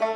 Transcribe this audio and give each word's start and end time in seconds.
Mời 0.00 0.08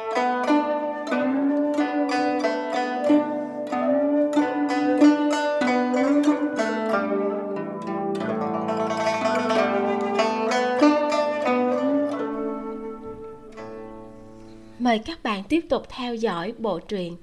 các 14.98 15.22
bạn 15.22 15.42
tiếp 15.48 15.60
tục 15.68 15.82
theo 15.88 16.14
dõi 16.14 16.52
bộ 16.58 16.78
truyện 16.78 17.16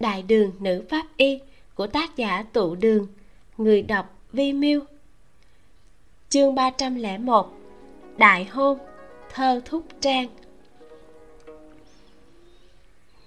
Đại 0.00 0.22
đường 0.22 0.52
nữ 0.60 0.84
pháp 0.88 1.06
y 1.16 1.38
của 1.74 1.86
tác 1.86 2.16
giả 2.16 2.44
Tụ 2.52 2.74
Đường, 2.74 3.06
người 3.58 3.82
đọc 3.82 4.18
Vi 4.32 4.52
Miu. 4.52 4.80
Chương 6.28 6.54
301 6.54 7.52
Đại 8.16 8.44
hôn, 8.44 8.78
thơ 9.32 9.60
thúc 9.64 9.84
trang 10.00 10.28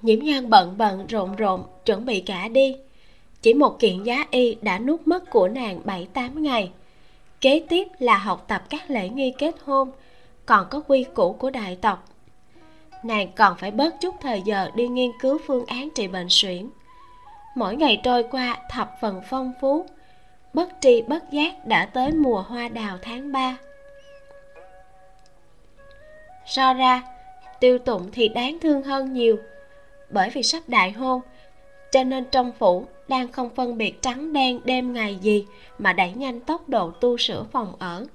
Nhiễm 0.02 0.20
nhan 0.20 0.49
bận 0.49 0.77
bận 0.77 1.08
rộn 1.08 1.35
rộn, 1.35 1.63
chuẩn 1.85 2.05
bị 2.05 2.20
cả 2.20 2.48
đi. 2.48 2.76
Chỉ 3.41 3.53
một 3.53 3.80
kiện 3.80 4.03
giá 4.03 4.25
y 4.31 4.58
đã 4.62 4.80
nuốt 4.80 5.02
mất 5.05 5.30
của 5.30 5.48
nàng 5.48 5.81
7-8 6.13 6.39
ngày. 6.41 6.72
Kế 7.41 7.63
tiếp 7.70 7.88
là 7.99 8.17
học 8.17 8.45
tập 8.48 8.63
các 8.70 8.89
lễ 8.89 9.09
nghi 9.09 9.34
kết 9.38 9.55
hôn, 9.66 9.91
Còn 10.45 10.67
có 10.70 10.81
quy 10.88 11.03
củ 11.03 11.34
của 11.34 11.49
đại 11.49 11.77
tộc. 11.81 12.09
Nàng 13.03 13.27
còn 13.35 13.58
phải 13.58 13.72
bớt 13.72 14.02
chút 14.02 14.16
thời 14.22 14.41
giờ 14.45 14.72
đi 14.75 14.88
nghiên 14.88 15.12
cứu 15.22 15.38
phương 15.48 15.66
án 15.66 15.89
trị 15.95 16.08
bệnh 16.08 16.27
suyễn 16.30 16.70
mỗi 17.55 17.75
ngày 17.75 18.02
trôi 18.03 18.23
qua 18.23 18.58
thập 18.70 18.91
phần 19.02 19.22
phong 19.30 19.53
phú, 19.61 19.86
bất 20.53 20.70
tri 20.81 21.02
bất 21.02 21.31
giác 21.31 21.67
đã 21.67 21.86
tới 21.86 22.11
mùa 22.11 22.41
hoa 22.41 22.67
đào 22.70 22.97
tháng 23.02 23.31
3 23.31 23.58
so 26.45 26.73
ra, 26.73 27.03
tiêu 27.59 27.77
tụng 27.77 28.09
thì 28.11 28.30
đáng 28.30 28.58
thương 28.61 28.84
hơn 28.84 29.13
nhiều 29.13 29.38
bởi 30.09 30.30
vì 30.30 30.44
sắp 30.44 30.63
đại 30.68 30.91
hôn. 30.91 31.22
Cho 31.92 32.03
nên 32.03 32.25
trong 32.31 32.52
phủ 32.59 32.86
đang 33.08 33.31
không 33.31 33.50
phân 33.56 33.78
biệt 33.78 34.02
trắng 34.02 34.34
đen 34.34 34.59
đêm 34.64 34.94
ngày 34.94 35.16
gì 35.16 35.47
mà 35.80 35.94
đẩy 35.94 36.14
nhanh 36.14 36.39
tốc 36.39 36.70
độ 36.70 36.92
tu 36.92 37.17
sửa 37.17 37.44
phòng 37.52 37.73
ở. 37.80 38.06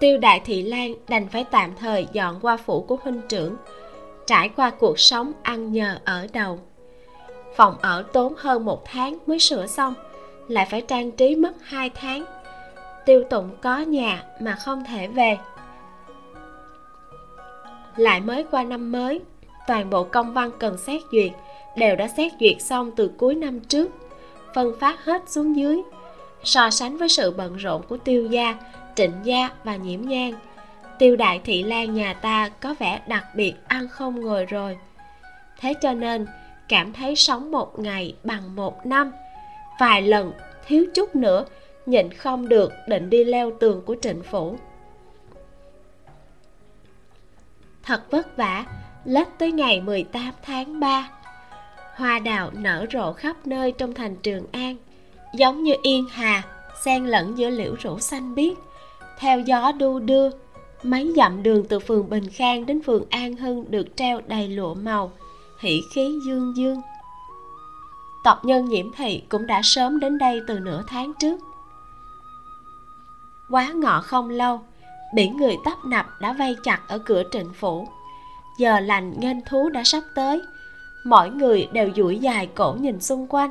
Tiêu 0.00 0.18
đại 0.18 0.40
thị 0.44 0.62
lan 0.62 0.94
đành 1.08 1.28
phải 1.28 1.44
tạm 1.50 1.74
thời 1.76 2.06
dọn 2.12 2.38
qua 2.42 2.56
phủ 2.56 2.80
của 2.82 2.96
huynh 3.02 3.20
trưởng, 3.28 3.56
trải 4.26 4.48
qua 4.48 4.70
cuộc 4.70 4.98
sống 4.98 5.32
ăn 5.42 5.72
nhờ 5.72 5.98
ở 6.04 6.26
đầu. 6.32 6.58
Phòng 7.56 7.76
ở 7.80 8.04
tốn 8.12 8.34
hơn 8.36 8.64
một 8.64 8.84
tháng 8.84 9.18
mới 9.26 9.38
sửa 9.38 9.66
xong, 9.66 9.94
lại 10.48 10.66
phải 10.70 10.80
trang 10.80 11.10
trí 11.10 11.36
mất 11.36 11.52
hai 11.62 11.90
tháng. 11.90 12.24
Tiêu 13.06 13.24
tụng 13.30 13.50
có 13.62 13.78
nhà 13.78 14.24
mà 14.40 14.54
không 14.54 14.84
thể 14.84 15.06
về. 15.06 15.38
Lại 17.96 18.20
mới 18.20 18.44
qua 18.50 18.62
năm 18.62 18.92
mới 18.92 19.20
toàn 19.70 19.90
bộ 19.90 20.04
công 20.04 20.32
văn 20.32 20.50
cần 20.58 20.78
xét 20.78 21.02
duyệt 21.12 21.30
đều 21.76 21.96
đã 21.96 22.08
xét 22.08 22.32
duyệt 22.40 22.62
xong 22.62 22.90
từ 22.96 23.10
cuối 23.18 23.34
năm 23.34 23.60
trước, 23.60 23.90
phân 24.54 24.72
phát 24.80 25.04
hết 25.04 25.22
xuống 25.28 25.56
dưới, 25.56 25.82
so 26.44 26.70
sánh 26.70 26.96
với 26.96 27.08
sự 27.08 27.30
bận 27.30 27.56
rộn 27.56 27.82
của 27.88 27.96
tiêu 27.96 28.26
gia, 28.26 28.56
trịnh 28.94 29.12
gia 29.22 29.50
và 29.64 29.76
nhiễm 29.76 30.00
nhang 30.00 30.32
tiêu 30.98 31.16
đại 31.16 31.40
thị 31.44 31.62
lan 31.62 31.94
nhà 31.94 32.14
ta 32.14 32.48
có 32.60 32.74
vẻ 32.78 33.00
đặc 33.06 33.24
biệt 33.34 33.54
ăn 33.66 33.88
không 33.88 34.20
ngồi 34.20 34.46
rồi. 34.46 34.78
Thế 35.60 35.74
cho 35.82 35.92
nên, 35.92 36.26
cảm 36.68 36.92
thấy 36.92 37.16
sống 37.16 37.50
một 37.50 37.78
ngày 37.78 38.14
bằng 38.24 38.56
một 38.56 38.86
năm, 38.86 39.12
vài 39.80 40.02
lần, 40.02 40.32
thiếu 40.66 40.86
chút 40.94 41.16
nữa, 41.16 41.44
nhịn 41.86 42.12
không 42.12 42.48
được 42.48 42.72
định 42.88 43.10
đi 43.10 43.24
leo 43.24 43.50
tường 43.60 43.82
của 43.86 43.96
trịnh 44.02 44.22
phủ. 44.22 44.56
Thật 47.82 48.10
vất 48.10 48.36
vả 48.36 48.64
lết 49.04 49.28
tới 49.38 49.52
ngày 49.52 49.80
18 49.80 50.32
tháng 50.42 50.80
3 50.80 51.10
hoa 52.00 52.18
đào 52.18 52.50
nở 52.54 52.86
rộ 52.92 53.12
khắp 53.12 53.46
nơi 53.46 53.72
trong 53.72 53.94
thành 53.94 54.16
trường 54.16 54.46
an, 54.52 54.76
giống 55.34 55.62
như 55.62 55.74
yên 55.82 56.06
hà, 56.10 56.42
xen 56.84 57.06
lẫn 57.06 57.38
giữa 57.38 57.50
liễu 57.50 57.74
rủ 57.82 57.98
xanh 57.98 58.34
biếc. 58.34 58.58
Theo 59.18 59.40
gió 59.40 59.72
đu 59.72 59.98
đưa, 59.98 60.30
mấy 60.82 61.12
dặm 61.16 61.42
đường 61.42 61.64
từ 61.68 61.78
phường 61.78 62.10
bình 62.10 62.28
khang 62.28 62.66
đến 62.66 62.82
phường 62.82 63.04
an 63.10 63.36
hưng 63.36 63.70
được 63.70 63.96
treo 63.96 64.20
đầy 64.26 64.48
lụa 64.48 64.74
màu, 64.74 65.12
hỉ 65.58 65.80
khí 65.94 66.18
dương 66.26 66.56
dương. 66.56 66.80
Tộc 68.24 68.44
nhân 68.44 68.64
nhiễm 68.64 68.86
thị 68.96 69.22
cũng 69.28 69.46
đã 69.46 69.60
sớm 69.64 70.00
đến 70.00 70.18
đây 70.18 70.40
từ 70.48 70.58
nửa 70.58 70.82
tháng 70.86 71.12
trước. 71.18 71.40
Quá 73.50 73.72
ngọ 73.72 74.00
không 74.00 74.30
lâu, 74.30 74.60
biển 75.14 75.36
người 75.36 75.56
tấp 75.64 75.84
nập 75.84 76.06
đã 76.20 76.32
vây 76.32 76.56
chặt 76.62 76.80
ở 76.88 76.98
cửa 76.98 77.22
trịnh 77.32 77.52
phủ 77.54 77.88
giờ 78.60 78.80
lành 78.80 79.20
nghênh 79.20 79.40
thú 79.40 79.68
đã 79.68 79.84
sắp 79.84 80.02
tới. 80.14 80.42
Mọi 81.04 81.30
người 81.30 81.68
đều 81.72 81.90
duỗi 81.96 82.18
dài 82.18 82.48
cổ 82.54 82.76
nhìn 82.80 83.00
xung 83.00 83.26
quanh. 83.26 83.50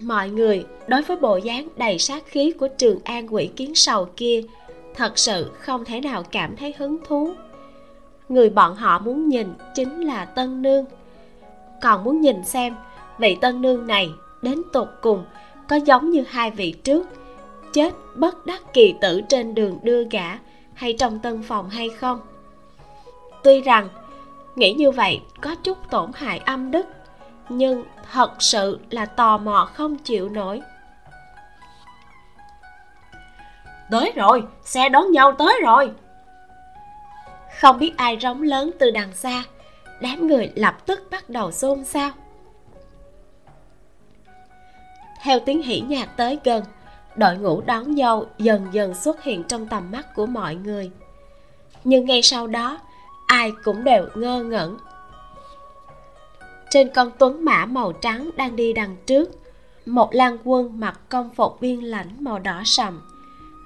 Mọi 0.00 0.28
người 0.28 0.66
đối 0.86 1.02
với 1.02 1.16
bộ 1.16 1.36
dáng 1.36 1.68
đầy 1.76 1.98
sát 1.98 2.22
khí 2.26 2.52
của 2.58 2.68
trường 2.78 2.98
an 3.04 3.34
quỷ 3.34 3.50
kiến 3.56 3.74
sầu 3.74 4.08
kia, 4.16 4.42
thật 4.94 5.18
sự 5.18 5.50
không 5.58 5.84
thể 5.84 6.00
nào 6.00 6.22
cảm 6.22 6.56
thấy 6.56 6.74
hứng 6.78 6.98
thú. 7.06 7.32
Người 8.28 8.50
bọn 8.50 8.74
họ 8.74 8.98
muốn 8.98 9.28
nhìn 9.28 9.54
chính 9.74 10.00
là 10.00 10.24
tân 10.24 10.62
nương. 10.62 10.84
Còn 11.82 12.04
muốn 12.04 12.20
nhìn 12.20 12.44
xem 12.44 12.74
vị 13.18 13.36
tân 13.40 13.62
nương 13.62 13.86
này 13.86 14.10
đến 14.42 14.62
tột 14.72 14.88
cùng 15.02 15.24
có 15.68 15.76
giống 15.76 16.10
như 16.10 16.24
hai 16.28 16.50
vị 16.50 16.74
trước, 16.84 17.08
chết 17.72 17.94
bất 18.14 18.46
đắc 18.46 18.62
kỳ 18.72 18.94
tử 19.00 19.20
trên 19.28 19.54
đường 19.54 19.78
đưa 19.82 20.04
gã 20.04 20.38
hay 20.74 20.92
trong 20.92 21.18
tân 21.18 21.42
phòng 21.42 21.68
hay 21.68 21.88
không 21.88 22.20
tuy 23.44 23.60
rằng 23.60 23.88
nghĩ 24.56 24.72
như 24.72 24.90
vậy 24.90 25.20
có 25.40 25.54
chút 25.54 25.90
tổn 25.90 26.10
hại 26.14 26.38
âm 26.38 26.70
đức 26.70 26.86
nhưng 27.48 27.84
thật 28.12 28.32
sự 28.38 28.78
là 28.90 29.06
tò 29.06 29.38
mò 29.38 29.70
không 29.74 29.98
chịu 29.98 30.28
nổi. 30.28 30.62
Tới 33.90 34.12
rồi 34.16 34.42
xe 34.64 34.88
đón 34.88 35.12
nhau 35.12 35.32
tới 35.32 35.60
rồi. 35.62 35.90
Không 37.60 37.78
biết 37.78 37.92
ai 37.96 38.18
rống 38.20 38.42
lớn 38.42 38.70
từ 38.78 38.90
đằng 38.90 39.12
xa 39.12 39.42
đám 40.00 40.26
người 40.26 40.52
lập 40.54 40.86
tức 40.86 41.02
bắt 41.10 41.30
đầu 41.30 41.52
xôn 41.52 41.84
xao. 41.84 42.10
Theo 45.22 45.40
tiếng 45.40 45.62
hỉ 45.62 45.80
nhạc 45.80 46.16
tới 46.16 46.38
gần 46.44 46.64
đội 47.16 47.36
ngũ 47.36 47.60
đón 47.60 47.96
dâu 47.96 48.26
dần 48.38 48.66
dần 48.72 48.94
xuất 48.94 49.22
hiện 49.22 49.44
trong 49.44 49.66
tầm 49.66 49.90
mắt 49.90 50.14
của 50.14 50.26
mọi 50.26 50.54
người. 50.54 50.90
Nhưng 51.84 52.04
ngay 52.04 52.22
sau 52.22 52.46
đó 52.46 52.78
ai 53.26 53.52
cũng 53.64 53.84
đều 53.84 54.06
ngơ 54.14 54.42
ngẩn. 54.42 54.78
Trên 56.70 56.90
con 56.94 57.10
tuấn 57.18 57.44
mã 57.44 57.66
màu 57.66 57.92
trắng 57.92 58.30
đang 58.36 58.56
đi 58.56 58.72
đằng 58.72 58.96
trước, 59.06 59.30
một 59.86 60.14
lang 60.14 60.38
quân 60.44 60.80
mặc 60.80 61.00
công 61.08 61.30
phục 61.36 61.60
viên 61.60 61.84
lãnh 61.84 62.08
màu 62.18 62.38
đỏ 62.38 62.62
sầm. 62.64 63.00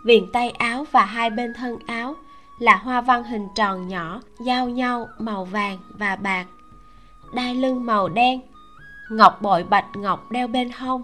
Viền 0.04 0.32
tay 0.32 0.50
áo 0.50 0.86
và 0.92 1.04
hai 1.04 1.30
bên 1.30 1.54
thân 1.54 1.78
áo 1.86 2.14
là 2.58 2.76
hoa 2.76 3.00
văn 3.00 3.24
hình 3.24 3.48
tròn 3.54 3.88
nhỏ, 3.88 4.20
giao 4.40 4.68
nhau, 4.68 5.08
màu 5.18 5.44
vàng 5.44 5.78
và 5.88 6.16
bạc. 6.16 6.46
Đai 7.34 7.54
lưng 7.54 7.86
màu 7.86 8.08
đen, 8.08 8.40
ngọc 9.10 9.42
bội 9.42 9.64
bạch 9.64 9.86
ngọc 9.96 10.30
đeo 10.30 10.48
bên 10.48 10.70
hông, 10.70 11.02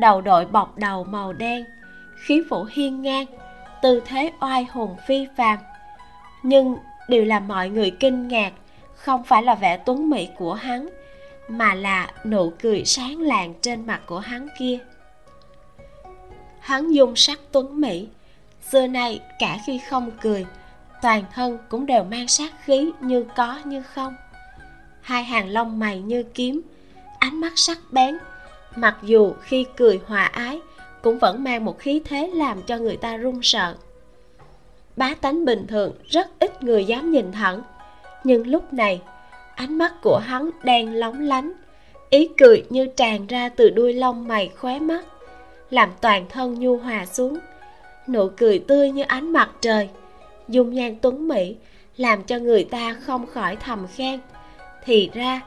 đầu 0.00 0.20
đội 0.20 0.46
bọc 0.46 0.78
đầu 0.78 1.04
màu 1.04 1.32
đen, 1.32 1.64
khí 2.26 2.42
vũ 2.50 2.66
hiên 2.72 3.02
ngang, 3.02 3.26
tư 3.82 4.02
thế 4.06 4.32
oai 4.40 4.66
hùng 4.72 4.96
phi 5.06 5.26
phàm. 5.36 5.58
Nhưng 6.42 6.76
điều 7.08 7.24
làm 7.24 7.48
mọi 7.48 7.68
người 7.68 7.90
kinh 7.90 8.28
ngạc, 8.28 8.52
không 8.94 9.24
phải 9.24 9.42
là 9.42 9.54
vẻ 9.54 9.76
tuấn 9.76 10.10
mỹ 10.10 10.28
của 10.38 10.54
hắn, 10.54 10.88
mà 11.48 11.74
là 11.74 12.10
nụ 12.24 12.52
cười 12.62 12.84
sáng 12.84 13.20
lạng 13.20 13.54
trên 13.62 13.86
mặt 13.86 14.00
của 14.06 14.18
hắn 14.18 14.48
kia. 14.58 14.78
Hắn 16.60 16.94
dung 16.94 17.16
sắc 17.16 17.38
tuấn 17.52 17.80
mỹ, 17.80 18.08
xưa 18.70 18.86
nay 18.86 19.20
cả 19.38 19.58
khi 19.66 19.80
không 19.90 20.10
cười, 20.20 20.46
toàn 21.02 21.24
thân 21.34 21.58
cũng 21.68 21.86
đều 21.86 22.04
mang 22.04 22.28
sát 22.28 22.52
khí 22.64 22.90
như 23.00 23.24
có 23.36 23.58
như 23.64 23.82
không. 23.82 24.14
Hai 25.00 25.24
hàng 25.24 25.48
lông 25.48 25.78
mày 25.78 26.00
như 26.00 26.22
kiếm, 26.22 26.60
ánh 27.18 27.40
mắt 27.40 27.52
sắc 27.56 27.78
bén, 27.90 28.18
mặc 28.76 28.96
dù 29.02 29.34
khi 29.42 29.66
cười 29.76 30.00
hòa 30.06 30.24
ái 30.24 30.60
cũng 31.02 31.18
vẫn 31.18 31.44
mang 31.44 31.64
một 31.64 31.78
khí 31.78 32.02
thế 32.04 32.30
làm 32.34 32.62
cho 32.62 32.78
người 32.78 32.96
ta 32.96 33.16
run 33.16 33.40
sợ 33.42 33.76
bá 34.96 35.14
tánh 35.20 35.44
bình 35.44 35.66
thường, 35.66 35.92
rất 36.04 36.38
ít 36.38 36.62
người 36.62 36.84
dám 36.84 37.10
nhìn 37.10 37.32
thẳng 37.32 37.62
nhưng 38.26 38.46
lúc 38.46 38.72
này, 38.72 39.00
ánh 39.54 39.78
mắt 39.78 40.02
của 40.02 40.18
hắn 40.18 40.50
đang 40.64 40.94
lóng 40.94 41.20
lánh. 41.20 41.52
Ý 42.10 42.28
cười 42.38 42.64
như 42.70 42.86
tràn 42.86 43.26
ra 43.26 43.48
từ 43.48 43.70
đuôi 43.70 43.92
lông 43.92 44.28
mày 44.28 44.50
khóe 44.56 44.78
mắt, 44.78 45.06
làm 45.70 45.90
toàn 46.00 46.26
thân 46.28 46.54
nhu 46.54 46.76
hòa 46.76 47.06
xuống. 47.06 47.38
Nụ 48.08 48.28
cười 48.36 48.58
tươi 48.58 48.90
như 48.90 49.02
ánh 49.02 49.32
mặt 49.32 49.50
trời, 49.60 49.88
dung 50.48 50.74
nhan 50.74 50.96
tuấn 51.02 51.28
mỹ, 51.28 51.56
làm 51.96 52.22
cho 52.22 52.38
người 52.38 52.64
ta 52.64 52.96
không 53.00 53.26
khỏi 53.26 53.56
thầm 53.56 53.86
khen. 53.96 54.20
Thì 54.84 55.10
ra, 55.14 55.40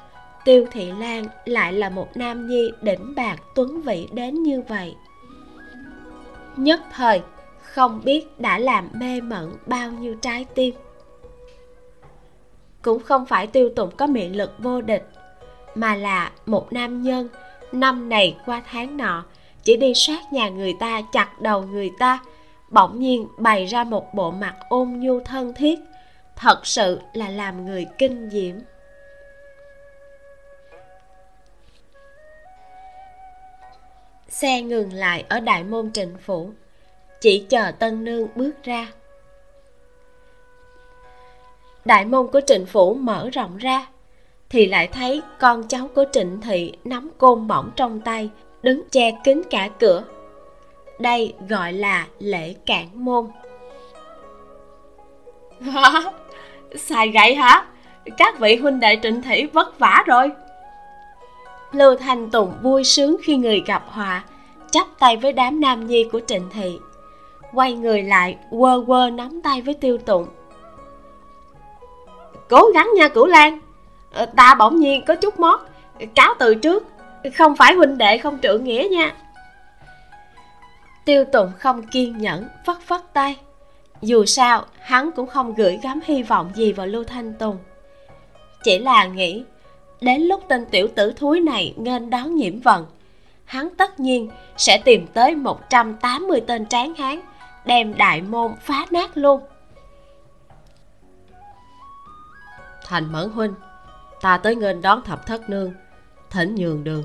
tiêu 0.45 0.65
thị 0.71 0.91
lan 0.99 1.25
lại 1.45 1.73
là 1.73 1.89
một 1.89 2.17
nam 2.17 2.47
nhi 2.47 2.71
đỉnh 2.81 3.15
bạc 3.15 3.37
tuấn 3.55 3.81
vĩ 3.81 4.07
đến 4.13 4.43
như 4.43 4.61
vậy. 4.67 4.95
Nhất 6.55 6.81
thời 6.91 7.21
không 7.74 8.01
biết 8.04 8.39
đã 8.39 8.60
làm 8.60 8.89
mê 8.94 9.21
mẩn 9.21 9.57
bao 9.66 9.92
nhiêu 9.92 10.16
trái 10.21 10.45
tim. 10.56 10.75
Cũng 12.81 13.04
không 13.04 13.25
phải 13.25 13.48
tiêu 13.48 13.69
tụng 13.75 13.92
có 13.98 14.07
miệng 14.07 14.36
lực 14.36 14.51
vô 14.57 14.81
địch, 14.81 15.10
mà 15.75 15.95
là 15.95 16.31
một 16.45 16.74
nam 16.74 17.01
nhân 17.01 17.30
năm 17.71 18.10
này 18.10 18.38
qua 18.45 18.63
tháng 18.71 18.98
nọ 18.98 19.25
chỉ 19.63 19.77
đi 19.77 19.94
sát 19.95 20.33
nhà 20.33 20.50
người 20.50 20.74
ta, 20.80 21.01
chặt 21.12 21.42
đầu 21.42 21.62
người 21.62 21.92
ta, 22.00 22.19
bỗng 22.69 23.00
nhiên 23.00 23.27
bày 23.38 23.66
ra 23.66 23.83
một 23.83 24.13
bộ 24.13 24.31
mặt 24.31 24.56
ôn 24.69 24.89
nhu 25.00 25.19
thân 25.19 25.54
thiết, 25.54 25.80
thật 26.36 26.66
sự 26.66 27.00
là 27.13 27.30
làm 27.30 27.66
người 27.66 27.88
kinh 27.98 28.30
diễm. 28.30 28.56
Xe 34.30 34.62
ngừng 34.62 34.94
lại 34.94 35.25
ở 35.30 35.39
đại 35.39 35.63
môn 35.63 35.92
trịnh 35.92 36.18
phủ 36.25 36.51
chỉ 37.21 37.45
chờ 37.50 37.71
tân 37.80 38.04
nương 38.04 38.27
bước 38.36 38.51
ra. 38.63 38.88
Đại 41.86 42.06
môn 42.06 42.27
của 42.27 42.42
trịnh 42.48 42.66
phủ 42.66 42.94
mở 42.94 43.30
rộng 43.33 43.57
ra, 43.57 43.88
thì 44.50 44.66
lại 44.66 44.88
thấy 44.88 45.21
con 45.39 45.68
cháu 45.68 45.89
của 45.95 46.06
trịnh 46.12 46.42
thị 46.42 46.74
nắm 46.83 47.10
côn 47.18 47.48
mỏng 47.48 47.71
trong 47.75 48.01
tay, 48.01 48.30
đứng 48.62 48.89
che 48.89 49.12
kín 49.24 49.42
cả 49.50 49.69
cửa. 49.80 50.04
Đây 51.00 51.33
gọi 51.50 51.74
là 51.74 52.07
lễ 52.19 52.56
cản 52.66 53.06
môn. 53.06 53.27
Xài 56.75 57.10
gậy 57.10 57.36
hả? 57.36 57.66
Các 58.18 58.39
vị 58.39 58.56
huynh 58.56 58.80
đệ 58.80 59.00
trịnh 59.04 59.21
thị 59.21 59.45
vất 59.45 59.80
vả 59.80 60.04
rồi. 60.07 60.31
Lưu 61.71 61.95
thanh 61.95 62.30
tùng 62.31 62.54
vui 62.62 62.83
sướng 62.83 63.18
khi 63.24 63.36
người 63.36 63.63
gặp 63.66 63.83
họa, 63.88 64.24
chắp 64.71 64.88
tay 65.00 65.18
với 65.18 65.33
đám 65.33 65.60
nam 65.60 65.88
nhi 65.88 66.10
của 66.12 66.21
trịnh 66.27 66.50
thị 66.54 66.80
quay 67.53 67.73
người 67.73 68.03
lại, 68.03 68.37
quơ 68.49 68.83
quơ 68.87 69.09
nắm 69.09 69.41
tay 69.41 69.61
với 69.61 69.73
tiêu 69.73 69.97
tụng. 69.97 70.27
Cố 72.49 72.69
gắng 72.73 72.89
nha, 72.95 73.07
cửu 73.07 73.25
lan. 73.25 73.59
Ờ, 74.13 74.25
ta 74.25 74.55
bỗng 74.59 74.79
nhiên 74.79 75.05
có 75.05 75.15
chút 75.15 75.39
mót. 75.39 75.59
Cáo 76.15 76.33
từ 76.39 76.55
trước, 76.55 76.87
không 77.35 77.55
phải 77.55 77.73
huynh 77.73 77.97
đệ, 77.97 78.17
không 78.17 78.39
trượng 78.43 78.63
nghĩa 78.63 78.87
nha. 78.91 79.15
Tiêu 81.05 81.25
tụng 81.25 81.51
không 81.57 81.83
kiên 81.87 82.17
nhẫn, 82.17 82.47
phất 82.65 82.77
phất 82.81 83.13
tay. 83.13 83.37
Dù 84.01 84.25
sao, 84.25 84.65
hắn 84.79 85.11
cũng 85.11 85.27
không 85.27 85.53
gửi 85.53 85.79
gắm 85.83 85.99
hy 86.05 86.23
vọng 86.23 86.51
gì 86.55 86.73
vào 86.73 86.87
lưu 86.87 87.03
thanh 87.03 87.33
tùng. 87.33 87.57
Chỉ 88.63 88.79
là 88.79 89.05
nghĩ, 89.05 89.43
đến 90.01 90.21
lúc 90.21 90.43
tên 90.47 90.65
tiểu 90.65 90.87
tử 90.95 91.13
thúi 91.15 91.39
này 91.39 91.73
nghênh 91.77 92.09
đón 92.09 92.35
nhiễm 92.35 92.59
vận, 92.59 92.85
hắn 93.45 93.69
tất 93.77 93.99
nhiên 93.99 94.29
sẽ 94.57 94.77
tìm 94.85 95.07
tới 95.13 95.35
180 95.35 96.41
tên 96.47 96.65
tráng 96.65 96.95
hán 96.95 97.19
đem 97.69 97.98
đại 97.98 98.21
môn 98.21 98.51
phá 98.62 98.86
nát 98.92 99.18
luôn. 99.18 99.42
Thành 102.86 103.12
mẫn 103.12 103.30
huynh 103.30 103.54
ta 104.21 104.38
tới 104.38 104.56
nghênh 104.56 104.81
đón 104.81 105.01
thập 105.04 105.25
thất 105.25 105.50
nương 105.50 105.74
thỉnh 106.30 106.56
nhường 106.56 106.83
đường. 106.83 107.04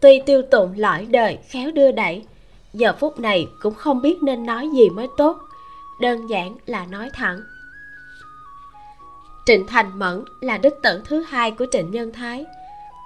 Tuy 0.00 0.22
tiêu 0.26 0.42
tụng 0.42 0.74
lõi 0.76 1.06
đời 1.06 1.38
khéo 1.48 1.70
đưa 1.70 1.92
đẩy 1.92 2.24
giờ 2.72 2.92
phút 3.00 3.20
này 3.20 3.48
cũng 3.60 3.74
không 3.74 4.02
biết 4.02 4.22
nên 4.22 4.46
nói 4.46 4.68
gì 4.68 4.88
mới 4.90 5.08
tốt 5.16 5.38
đơn 6.00 6.26
giản 6.26 6.56
là 6.66 6.86
nói 6.86 7.10
thẳng. 7.12 7.40
Trịnh 9.46 9.66
thành 9.66 9.98
mẫn 9.98 10.24
là 10.40 10.58
đích 10.58 10.74
tử 10.82 11.02
thứ 11.04 11.22
hai 11.28 11.50
của 11.50 11.66
trịnh 11.72 11.90
nhân 11.90 12.12
thái. 12.12 12.46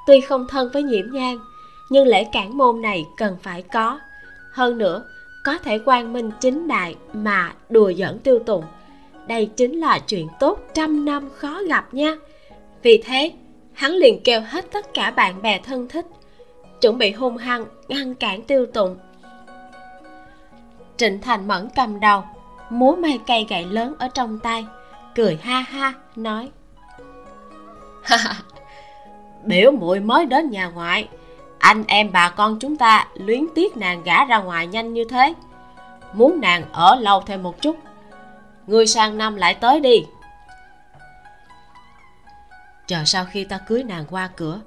Tuy 0.07 0.21
không 0.21 0.47
thân 0.49 0.71
với 0.73 0.83
nhiễm 0.83 1.11
nhang 1.13 1.39
nhưng 1.91 2.07
lễ 2.07 2.25
cản 2.33 2.57
môn 2.57 2.83
này 2.83 3.07
cần 3.17 3.37
phải 3.43 3.63
có. 3.63 4.01
Hơn 4.53 4.79
nữa 4.79 5.05
có 5.47 5.59
thể 5.59 5.79
quang 5.79 6.13
minh 6.13 6.31
chính 6.41 6.69
đại 6.69 6.97
mà 7.13 7.53
đùa 7.69 7.93
giỡn 7.99 8.19
tiêu 8.19 8.39
tùng. 8.39 8.65
Đây 9.27 9.47
chính 9.47 9.81
là 9.81 9.99
chuyện 9.99 10.29
tốt 10.41 10.61
trăm 10.75 11.05
năm 11.05 11.29
khó 11.37 11.63
gặp 11.69 11.95
nha. 11.95 12.17
Vì 12.83 13.03
thế, 13.05 13.33
hắn 13.73 13.93
liền 13.93 14.23
kêu 14.25 14.41
hết 14.41 14.73
tất 14.73 14.95
cả 14.95 15.11
bạn 15.11 15.43
bè 15.43 15.59
thân 15.59 15.89
thích, 15.89 16.07
chuẩn 16.81 16.99
bị 16.99 17.13
hung 17.13 17.37
hăng 17.37 17.65
ngăn 17.89 18.15
cản 18.15 18.43
tiêu 18.43 18.67
tụng 18.67 18.97
trịnh 20.97 21.21
thành 21.21 21.49
mẫn 21.49 21.69
cầm 21.77 22.01
đầu, 22.01 22.25
múa 22.71 22.97
may 22.97 23.21
cây 23.27 23.47
gậy 23.49 23.65
lớn 23.65 23.95
ở 23.99 24.09
trong 24.09 24.39
tay, 24.39 24.67
cười 25.15 25.39
ha 25.43 25.61
ha, 25.61 25.95
nói. 26.17 26.51
Biểu 29.45 29.71
muội 29.71 30.01
mới 30.01 30.27
đến 30.27 30.51
nhà 30.51 30.69
ngoại 30.69 31.09
anh 31.59 31.85
em 31.89 32.13
bà 32.13 32.29
con 32.29 32.59
chúng 32.59 32.77
ta 32.77 33.07
luyến 33.15 33.47
tiếc 33.55 33.77
nàng 33.77 34.03
gả 34.03 34.25
ra 34.25 34.39
ngoài 34.39 34.67
nhanh 34.67 34.93
như 34.93 35.05
thế. 35.11 35.35
Muốn 36.13 36.41
nàng 36.41 36.73
ở 36.73 36.97
lâu 37.01 37.21
thêm 37.21 37.43
một 37.43 37.63
chút. 37.63 37.77
Ngươi 38.67 38.87
sang 38.87 39.19
năm 39.19 39.37
lại 39.37 39.55
tới 39.55 39.81
đi. 39.81 40.07
Chờ 42.87 43.05
sau 43.05 43.25
khi 43.25 43.45
ta 43.45 43.59
cưới 43.59 43.83
nàng 43.83 44.05
qua 44.11 44.31
cửa, 44.37 44.61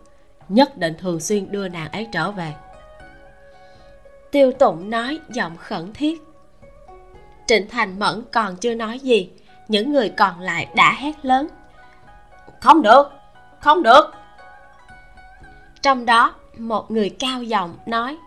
nhất 0.50 0.78
định 0.78 0.94
thường 1.00 1.20
xuyên 1.20 1.52
đưa 1.52 1.68
nàng 1.68 1.92
ấy 1.92 2.08
trở 2.12 2.32
về. 2.32 2.54
Tiêu 4.32 4.52
tụng 4.52 4.90
nói 4.90 5.20
giọng 5.30 5.58
khẩn 5.58 5.94
thiết. 5.94 6.22
Trịnh 7.48 7.70
thành 7.70 8.00
mẫn 8.00 8.24
còn 8.32 8.56
chưa 8.56 8.74
nói 8.74 9.00
gì, 9.00 9.32
những 9.68 9.94
người 9.94 10.10
còn 10.10 10.40
lại 10.40 10.68
đã 10.76 10.94
hét 10.94 11.26
lớn. 11.26 11.48
Không 12.62 12.82
được 12.82 13.20
không 13.60 13.84
được. 13.84 14.12
Trong 15.82 16.06
đó 16.06 16.34
một 16.58 16.92
người 16.92 17.10
cao 17.20 17.44
giọng 17.44 17.76
nói 17.86 18.18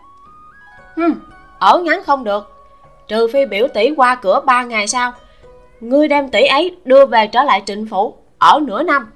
hừm 0.95 1.13
ở 1.59 1.79
ngắn 1.79 2.03
không 2.03 2.23
được. 2.23 2.49
Trừ 3.07 3.27
phi 3.33 3.45
biểu 3.45 3.67
tỷ 3.73 3.91
qua 3.97 4.15
cửa 4.15 4.41
ba 4.45 4.63
ngày 4.63 4.87
sau. 4.87 5.13
Ngươi 5.79 6.07
đem 6.07 6.29
tỷ 6.29 6.45
ấy 6.45 6.75
đưa 6.85 7.05
về 7.05 7.27
trở 7.27 7.43
lại 7.43 7.63
trịnh 7.65 7.87
phủ 7.87 8.15
ở 8.37 8.59
nửa 8.63 8.83
năm. 8.83 9.11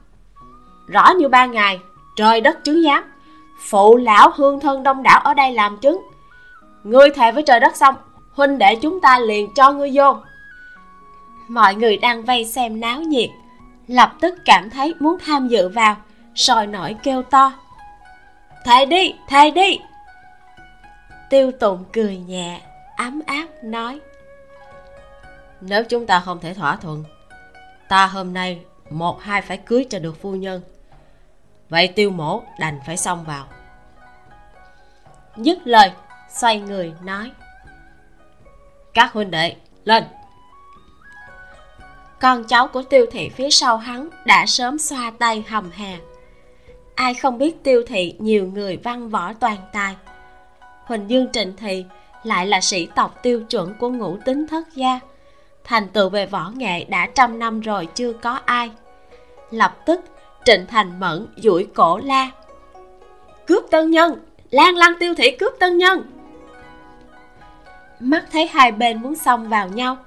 Rõ 0.87 1.09
như 1.17 1.27
ba 1.27 1.45
ngày 1.45 1.79
trời 2.15 2.41
đất 2.41 2.63
chứng 2.63 2.83
giám. 2.83 3.03
Phụ 3.69 3.95
lão 3.95 4.29
hương 4.35 4.59
thân 4.59 4.83
đông 4.83 5.03
đảo 5.03 5.19
ở 5.19 5.33
đây 5.33 5.51
làm 5.51 5.77
chứng. 5.77 6.01
Ngươi 6.83 7.09
thề 7.09 7.31
với 7.31 7.43
trời 7.43 7.59
đất 7.59 7.75
xong 7.75 7.95
huynh 8.33 8.57
đệ 8.57 8.75
chúng 8.75 9.01
ta 9.01 9.19
liền 9.19 9.53
cho 9.53 9.71
ngươi 9.71 9.91
vô. 9.93 10.15
Mọi 11.47 11.75
người 11.75 11.97
đang 11.97 12.23
vây 12.23 12.45
xem 12.45 12.79
náo 12.79 13.01
nhiệt 13.01 13.29
lập 13.87 14.13
tức 14.21 14.35
cảm 14.45 14.69
thấy 14.69 14.95
muốn 14.99 15.17
tham 15.25 15.47
dự 15.47 15.69
vào 15.69 15.95
sòi 16.35 16.67
nổi 16.67 16.95
kêu 17.03 17.21
to 17.21 17.51
thay 18.65 18.85
đi 18.85 19.15
thay 19.27 19.51
đi. 19.51 19.79
Tiêu 21.29 21.51
tụng 21.51 21.85
cười 21.93 22.17
nhẹ, 22.17 22.61
ấm 22.97 23.21
áp 23.25 23.47
nói. 23.63 23.99
Nếu 25.61 25.83
chúng 25.83 26.07
ta 26.07 26.19
không 26.19 26.39
thể 26.39 26.53
thỏa 26.53 26.75
thuận, 26.75 27.03
ta 27.87 28.05
hôm 28.05 28.33
nay 28.33 28.59
một, 28.89 29.21
hai 29.21 29.41
phải 29.41 29.57
cưới 29.57 29.85
cho 29.89 29.99
được 29.99 30.21
phu 30.21 30.31
nhân. 30.31 30.61
Vậy 31.69 31.87
tiêu 31.87 32.09
mổ 32.09 32.43
đành 32.59 32.79
phải 32.85 32.97
xông 32.97 33.23
vào. 33.23 33.47
Dứt 35.37 35.59
lời, 35.65 35.91
xoay 36.29 36.59
người 36.59 36.93
nói. 37.03 37.31
Các 38.93 39.13
huynh 39.13 39.31
đệ, 39.31 39.55
lên. 39.83 40.03
Con 42.19 42.43
cháu 42.43 42.67
của 42.67 42.81
tiêu 42.81 43.05
thị 43.11 43.29
phía 43.29 43.49
sau 43.49 43.77
hắn 43.77 44.09
đã 44.25 44.45
sớm 44.45 44.77
xoa 44.79 45.11
tay 45.19 45.43
hầm 45.47 45.71
hè 45.71 45.97
ai 46.97 47.13
không 47.13 47.37
biết 47.37 47.63
tiêu 47.63 47.83
thị 47.87 48.15
nhiều 48.19 48.47
người 48.53 48.77
văn 48.77 49.09
võ 49.09 49.33
toàn 49.33 49.57
tài. 49.73 49.95
Huỳnh 50.85 51.09
dương 51.09 51.27
trịnh 51.33 51.55
thị 51.55 51.85
lại 52.23 52.47
là 52.47 52.61
sĩ 52.61 52.87
tộc 52.95 53.19
tiêu 53.23 53.43
chuẩn 53.49 53.73
của 53.73 53.89
ngũ 53.89 54.17
tính 54.25 54.47
thất 54.47 54.67
gia. 54.75 54.99
Thành 55.63 55.87
tựu 55.87 56.09
về 56.09 56.25
võ 56.25 56.51
nghệ 56.55 56.83
đã 56.83 57.07
trăm 57.15 57.39
năm 57.39 57.59
rồi 57.59 57.87
chưa 57.95 58.13
có 58.13 58.39
ai. 58.45 58.71
Lập 59.51 59.77
tức, 59.85 60.01
trịnh 60.45 60.65
thành 60.67 60.99
mẫn 60.99 61.27
duỗi 61.35 61.67
cổ 61.75 61.97
la. 61.97 62.29
Cướp 63.47 63.65
tân 63.71 63.91
nhân! 63.91 64.15
Lan 64.51 64.75
lăng 64.75 64.93
tiêu 64.99 65.13
thị 65.17 65.31
cướp 65.31 65.53
tân 65.59 65.77
nhân! 65.77 66.03
Mắt 67.99 68.25
thấy 68.31 68.47
hai 68.47 68.71
bên 68.71 69.01
muốn 69.01 69.15
xông 69.15 69.49
vào 69.49 69.67
nhau, 69.67 69.97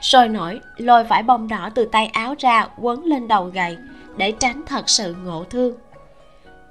sôi 0.00 0.28
nổi, 0.28 0.60
lôi 0.76 1.04
vải 1.04 1.22
bông 1.22 1.48
đỏ 1.48 1.70
từ 1.74 1.84
tay 1.84 2.06
áo 2.06 2.34
ra 2.38 2.68
quấn 2.78 3.04
lên 3.04 3.28
đầu 3.28 3.44
gậy 3.44 3.76
để 4.16 4.32
tránh 4.32 4.62
thật 4.66 4.88
sự 4.88 5.14
ngộ 5.24 5.44
thương 5.50 5.74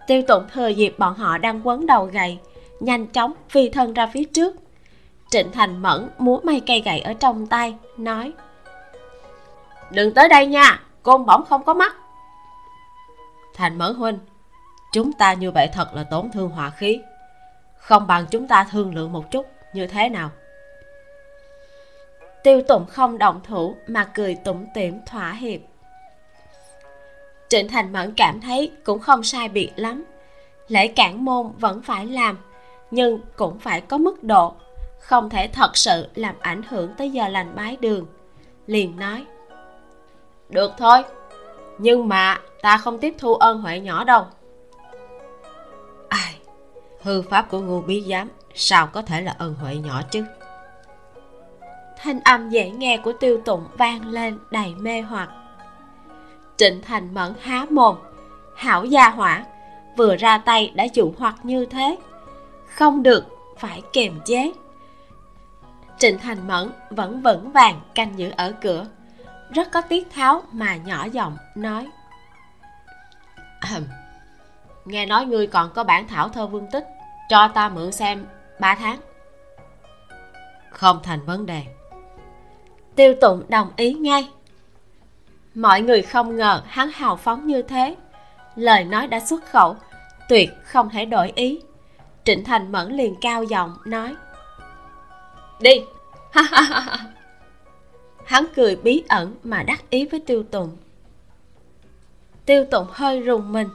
tiêu 0.08 0.22
tụng 0.28 0.44
thừa 0.54 0.68
dịp 0.68 0.96
bọn 0.98 1.14
họ 1.16 1.38
đang 1.38 1.68
quấn 1.68 1.86
đầu 1.86 2.06
gậy 2.06 2.40
nhanh 2.80 3.08
chóng 3.08 3.34
phi 3.50 3.70
thân 3.70 3.94
ra 3.94 4.08
phía 4.08 4.24
trước. 4.24 4.56
Trịnh 5.30 5.52
thành 5.52 5.82
mẫn 5.82 6.10
múa 6.18 6.40
may 6.44 6.62
cây 6.68 6.82
gậy 6.86 7.00
ở 7.00 7.14
trong 7.14 7.48
tay, 7.48 7.78
nói, 7.98 8.34
đừng 9.92 10.14
tới 10.14 10.30
đây 10.30 10.48
nha, 10.48 10.82
côn 11.04 11.26
bỗng 11.26 11.46
không 11.46 11.64
có 11.64 11.74
mắt. 11.74 11.96
Thành 13.54 13.78
mẫn 13.78 13.96
huynh, 13.96 14.20
chúng 14.94 15.14
ta 15.14 15.34
như 15.34 15.52
vậy 15.52 15.70
thật 15.74 15.94
là 15.94 16.04
tổn 16.04 16.32
thương 16.32 16.50
hỏa 16.50 16.70
khí. 16.70 17.02
Không 17.78 18.08
bằng 18.08 18.26
chúng 18.32 18.48
ta 18.48 18.68
thương 18.72 18.96
lượng 18.96 19.12
một 19.12 19.32
chút, 19.32 19.46
như 19.74 19.88
thế 19.88 20.10
nào? 20.10 20.30
Tiêu 22.44 22.62
tụng 22.68 22.86
không 22.86 23.18
động 23.18 23.42
thủ 23.44 23.76
mà 23.88 24.04
cười 24.04 24.36
tủm 24.36 24.66
tỉm 24.74 25.00
thỏa 25.06 25.32
hiệp 25.32 25.62
trịnh 27.50 27.68
thành 27.68 27.94
mẫn 27.94 28.14
cảm 28.18 28.42
thấy 28.42 28.72
cũng 28.84 29.00
không 29.00 29.24
sai 29.24 29.50
biệt 29.50 29.72
lắm. 29.76 30.04
Lễ 30.68 30.88
cản 30.88 31.26
môn 31.26 31.52
vẫn 31.60 31.82
phải 31.82 32.06
làm, 32.06 32.38
nhưng 32.92 33.20
cũng 33.36 33.60
phải 33.60 33.82
có 33.82 33.98
mức 33.98 34.24
độ, 34.24 34.54
không 35.00 35.30
thể 35.30 35.48
thật 35.48 35.78
sự 35.78 36.08
làm 36.16 36.36
ảnh 36.40 36.62
hưởng 36.70 36.94
tới 36.98 37.10
giờ 37.10 37.28
lành 37.28 37.56
bái 37.56 37.78
đường. 37.82 38.06
Liền 38.68 39.00
nói, 39.00 39.26
được 40.50 40.72
thôi, 40.78 41.04
nhưng 41.78 42.08
mà 42.08 42.40
ta 42.62 42.78
không 42.78 43.00
tiếp 43.00 43.16
thu 43.18 43.36
ơn 43.36 43.62
huệ 43.62 43.80
nhỏ 43.80 44.04
đâu. 44.04 44.26
Ai, 46.10 46.36
hư 47.02 47.22
pháp 47.22 47.50
của 47.50 47.60
ngu 47.60 47.82
bí 47.82 48.04
giám, 48.10 48.30
sao 48.56 48.88
có 48.88 49.02
thể 49.02 49.22
là 49.22 49.36
ơn 49.38 49.54
huệ 49.54 49.76
nhỏ 49.76 50.02
chứ? 50.12 50.26
Thanh 51.98 52.20
âm 52.20 52.50
dễ 52.50 52.70
nghe 52.70 52.98
của 52.98 53.14
tiêu 53.14 53.42
tụng 53.46 53.68
vang 53.78 54.08
lên 54.08 54.40
đầy 54.52 54.76
mê 54.76 55.02
hoặc 55.02 55.30
trịnh 56.58 56.82
thành 56.82 57.14
mẫn 57.14 57.34
há 57.42 57.66
mồm. 57.70 57.96
Hảo 58.56 58.86
gia 58.86 59.10
hỏa 59.10 59.46
vừa 59.98 60.16
ra 60.16 60.38
tay 60.38 60.72
đã 60.76 60.84
dụ 60.94 61.14
hoặc 61.18 61.36
như 61.44 61.66
thế. 61.66 61.98
Không 62.66 63.04
được 63.04 63.26
phải 63.58 63.82
kiềm 63.94 64.20
chế. 64.26 64.54
Trịnh 65.98 66.18
thành 66.20 66.48
mẫn 66.48 66.72
vẫn 66.90 67.22
vững 67.22 67.52
vàng 67.52 67.82
canh 67.96 68.20
giữ 68.20 68.32
ở 68.38 68.54
cửa. 68.62 68.86
Rất 69.50 69.72
có 69.72 69.82
tiết 69.82 70.12
tháo 70.12 70.42
mà 70.52 70.76
nhỏ 70.76 71.06
giọng 71.06 71.38
nói. 71.56 71.88
Nghe 74.86 75.06
nói 75.06 75.26
ngươi 75.26 75.48
còn 75.48 75.72
có 75.74 75.84
bản 75.84 76.08
thảo 76.08 76.30
thơ 76.30 76.48
vương 76.48 76.68
tích 76.72 76.88
cho 77.30 77.48
ta 77.48 77.70
mượn 77.70 77.92
xem 77.92 78.26
ba 78.60 78.76
tháng. 78.76 79.00
Không 80.70 81.00
thành 81.04 81.26
vấn 81.26 81.46
đề. 81.46 81.64
Tiêu 82.96 83.14
tụng 83.22 83.44
đồng 83.50 83.72
ý 83.76 83.94
ngay 83.94 84.30
mọi 85.56 85.82
người 85.82 86.02
không 86.02 86.38
ngờ 86.38 86.62
hắn 86.68 86.90
hào 86.94 87.16
phóng 87.16 87.48
như 87.48 87.62
thế. 87.62 87.96
Lời 88.56 88.84
nói 88.84 89.08
đã 89.08 89.20
xuất 89.20 89.46
khẩu, 89.52 89.76
tuyệt 90.30 90.50
không 90.64 90.90
thể 90.90 91.06
đổi 91.06 91.32
ý. 91.36 91.60
Trịnh 92.24 92.44
thành 92.44 92.72
mẫn 92.72 92.92
liền 92.92 93.16
cao 93.22 93.44
giọng 93.44 93.78
nói. 93.86 94.16
Đi! 95.60 95.82
Hắn 98.26 98.46
cười 98.56 98.76
bí 98.76 99.04
ẩn 99.08 99.36
mà 99.44 99.64
đắc 99.64 99.90
ý 99.90 100.06
với 100.06 100.20
tiêu 100.20 100.44
tụng 100.44 100.78
tiêu 102.46 102.66
tụng 102.72 102.88
hơi 102.92 103.20
rùng 103.20 103.52
mình. 103.52 103.70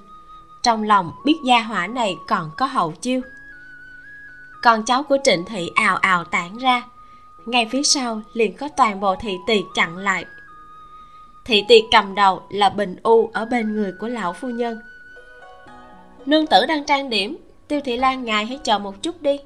Trong 0.62 0.82
lòng 0.82 1.12
biết 1.25 1.37
gia 1.44 1.60
hỏa 1.60 1.87
này 1.87 2.16
còn 2.28 2.50
có 2.56 2.66
hậu 2.66 2.92
chiêu. 2.92 3.20
Con 4.62 4.84
cháu 4.84 5.02
của 5.02 5.18
trịnh 5.25 5.44
thị 5.44 5.70
ào 5.75 5.96
ào 5.96 6.25
tản 6.25 6.58
ra. 6.58 6.82
Ngay 7.46 7.68
phía 7.70 7.82
sau 7.82 8.22
liền 8.32 8.56
có 8.56 8.68
toàn 8.76 9.00
bộ 9.00 9.16
thị 9.16 9.37
tỳ 9.46 9.62
chặn 9.75 9.96
lại 9.96 10.25
thị 11.44 11.64
tỳ 11.68 11.82
cầm 11.90 12.14
đầu 12.14 12.42
là 12.50 12.68
bình 12.68 12.97
u 13.02 13.30
ở 13.32 13.44
bên 13.44 13.73
người 13.73 13.92
của 13.92 14.09
lão 14.09 14.32
phu 14.32 14.49
nhân. 14.49 14.80
Nương 16.26 16.47
tử 16.47 16.66
đang 16.66 16.85
trang 16.85 17.11
điểm 17.11 17.37
tiêu 17.68 17.80
thị 17.85 17.97
lan 17.97 18.25
ngài 18.25 18.47
hãy 18.47 18.59
chờ 18.64 18.78
một 18.78 19.02
chút 19.02 19.23
đi. 19.23 19.40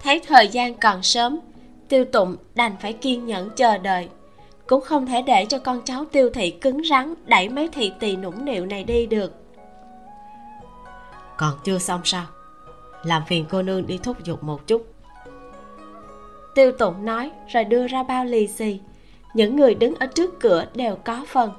Thấy 0.00 0.20
thời 0.26 0.48
gian 0.48 0.74
còn 0.74 1.02
sớm 1.02 1.40
tiêu 1.88 2.04
tụng 2.04 2.36
đành 2.54 2.76
phải 2.80 2.92
kiên 2.92 3.26
nhẫn 3.26 3.50
chờ 3.56 3.78
đợi 3.78 4.08
cũng 4.70 4.80
không 4.80 5.06
thể 5.06 5.22
để 5.22 5.44
cho 5.44 5.58
con 5.58 5.82
cháu 5.84 6.04
tiêu 6.04 6.30
thị 6.34 6.50
cứng 6.50 6.84
rắn 6.90 7.14
đẩy 7.26 7.48
mấy 7.48 7.68
thị 7.68 7.92
tỳ 8.00 8.16
nũng 8.16 8.44
nịu 8.44 8.66
này 8.66 8.84
đi 8.84 9.06
được. 9.06 9.32
Còn 11.36 11.54
chưa 11.64 11.78
xong 11.78 12.00
sao? 12.04 12.24
Làm 13.02 13.22
phiền 13.28 13.44
cô 13.50 13.62
nương 13.62 13.86
đi 13.86 13.98
thúc 14.02 14.24
giục 14.24 14.42
một 14.42 14.66
chút. 14.66 14.86
Tiêu 16.54 16.72
tụng 16.72 17.04
nói 17.04 17.30
rồi 17.48 17.64
đưa 17.64 17.86
ra 17.86 18.02
bao 18.02 18.24
lì 18.24 18.46
xì 18.46 18.80
những 19.34 19.56
người 19.56 19.74
đứng 19.74 19.94
ở 19.94 20.06
trước 20.06 20.40
cửa 20.40 20.64
đều 20.74 20.96
có 21.04 21.24
phần. 21.28 21.52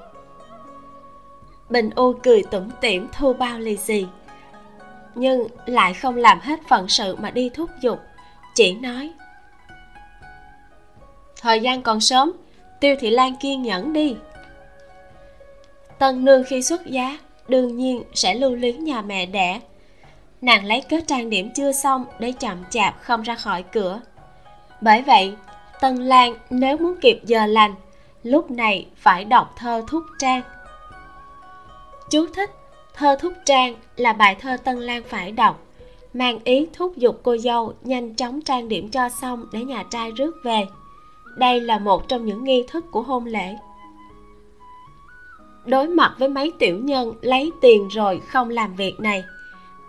Bình 1.70 1.90
u 1.96 2.14
cười 2.14 2.44
tủm 2.44 2.70
tỉm 2.82 3.08
thu 3.14 3.34
bao 3.34 3.60
lì 3.60 3.78
xì, 3.78 4.06
nhưng 5.16 5.48
lại 5.66 5.94
không 5.94 6.16
làm 6.16 6.40
hết 6.40 6.60
phận 6.68 6.88
sự 6.88 7.16
mà 7.16 7.32
đi 7.32 7.50
thúc 7.50 7.70
giục, 7.82 8.00
chỉ 8.56 8.74
nói, 8.74 9.12
thời 11.42 11.60
gian 11.60 11.82
còn 11.82 12.02
sớm, 12.02 12.32
tiêu 12.80 12.96
thị 13.00 13.10
lan 13.10 13.36
kiên 13.36 13.62
nhẫn 13.62 13.94
đi. 13.94 14.16
Tân 16.00 16.26
nương 16.26 16.44
khi 16.44 16.64
xuất 16.64 16.86
giá, 16.86 17.18
đương 17.48 17.78
nhiên 17.78 18.04
sẽ 18.14 18.34
lưu 18.34 18.56
luyến 18.56 18.84
nhà 18.84 19.02
mẹ 19.02 19.26
đẻ. 19.26 19.60
Nàng 20.42 20.66
lấy 20.66 20.82
cớ 20.82 20.98
trang 21.08 21.30
điểm 21.30 21.50
chưa 21.56 21.72
xong 21.72 22.06
để 22.20 22.32
chậm 22.32 22.64
chạp 22.70 22.96
không 23.02 23.22
ra 23.22 23.36
khỏi 23.36 23.64
cửa. 23.64 24.02
Bởi 24.82 25.02
vậy 25.02 25.36
tân 25.82 25.96
lan 25.96 26.36
nếu 26.50 26.78
muốn 26.78 26.96
kịp 27.02 27.20
giờ 27.26 27.46
lành, 27.46 27.76
lúc 28.24 28.52
này 28.52 28.88
phải 28.96 29.26
đọc 29.26 29.54
thơ 29.56 29.84
thúc 29.88 30.04
trang. 30.20 30.42
Chú 32.10 32.26
thích, 32.34 32.52
thơ 32.94 33.18
thúc 33.22 33.34
trang 33.46 33.76
là 33.96 34.14
bài 34.14 34.36
thơ 34.36 34.58
tân 34.64 34.80
lan 34.80 35.04
phải 35.04 35.32
đọc, 35.32 35.66
mang 36.14 36.40
ý 36.44 36.68
thúc 36.74 36.98
giục 36.98 37.20
cô 37.24 37.38
dâu 37.38 37.74
nhanh 37.82 38.16
chóng 38.16 38.42
trang 38.42 38.70
điểm 38.70 38.90
cho 38.90 39.10
xong 39.10 39.46
để 39.52 39.64
nhà 39.64 39.84
trai 39.90 40.12
rước 40.12 40.36
về. 40.44 40.68
Đây 41.38 41.62
là 41.62 41.80
một 41.80 42.08
trong 42.08 42.26
những 42.26 42.44
nghi 42.44 42.66
thức 42.70 42.86
của 42.92 43.02
hôn 43.02 43.26
lễ. 43.26 43.58
Đối 45.66 45.88
mặt 45.88 46.16
với 46.18 46.30
mấy 46.30 46.52
tiểu 46.60 46.80
nhân 46.80 47.14
lấy 47.22 47.52
tiền 47.62 47.88
rồi 47.88 48.22
không 48.28 48.50
làm 48.50 48.76
việc 48.76 49.00
này, 49.00 49.24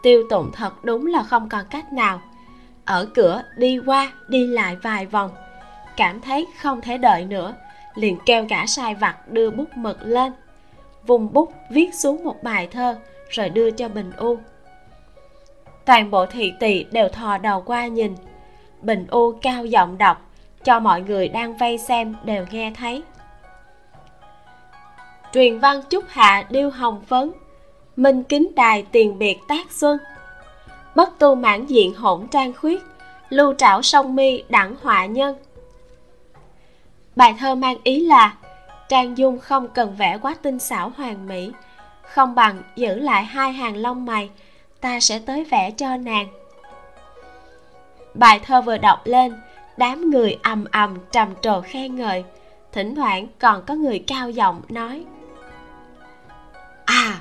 tiêu 0.02 0.22
tụng 0.30 0.50
thật 0.52 0.84
đúng 0.84 1.06
là 1.06 1.22
không 1.22 1.48
còn 1.48 1.64
cách 1.70 1.92
nào. 1.92 2.22
Ở 2.84 3.08
cửa 3.14 3.42
đi 3.56 3.78
qua, 3.86 4.12
đi 4.28 4.46
lại 4.46 4.76
vài 4.82 5.06
vòng 5.06 5.30
cảm 5.96 6.20
thấy 6.20 6.46
không 6.60 6.80
thể 6.80 6.98
đợi 6.98 7.24
nữa, 7.24 7.54
liền 7.94 8.18
kêu 8.26 8.44
gã 8.44 8.66
sai 8.66 8.94
vặt 8.94 9.28
đưa 9.28 9.50
bút 9.50 9.76
mực 9.76 9.98
lên. 10.02 10.32
Vùng 11.06 11.32
bút 11.32 11.52
viết 11.70 11.94
xuống 11.94 12.24
một 12.24 12.42
bài 12.42 12.66
thơ, 12.66 12.96
rồi 13.28 13.48
đưa 13.48 13.70
cho 13.70 13.88
bình 13.88 14.12
u. 14.16 14.36
Toàn 15.84 16.10
bộ 16.10 16.26
thị 16.26 16.52
tỳ 16.60 16.84
đều 16.84 17.08
thò 17.08 17.38
đầu 17.38 17.62
qua 17.66 17.86
nhìn. 17.86 18.14
Bình 18.82 19.06
u 19.10 19.32
cao 19.42 19.64
giọng 19.64 19.98
đọc, 19.98 20.30
cho 20.64 20.80
mọi 20.80 21.02
người 21.02 21.28
đang 21.28 21.56
vây 21.56 21.78
xem 21.78 22.14
đều 22.24 22.46
nghe 22.50 22.72
thấy. 22.76 23.02
Truyền 25.32 25.58
văn 25.58 25.82
chúc 25.90 26.04
hạ 26.08 26.44
điêu 26.50 26.70
hồng 26.70 27.00
phấn, 27.06 27.32
minh 27.96 28.22
kính 28.22 28.48
đài 28.56 28.86
tiền 28.92 29.18
biệt 29.18 29.38
tác 29.48 29.72
xuân. 29.72 29.98
Bất 30.94 31.18
tu 31.18 31.34
mãn 31.34 31.66
diện 31.66 31.94
hỗn 31.94 32.26
trang 32.30 32.52
khuyết, 32.52 32.82
lưu 33.28 33.54
trảo 33.54 33.82
sông 33.82 34.16
mi 34.16 34.44
đẳng 34.48 34.76
họa 34.82 35.06
nhân 35.06 35.36
bài 37.16 37.34
thơ 37.38 37.54
mang 37.54 37.76
ý 37.84 38.06
là 38.06 38.34
trang 38.88 39.18
dung 39.18 39.38
không 39.38 39.68
cần 39.68 39.94
vẽ 39.96 40.18
quá 40.18 40.34
tinh 40.42 40.58
xảo 40.58 40.92
hoàn 40.96 41.28
mỹ. 41.28 41.50
Không 42.02 42.34
bằng 42.34 42.62
giữ 42.76 42.94
lại 42.94 43.24
hai 43.24 43.52
hàng 43.52 43.76
lông 43.76 44.06
mày, 44.06 44.30
ta 44.80 45.00
sẽ 45.00 45.18
tới 45.18 45.44
vẽ 45.44 45.70
cho 45.70 45.96
nàng. 45.96 46.26
Bài 48.14 48.40
thơ 48.44 48.62
vừa 48.62 48.78
đọc 48.78 49.00
lên, 49.04 49.34
đám 49.76 50.10
người 50.10 50.38
ầm 50.42 50.64
ầm 50.70 50.98
trầm 51.12 51.28
trồ 51.40 51.60
khen 51.60 51.96
ngợi. 51.96 52.24
Thỉnh 52.72 52.94
thoảng 52.94 53.26
còn 53.38 53.62
có 53.66 53.74
người 53.74 53.98
cao 54.06 54.30
giọng 54.30 54.62
nói 54.68 55.04
à 56.84 57.20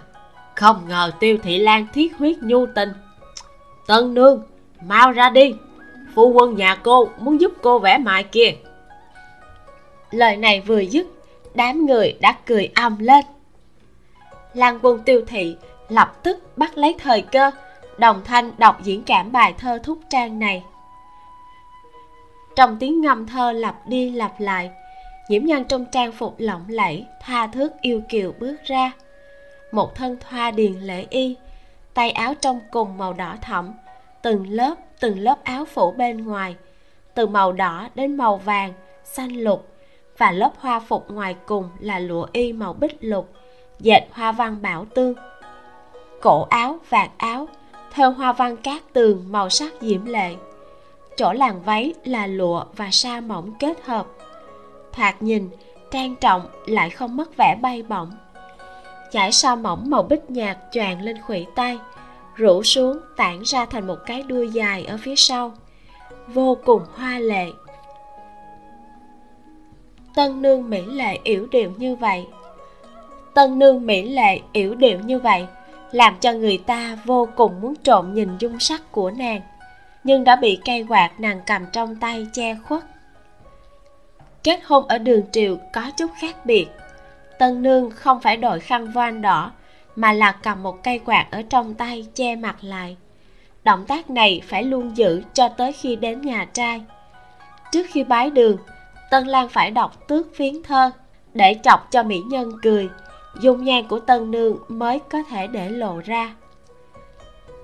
không 0.55 0.81
ngờ 0.88 1.12
tiêu 1.19 1.38
thị 1.43 1.57
lan 1.57 1.88
thiết 1.93 2.17
huyết 2.17 2.38
nhu 2.38 2.65
tình. 2.65 2.89
Tân 3.88 4.13
nương, 4.13 4.43
mau 4.86 5.12
ra 5.12 5.29
đi. 5.29 5.55
Phu 6.15 6.27
quân 6.27 6.55
nhà 6.55 6.75
cô 6.75 7.10
muốn 7.19 7.41
giúp 7.41 7.51
cô 7.62 7.79
vẽ 7.79 7.98
mại 7.98 8.24
kia 8.24 8.53
lời 10.12 10.38
này 10.38 10.62
vừa 10.62 10.80
dứt, 10.80 11.08
đám 11.53 11.86
người 11.86 12.18
đã 12.20 12.38
cười 12.46 12.70
ầm 12.75 12.98
lên. 13.00 13.25
Lan 14.53 14.80
quân 14.82 15.00
tiêu 15.03 15.22
thị 15.27 15.56
lập 15.89 16.24
tức 16.24 16.58
bắt 16.58 16.77
lấy 16.77 16.96
thời 17.00 17.22
cơ, 17.22 17.51
đồng 17.98 18.22
thanh 18.25 18.51
đọc 18.58 18.84
diễn 18.84 19.03
cảm 19.03 19.32
bài 19.32 19.53
thơ 19.58 19.80
thúc 19.84 20.00
trang 20.10 20.39
này. 20.39 20.63
Trong 22.56 22.77
tiếng 22.80 23.01
ngâm 23.01 23.27
thơ 23.27 23.51
lặp 23.51 23.88
đi 23.88 24.10
lặp 24.10 24.39
lại, 24.39 24.72
nhiễm 25.30 25.46
nhân 25.46 25.63
trong 25.63 25.86
trang 25.91 26.12
phục 26.12 26.36
lộng 26.38 26.65
lẫy, 26.68 27.06
tha 27.22 27.48
thước 27.48 27.72
yêu 27.82 28.01
kiều 28.10 28.34
bước 28.39 28.56
ra. 28.65 28.91
Một 29.72 29.96
thân 29.96 30.18
thoa 30.20 30.51
điền 30.51 30.74
lễ 30.74 31.06
y, 31.10 31.36
tay 31.94 32.12
áo 32.12 32.34
trong 32.34 32.60
cùng 32.72 32.98
màu 32.98 33.13
đỏ 33.13 33.36
thẫm, 33.41 33.74
từng 34.22 34.50
lớp 34.50 34.75
từng 35.00 35.20
lớp 35.20 35.44
áo 35.44 35.65
phủ 35.65 35.91
bên 35.91 36.25
ngoài, 36.25 36.56
từ 37.13 37.27
màu 37.27 37.51
đỏ 37.51 37.88
đến 37.96 38.18
màu 38.18 38.38
vàng, 38.38 38.74
xanh 39.03 39.32
lục 39.32 39.71
và 40.22 40.32
lớp 40.32 40.51
hoa 40.60 40.80
phục 40.80 41.12
ngoài 41.12 41.36
cùng 41.46 41.70
là 41.80 42.00
lụa 42.00 42.28
y 42.32 42.54
màu 42.54 42.74
bích 42.74 42.98
lục, 43.00 43.30
dệt 43.80 44.01
hoa 44.12 44.32
văn 44.32 44.62
bảo 44.62 44.86
tương 44.86 45.13
cổ 46.22 46.48
áo, 46.50 46.80
vạt 46.90 47.10
áo 47.18 47.48
theo 47.92 48.12
hoa 48.12 48.34
văn 48.34 48.58
cát 48.58 48.94
tường 48.94 49.25
màu 49.30 49.50
sắc 49.50 49.74
diễm 49.82 50.06
lệ. 50.06 50.36
Chỗ 51.18 51.34
làng 51.34 51.62
váy 51.63 51.94
là 52.06 52.28
lụa 52.28 52.63
và 52.75 52.90
sa 52.92 53.22
mỏng 53.22 53.54
kết 53.60 53.86
hợp. 53.86 54.08
Thoạt 54.94 55.22
nhìn, 55.22 55.50
trang 55.92 56.16
trọng 56.16 56.42
lại 56.66 56.90
không 56.90 57.18
mất 57.18 57.38
vẻ 57.38 57.58
bay 57.62 57.84
bổng. 57.84 58.12
Chải 59.12 59.32
sa 59.32 59.56
mỏng 59.56 59.90
màu 59.90 60.04
bích 60.04 60.32
nhạt 60.32 60.58
choàng 60.72 61.01
lên 61.01 61.22
khuỷu 61.22 61.46
tay, 61.56 61.80
rủ 62.36 62.63
xuống 62.63 63.00
tản 63.18 63.42
ra 63.46 63.66
thành 63.66 63.88
một 63.88 63.98
cái 64.06 64.24
đuôi 64.24 64.50
dài 64.50 64.86
ở 64.86 64.98
phía 65.01 65.16
sau. 65.16 65.54
Vô 66.28 66.58
cùng 66.66 66.82
hoa 66.96 67.20
lệ 67.20 67.48
tân 70.15 70.41
nương 70.41 70.70
mỹ 70.70 70.82
lệ 70.86 71.20
yểu 71.24 71.48
điệu 71.51 71.72
như 71.77 71.96
vậy. 71.96 72.27
Tân 73.34 73.60
nương 73.60 73.86
mỹ 73.86 74.01
lệ 74.01 74.39
yểu 74.53 74.75
điệu 74.75 75.00
như 75.00 75.20
vậy, 75.20 75.48
làm 75.91 76.15
cho 76.20 76.32
người 76.32 76.58
ta 76.58 76.98
vô 77.06 77.27
cùng 77.36 77.62
muốn 77.62 77.75
trộm 77.75 78.13
nhìn 78.13 78.38
dung 78.39 78.60
sắc 78.60 78.91
của 78.91 79.12
nàng, 79.12 79.41
nhưng 80.03 80.24
đã 80.24 80.36
bị 80.36 80.60
cây 80.65 80.86
quạt 80.89 81.20
nàng 81.20 81.41
cầm 81.46 81.65
trong 81.74 81.96
tay 81.96 82.27
che 82.34 82.56
khuất. 82.63 82.84
Kết 84.44 84.60
hôn 84.63 84.88
ở 84.88 84.98
đường 84.98 85.24
triều 85.32 85.58
có 85.74 85.91
chút 85.98 86.12
khác 86.20 86.46
biệt. 86.46 86.68
Tân 87.39 87.63
nương 87.63 87.91
không 87.91 88.22
phải 88.22 88.38
đội 88.38 88.60
khăn 88.60 88.91
voan 88.91 89.22
đỏ, 89.22 89.51
mà 89.96 90.13
là 90.13 90.32
cầm 90.32 90.63
một 90.63 90.84
cây 90.84 91.00
quạt 91.00 91.27
ở 91.32 91.41
trong 91.50 91.74
tay 91.74 92.08
che 92.15 92.36
mặt 92.36 92.56
lại. 92.62 92.98
Động 93.63 93.86
tác 93.86 94.10
này 94.10 94.41
phải 94.48 94.63
luôn 94.63 94.98
giữ 94.98 95.24
cho 95.34 95.48
tới 95.48 95.72
khi 95.72 95.96
đến 95.96 96.22
nhà 96.22 96.46
trai. 96.53 96.82
Trước 97.72 97.88
khi 97.89 98.03
bái 98.03 98.30
đường 98.30 98.58
tân 99.12 99.27
lan 99.27 99.50
phải 99.50 99.72
đọc 99.72 100.08
tước 100.08 100.36
phiến 100.36 100.63
thơ 100.63 100.91
để 101.34 101.60
chọc 101.63 101.91
cho 101.91 102.03
mỹ 102.03 102.20
nhân 102.20 102.51
cười. 102.62 102.89
Dung 103.39 103.63
nhan 103.63 103.88
của 103.88 104.00
tân 104.00 104.32
nương 104.32 104.58
mới 104.68 105.00
có 105.00 105.24
thể 105.30 105.48
để 105.48 105.70
lộ 105.70 106.01
ra. 106.06 106.36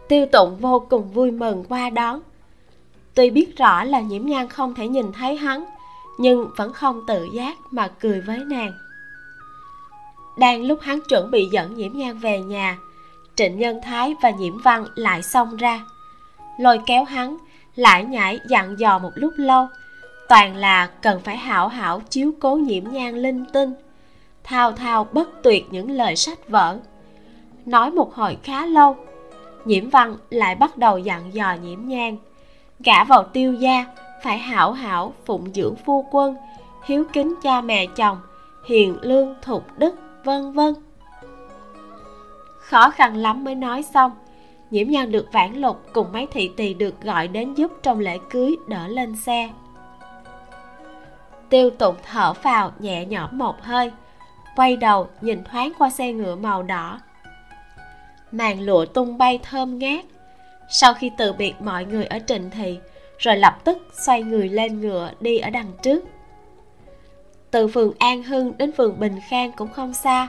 Tiêu 0.07 0.25
tụng 0.31 0.57
vô 0.57 0.79
cùng 0.89 1.11
vui 1.11 1.31
mừng 1.31 1.63
qua 1.69 1.89
đón. 1.89 2.21
Tuy 3.13 3.29
biết 3.29 3.57
rõ 3.57 3.83
là 3.83 3.99
nhiễm 3.99 4.25
nhan 4.25 4.49
không 4.49 4.75
thể 4.75 4.87
nhìn 4.87 5.11
thấy 5.11 5.37
hắn, 5.37 5.65
nhưng 6.17 6.49
vẫn 6.55 6.73
không 6.73 7.05
tự 7.07 7.27
giác 7.33 7.57
mà 7.71 7.87
cười 7.87 8.21
với 8.21 8.37
nàng. 8.37 8.71
Đang 10.37 10.63
lúc 10.63 10.79
hắn 10.81 10.99
chuẩn 11.09 11.31
bị 11.31 11.45
dẫn 11.51 11.75
nhiễm 11.75 11.91
nhan 11.93 12.17
về 12.17 12.39
nhà, 12.39 12.77
trịnh 13.35 13.59
nhân 13.59 13.79
thái 13.83 14.15
và 14.21 14.29
nhiễm 14.29 14.57
văn 14.57 14.85
lại 14.95 15.23
xông 15.23 15.57
ra. 15.57 15.81
Lôi 16.59 16.79
kéo 16.85 17.03
hắn, 17.03 17.37
lại 17.75 18.05
nhảy 18.05 18.39
dặn 18.49 18.79
dò 18.79 18.99
một 18.99 19.11
lúc 19.15 19.33
lâu 19.37 19.67
toàn 20.29 20.55
là 20.55 20.89
cần 21.01 21.19
phải 21.23 21.37
hảo 21.37 21.67
hảo 21.67 21.99
chiếu 22.09 22.31
cố 22.39 22.55
nhiễm 22.55 22.83
nhan 22.91 23.15
linh 23.15 23.45
tinh, 23.53 23.73
thao 24.43 24.71
thao 24.71 25.03
bất 25.03 25.43
tuyệt 25.43 25.65
những 25.71 25.91
lời 25.91 26.15
sách 26.15 26.49
vở. 26.49 26.77
Nói 27.65 27.91
một 27.91 28.13
hồi 28.13 28.37
khá 28.43 28.65
lâu, 28.65 28.95
nhiễm 29.65 29.89
văn 29.89 30.17
lại 30.29 30.55
bắt 30.55 30.77
đầu 30.77 30.97
dặn 30.97 31.33
dò 31.33 31.55
nhiễm 31.63 31.79
nhan, 31.87 32.17
gả 32.79 33.03
vào 33.03 33.23
tiêu 33.23 33.53
gia, 33.53 33.85
phải 34.23 34.37
hảo 34.37 34.71
hảo 34.71 35.13
phụng 35.25 35.53
dưỡng 35.53 35.75
phu 35.85 36.05
quân, 36.11 36.35
hiếu 36.85 37.03
kính 37.13 37.35
cha 37.43 37.61
mẹ 37.61 37.85
chồng, 37.85 38.17
hiền 38.65 38.97
lương 39.01 39.35
thục 39.41 39.77
đức, 39.77 39.95
vân 40.23 40.51
vân. 40.51 40.73
Khó 42.59 42.89
khăn 42.89 43.17
lắm 43.17 43.43
mới 43.43 43.55
nói 43.55 43.83
xong, 43.83 44.11
nhiễm 44.71 44.89
nhan 44.89 45.11
được 45.11 45.27
vãn 45.31 45.55
lục 45.55 45.81
cùng 45.93 46.11
mấy 46.13 46.27
thị 46.31 46.51
tỳ 46.57 46.73
được 46.73 47.01
gọi 47.01 47.27
đến 47.27 47.53
giúp 47.53 47.71
trong 47.83 47.99
lễ 47.99 48.17
cưới 48.29 48.55
đỡ 48.67 48.87
lên 48.87 49.15
xe 49.15 49.49
tiêu 51.49 51.69
tụng 51.69 51.95
thở 52.11 52.33
vào 52.33 52.71
nhẹ 52.79 53.05
nhõm 53.05 53.37
một 53.37 53.61
hơi, 53.61 53.91
quay 54.55 54.77
đầu 54.77 55.07
nhìn 55.21 55.43
thoáng 55.43 55.71
qua 55.77 55.89
xe 55.89 56.11
ngựa 56.13 56.35
màu 56.35 56.63
đỏ. 56.63 56.99
Màn 58.31 58.61
lụa 58.61 58.85
tung 58.85 59.17
bay 59.17 59.39
thơm 59.43 59.79
ngát. 59.79 60.05
Sau 60.69 60.93
khi 60.93 61.11
từ 61.17 61.33
biệt 61.33 61.53
mọi 61.59 61.85
người 61.85 62.05
ở 62.05 62.19
trịnh 62.27 62.49
thị, 62.49 62.79
rồi 63.17 63.37
lập 63.37 63.57
tức 63.63 63.77
xoay 64.05 64.23
người 64.23 64.49
lên 64.49 64.81
ngựa 64.81 65.11
đi 65.19 65.37
ở 65.37 65.49
đằng 65.49 65.71
trước. 65.83 66.03
Từ 67.51 67.67
phường 67.67 67.93
an 67.99 68.23
hưng 68.23 68.57
đến 68.57 68.71
phường 68.71 68.99
bình 68.99 69.19
khang 69.29 69.51
cũng 69.51 69.73
không 69.73 69.93
xa, 69.93 70.27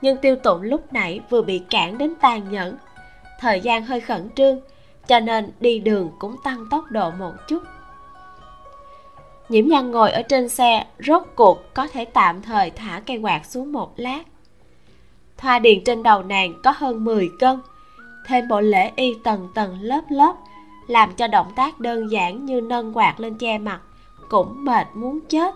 nhưng 0.00 0.16
tiêu 0.16 0.36
tụng 0.36 0.62
lúc 0.62 0.92
nãy 0.92 1.20
vừa 1.30 1.42
bị 1.42 1.62
cản 1.70 1.98
đến 1.98 2.14
tàn 2.20 2.50
nhẫn. 2.50 2.76
Thời 3.40 3.60
gian 3.60 3.82
hơi 3.82 4.00
khẩn 4.00 4.28
trương, 4.36 4.60
cho 5.06 5.20
nên 5.20 5.52
đi 5.60 5.78
đường 5.78 6.10
cũng 6.18 6.36
tăng 6.44 6.66
tốc 6.70 6.84
độ 6.90 7.10
một 7.10 7.32
chút 7.48 7.62
nhiễm 9.48 9.68
nhan 9.68 9.90
ngồi 9.90 10.12
ở 10.12 10.22
trên 10.22 10.48
xe, 10.48 10.86
rốt 10.98 11.22
cuộc 11.34 11.74
có 11.74 11.86
thể 11.86 12.04
tạm 12.04 12.42
thời 12.42 12.70
thả 12.70 13.02
cây 13.06 13.16
quạt 13.16 13.46
xuống 13.46 13.72
một 13.72 13.92
lát. 13.96 14.22
Thoa 15.36 15.58
điền 15.58 15.84
trên 15.84 16.02
đầu 16.02 16.22
nàng 16.22 16.54
có 16.62 16.74
hơn 16.76 17.04
10 17.04 17.30
cân, 17.40 17.60
thêm 18.26 18.48
bộ 18.48 18.60
lễ 18.60 18.92
y 18.96 19.14
tầng 19.24 19.48
tầng 19.54 19.78
lớp 19.80 20.02
lớp, 20.08 20.34
làm 20.86 21.12
cho 21.12 21.26
động 21.26 21.52
tác 21.56 21.80
đơn 21.80 22.10
giản 22.10 22.44
như 22.44 22.60
nâng 22.60 22.96
quạt 22.96 23.20
lên 23.20 23.38
che 23.38 23.58
mặt, 23.58 23.80
cũng 24.28 24.64
mệt 24.64 24.86
muốn 24.94 25.20
chết. 25.28 25.54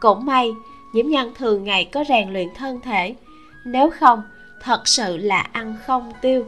Cũng 0.00 0.26
may, 0.26 0.54
nhiễm 0.92 1.08
nhân 1.08 1.32
thường 1.34 1.64
ngày 1.64 1.84
có 1.84 2.04
rèn 2.08 2.32
luyện 2.32 2.48
thân 2.54 2.80
thể, 2.80 3.14
nếu 3.64 3.90
không, 3.90 4.22
thật 4.62 4.88
sự 4.88 5.16
là 5.16 5.46
ăn 5.52 5.76
không 5.86 6.12
tiêu. 6.20 6.46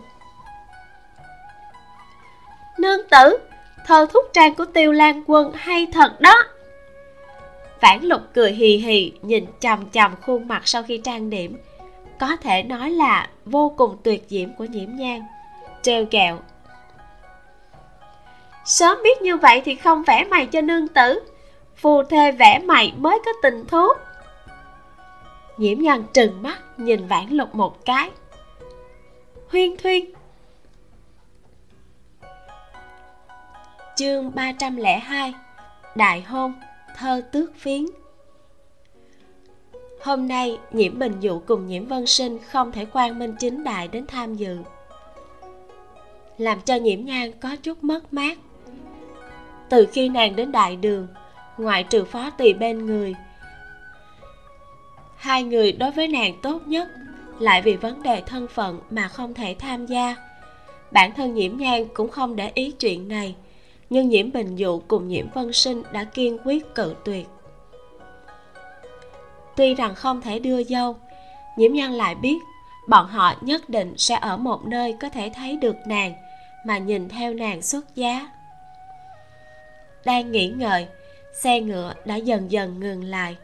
Nương 2.78 3.00
tử! 3.10 3.38
Thơ 3.86 4.06
thúc 4.12 4.24
trang 4.32 4.54
của 4.54 4.64
tiêu 4.64 4.92
lan 4.92 5.22
quân 5.26 5.52
hay 5.54 5.86
thật 5.92 6.20
đó. 6.20 6.42
Vãn 7.80 8.02
lục 8.02 8.20
cười 8.34 8.52
hì 8.52 8.76
hì, 8.76 9.12
nhìn 9.22 9.46
chằm 9.60 9.90
chằm 9.90 10.14
khuôn 10.22 10.48
mặt 10.48 10.62
sau 10.64 10.82
khi 10.82 10.98
trang 10.98 11.30
điểm. 11.30 11.56
Có 12.20 12.36
thể 12.36 12.62
nói 12.62 12.90
là 12.90 13.28
vô 13.44 13.74
cùng 13.76 13.96
tuyệt 14.02 14.24
diễm 14.28 14.48
của 14.58 14.64
nhiễm 14.64 14.96
nhang 14.96 15.22
treo 15.82 16.04
kẹo. 16.04 16.38
Sớm 18.64 18.98
biết 19.04 19.22
như 19.22 19.36
vậy 19.36 19.62
thì 19.64 19.74
không 19.74 20.02
vẽ 20.02 20.24
mày 20.24 20.46
cho 20.46 20.60
nương 20.60 20.88
tử. 20.88 21.20
Phù 21.76 22.02
thê 22.02 22.32
vẽ 22.32 22.58
mày 22.58 22.92
mới 22.96 23.18
có 23.24 23.32
tình 23.42 23.64
thú. 23.66 23.88
Nhiễm 25.56 25.78
nhân 25.78 26.04
trừng 26.14 26.42
mắt 26.42 26.58
nhìn 26.76 27.06
vãn 27.06 27.28
lục 27.30 27.54
một 27.54 27.84
cái. 27.84 28.10
Huyên 29.48 29.76
thuyên 29.76 30.12
chương 34.02 34.34
302 34.34 35.34
Đại 35.94 36.22
hôn, 36.22 36.52
Thơ 36.96 37.22
tước 37.32 37.56
phiến. 37.56 37.86
Hôm 40.00 40.28
nay, 40.28 40.58
Nhiễm 40.72 40.98
Bình 40.98 41.12
Dụ 41.20 41.40
cùng 41.46 41.66
Nhiễm 41.66 41.86
Vân 41.86 42.06
Sinh 42.06 42.38
không 42.38 42.72
thể 42.72 42.86
quan 42.92 43.18
minh 43.18 43.34
chính 43.38 43.64
đại 43.64 43.88
đến 43.88 44.06
tham 44.06 44.34
dự. 44.34 44.58
Làm 46.38 46.60
cho 46.60 46.74
Nhiễm 46.74 47.04
Nhan 47.04 47.32
có 47.40 47.56
chút 47.56 47.84
mất 47.84 48.12
mát. 48.12 48.38
Từ 49.68 49.86
khi 49.92 50.08
nàng 50.08 50.36
đến 50.36 50.52
đại 50.52 50.76
đường, 50.76 51.06
Ngoại 51.58 51.84
trừ 51.84 52.04
phó 52.04 52.30
tỳ 52.30 52.52
bên 52.52 52.86
người, 52.86 53.14
Hai 55.16 55.42
người 55.42 55.72
đối 55.72 55.90
với 55.90 56.08
nàng 56.08 56.38
tốt 56.42 56.62
nhất 56.66 56.88
Lại 57.38 57.62
vì 57.62 57.76
vấn 57.76 58.02
đề 58.02 58.22
thân 58.26 58.48
phận 58.48 58.80
mà 58.90 59.08
không 59.08 59.34
thể 59.34 59.56
tham 59.58 59.86
gia. 59.86 60.16
Bản 60.90 61.12
thân 61.16 61.34
Nhiễm 61.34 61.56
Nhan 61.56 61.84
cũng 61.94 62.10
không 62.10 62.36
để 62.36 62.50
ý 62.54 62.70
chuyện 62.70 63.08
này 63.08 63.34
nhưng 63.92 64.08
nhiễm 64.08 64.32
bình 64.32 64.56
dụ 64.56 64.82
cùng 64.88 65.08
nhiễm 65.08 65.26
vân 65.34 65.52
sinh 65.52 65.82
đã 65.92 66.04
kiên 66.04 66.38
quyết 66.44 66.74
cự 66.74 66.94
tuyệt. 67.04 67.28
Tuy 69.56 69.74
rằng 69.74 69.94
không 69.94 70.20
thể 70.20 70.38
đưa 70.38 70.64
dâu 70.64 70.96
nhiễm 71.56 71.72
nhân 71.72 71.92
lại 71.92 72.14
biết 72.14 72.38
bọn 72.88 73.06
họ 73.06 73.34
nhất 73.40 73.68
định 73.68 73.94
sẽ 73.96 74.14
ở 74.14 74.36
một 74.36 74.64
nơi 74.64 74.96
có 75.00 75.08
thể 75.08 75.30
thấy 75.34 75.56
được 75.56 75.76
nàng, 75.86 76.14
mà 76.66 76.78
nhìn 76.78 77.08
theo 77.08 77.34
nàng 77.34 77.62
xuất 77.62 77.96
giá. 77.96 78.28
Đang 80.04 80.32
nghĩ 80.32 80.48
ngợi, 80.56 80.86
xe 81.42 81.60
ngựa 81.60 81.94
đã 82.04 82.16
dần 82.16 82.50
dần 82.50 82.80
ngừng 82.80 83.04
lại. 83.04 83.36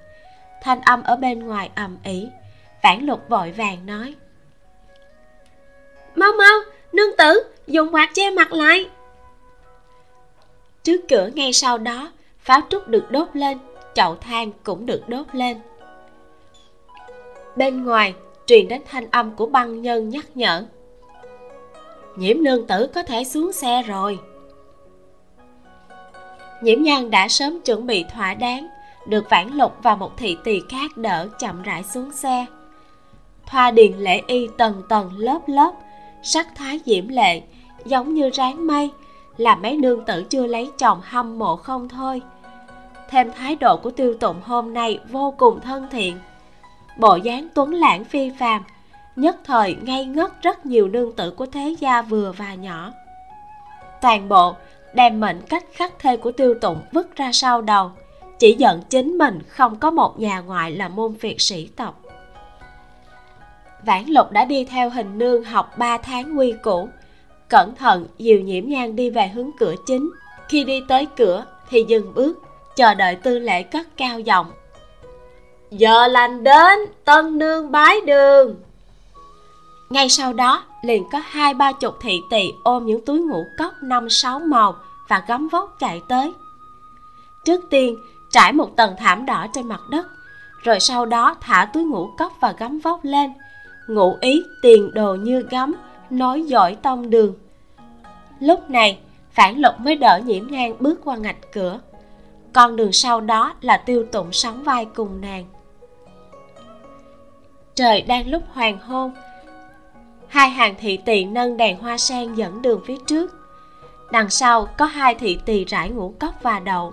Thanh 0.63 0.81
âm 0.81 1.03
ở 1.03 1.17
bên 1.17 1.39
ngoài 1.39 1.71
ầm 1.75 1.99
ĩ, 2.05 2.29
vãn 2.83 3.07
lục 3.07 3.29
vội 3.29 3.53
vàng 3.53 3.87
nói, 3.87 4.15
mau 6.15 6.33
mau, 6.39 6.61
nương 6.93 7.17
tử, 7.19 7.43
dùng 7.67 7.95
quạt 7.95 8.11
che 8.15 8.31
mặt 8.31 8.53
lại 8.53 8.89
trước 10.83 11.01
cửa 11.09 11.31
ngay 11.35 11.53
sau 11.53 11.79
đó, 11.79 12.11
pháo 12.39 12.61
trúc 12.69 12.89
được 12.89 13.11
đốt 13.11 13.29
lên, 13.33 13.59
chậu 13.95 14.15
than 14.15 14.53
cũng 14.63 14.87
được 14.87 15.09
đốt 15.09 15.27
lên. 15.33 15.57
Bên 17.57 17.85
ngoài, 17.85 18.15
truyền 18.47 18.69
đến 18.69 18.83
thanh 18.91 19.11
âm 19.11 19.37
của 19.37 19.47
băng 19.47 19.83
nhân 19.83 20.09
nhắc 20.09 20.27
nhở. 20.35 20.65
Nhiễm 22.17 22.43
nương 22.43 22.67
tử 22.67 22.87
có 22.95 23.03
thể 23.03 23.25
xuống 23.25 23.53
xe 23.53 23.83
rồi. 23.83 24.19
Nhiễm 26.63 26.83
nhân 26.83 27.11
đã 27.11 27.29
sớm 27.29 27.61
chuẩn 27.61 27.87
bị 27.87 28.05
thỏa 28.15 28.35
đáng, 28.35 28.69
được 29.07 29.31
vãn 29.31 29.49
lục 29.49 29.73
và 29.83 29.97
một 29.97 30.17
thị 30.17 30.37
tỳ 30.45 30.61
khác 30.69 30.97
đỡ 30.97 31.29
chậm 31.39 31.63
rãi 31.63 31.83
xuống 31.83 32.13
xe. 32.13 32.47
Thoa 33.47 33.71
điền 33.71 33.93
lễ 33.93 34.23
y 34.27 34.49
tầng 34.59 34.83
tầng 34.89 35.11
lớp 35.19 35.41
lớp, 35.47 35.73
sắc 36.23 36.47
thái 36.55 36.81
diễm 36.85 37.09
lệ, 37.09 37.43
giống 37.85 38.15
như 38.15 38.31
ráng 38.31 38.67
mây 38.67 38.91
là 39.39 39.57
mấy 39.57 39.77
nương 39.77 40.05
tử 40.05 40.23
chưa 40.23 40.47
lấy 40.47 40.71
chồng 40.79 41.01
hâm 41.05 41.39
mộ 41.39 41.57
không 41.57 41.89
thôi. 41.89 42.23
Thêm 43.09 43.33
thái 43.33 43.57
độ 43.57 43.77
của 43.77 43.91
tiêu 43.91 44.15
tụng 44.15 44.37
hôm 44.43 44.75
nay 44.75 45.01
vô 45.11 45.35
cùng 45.39 45.61
thân 45.61 45.87
thiện. 45.91 46.19
Bộ 46.99 47.17
dáng 47.17 47.49
tuấn 47.55 47.75
lãng 47.75 48.05
phi 48.05 48.31
phàm, 48.39 48.63
nhất 49.17 49.37
thời 49.45 49.77
ngây 49.83 50.05
ngất 50.05 50.43
rất 50.43 50.67
nhiều 50.67 50.89
nương 50.89 51.13
tử 51.13 51.31
của 51.31 51.47
thế 51.47 51.77
gia 51.79 52.03
vừa 52.03 52.33
và 52.33 52.55
nhỏ. 52.55 52.93
Toàn 54.01 54.29
bộ 54.29 54.55
đem 54.95 55.21
mệnh 55.21 55.41
cách 55.49 55.65
khắc 55.73 55.99
thê 55.99 56.17
của 56.17 56.33
tiêu 56.33 56.55
tụng 56.61 56.81
vứt 56.93 57.17
ra 57.17 57.33
sau 57.33 57.63
đầu, 57.63 57.91
chỉ 58.39 58.55
giận 58.59 58.83
chính 58.91 59.19
mình 59.19 59.43
không 59.49 59.77
có 59.77 59.91
một 59.91 60.21
nhà 60.21 60.41
ngoại 60.41 60.73
là 60.73 60.89
môn 60.89 61.15
việt 61.15 61.41
sĩ 61.41 61.69
tộc. 61.77 62.01
Vãn 63.83 64.05
lục 64.07 64.33
đã 64.33 64.45
đi 64.45 64.65
theo 64.65 64.91
hình 64.91 65.19
nương 65.19 65.45
học 65.45 65.79
3 65.79 65.99
tháng 65.99 66.39
quy 66.39 66.55
củ 66.63 66.89
cẩn 67.49 67.75
thận, 67.75 68.07
dìu 68.19 68.41
nhiễm 68.41 68.69
nhang 68.69 68.97
đi 68.97 69.11
về 69.11 69.29
hướng 69.29 69.51
cửa 69.59 69.75
chính. 69.87 70.11
Khi 70.49 70.65
đi 70.65 70.83
tới 70.89 71.07
cửa, 71.17 71.45
thì 71.71 71.85
dừng 71.89 72.15
bước, 72.15 72.43
chờ 72.77 72.95
đợi 72.95 73.17
tư 73.17 73.39
lễ 73.39 73.63
cất 73.63 73.87
cao 73.97 74.21
giọng. 74.21 74.51
Giờ 75.71 76.07
lành 76.07 76.45
đến, 76.45 76.79
tân 77.05 77.39
nương 77.39 77.73
bái 77.73 78.01
đường. 78.01 78.55
Ngay 79.91 80.09
sau 80.09 80.33
đó, 80.33 80.65
liền 80.83 81.05
có 81.13 81.23
hai 81.25 81.55
ba 81.55 81.73
chục 81.73 81.95
thị 82.01 82.21
tỳ 82.31 82.53
ôm 82.65 82.87
những 82.87 83.05
túi 83.05 83.21
ngũ 83.21 83.45
cốc 83.59 83.73
năm 83.83 84.11
sáu 84.11 84.39
màu 84.39 84.77
và 85.09 85.23
gấm 85.29 85.49
vóc 85.49 85.77
chạy 85.81 86.03
tới. 86.09 86.33
Trước 87.45 87.61
tiên, 87.71 87.97
trải 88.31 88.53
một 88.53 88.77
tầng 88.77 88.95
thảm 88.99 89.27
đỏ 89.27 89.47
trên 89.53 89.69
mặt 89.69 89.81
đất, 89.91 90.07
rồi 90.63 90.81
sau 90.81 91.07
đó 91.07 91.37
thả 91.41 91.71
túi 91.73 91.85
ngũ 91.85 92.11
cốc 92.19 92.33
và 92.41 92.55
gấm 92.59 92.79
vóc 92.79 93.01
lên. 93.03 93.33
Ngụ 93.89 94.17
ý 94.21 94.43
tiền 94.63 94.95
đồ 94.95 95.15
như 95.15 95.47
gấm 95.51 95.75
nói 96.11 96.43
giỏi 96.43 96.75
tông 96.75 97.11
đường. 97.11 97.35
Lúc 98.41 98.71
này, 98.71 98.99
phản 99.31 99.59
lục 99.59 99.75
mới 99.79 99.97
đỡ 99.97 100.21
nhiễm 100.25 100.47
ngang 100.51 100.75
bước 100.81 101.01
qua 101.05 101.17
ngạch 101.17 101.53
cửa. 101.53 101.81
Con 102.53 102.77
đường 102.77 102.93
sau 102.93 103.21
đó 103.21 103.55
là 103.61 103.77
tiêu 103.77 104.07
tụng 104.13 104.33
sóng 104.33 104.65
vai 104.65 104.85
cùng 104.85 105.21
nàng. 105.21 105.45
Trời 107.75 108.03
đang 108.03 108.31
lúc 108.31 108.43
hoàng 108.53 108.79
hôn, 108.79 109.13
hai 110.29 110.51
hàng 110.51 110.75
thị 110.81 110.97
tỳ 110.97 111.25
nâng 111.25 111.57
đèn 111.57 111.79
hoa 111.79 111.99
sen 111.99 112.35
dẫn 112.35 112.63
đường 112.63 112.81
phía 112.87 112.97
trước. 113.07 113.35
Đằng 114.13 114.31
sau 114.31 114.67
có 114.79 114.85
hai 114.85 115.15
thị 115.15 115.39
tỳ 115.45 115.65
rải 115.65 115.91
ngũ 115.91 116.15
cốc 116.19 116.35
và 116.43 116.61
đậu. 116.61 116.93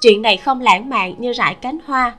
Chuyện 0.00 0.22
này 0.22 0.36
không 0.36 0.60
lãng 0.60 0.88
mạn 0.88 1.14
như 1.18 1.32
rải 1.32 1.54
cánh 1.54 1.78
hoa. 1.86 2.16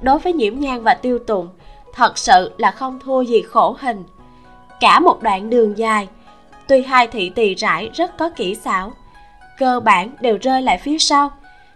Đối 0.00 0.18
với 0.18 0.32
nhiễm 0.32 0.58
nhang 0.58 0.82
và 0.82 0.94
tiêu 0.94 1.18
tụng, 1.18 1.48
thật 1.94 2.18
sự 2.18 2.52
là 2.58 2.70
không 2.70 3.00
thua 3.00 3.22
gì 3.22 3.42
khổ 3.42 3.76
hình 3.80 4.04
cả 4.80 5.00
một 5.00 5.22
đoạn 5.22 5.50
đường 5.50 5.78
dài. 5.78 6.08
Tuy 6.66 6.82
hai 6.82 7.06
thị 7.06 7.30
tỳ 7.34 7.54
rải 7.54 7.90
rất 7.94 8.16
có 8.16 8.30
kỹ 8.30 8.54
xảo, 8.54 8.92
cơ 9.58 9.80
bản 9.80 10.10
đều 10.20 10.38
rơi 10.42 10.62
lại 10.62 10.78
phía 10.78 10.98
sau, 10.98 11.30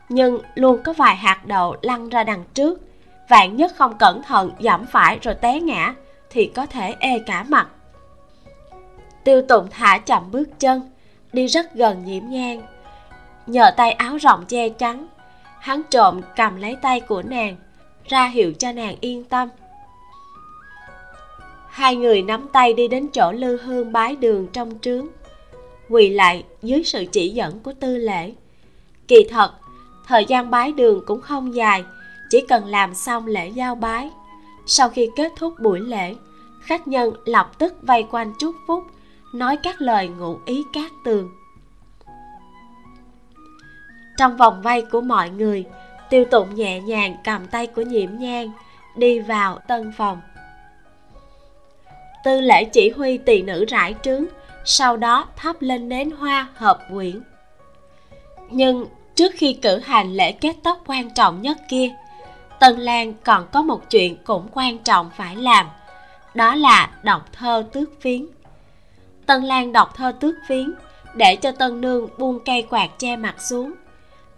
nhưng 0.08 0.38
luôn 0.54 0.82
có 0.84 0.92
vài 0.92 1.16
hạt 1.16 1.46
đậu 1.46 1.76
lăn 1.82 2.08
ra 2.08 2.24
đằng 2.24 2.44
trước. 2.54 2.80
Vạn 3.28 3.56
nhất 3.56 3.72
không 3.76 3.98
cẩn 3.98 4.22
thận 4.22 4.52
giảm 4.60 4.86
phải 4.86 5.18
rồi 5.22 5.34
té 5.34 5.60
ngã, 5.60 5.94
thì 6.30 6.46
có 6.46 6.66
thể 6.66 6.94
ê 6.98 7.18
cả 7.26 7.44
mặt. 7.48 7.68
Tiêu 9.24 9.42
tụng 9.42 9.66
thả 9.70 9.98
chậm 9.98 10.30
bước 10.30 10.60
chân, 10.60 10.90
đi 11.32 11.46
rất 11.46 11.74
gần 11.74 12.04
nhiễm 12.04 12.22
nhang 12.28 12.62
nhờ 13.46 13.70
tay 13.76 13.92
áo 13.92 14.16
rộng 14.16 14.44
che 14.46 14.68
chắn, 14.68 15.06
hắn 15.60 15.82
trộm 15.90 16.20
cầm 16.36 16.56
lấy 16.56 16.76
tay 16.82 17.00
của 17.00 17.22
nàng, 17.22 17.56
ra 18.08 18.26
hiệu 18.26 18.52
cho 18.58 18.72
nàng 18.72 18.96
yên 19.00 19.24
tâm 19.24 19.48
hai 21.72 21.96
người 21.96 22.22
nắm 22.22 22.46
tay 22.52 22.74
đi 22.74 22.88
đến 22.88 23.08
chỗ 23.08 23.32
lư 23.32 23.56
hương 23.56 23.92
bái 23.92 24.16
đường 24.16 24.46
trong 24.52 24.78
trướng. 24.80 25.06
Quỳ 25.88 26.10
lại 26.10 26.44
dưới 26.62 26.84
sự 26.84 27.04
chỉ 27.12 27.28
dẫn 27.28 27.60
của 27.60 27.72
tư 27.80 27.96
lễ. 27.96 28.32
Kỳ 29.08 29.26
thật, 29.30 29.52
thời 30.06 30.24
gian 30.24 30.50
bái 30.50 30.72
đường 30.72 31.02
cũng 31.06 31.20
không 31.20 31.54
dài, 31.54 31.84
chỉ 32.30 32.40
cần 32.48 32.66
làm 32.66 32.94
xong 32.94 33.26
lễ 33.26 33.48
giao 33.48 33.74
bái. 33.74 34.10
Sau 34.66 34.88
khi 34.88 35.10
kết 35.16 35.32
thúc 35.36 35.54
buổi 35.60 35.80
lễ, 35.80 36.14
khách 36.62 36.88
nhân 36.88 37.14
lập 37.24 37.58
tức 37.58 37.74
vây 37.82 38.06
quanh 38.10 38.32
chúc 38.38 38.54
phúc, 38.66 38.84
nói 39.34 39.56
các 39.62 39.80
lời 39.80 40.08
ngụ 40.08 40.38
ý 40.46 40.64
cát 40.72 40.90
tường. 41.04 41.30
Trong 44.18 44.36
vòng 44.36 44.62
vây 44.62 44.82
của 44.92 45.00
mọi 45.00 45.30
người, 45.30 45.64
tiêu 46.10 46.24
tụng 46.24 46.54
nhẹ 46.54 46.80
nhàng 46.80 47.16
cầm 47.24 47.46
tay 47.46 47.66
của 47.66 47.82
nhiễm 47.82 48.10
nhang 48.18 48.50
đi 48.96 49.20
vào 49.20 49.58
tân 49.68 49.92
phòng 49.96 50.20
tư 52.24 52.40
lễ 52.40 52.64
chỉ 52.64 52.90
huy 52.90 53.18
tỳ 53.18 53.42
nữ 53.42 53.64
rải 53.64 53.94
trướng, 54.02 54.24
sau 54.64 54.96
đó 54.96 55.26
thắp 55.36 55.56
lên 55.60 55.88
nến 55.88 56.10
hoa 56.10 56.48
hợp 56.54 56.78
quyển. 56.92 57.20
Nhưng 58.50 58.86
trước 59.14 59.32
khi 59.34 59.52
cử 59.52 59.78
hành 59.78 60.12
lễ 60.14 60.32
kết 60.32 60.56
tóc 60.62 60.82
quan 60.86 61.10
trọng 61.14 61.42
nhất 61.42 61.58
kia, 61.68 61.90
tân 62.60 62.76
lan 62.76 63.14
còn 63.24 63.46
có 63.52 63.62
một 63.62 63.90
chuyện 63.90 64.16
cũng 64.24 64.48
quan 64.52 64.78
trọng 64.78 65.10
phải 65.16 65.36
làm, 65.36 65.66
đó 66.34 66.54
là 66.54 66.90
đọc 67.02 67.28
thơ 67.32 67.64
tước 67.72 68.00
phiến 68.00 68.26
tân 69.26 69.42
lan 69.42 69.72
đọc 69.72 69.92
thơ 69.96 70.12
tước 70.20 70.34
phiến 70.48 70.74
để 71.14 71.36
cho 71.36 71.52
tân 71.52 71.80
nương 71.80 72.08
buông 72.18 72.38
cây 72.44 72.66
quạt 72.70 72.88
che 72.98 73.16
mặt 73.16 73.42
xuống, 73.42 73.72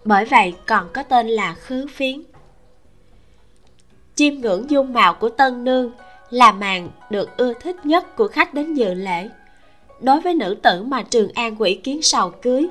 bởi 0.04 0.24
vậy 0.24 0.54
còn 0.66 0.88
có 0.92 1.02
tên 1.02 1.28
là 1.28 1.54
khứ 1.54 1.86
phiến 1.94 2.22
chiêm 4.14 4.34
ngưỡng 4.34 4.70
dung 4.70 4.92
mạo 4.92 5.14
của 5.14 5.28
tân 5.28 5.64
nương 5.64 5.92
là 6.34 6.52
màn 6.52 6.88
được 7.10 7.36
ưa 7.36 7.54
thích 7.54 7.76
nhất 7.86 8.16
của 8.16 8.28
khách 8.28 8.54
đến 8.54 8.74
dự 8.74 8.94
lễ. 8.94 9.28
Đối 10.00 10.20
với 10.20 10.34
nữ 10.34 10.56
tử 10.62 10.82
mà 10.82 11.02
trường 11.02 11.32
an 11.34 11.56
quỷ 11.58 11.74
kiến 11.74 12.02
sầu 12.02 12.30
cưới, 12.30 12.68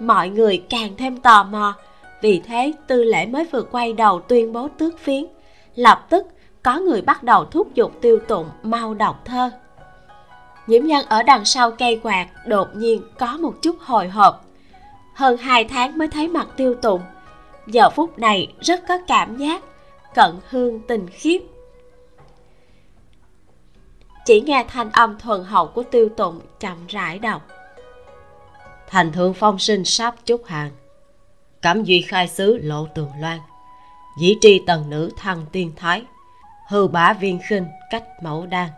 mọi 0.00 0.28
người 0.28 0.64
càng 0.70 0.96
thêm 0.96 1.16
tò 1.16 1.44
mò. 1.44 1.74
Vì 2.22 2.42
thế, 2.46 2.72
tư 2.86 3.04
lễ 3.04 3.26
mới 3.26 3.44
vừa 3.44 3.62
quay 3.62 3.92
đầu 3.92 4.20
tuyên 4.20 4.52
bố 4.52 4.68
tước 4.78 4.98
phiến. 4.98 5.26
Lập 5.74 6.06
tức, 6.10 6.26
có 6.62 6.78
người 6.78 7.02
bắt 7.02 7.22
đầu 7.22 7.44
thúc 7.44 7.74
giục 7.74 7.92
tiêu 8.00 8.18
tụng 8.28 8.50
mau 8.62 8.94
đọc 8.94 9.24
thơ. 9.24 9.50
Nhiễm 10.66 10.84
nhân 10.84 11.06
ở 11.08 11.22
đằng 11.22 11.44
sau 11.44 11.70
cây 11.70 12.00
quạt 12.02 12.26
đột 12.46 12.68
nhiên 12.74 13.02
có 13.18 13.36
một 13.36 13.54
chút 13.62 13.76
hồi 13.80 14.08
hộp. 14.08 14.44
Hơn 15.14 15.36
hai 15.36 15.64
tháng 15.64 15.98
mới 15.98 16.08
thấy 16.08 16.28
mặt 16.28 16.48
tiêu 16.56 16.74
tụng. 16.74 17.00
Giờ 17.66 17.90
phút 17.90 18.18
này 18.18 18.52
rất 18.60 18.80
có 18.88 18.98
cảm 19.06 19.36
giác, 19.36 19.62
cận 20.14 20.34
hương 20.50 20.80
tình 20.80 21.06
khiếp 21.12 21.38
chỉ 24.28 24.40
nghe 24.40 24.64
thanh 24.68 24.90
âm 24.92 25.18
thuần 25.18 25.44
hậu 25.44 25.66
của 25.66 25.82
tiêu 25.82 26.08
tụng 26.16 26.40
chậm 26.60 26.86
rãi 26.88 27.18
đọc. 27.18 27.42
Thành 28.88 29.12
thượng 29.12 29.34
phong 29.34 29.58
sinh 29.58 29.84
sắp 29.84 30.14
chúc 30.26 30.46
hàng. 30.46 30.70
Cẩm 31.60 31.84
duy 31.84 32.02
khai 32.02 32.28
xứ 32.28 32.58
lộ 32.62 32.86
tường 32.94 33.10
loan. 33.20 33.38
Dĩ 34.20 34.36
tri 34.40 34.62
tần 34.66 34.90
nữ 34.90 35.10
thăng 35.16 35.46
tiên 35.52 35.72
thái. 35.76 36.02
Hư 36.68 36.88
bá 36.88 37.12
viên 37.12 37.40
khinh 37.48 37.66
cách 37.90 38.04
mẫu 38.22 38.46
đan. 38.46 38.68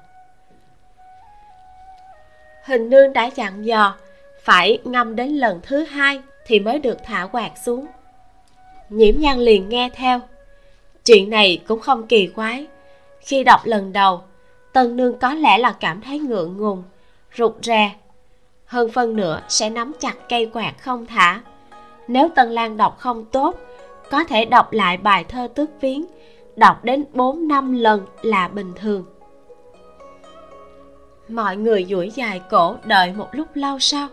Hình 2.65 2.91
nương 2.91 3.13
đã 3.13 3.31
dặn 3.35 3.65
dò 3.65 3.97
phải 4.45 4.79
ngâm 4.85 5.17
đến 5.17 5.29
lần 5.29 5.61
thứ 5.63 5.85
hai 5.85 6.21
thì 6.47 6.61
mới 6.61 6.79
được 6.79 6.99
thả 7.05 7.27
quạt 7.33 7.53
xuống. 7.65 7.87
Nhiễm 8.89 9.15
nhan 9.19 9.39
liền 9.39 9.69
nghe 9.69 9.91
theo. 9.95 10.21
Chuyện 11.05 11.31
này 11.31 11.63
cũng 11.69 11.81
không 11.81 12.07
kỳ 12.07 12.27
quái. 12.27 12.67
Khi 13.21 13.45
đọc 13.45 13.61
lần 13.65 13.93
đầu 13.93 14.23
tân 14.73 14.97
nương 14.97 15.19
có 15.19 15.35
lẽ 15.35 15.59
là 15.59 15.73
cảm 15.73 16.01
thấy 16.01 16.19
ngượng 16.19 16.57
ngùng 16.57 16.83
rụt 17.37 17.53
rè. 17.63 17.95
Hơn 18.67 18.91
phân 18.93 19.17
nửa 19.17 19.41
sẽ 19.49 19.71
nắm 19.71 19.93
chặt 20.01 20.15
cây 20.29 20.51
quạt 20.53 20.73
không 20.81 21.07
thả. 21.07 21.41
Nếu 22.09 22.29
tân 22.35 22.51
lan 22.51 22.77
đọc 22.77 22.97
không 22.99 23.25
tốt 23.25 23.57
có 24.11 24.25
thể 24.25 24.45
đọc 24.45 24.73
lại 24.73 24.97
bài 24.97 25.25
thơ 25.25 25.49
tước 25.55 25.71
viếng, 25.81 26.05
đọc 26.57 26.85
đến 26.85 27.05
4 27.13 27.49
năm 27.49 27.73
lần 27.73 28.07
là 28.23 28.49
bình 28.49 28.73
thường. 28.77 29.05
Mọi 31.29 31.57
người 31.57 31.87
duỗi 31.91 32.11
dài 32.15 32.41
cổ 32.51 32.77
đợi 32.85 33.13
một 33.13 33.29
lúc 33.33 33.49
lâu 33.55 33.79
sau 33.79 34.09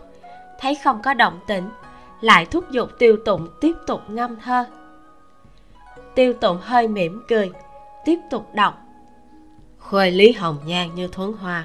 thấy 0.60 0.74
không 0.84 1.00
có 1.02 1.14
động 1.14 1.40
tĩnh 1.46 1.68
lại 2.20 2.46
thúc 2.46 2.70
giục 2.70 2.88
tiêu 2.98 3.16
tụng 3.24 3.48
tiếp 3.60 3.72
tục 3.86 4.00
ngâm 4.08 4.36
thơ. 4.36 4.64
Tiêu 6.14 6.32
tụng 6.32 6.58
hơi 6.62 6.88
mỉm 6.88 7.22
cười 7.28 7.50
tiếp 8.04 8.18
tục 8.30 8.54
đọc 8.54 8.87
khuê 9.90 10.10
lý 10.10 10.32
hồng 10.32 10.58
nhan 10.64 10.94
như 10.94 11.08
thuấn 11.08 11.32
hoa. 11.32 11.64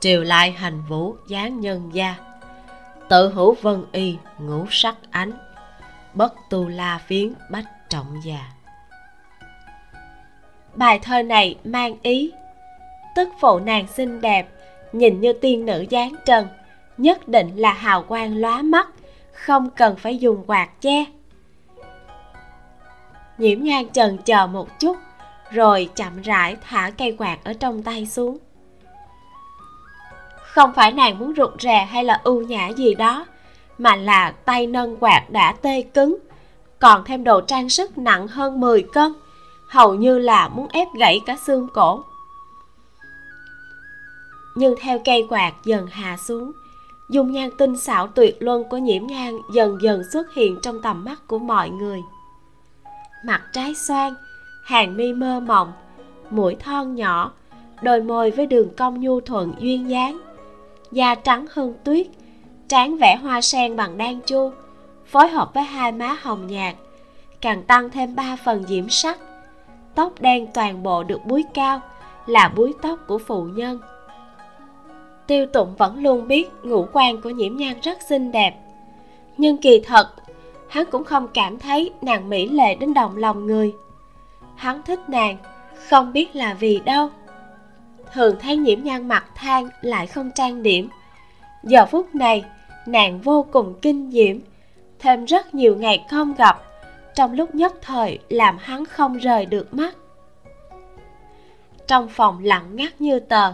Triều 0.00 0.22
lại 0.22 0.50
hành 0.52 0.82
vũ 0.88 1.14
dáng 1.28 1.60
nhân 1.60 1.90
gia. 1.92 2.14
Tự 3.08 3.28
hữu 3.28 3.54
vân 3.62 3.84
y 3.92 4.16
ngũ 4.38 4.66
sắc 4.70 4.96
ánh. 5.10 5.32
Bất 6.14 6.34
tu 6.50 6.68
la 6.68 6.98
phiến 7.06 7.32
bách 7.50 7.64
trọng 7.88 8.20
già. 8.24 8.40
Bài 10.74 10.98
thơ 10.98 11.22
này 11.22 11.58
mang 11.64 11.96
ý, 12.02 12.32
tức 13.16 13.28
phụ 13.40 13.58
nàng 13.58 13.86
xinh 13.86 14.20
đẹp, 14.20 14.48
nhìn 14.92 15.20
như 15.20 15.32
tiên 15.32 15.66
nữ 15.66 15.84
dáng 15.90 16.14
trần, 16.26 16.48
nhất 16.98 17.28
định 17.28 17.56
là 17.56 17.72
hào 17.72 18.02
quang 18.02 18.36
lóa 18.36 18.62
mắt, 18.62 18.88
không 19.32 19.70
cần 19.70 19.96
phải 19.96 20.18
dùng 20.18 20.44
quạt 20.46 20.68
che. 20.80 21.04
Nhiễm 23.38 23.62
nhan 23.62 23.88
trần 23.88 24.18
chờ 24.24 24.46
một 24.46 24.80
chút 24.80 24.96
rồi 25.50 25.88
chậm 25.96 26.22
rãi 26.22 26.56
thả 26.68 26.90
cây 26.98 27.14
quạt 27.18 27.38
ở 27.44 27.52
trong 27.52 27.82
tay 27.82 28.06
xuống. 28.06 28.38
Không 30.42 30.72
phải 30.72 30.92
nàng 30.92 31.18
muốn 31.18 31.34
rụt 31.36 31.60
rè 31.60 31.84
hay 31.90 32.04
là 32.04 32.20
ưu 32.24 32.42
nhã 32.42 32.68
gì 32.68 32.94
đó, 32.94 33.26
mà 33.78 33.96
là 33.96 34.30
tay 34.30 34.66
nâng 34.66 34.96
quạt 34.96 35.22
đã 35.30 35.52
tê 35.62 35.82
cứng, 35.82 36.18
còn 36.78 37.04
thêm 37.04 37.24
đồ 37.24 37.40
trang 37.40 37.68
sức 37.68 37.98
nặng 37.98 38.28
hơn 38.28 38.60
10 38.60 38.82
cân, 38.82 39.12
hầu 39.68 39.94
như 39.94 40.18
là 40.18 40.48
muốn 40.48 40.68
ép 40.68 40.88
gãy 40.98 41.20
cả 41.26 41.36
xương 41.46 41.68
cổ. 41.74 42.04
Nhưng 44.54 44.74
theo 44.80 44.98
cây 45.04 45.26
quạt 45.28 45.52
dần 45.64 45.86
hạ 45.86 46.16
xuống, 46.16 46.52
dung 47.10 47.32
nhan 47.32 47.50
tinh 47.58 47.76
xảo 47.76 48.06
tuyệt 48.06 48.36
luân 48.40 48.64
của 48.64 48.78
nhiễm 48.78 49.06
nhan 49.06 49.38
dần 49.54 49.78
dần 49.82 50.02
xuất 50.12 50.34
hiện 50.34 50.58
trong 50.62 50.82
tầm 50.82 51.04
mắt 51.04 51.18
của 51.26 51.38
mọi 51.38 51.70
người. 51.70 52.00
Mặt 53.24 53.42
trái 53.52 53.74
xoan 53.74 54.14
hàng 54.70 54.96
mi 54.96 55.12
mơ 55.12 55.40
mộng, 55.40 55.72
mũi 56.30 56.54
thon 56.54 56.94
nhỏ, 56.94 57.32
đôi 57.82 58.00
môi 58.00 58.30
với 58.30 58.46
đường 58.46 58.68
cong 58.76 59.00
nhu 59.00 59.20
thuận 59.20 59.54
duyên 59.58 59.90
dáng. 59.90 60.20
Da 60.92 61.14
trắng 61.14 61.46
hơn 61.50 61.74
tuyết 61.84 62.06
trán 62.68 62.96
vẽ 62.96 63.16
hoa 63.16 63.40
sen 63.40 63.76
bằng 63.76 63.98
đan 63.98 64.20
chu, 64.20 64.52
phối 65.06 65.28
hợp 65.28 65.54
với 65.54 65.62
hai 65.62 65.92
má 65.92 66.16
hồng 66.22 66.46
nhạt, 66.46 66.74
càng 67.40 67.62
tăng 67.62 67.90
thêm 67.90 68.14
ba 68.16 68.36
phần 68.44 68.64
diễm 68.68 68.88
sắc. 68.88 69.18
Tóc 69.94 70.12
đen 70.20 70.46
toàn 70.54 70.82
bộ 70.82 71.02
được 71.02 71.26
búi 71.26 71.44
cao, 71.54 71.80
là 72.26 72.52
búi 72.56 72.74
tóc 72.82 72.98
của 73.06 73.18
phụ 73.18 73.44
nhân. 73.44 73.80
Tiêu 75.26 75.46
tụng 75.46 75.74
vẫn 75.78 76.02
luôn 76.02 76.28
biết 76.28 76.50
ngũ 76.62 76.86
quan 76.92 77.20
của 77.20 77.30
nhiễm 77.30 77.56
nhan 77.56 77.80
rất 77.82 77.98
xinh 78.08 78.32
đẹp. 78.32 78.54
Nhưng 79.36 79.56
kỳ 79.56 79.80
thật, 79.80 80.08
hắn 80.68 80.84
cũng 80.90 81.04
không 81.04 81.28
cảm 81.34 81.58
thấy 81.58 81.92
nàng 82.02 82.28
mỹ 82.28 82.48
lệ 82.48 82.74
đến 82.74 82.94
động 82.94 83.16
lòng 83.16 83.46
người 83.46 83.74
hắn 84.60 84.82
thích 84.82 85.00
nàng, 85.08 85.36
không 85.88 86.12
biết 86.12 86.36
là 86.36 86.54
vì 86.54 86.80
đâu. 86.84 87.10
Thường 88.12 88.36
thấy 88.40 88.56
nhiễm 88.56 88.82
nhan 88.82 89.08
mặt 89.08 89.24
than 89.34 89.68
lại 89.80 90.06
không 90.06 90.30
trang 90.34 90.62
điểm. 90.62 90.88
Giờ 91.62 91.86
phút 91.86 92.14
này, 92.14 92.44
nàng 92.86 93.20
vô 93.20 93.46
cùng 93.52 93.74
kinh 93.82 94.10
diễm. 94.10 94.36
Thêm 94.98 95.24
rất 95.24 95.54
nhiều 95.54 95.76
ngày 95.76 96.04
không 96.10 96.34
gặp, 96.34 96.62
trong 97.14 97.32
lúc 97.32 97.54
nhất 97.54 97.72
thời 97.82 98.18
làm 98.28 98.56
hắn 98.60 98.84
không 98.84 99.16
rời 99.16 99.46
được 99.46 99.74
mắt. 99.74 99.94
Trong 101.86 102.08
phòng 102.08 102.44
lặng 102.44 102.76
ngắt 102.76 103.00
như 103.00 103.18
tờ, 103.18 103.52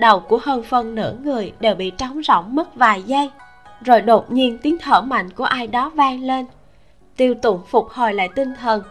đầu 0.00 0.20
của 0.20 0.38
hơn 0.42 0.62
phân 0.62 0.94
nửa 0.94 1.14
người 1.22 1.52
đều 1.60 1.74
bị 1.74 1.90
trống 1.90 2.22
rỗng 2.22 2.54
mất 2.54 2.74
vài 2.74 3.02
giây. 3.02 3.30
Rồi 3.84 4.00
đột 4.00 4.32
nhiên 4.32 4.58
tiếng 4.62 4.78
thở 4.78 5.00
mạnh 5.00 5.30
của 5.30 5.44
ai 5.44 5.66
đó 5.66 5.90
vang 5.94 6.22
lên. 6.22 6.46
Tiêu 7.16 7.34
tụng 7.34 7.60
phục 7.66 7.88
hồi 7.88 8.14
lại 8.14 8.28
tinh 8.34 8.54
thần 8.60 8.82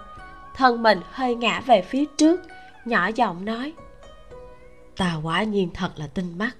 thân 0.59 0.83
mình 0.83 1.01
hơi 1.11 1.35
ngã 1.35 1.61
về 1.65 1.81
phía 1.81 2.05
trước, 2.05 2.41
nhỏ 2.85 3.09
giọng 3.15 3.45
nói. 3.45 3.73
Ta 4.97 5.15
quả 5.23 5.43
nhiên 5.43 5.69
thật 5.73 5.91
là 5.95 6.07
tinh 6.07 6.37
mắt. 6.37 6.51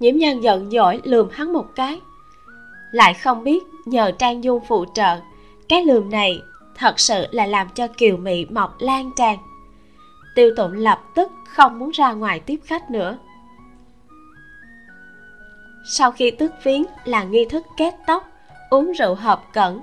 Nhiễm 0.00 0.16
nhan 0.16 0.40
giận 0.40 0.70
dỗi 0.70 1.00
lườm 1.04 1.28
hắn 1.32 1.52
một 1.52 1.66
cái. 1.74 2.00
Lại 2.92 3.14
không 3.14 3.44
biết 3.44 3.62
nhờ 3.84 4.12
trang 4.18 4.44
dung 4.44 4.60
phụ 4.68 4.84
trợ, 4.94 5.20
cái 5.68 5.84
lườm 5.84 6.10
này 6.10 6.42
thật 6.74 7.00
sự 7.00 7.26
là 7.30 7.46
làm 7.46 7.68
cho 7.68 7.88
kiều 7.88 8.16
mị 8.16 8.44
mọc 8.44 8.76
lan 8.78 9.10
tràn. 9.16 9.38
Tiêu 10.34 10.50
tụng 10.56 10.72
lập 10.72 11.02
tức 11.14 11.32
không 11.48 11.78
muốn 11.78 11.90
ra 11.90 12.12
ngoài 12.12 12.40
tiếp 12.40 12.60
khách 12.64 12.90
nữa. 12.90 13.18
Sau 15.86 16.10
khi 16.12 16.30
tước 16.30 16.52
phiến 16.62 16.84
là 17.04 17.24
nghi 17.24 17.44
thức 17.50 17.64
kết 17.76 17.94
tóc, 18.06 18.28
uống 18.70 18.92
rượu 18.92 19.14
hợp 19.14 19.42
cẩn, 19.52 19.80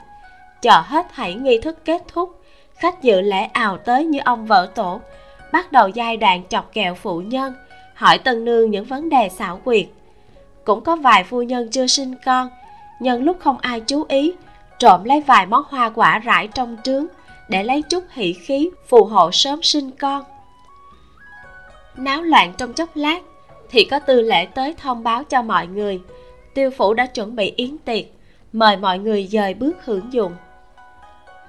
chờ 0.61 0.81
hết 0.85 1.07
thảy 1.15 1.35
nghi 1.35 1.59
thức 1.61 1.77
kết 1.85 2.03
thúc 2.07 2.40
khách 2.81 3.01
dự 3.01 3.21
lễ 3.21 3.43
ào 3.43 3.77
tới 3.77 4.05
như 4.05 4.19
ông 4.25 4.45
vợ 4.45 4.71
tổ. 4.75 5.01
Bắt 5.51 5.71
đầu 5.71 5.87
giai 5.87 6.17
đoạn 6.17 6.43
chọc 6.49 6.73
kẹo 6.73 6.95
phụ 6.95 7.21
nhân, 7.21 7.53
hỏi 7.93 8.17
tân 8.17 8.45
nương 8.45 8.71
những 8.71 8.85
vấn 8.85 9.09
đề 9.09 9.29
xảo 9.29 9.57
quyệt. 9.63 9.85
Cũng 10.65 10.81
có 10.83 10.95
vài 10.95 11.23
phu 11.23 11.41
nhân 11.41 11.69
chưa 11.71 11.87
sinh 11.87 12.15
con 12.25 12.49
nhân 13.01 13.23
lúc 13.23 13.37
không 13.39 13.57
ai 13.57 13.79
chú 13.79 14.05
ý, 14.07 14.33
trộm 14.79 15.03
lấy 15.03 15.21
vài 15.21 15.45
món 15.45 15.63
hoa 15.69 15.89
quả 15.89 16.19
rải 16.19 16.47
trong 16.47 16.77
trướng 16.83 17.05
để 17.49 17.63
lấy 17.63 17.81
chút 17.81 18.03
hỷ 18.11 18.33
khí 18.33 18.69
phù 18.87 19.03
hộ 19.03 19.31
sớm 19.31 19.63
sinh 19.63 19.91
con. 19.91 20.23
Náo 21.97 22.21
loạn 22.21 22.53
trong 22.57 22.73
chốc 22.73 22.89
lát, 22.95 23.21
thì 23.69 23.85
có 23.85 23.99
tư 23.99 24.21
lễ 24.21 24.45
tới 24.45 24.75
thông 24.77 25.03
báo 25.03 25.23
cho 25.23 25.41
mọi 25.41 25.67
người. 25.67 26.01
Tiêu 26.53 26.69
phủ 26.77 26.93
đã 26.93 27.05
chuẩn 27.05 27.35
bị 27.35 27.53
yến 27.55 27.77
tiệc, 27.77 28.05
mời 28.53 28.77
mọi 28.77 28.99
người 28.99 29.27
dời 29.27 29.53
bước 29.53 29.85
hưởng 29.85 30.13
dụng 30.13 30.31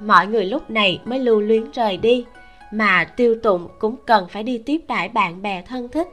mọi 0.00 0.26
người 0.26 0.44
lúc 0.44 0.70
này 0.70 1.00
mới 1.04 1.18
lưu 1.18 1.40
luyến 1.40 1.70
rời 1.70 1.96
đi, 1.96 2.24
mà 2.72 3.04
tiêu 3.04 3.36
tụng 3.42 3.68
cũng 3.78 3.96
cần 4.06 4.28
phải 4.28 4.42
đi 4.42 4.58
tiếp 4.58 4.80
đãi 4.88 5.08
bạn 5.08 5.42
bè 5.42 5.62
thân 5.62 5.88
thích. 5.88 6.08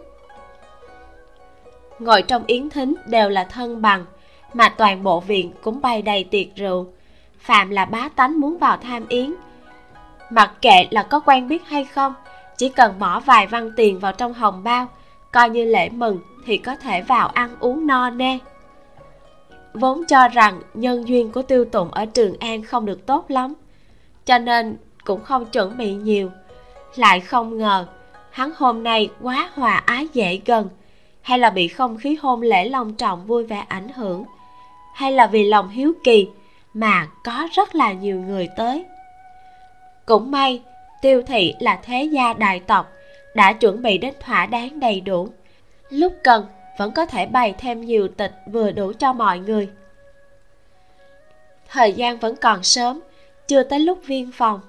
Ngồi 2.00 2.22
trong 2.22 2.44
yến 2.48 2.70
thính 2.70 2.96
đều 3.06 3.30
là 3.30 3.44
thân 3.44 3.82
bằng, 3.82 4.06
mà 4.54 4.70
toàn 4.70 5.04
bộ 5.04 5.20
viện 5.20 5.52
cũng 5.62 5.82
bày 5.82 6.02
đầy 6.02 6.24
tiệc 6.24 6.56
rượu. 6.56 6.88
Phạm 7.40 7.70
là 7.70 7.86
bá 7.86 8.10
tánh 8.16 8.40
muốn 8.40 8.58
vào 8.58 8.78
tham 8.78 9.08
yến. 9.08 9.34
Mặc 10.30 10.52
kệ 10.62 10.88
là 10.92 11.04
có 11.04 11.20
quen 11.20 11.48
biết 11.48 11.68
hay 11.68 11.86
không, 11.86 12.14
chỉ 12.58 12.70
cần 12.70 13.00
bỏ 13.00 13.20
vài 13.20 13.48
văn 13.48 13.72
tiền 13.76 14.00
vào 14.00 14.14
trong 14.14 14.34
hồng 14.34 14.64
bao, 14.64 14.88
coi 15.32 15.50
như 15.50 15.66
lễ 15.66 15.90
mừng 15.90 16.20
thì 16.46 16.58
có 16.58 16.76
thể 16.76 17.02
vào 17.02 17.28
ăn 17.28 17.56
uống 17.60 17.88
no 17.88 18.10
nê. 18.10 18.38
Vốn 19.74 20.06
cho 20.08 20.28
rằng 20.28 20.62
nhân 20.74 21.08
duyên 21.08 21.32
của 21.32 21.42
tiêu 21.42 21.66
tụng 21.66 21.92
ở 21.92 22.06
trường 22.06 22.38
an 22.40 22.64
không 22.64 22.86
được 22.86 23.06
tốt 23.06 23.26
lắm 23.32 23.54
cho 24.30 24.38
nên 24.38 24.78
cũng 25.04 25.24
không 25.24 25.46
chuẩn 25.46 25.78
bị 25.78 25.94
nhiều. 25.94 26.32
Lại 26.96 27.20
không 27.20 27.58
ngờ, 27.58 27.88
hắn 28.32 28.52
hôm 28.58 28.84
nay 28.84 29.10
quá 29.22 29.50
hòa 29.54 29.84
ái 29.86 30.08
dễ 30.14 30.42
gần. 30.46 30.70
Hay 31.22 31.40
là 31.40 31.50
bị 31.50 31.68
không 31.68 31.98
khí 31.98 32.18
hôn 32.22 32.42
lễ 32.42 32.70
long 32.70 32.94
trọng 32.96 33.26
vui 33.26 33.44
vẻ 33.44 33.66
ảnh 33.68 33.90
hưởng? 33.90 34.24
Hay 34.94 35.12
là 35.12 35.28
vì 35.28 35.44
lòng 35.44 35.70
hiếu 35.70 35.94
kỳ 36.04 36.28
mà 36.74 37.08
có 37.24 37.48
rất 37.54 37.76
là 37.76 37.94
nhiều 37.94 38.22
người 38.22 38.50
tới? 38.58 38.86
Cũng 40.06 40.32
may, 40.32 40.62
tiêu 41.02 41.22
thị 41.28 41.56
là 41.60 41.80
thế 41.84 42.04
gia 42.04 42.34
đại 42.34 42.60
tộc, 42.60 42.92
đã 43.36 43.54
chuẩn 43.54 43.82
bị 43.82 43.98
đến 43.98 44.14
thỏa 44.20 44.46
đáng 44.46 44.80
đầy 44.80 45.02
đủ. 45.02 45.30
Lúc 45.90 46.14
cần, 46.24 46.46
vẫn 46.78 46.92
có 46.92 47.06
thể 47.06 47.26
bày 47.26 47.56
thêm 47.58 47.82
nhiều 47.82 48.08
tịch 48.08 48.34
vừa 48.52 48.72
đủ 48.72 48.92
cho 49.00 49.14
mọi 49.14 49.40
người. 49.40 49.70
Thời 51.70 51.94
gian 51.94 52.18
vẫn 52.18 52.36
còn 52.36 52.64
sớm 52.64 53.00
chưa 53.50 53.64
tới 53.64 53.80
lúc 53.80 54.00
viên 54.06 54.32
phòng. 54.32 54.60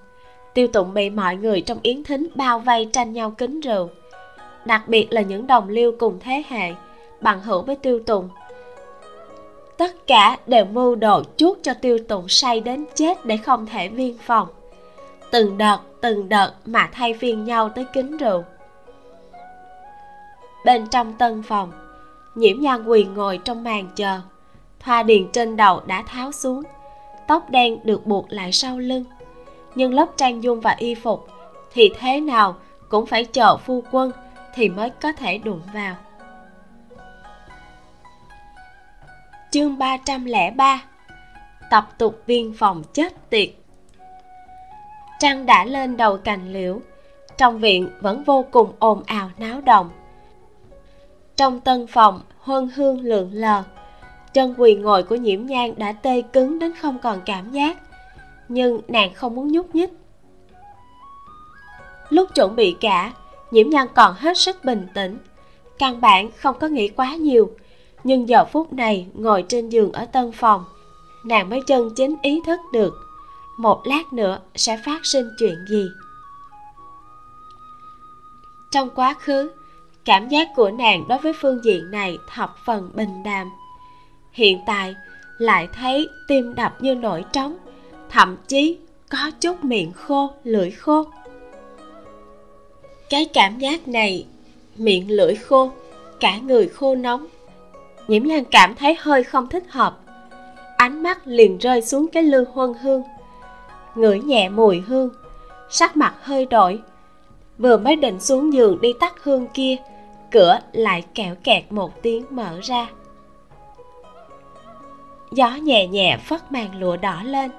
Tiêu 0.54 0.66
tụng 0.68 0.94
bị 0.94 1.10
mọi 1.10 1.36
người 1.36 1.60
trong 1.60 1.78
yến 1.82 2.04
thính 2.04 2.28
bao 2.34 2.58
vây 2.58 2.88
tranh 2.92 3.12
nhau 3.12 3.30
kính 3.30 3.60
rượu. 3.60 3.88
Đặc 4.64 4.88
biệt 4.88 5.12
là 5.12 5.20
những 5.20 5.46
đồng 5.46 5.68
liêu 5.68 5.92
cùng 5.98 6.18
thế 6.20 6.42
hệ 6.48 6.74
bằng 7.20 7.40
hữu 7.40 7.62
với 7.62 7.76
tiêu 7.76 8.00
tùng, 8.06 8.28
tất 9.76 10.06
cả 10.06 10.38
đều 10.46 10.64
mưu 10.64 10.94
đồ 10.94 11.22
chuốt 11.36 11.58
cho 11.62 11.74
tiêu 11.74 11.98
tụng 12.08 12.28
say 12.28 12.60
đến 12.60 12.84
chết 12.94 13.26
để 13.26 13.36
không 13.36 13.66
thể 13.66 13.88
viên 13.88 14.18
phòng. 14.18 14.48
Từng 15.30 15.58
đợt 15.58 15.78
từng 16.00 16.28
đợt 16.28 16.52
mà 16.66 16.88
thay 16.92 17.14
phiên 17.14 17.44
nhau 17.44 17.68
tới 17.68 17.86
kính 17.92 18.16
rượu. 18.16 18.44
Bên 20.64 20.86
trong 20.86 21.12
tân 21.12 21.42
phòng 21.42 21.72
nhiễm 22.34 22.60
nhan 22.60 22.84
quỳ 22.84 23.04
ngồi 23.04 23.38
trong 23.44 23.64
màn 23.64 23.88
chờ. 23.96 24.20
Thoa 24.80 25.02
điền 25.02 25.28
trên 25.32 25.56
đầu 25.56 25.80
đã 25.86 26.02
tháo 26.06 26.32
xuống 26.32 26.62
tóc 27.30 27.50
đen 27.50 27.78
được 27.84 28.06
buộc 28.06 28.32
lại 28.32 28.52
sau 28.52 28.78
lưng. 28.78 29.04
Nhưng 29.74 29.94
lớp 29.94 30.06
trang 30.16 30.42
dung 30.42 30.60
và 30.60 30.74
y 30.78 30.94
phục 30.94 31.28
thì 31.72 31.92
thế 31.98 32.20
nào 32.20 32.56
cũng 32.88 33.06
phải 33.06 33.24
chờ 33.24 33.56
phu 33.56 33.82
quân 33.90 34.12
thì 34.54 34.68
mới 34.68 34.90
có 34.90 35.12
thể 35.12 35.38
đụng 35.38 35.60
vào. 35.74 35.94
Chương 39.50 39.78
303 39.78 40.82
Tập 41.70 41.88
tục 41.98 42.22
viên 42.26 42.54
phòng 42.58 42.82
chết 42.92 43.30
tiệt. 43.30 43.48
Trăng 45.18 45.46
đã 45.46 45.64
lên 45.64 45.96
đầu 45.96 46.16
cành 46.16 46.52
liễu, 46.52 46.80
Trong 47.38 47.58
viện 47.58 47.90
vẫn 48.00 48.24
vô 48.24 48.44
cùng 48.50 48.72
ồn 48.78 49.02
ào 49.06 49.30
náo 49.38 49.60
động. 49.60 49.90
Trong 51.36 51.60
tân 51.60 51.86
phòng, 51.86 52.20
huân 52.38 52.68
hương 52.74 53.00
lượn 53.00 53.30
lờ 53.32 53.62
Chân 54.34 54.54
quỳ 54.58 54.74
ngồi 54.74 55.02
của 55.02 55.16
nhiễm 55.16 55.46
nhang 55.46 55.74
đã 55.78 55.92
tê 55.92 56.22
cứng 56.22 56.58
đến 56.58 56.72
không 56.80 56.98
còn 56.98 57.20
cảm 57.26 57.50
giác. 57.50 57.78
Nhưng 58.48 58.80
nàng 58.88 59.14
không 59.14 59.34
muốn 59.34 59.52
nhúc 59.52 59.74
nhích. 59.74 59.90
Lúc 62.08 62.34
chuẩn 62.34 62.56
bị 62.56 62.76
cả, 62.80 63.12
Nhiễm 63.50 63.70
nhan 63.70 63.86
còn 63.94 64.14
hết 64.18 64.38
sức 64.38 64.64
bình 64.64 64.86
tĩnh. 64.94 65.18
Căn 65.78 66.00
bản 66.00 66.30
không 66.36 66.58
có 66.58 66.68
nghĩ 66.68 66.88
quá 66.88 67.14
nhiều. 67.14 67.50
Nhưng 68.04 68.28
giờ 68.28 68.44
phút 68.44 68.72
này, 68.72 69.06
ngồi 69.14 69.44
trên 69.48 69.68
giường 69.68 69.92
ở 69.92 70.04
tân 70.04 70.32
phòng, 70.32 70.64
Nàng 71.24 71.50
mới 71.50 71.60
chân 71.66 71.90
chính 71.96 72.16
ý 72.22 72.40
thức 72.46 72.60
được 72.72 72.94
Một 73.58 73.82
lát 73.84 74.12
nữa 74.12 74.38
sẽ 74.54 74.80
phát 74.84 75.00
sinh 75.06 75.30
chuyện 75.38 75.54
gì. 75.68 75.88
Trong 78.70 78.90
quá 78.94 79.14
khứ, 79.14 79.50
Cảm 80.04 80.28
giác 80.28 80.48
của 80.56 80.70
nàng 80.70 81.08
đối 81.08 81.18
với 81.18 81.32
phương 81.40 81.64
diện 81.64 81.90
này 81.90 82.18
thập 82.28 82.56
phần 82.64 82.90
bình 82.94 83.22
đạm 83.24 83.50
hiện 84.32 84.60
tại 84.66 84.94
lại 85.38 85.68
thấy 85.72 86.08
tim 86.28 86.54
đập 86.54 86.76
như 86.80 86.94
nổi 86.94 87.24
trống, 87.32 87.56
thậm 88.10 88.36
chí 88.48 88.78
có 89.08 89.30
chút 89.40 89.64
miệng 89.64 89.92
khô, 89.92 90.30
lưỡi 90.44 90.70
khô. 90.70 91.04
Cái 93.10 93.24
cảm 93.24 93.58
giác 93.58 93.88
này, 93.88 94.26
miệng 94.76 95.10
lưỡi 95.10 95.34
khô, 95.34 95.70
cả 96.20 96.38
người 96.38 96.68
khô 96.68 96.94
nóng. 96.94 97.26
Nhiễm 98.08 98.24
lan 98.24 98.44
cảm 98.44 98.74
thấy 98.74 98.96
hơi 99.00 99.24
không 99.24 99.46
thích 99.46 99.64
hợp. 99.68 100.00
Ánh 100.76 101.02
mắt 101.02 101.26
liền 101.26 101.58
rơi 101.58 101.82
xuống 101.82 102.06
cái 102.08 102.22
lư 102.22 102.44
huân 102.52 102.74
hương. 102.82 103.02
Ngửi 103.94 104.20
nhẹ 104.20 104.48
mùi 104.48 104.80
hương, 104.80 105.10
sắc 105.70 105.96
mặt 105.96 106.14
hơi 106.20 106.46
đổi. 106.46 106.80
Vừa 107.58 107.76
mới 107.76 107.96
định 107.96 108.20
xuống 108.20 108.52
giường 108.52 108.80
đi 108.80 108.92
tắt 109.00 109.14
hương 109.22 109.46
kia, 109.54 109.76
cửa 110.30 110.58
lại 110.72 111.04
kẹo 111.14 111.34
kẹt 111.44 111.64
một 111.70 112.02
tiếng 112.02 112.24
mở 112.30 112.58
ra 112.62 112.86
gió 115.32 115.50
nhẹ 115.50 115.86
nhẹ 115.86 116.16
phất 116.16 116.52
màn 116.52 116.80
lụa 116.80 116.96
đỏ 116.96 117.22
lên. 117.24 117.50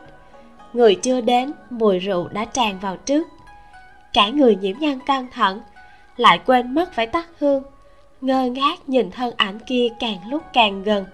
Người 0.73 0.95
chưa 0.95 1.21
đến, 1.21 1.51
mùi 1.69 1.99
rượu 1.99 2.27
đã 2.27 2.45
tràn 2.45 2.79
vào 2.79 2.97
trước. 2.97 3.27
Cả 4.13 4.29
người 4.29 4.55
nhiễm 4.55 4.77
nhan 4.79 4.99
căng 4.99 5.27
thẳng, 5.31 5.59
lại 6.17 6.39
quên 6.45 6.73
mất 6.73 6.93
phải 6.93 7.07
tắt 7.07 7.27
hương, 7.39 7.63
ngơ 8.21 8.45
ngác 8.45 8.89
nhìn 8.89 9.11
thân 9.11 9.33
ảnh 9.37 9.59
kia 9.59 9.87
càng 9.99 10.17
lúc 10.29 10.43
càng 10.53 10.83
gần. 10.83 11.05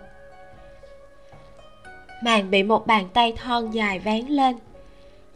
Màn 2.23 2.51
bị 2.51 2.63
một 2.63 2.87
bàn 2.87 3.09
tay 3.13 3.31
thon 3.31 3.71
dài 3.71 3.99
vén 3.99 4.25
lên, 4.25 4.57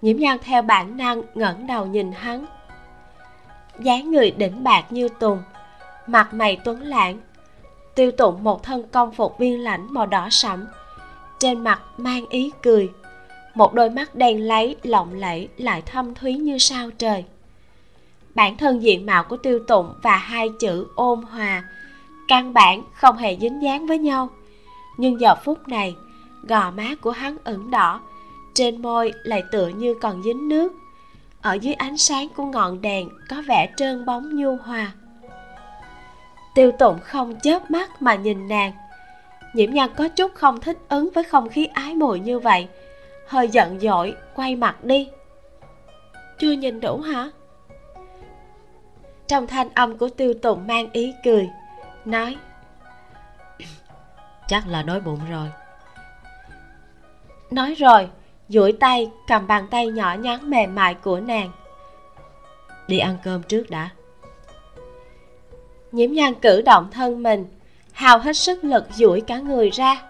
nhiễm 0.01 0.17
nhan 0.17 0.37
theo 0.43 0.61
bản 0.61 0.97
năng 0.97 1.21
ngẩng 1.35 1.67
đầu 1.67 1.85
nhìn 1.85 2.11
hắn. 2.11 2.45
Dáng 3.79 4.11
người 4.11 4.31
đỉnh 4.31 4.63
bạc 4.63 4.83
như 4.89 5.09
tùng, 5.09 5.43
mặt 6.07 6.33
mày 6.33 6.57
tuấn 6.63 6.81
lãng, 6.81 7.19
tiêu 7.95 8.11
tụng 8.11 8.43
một 8.43 8.63
thân 8.63 8.87
công 8.91 9.11
phục 9.11 9.37
viên 9.37 9.63
lãnh 9.63 9.93
màu 9.93 10.05
đỏ 10.05 10.27
sẫm 10.31 10.65
trên 11.41 11.63
mặt 11.63 11.81
mang 11.97 12.25
ý 12.29 12.51
cười. 12.63 12.91
Một 13.55 13.73
đôi 13.73 13.89
mắt 13.89 14.15
đen 14.15 14.41
lấy, 14.41 14.75
lộng 14.83 15.13
lẫy, 15.13 15.49
lại 15.57 15.81
thâm 15.81 16.15
thúy 16.15 16.33
như 16.33 16.57
sao 16.57 16.89
trời. 16.97 17.25
Bản 18.35 18.57
thân 18.57 18.83
diện 18.83 19.05
mạo 19.05 19.23
của 19.23 19.37
tiêu 19.37 19.59
tụng 19.67 19.93
và 20.03 20.17
hai 20.17 20.49
chữ 20.59 20.87
ôn 20.95 21.21
hòa, 21.21 21.63
căn 22.27 22.53
bản 22.53 22.83
không 22.93 23.17
hề 23.17 23.37
dính 23.41 23.63
dáng 23.63 23.87
với 23.87 23.97
nhau. 23.97 24.29
Nhưng 24.97 25.19
giờ 25.19 25.35
phút 25.43 25.67
này, 25.67 25.95
gò 26.43 26.71
má 26.71 26.95
của 27.01 27.11
hắn 27.11 27.37
ửng 27.43 27.71
đỏ, 27.71 28.01
trên 28.53 28.81
môi 28.81 29.13
lại 29.23 29.43
tựa 29.51 29.67
như 29.67 29.93
còn 30.01 30.23
dính 30.23 30.49
nước. 30.49 30.73
Ở 31.41 31.53
dưới 31.53 31.73
ánh 31.73 31.97
sáng 31.97 32.29
của 32.29 32.45
ngọn 32.45 32.81
đèn 32.81 33.09
có 33.29 33.43
vẻ 33.47 33.73
trơn 33.77 34.05
bóng 34.05 34.35
nhu 34.35 34.55
hòa. 34.55 34.91
Tiêu 36.55 36.71
tụng 36.79 36.99
không 37.03 37.35
chớp 37.43 37.71
mắt 37.71 38.01
mà 38.01 38.15
nhìn 38.15 38.47
nàng 38.47 38.71
nhiễm 39.53 39.71
nhan 39.71 39.89
có 39.95 40.07
chút 40.07 40.31
không 40.35 40.59
thích 40.59 40.77
ứng 40.89 41.09
với 41.13 41.23
không 41.23 41.49
khí 41.49 41.65
ái 41.65 41.95
mùi 41.95 42.19
như 42.19 42.39
vậy. 42.39 42.67
Hơi 43.27 43.47
giận 43.47 43.79
dỗi 43.79 44.15
quay 44.35 44.55
mặt 44.55 44.83
đi. 44.83 45.09
Chưa 46.39 46.51
nhìn 46.51 46.79
đủ 46.79 46.97
hả? 46.97 47.29
Trong 49.27 49.47
thanh 49.47 49.69
âm 49.73 49.97
của 49.97 50.09
tiêu 50.09 50.33
tụng 50.33 50.67
mang 50.67 50.89
ý 50.91 51.13
cười 51.23 51.49
nói 52.05 52.37
chắc 54.47 54.67
là 54.67 54.83
đói 54.83 54.99
bụng 54.99 55.19
rồi. 55.31 55.47
Nói 57.51 57.73
rồi 57.73 58.09
duỗi 58.49 58.71
tay 58.71 59.11
cầm 59.27 59.47
bàn 59.47 59.67
tay 59.71 59.87
nhỏ 59.87 60.13
nhắn 60.13 60.49
mềm 60.49 60.75
mại 60.75 60.93
của 60.93 61.19
nàng. 61.19 61.51
Đi 62.87 62.99
ăn 62.99 63.17
cơm 63.23 63.43
trước 63.43 63.69
đã. 63.69 63.89
Nhiễm 65.91 66.11
nhan 66.11 66.33
cử 66.33 66.61
động 66.61 66.87
thân 66.91 67.23
mình 67.23 67.45
hào 68.01 68.19
hết 68.19 68.37
sức 68.37 68.63
lực 68.63 68.85
duỗi 68.95 69.21
cả 69.21 69.37
người 69.37 69.69
ra. 69.69 70.01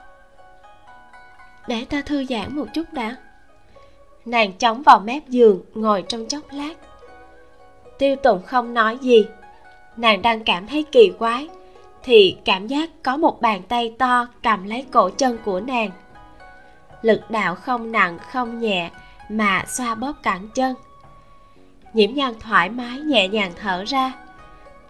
Để 1.67 1.85
ta 1.89 2.01
thư 2.01 2.25
giãn 2.25 2.55
một 2.55 2.65
chút 2.73 2.93
đã. 2.93 3.15
Nàng 4.25 4.53
chống 4.53 4.81
vào 4.81 4.99
mép 4.99 5.27
giường, 5.27 5.61
ngồi 5.73 6.03
trong 6.07 6.25
chốc 6.25 6.41
lát. 6.51 6.73
Tiêu 7.99 8.15
tụng 8.15 8.41
không 8.45 8.73
nói 8.73 8.97
gì. 8.97 9.25
Nàng 9.97 10.21
đang 10.21 10.43
cảm 10.43 10.67
thấy 10.67 10.85
kỳ 10.91 11.11
quái, 11.19 11.49
thì 12.03 12.37
cảm 12.45 12.67
giác 12.67 12.89
có 13.03 13.17
một 13.17 13.41
bàn 13.41 13.61
tay 13.67 13.93
to 13.99 14.27
cầm 14.43 14.67
lấy 14.67 14.85
cổ 14.91 15.09
chân 15.09 15.37
của 15.45 15.59
nàng. 15.59 15.89
Lực 17.01 17.21
đạo 17.29 17.55
không 17.55 17.91
nặng, 17.91 18.19
không 18.31 18.59
nhẹ, 18.59 18.89
mà 19.29 19.65
xoa 19.67 19.95
bóp 19.95 20.13
cẳng 20.23 20.47
chân. 20.55 20.75
Nhiễm 21.93 22.13
nhan 22.13 22.33
thoải 22.39 22.69
mái 22.69 22.99
nhẹ 22.99 23.27
nhàng 23.27 23.51
thở 23.55 23.83
ra. 23.87 24.13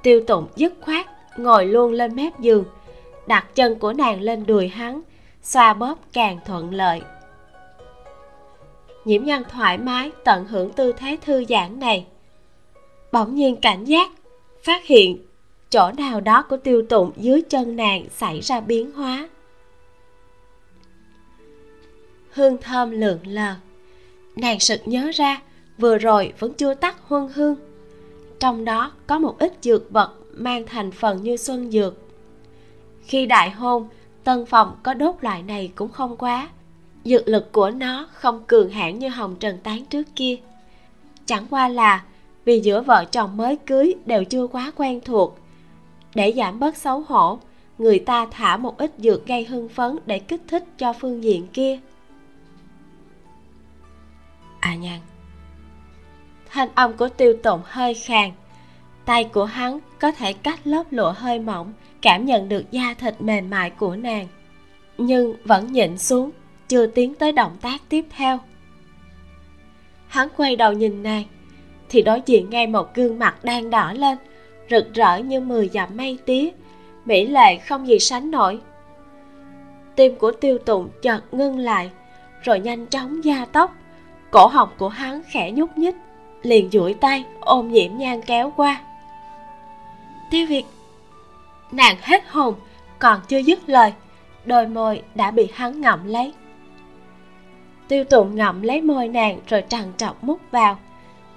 Tiêu 0.02 0.24
tụng 0.28 0.48
dứt 0.56 0.74
khoát, 0.82 1.06
ngồi 1.38 1.66
luôn 1.66 1.92
lên 1.92 2.16
mép 2.16 2.40
giường 2.40 2.66
đặt 3.28 3.56
chân 3.56 3.80
của 3.80 3.94
nàng 3.94 4.22
lên 4.22 4.46
đùi 4.46 4.68
hắn, 4.68 5.02
xoa 5.42 5.74
bóp 5.74 6.00
càng 6.14 6.40
thuận 6.46 6.74
lợi. 6.74 7.02
Nhiễm 9.06 9.24
nhân 9.24 9.44
thoải 9.50 9.78
mái 9.78 10.12
tận 10.26 10.46
hưởng 10.46 10.72
tư 10.72 10.94
thế 10.98 11.18
thư 11.22 11.46
giãn 11.50 11.80
này. 11.80 12.06
Bỗng 13.12 13.36
nhiên 13.36 13.56
cảnh 13.56 13.86
giác, 13.86 14.12
phát 14.64 14.86
hiện 14.86 15.26
chỗ 15.70 15.92
nào 15.98 16.22
đó 16.22 16.46
của 16.50 16.58
tiêu 16.58 16.82
tụng 16.90 17.12
dưới 17.18 17.42
chân 17.42 17.76
nàng 17.76 18.06
xảy 18.10 18.40
ra 18.40 18.60
biến 18.60 18.92
hóa. 18.92 19.30
Hương 22.32 22.58
thơm 22.58 22.92
lượn 22.92 23.20
lờ. 23.24 23.56
Nàng 24.36 24.60
sực 24.60 24.82
nhớ 24.86 25.12
ra, 25.14 25.42
vừa 25.78 25.98
rồi 25.98 26.34
vẫn 26.40 26.54
chưa 26.54 26.74
tắt 26.74 26.96
huân 27.08 27.28
hương. 27.34 27.56
Trong 28.40 28.66
đó 28.66 28.92
có 29.08 29.20
một 29.20 29.40
ít 29.40 29.54
dược 29.62 29.92
vật 29.92 30.12
mang 30.32 30.66
thành 30.66 30.92
phần 30.92 31.24
như 31.24 31.38
xuân 31.38 31.72
dược 31.72 31.94
khi 33.04 33.26
đại 33.26 33.52
hôn, 33.52 33.88
tân 34.24 34.46
phòng 34.46 34.78
có 34.84 34.94
đốt 34.94 35.16
loại 35.22 35.44
này 35.44 35.72
cũng 35.76 35.92
không 35.92 36.18
quá. 36.18 36.50
Dược 37.04 37.28
lực 37.28 37.52
của 37.52 37.70
nó 37.70 38.08
không 38.14 38.44
cường 38.48 38.70
hãn 38.70 39.00
như 39.00 39.10
hồng 39.10 39.36
trần 39.40 39.58
tán 39.64 39.86
trước 39.86 40.08
kia. 40.16 40.36
Chẳng 41.26 41.48
qua 41.50 41.68
là 41.68 42.04
vì 42.46 42.60
giữa 42.60 42.82
vợ 42.82 43.06
chồng 43.06 43.38
mới 43.38 43.56
cưới 43.56 43.94
đều 44.06 44.24
chưa 44.24 44.48
quá 44.48 44.72
quen 44.76 45.02
thuộc. 45.06 45.38
Để 46.16 46.34
giảm 46.38 46.60
bớt 46.60 46.78
xấu 46.78 47.04
hổ, 47.08 47.40
người 47.78 48.00
ta 48.00 48.28
thả 48.32 48.58
một 48.58 48.78
ít 48.78 48.92
dược 48.98 49.28
gây 49.28 49.46
hưng 49.46 49.70
phấn 49.70 50.00
để 50.06 50.20
kích 50.20 50.42
thích 50.48 50.64
cho 50.78 50.94
phương 50.94 51.24
diện 51.24 51.48
kia. 51.48 51.80
À 54.60 54.76
nhan 54.76 55.00
thanh 56.52 56.70
âm 56.76 56.94
của 56.94 57.10
tiêu 57.10 57.34
tụng 57.44 57.62
hơi 57.66 57.94
khàn. 57.94 58.32
Tay 59.06 59.24
của 59.24 59.46
hắn 59.46 59.80
có 60.00 60.12
thể 60.12 60.34
cắt 60.34 60.68
lớp 60.68 60.84
lụa 60.92 61.12
hơi 61.12 61.40
mỏng 61.40 61.74
cảm 62.02 62.26
nhận 62.26 62.50
được 62.50 62.72
da 62.72 62.94
thịt 63.00 63.22
mềm 63.22 63.50
mại 63.50 63.70
của 63.70 63.96
nàng, 63.96 64.28
nhưng 64.98 65.36
vẫn 65.44 65.72
nhịn 65.72 65.98
xuống, 65.98 66.32
chưa 66.68 66.88
tiến 66.88 67.16
tới 67.16 67.32
động 67.32 67.58
tác 67.62 67.82
tiếp 67.90 68.06
theo. 68.10 68.40
Hắn 70.08 70.28
quay 70.38 70.56
đầu 70.56 70.74
nhìn 70.74 71.04
nàng, 71.04 71.24
thì 71.90 72.02
đối 72.02 72.22
diện 72.26 72.50
ngay 72.50 72.68
một 72.68 72.96
gương 72.96 73.20
mặt 73.20 73.44
đang 73.44 73.70
đỏ 73.70 73.94
lên, 73.94 74.18
rực 74.70 74.94
rỡ 74.94 75.18
như 75.18 75.40
mười 75.40 75.70
dặm 75.70 75.98
mây 75.98 76.18
tía, 76.26 76.50
mỹ 77.06 77.28
lệ 77.28 77.58
không 77.58 77.88
gì 77.88 78.00
sánh 78.00 78.32
nổi. 78.32 78.60
Tim 79.96 80.16
của 80.16 80.32
tiêu 80.32 80.58
tụng 80.58 80.90
chợt 81.02 81.22
ngưng 81.32 81.58
lại, 81.58 81.92
rồi 82.44 82.60
nhanh 82.60 82.86
chóng 82.86 83.24
gia 83.24 83.46
tốc, 83.46 83.76
cổ 84.32 84.48
họng 84.48 84.70
của 84.78 84.90
hắn 84.90 85.22
khẽ 85.32 85.52
nhúc 85.52 85.78
nhích, 85.78 85.96
liền 86.42 86.70
duỗi 86.72 86.94
tay 86.94 87.26
ôm 87.40 87.72
nhiễm 87.72 87.98
nhan 87.98 88.22
kéo 88.22 88.54
qua. 88.58 88.82
Tiêu 90.32 90.46
việt 90.50 90.66
nàng 91.72 91.96
hết 92.02 92.24
hồn, 92.28 92.56
còn 93.00 93.20
chưa 93.28 93.38
dứt 93.38 93.70
lời, 93.70 93.94
đôi 94.46 94.68
môi 94.68 95.02
đã 95.16 95.32
bị 95.32 95.48
hắn 95.54 95.82
ngậm 95.82 96.08
lấy. 96.08 96.34
Tiêu 97.88 98.04
tụng 98.04 98.36
ngậm 98.36 98.62
lấy 98.62 98.82
môi 98.82 99.08
nàng 99.08 99.40
rồi 99.48 99.64
trằn 99.70 99.84
trọc 99.98 100.24
mút 100.24 100.42
vào, 100.52 100.80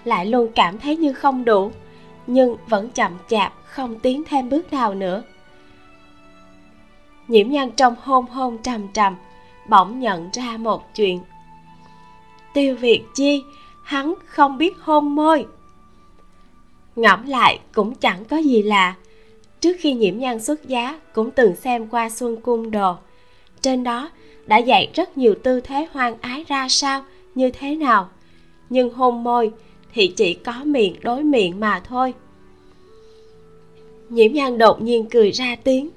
lại 0.05 0.27
luôn 0.27 0.49
cảm 0.55 0.79
thấy 0.79 0.97
như 0.97 1.13
không 1.13 1.45
đủ, 1.45 1.71
nhưng 2.27 2.57
vẫn 2.67 2.91
chậm 2.91 3.13
chạp, 3.29 3.53
không 3.65 4.01
tiến 4.01 4.23
thêm 4.29 4.49
bước 4.51 4.73
nào 4.73 4.95
nữa. 4.95 5.23
Nhiễm 7.29 7.51
nhan 7.51 7.71
trong 7.71 7.95
hôn 8.03 8.27
hôn 8.27 8.59
trầm 8.63 8.89
trầm, 8.89 9.17
bỗng 9.69 10.01
nhận 10.01 10.31
ra 10.33 10.57
một 10.57 10.95
chuyện. 10.95 11.21
Tiêu 12.55 12.77
việt 12.77 13.05
chi, 13.15 13.43
hắn 13.83 14.15
không 14.27 14.59
biết 14.59 14.75
hôn 14.81 15.15
môi. 15.15 15.47
Ngẫm 16.97 17.27
lại 17.27 17.61
cũng 17.75 17.95
chẳng 17.95 18.25
có 18.25 18.37
gì 18.37 18.63
lạ 18.63 18.95
trước 19.65 19.77
khi 19.81 19.93
nhiễm 19.93 20.19
nhan 20.19 20.41
xuất 20.41 20.69
giá, 20.69 21.01
cũng 21.13 21.31
từng 21.31 21.57
xem 21.57 21.87
qua 21.89 22.11
xuân 22.11 22.41
cung 22.41 22.71
đồ. 22.71 22.97
Trên 23.61 23.85
đó 23.85 24.11
đã 24.47 24.59
dạy 24.59 24.91
rất 24.95 25.19
nhiều 25.19 25.35
tư 25.43 25.61
thế 25.61 25.87
hoang 25.93 26.15
ái 26.21 26.45
ra 26.49 26.69
sao, 26.69 27.05
như 27.35 27.51
thế 27.51 27.77
nào. 27.77 28.09
Nhưng 28.71 28.93
hôn 28.93 29.25
môi 29.25 29.51
thì 29.93 30.13
chỉ 30.17 30.35
có 30.35 30.53
miệng 30.65 30.97
đối 31.03 31.23
miệng 31.23 31.61
mà 31.61 31.81
thôi. 31.81 32.15
Nhiễm 34.09 34.33
nhan 34.33 34.59
đột 34.59 34.83
nhiên 34.83 35.07
cười 35.11 35.31
ra 35.31 35.57
tiếng. 35.65 35.91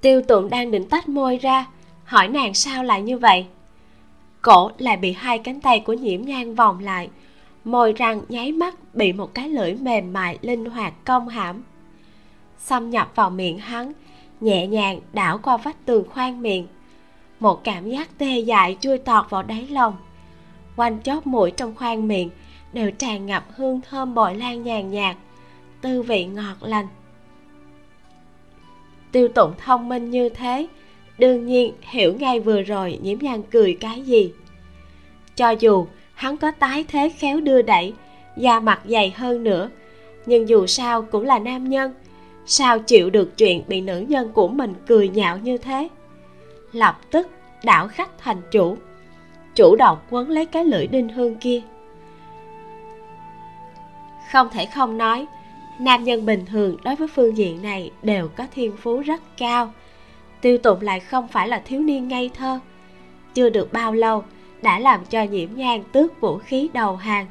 Tiêu 0.00 0.22
tụng 0.22 0.50
đang 0.50 0.70
định 0.70 0.84
tách 0.84 1.08
môi 1.08 1.38
ra, 1.38 1.66
hỏi 2.04 2.28
nàng 2.28 2.54
sao 2.54 2.84
lại 2.84 3.02
như 3.02 3.18
vậy? 3.18 3.46
Cổ 4.42 4.70
lại 4.78 4.96
bị 4.96 5.12
hai 5.12 5.38
cánh 5.38 5.60
tay 5.60 5.80
của 5.80 5.92
nhiễm 5.92 6.22
nhan 6.22 6.54
vòng 6.54 6.78
lại, 6.78 7.08
môi 7.64 7.92
răng 7.92 8.22
nháy 8.28 8.52
mắt 8.52 8.94
bị 8.94 9.12
một 9.12 9.34
cái 9.34 9.48
lưỡi 9.48 9.74
mềm 9.74 10.12
mại 10.12 10.38
linh 10.42 10.64
hoạt 10.64 11.04
cong 11.04 11.28
hãm 11.28 11.62
xâm 12.62 12.90
nhập 12.90 13.12
vào 13.14 13.30
miệng 13.30 13.58
hắn, 13.58 13.92
nhẹ 14.40 14.66
nhàng 14.66 15.00
đảo 15.12 15.38
qua 15.42 15.56
vách 15.56 15.86
tường 15.86 16.04
khoang 16.08 16.42
miệng. 16.42 16.66
Một 17.40 17.64
cảm 17.64 17.90
giác 17.90 18.18
tê 18.18 18.38
dại 18.38 18.76
chui 18.80 18.98
tọt 18.98 19.30
vào 19.30 19.42
đáy 19.42 19.66
lòng. 19.70 19.96
Quanh 20.76 21.02
chóp 21.02 21.26
mũi 21.26 21.50
trong 21.50 21.74
khoang 21.74 22.08
miệng 22.08 22.30
đều 22.72 22.90
tràn 22.90 23.26
ngập 23.26 23.44
hương 23.56 23.80
thơm 23.80 24.14
bội 24.14 24.34
lan 24.34 24.62
nhàn 24.62 24.90
nhạt, 24.90 25.16
tư 25.80 26.02
vị 26.02 26.24
ngọt 26.24 26.56
lành. 26.60 26.86
Tiêu 29.12 29.28
tụng 29.28 29.52
thông 29.58 29.88
minh 29.88 30.10
như 30.10 30.28
thế, 30.28 30.66
đương 31.18 31.46
nhiên 31.46 31.74
hiểu 31.80 32.14
ngay 32.14 32.40
vừa 32.40 32.62
rồi 32.62 32.98
nhiễm 33.02 33.18
nhan 33.18 33.42
cười 33.42 33.76
cái 33.80 34.02
gì. 34.02 34.32
Cho 35.36 35.50
dù 35.50 35.86
hắn 36.14 36.36
có 36.36 36.50
tái 36.50 36.84
thế 36.88 37.08
khéo 37.08 37.40
đưa 37.40 37.62
đẩy, 37.62 37.92
da 38.36 38.60
mặt 38.60 38.80
dày 38.84 39.10
hơn 39.10 39.44
nữa, 39.44 39.70
nhưng 40.26 40.48
dù 40.48 40.66
sao 40.66 41.02
cũng 41.02 41.24
là 41.24 41.38
nam 41.38 41.68
nhân 41.68 41.92
sao 42.46 42.78
chịu 42.78 43.10
được 43.10 43.38
chuyện 43.38 43.64
bị 43.68 43.80
nữ 43.80 44.04
nhân 44.08 44.32
của 44.32 44.48
mình 44.48 44.74
cười 44.86 45.08
nhạo 45.08 45.38
như 45.38 45.58
thế? 45.58 45.88
Lập 46.72 47.00
tức, 47.10 47.28
đảo 47.64 47.88
khách 47.88 48.18
thành 48.18 48.42
chủ 48.50 48.76
chủ 49.54 49.76
động 49.76 49.98
quấn 50.10 50.30
lấy 50.30 50.46
cái 50.46 50.64
lưỡi 50.64 50.86
đinh 50.86 51.08
hương 51.08 51.34
kia. 51.34 51.60
Không 54.32 54.48
thể 54.52 54.66
không 54.66 54.98
nói, 54.98 55.26
nam 55.78 56.04
nhân 56.04 56.26
bình 56.26 56.44
thường 56.46 56.76
đối 56.84 56.96
với 56.96 57.08
phương 57.08 57.36
diện 57.36 57.62
này 57.62 57.90
đều 58.02 58.28
có 58.28 58.46
thiên 58.54 58.76
phú 58.76 59.00
rất 59.00 59.22
cao. 59.36 59.72
Tiêu 60.40 60.58
tụng 60.58 60.80
lại 60.80 61.00
không 61.00 61.28
phải 61.28 61.48
là 61.48 61.62
thiếu 61.64 61.80
niên 61.80 62.08
ngây 62.08 62.30
thơ. 62.34 62.58
Chưa 63.34 63.50
được 63.50 63.72
bao 63.72 63.92
lâu, 63.92 64.24
đã 64.62 64.78
làm 64.78 65.04
cho 65.04 65.22
nhiễm 65.22 65.48
nhan 65.54 65.82
tước 65.92 66.20
vũ 66.20 66.38
khí 66.38 66.70
đầu 66.72 66.96
hàng. 66.96 67.26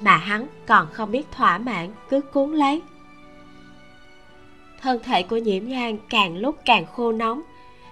Mà 0.00 0.16
hắn 0.16 0.46
còn 0.66 0.86
không 0.92 1.10
biết 1.10 1.26
thỏa 1.32 1.58
mãn, 1.58 1.88
cứ 2.08 2.20
cuốn 2.20 2.52
lấy 2.52 2.82
thân 4.82 5.00
thể 5.02 5.22
của 5.22 5.36
nhiễm 5.36 5.68
nhan 5.68 5.98
càng 6.10 6.36
lúc 6.36 6.56
càng 6.64 6.86
khô 6.86 7.12
nóng, 7.12 7.42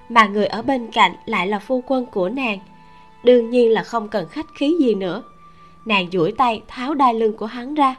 mà 0.09 0.27
người 0.27 0.47
ở 0.47 0.63
bên 0.63 0.87
cạnh 0.93 1.13
lại 1.27 1.47
là 1.47 1.59
phu 1.59 1.83
quân 1.87 2.07
của 2.07 2.29
nàng. 2.29 2.59
Đương 3.25 3.51
nhiên 3.51 3.71
là 3.71 3.83
không 3.83 4.09
cần 4.09 4.29
khách 4.29 4.47
khí 4.55 4.77
gì 4.81 4.95
nữa. 4.95 5.23
Nàng 5.85 6.11
duỗi 6.13 6.33
tay 6.33 6.63
tháo 6.69 6.95
đai 6.95 7.15
lưng 7.15 7.37
của 7.37 7.47
hắn 7.47 7.75
ra. 7.75 7.97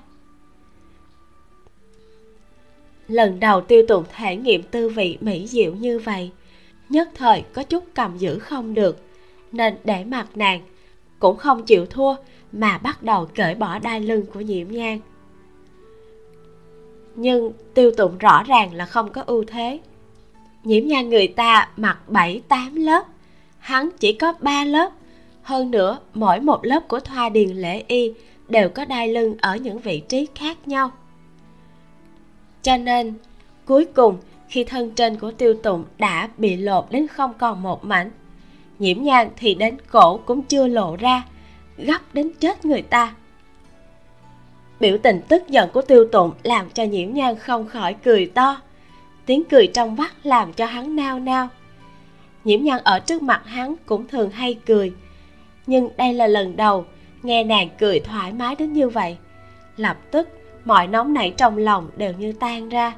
Lần 3.08 3.40
đầu 3.40 3.62
tiêu 3.62 3.84
tụng 3.88 4.04
thể 4.16 4.36
nghiệm 4.36 4.64
tư 4.64 4.90
vị 4.90 5.18
mỹ 5.22 5.48
diệu 5.48 5.76
như 5.76 6.00
vậy, 6.00 6.32
nhất 6.90 7.10
thời 7.16 7.44
có 7.54 7.64
chút 7.64 7.84
cầm 7.94 8.18
giữ 8.18 8.40
không 8.40 8.74
được, 8.74 8.98
nên 9.52 9.76
để 9.84 10.04
mặt 10.04 10.28
nàng 10.36 10.62
cũng 11.20 11.38
không 11.38 11.66
chịu 11.66 11.86
thua 11.86 12.16
mà 12.52 12.78
bắt 12.78 13.04
đầu 13.04 13.28
cởi 13.36 13.56
bỏ 13.56 13.80
đai 13.80 14.02
lưng 14.02 14.26
của 14.34 14.42
nhiễm 14.42 14.68
nhang 14.68 15.00
nhưng 17.16 17.52
tiêu 17.74 17.92
tụng 17.98 18.18
rõ 18.18 18.44
ràng 18.44 18.74
là 18.74 18.86
không 18.86 19.12
có 19.12 19.24
ưu 19.26 19.44
thế. 19.48 19.80
Nhiễm 20.64 20.88
nhan 20.88 21.10
người 21.10 21.28
ta 21.28 21.70
mặc 21.78 22.00
bảy, 22.08 22.42
tám 22.48 22.76
lớp, 22.76 23.04
hắn 23.60 23.90
chỉ 24.00 24.14
có 24.14 24.34
ba 24.40 24.64
lớp. 24.64 24.92
Hơn 25.42 25.72
nữa, 25.72 26.00
mỗi 26.14 26.40
một 26.40 26.66
lớp 26.66 26.88
của 26.88 27.00
thoa 27.00 27.30
điền 27.30 27.50
lễ 27.50 27.84
y 27.88 28.14
đều 28.48 28.70
có 28.70 28.86
đai 28.86 29.08
lưng 29.08 29.36
ở 29.42 29.56
những 29.56 29.80
vị 29.80 30.00
trí 30.00 30.28
khác 30.36 30.68
nhau. 30.68 30.92
Cho 32.62 32.78
nên, 32.78 33.14
cuối 33.66 33.86
cùng, 33.86 34.18
khi 34.48 34.64
thân 34.64 34.92
trên 34.92 35.20
của 35.20 35.32
tiêu 35.32 35.54
tụng 35.54 35.86
đã 35.98 36.30
bị 36.38 36.58
lột 36.58 36.86
đến 36.92 37.08
không 37.08 37.34
còn 37.40 37.64
một 37.64 37.86
mảnh, 37.86 38.12
nhiễm 38.80 39.04
nhan 39.04 39.30
thì 39.38 39.56
đến 39.56 39.78
cổ 39.92 40.18
cũng 40.18 40.42
chưa 40.42 40.68
lộ 40.68 40.96
ra, 40.96 41.24
gấp 41.78 42.00
đến 42.14 42.32
chết 42.40 42.66
người 42.66 42.82
ta 42.82 43.14
biểu 44.80 44.98
tình 44.98 45.22
tức 45.28 45.48
giận 45.48 45.70
của 45.74 45.82
tiêu 45.82 46.08
tụng 46.12 46.32
làm 46.44 46.70
cho 46.70 46.84
nhiễm 46.84 47.14
nhang 47.14 47.36
không 47.36 47.68
khỏi 47.68 47.94
cười 47.94 48.26
to. 48.26 48.62
Tiếng 49.26 49.44
cười 49.44 49.68
trong 49.68 49.96
vắt 49.96 50.12
làm 50.24 50.54
cho 50.54 50.66
hắn 50.66 50.96
nao 50.96 51.20
nao. 51.20 51.48
Nhiễm 52.44 52.64
nhang 52.64 52.80
ở 52.84 53.00
trước 53.00 53.22
mặt 53.22 53.42
hắn 53.46 53.76
cũng 53.86 54.08
thường 54.08 54.30
hay 54.30 54.54
cười. 54.66 54.94
Nhưng 55.68 55.90
đây 55.98 56.14
là 56.14 56.28
lần 56.28 56.56
đầu 56.56 56.86
nghe 57.24 57.44
nàng 57.44 57.70
cười 57.80 58.00
thoải 58.00 58.34
mái 58.34 58.56
đến 58.56 58.74
như 58.74 58.90
vậy. 58.90 59.18
Lập 59.78 59.98
tức, 60.12 60.30
mọi 60.66 60.88
nóng 60.88 61.14
nảy 61.14 61.34
trong 61.38 61.58
lòng 61.58 61.90
đều 61.98 62.14
như 62.14 62.34
tan 62.34 62.70
ra. 62.70 62.94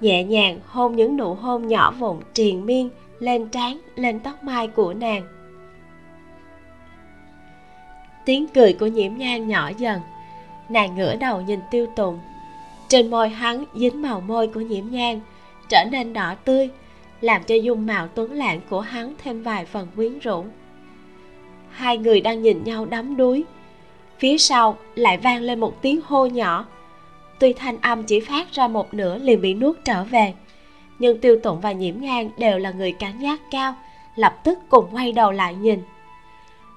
Nhẹ 0.00 0.24
nhàng 0.24 0.60
hôn 0.66 0.96
những 0.96 1.16
nụ 1.16 1.34
hôn 1.34 1.68
nhỏ 1.68 1.90
vụn 1.90 2.20
triền 2.34 2.66
miên 2.66 2.90
lên 3.18 3.48
trán, 3.48 3.80
lên 3.96 4.20
tóc 4.20 4.44
mai 4.44 4.68
của 4.68 4.94
nàng. 4.94 5.22
Tiếng 8.24 8.46
cười 8.54 8.72
của 8.72 8.86
nhiễm 8.86 9.16
nhan 9.16 9.48
nhỏ 9.48 9.70
dần 9.78 10.00
nàng 10.68 10.96
ngửa 10.96 11.16
đầu 11.16 11.40
nhìn 11.40 11.60
tiêu 11.70 11.86
tùng. 11.96 12.18
Trên 12.88 13.10
môi 13.10 13.28
hắn 13.28 13.64
dính 13.74 14.02
màu 14.02 14.20
môi 14.20 14.46
của 14.46 14.60
nhiễm 14.60 14.84
nhan 14.90 15.20
trở 15.68 15.84
nên 15.90 16.12
đỏ 16.12 16.34
tươi, 16.44 16.68
làm 17.20 17.42
cho 17.44 17.54
dung 17.54 17.86
mạo 17.86 18.08
tuấn 18.08 18.32
lãng 18.32 18.60
của 18.70 18.80
hắn 18.80 19.14
thêm 19.24 19.42
vài 19.42 19.64
phần 19.64 19.86
quyến 19.96 20.18
rũ. 20.18 20.44
Hai 21.70 21.98
người 21.98 22.20
đang 22.20 22.42
nhìn 22.42 22.64
nhau 22.64 22.84
đắm 22.84 23.16
đuối. 23.16 23.44
Phía 24.18 24.38
sau 24.38 24.78
lại 24.94 25.18
vang 25.18 25.42
lên 25.42 25.60
một 25.60 25.82
tiếng 25.82 26.00
hô 26.04 26.26
nhỏ. 26.26 26.66
Tuy 27.38 27.52
thanh 27.52 27.80
âm 27.80 28.02
chỉ 28.02 28.20
phát 28.20 28.52
ra 28.52 28.68
một 28.68 28.94
nửa 28.94 29.18
liền 29.18 29.40
bị 29.40 29.54
nuốt 29.54 29.76
trở 29.84 30.04
về, 30.04 30.34
nhưng 30.98 31.20
tiêu 31.20 31.40
tụng 31.42 31.60
và 31.60 31.72
nhiễm 31.72 32.00
ngang 32.00 32.30
đều 32.38 32.58
là 32.58 32.70
người 32.70 32.92
cảnh 32.92 33.20
giác 33.20 33.40
cao, 33.50 33.74
lập 34.16 34.44
tức 34.44 34.58
cùng 34.68 34.86
quay 34.92 35.12
đầu 35.12 35.32
lại 35.32 35.54
nhìn. 35.54 35.82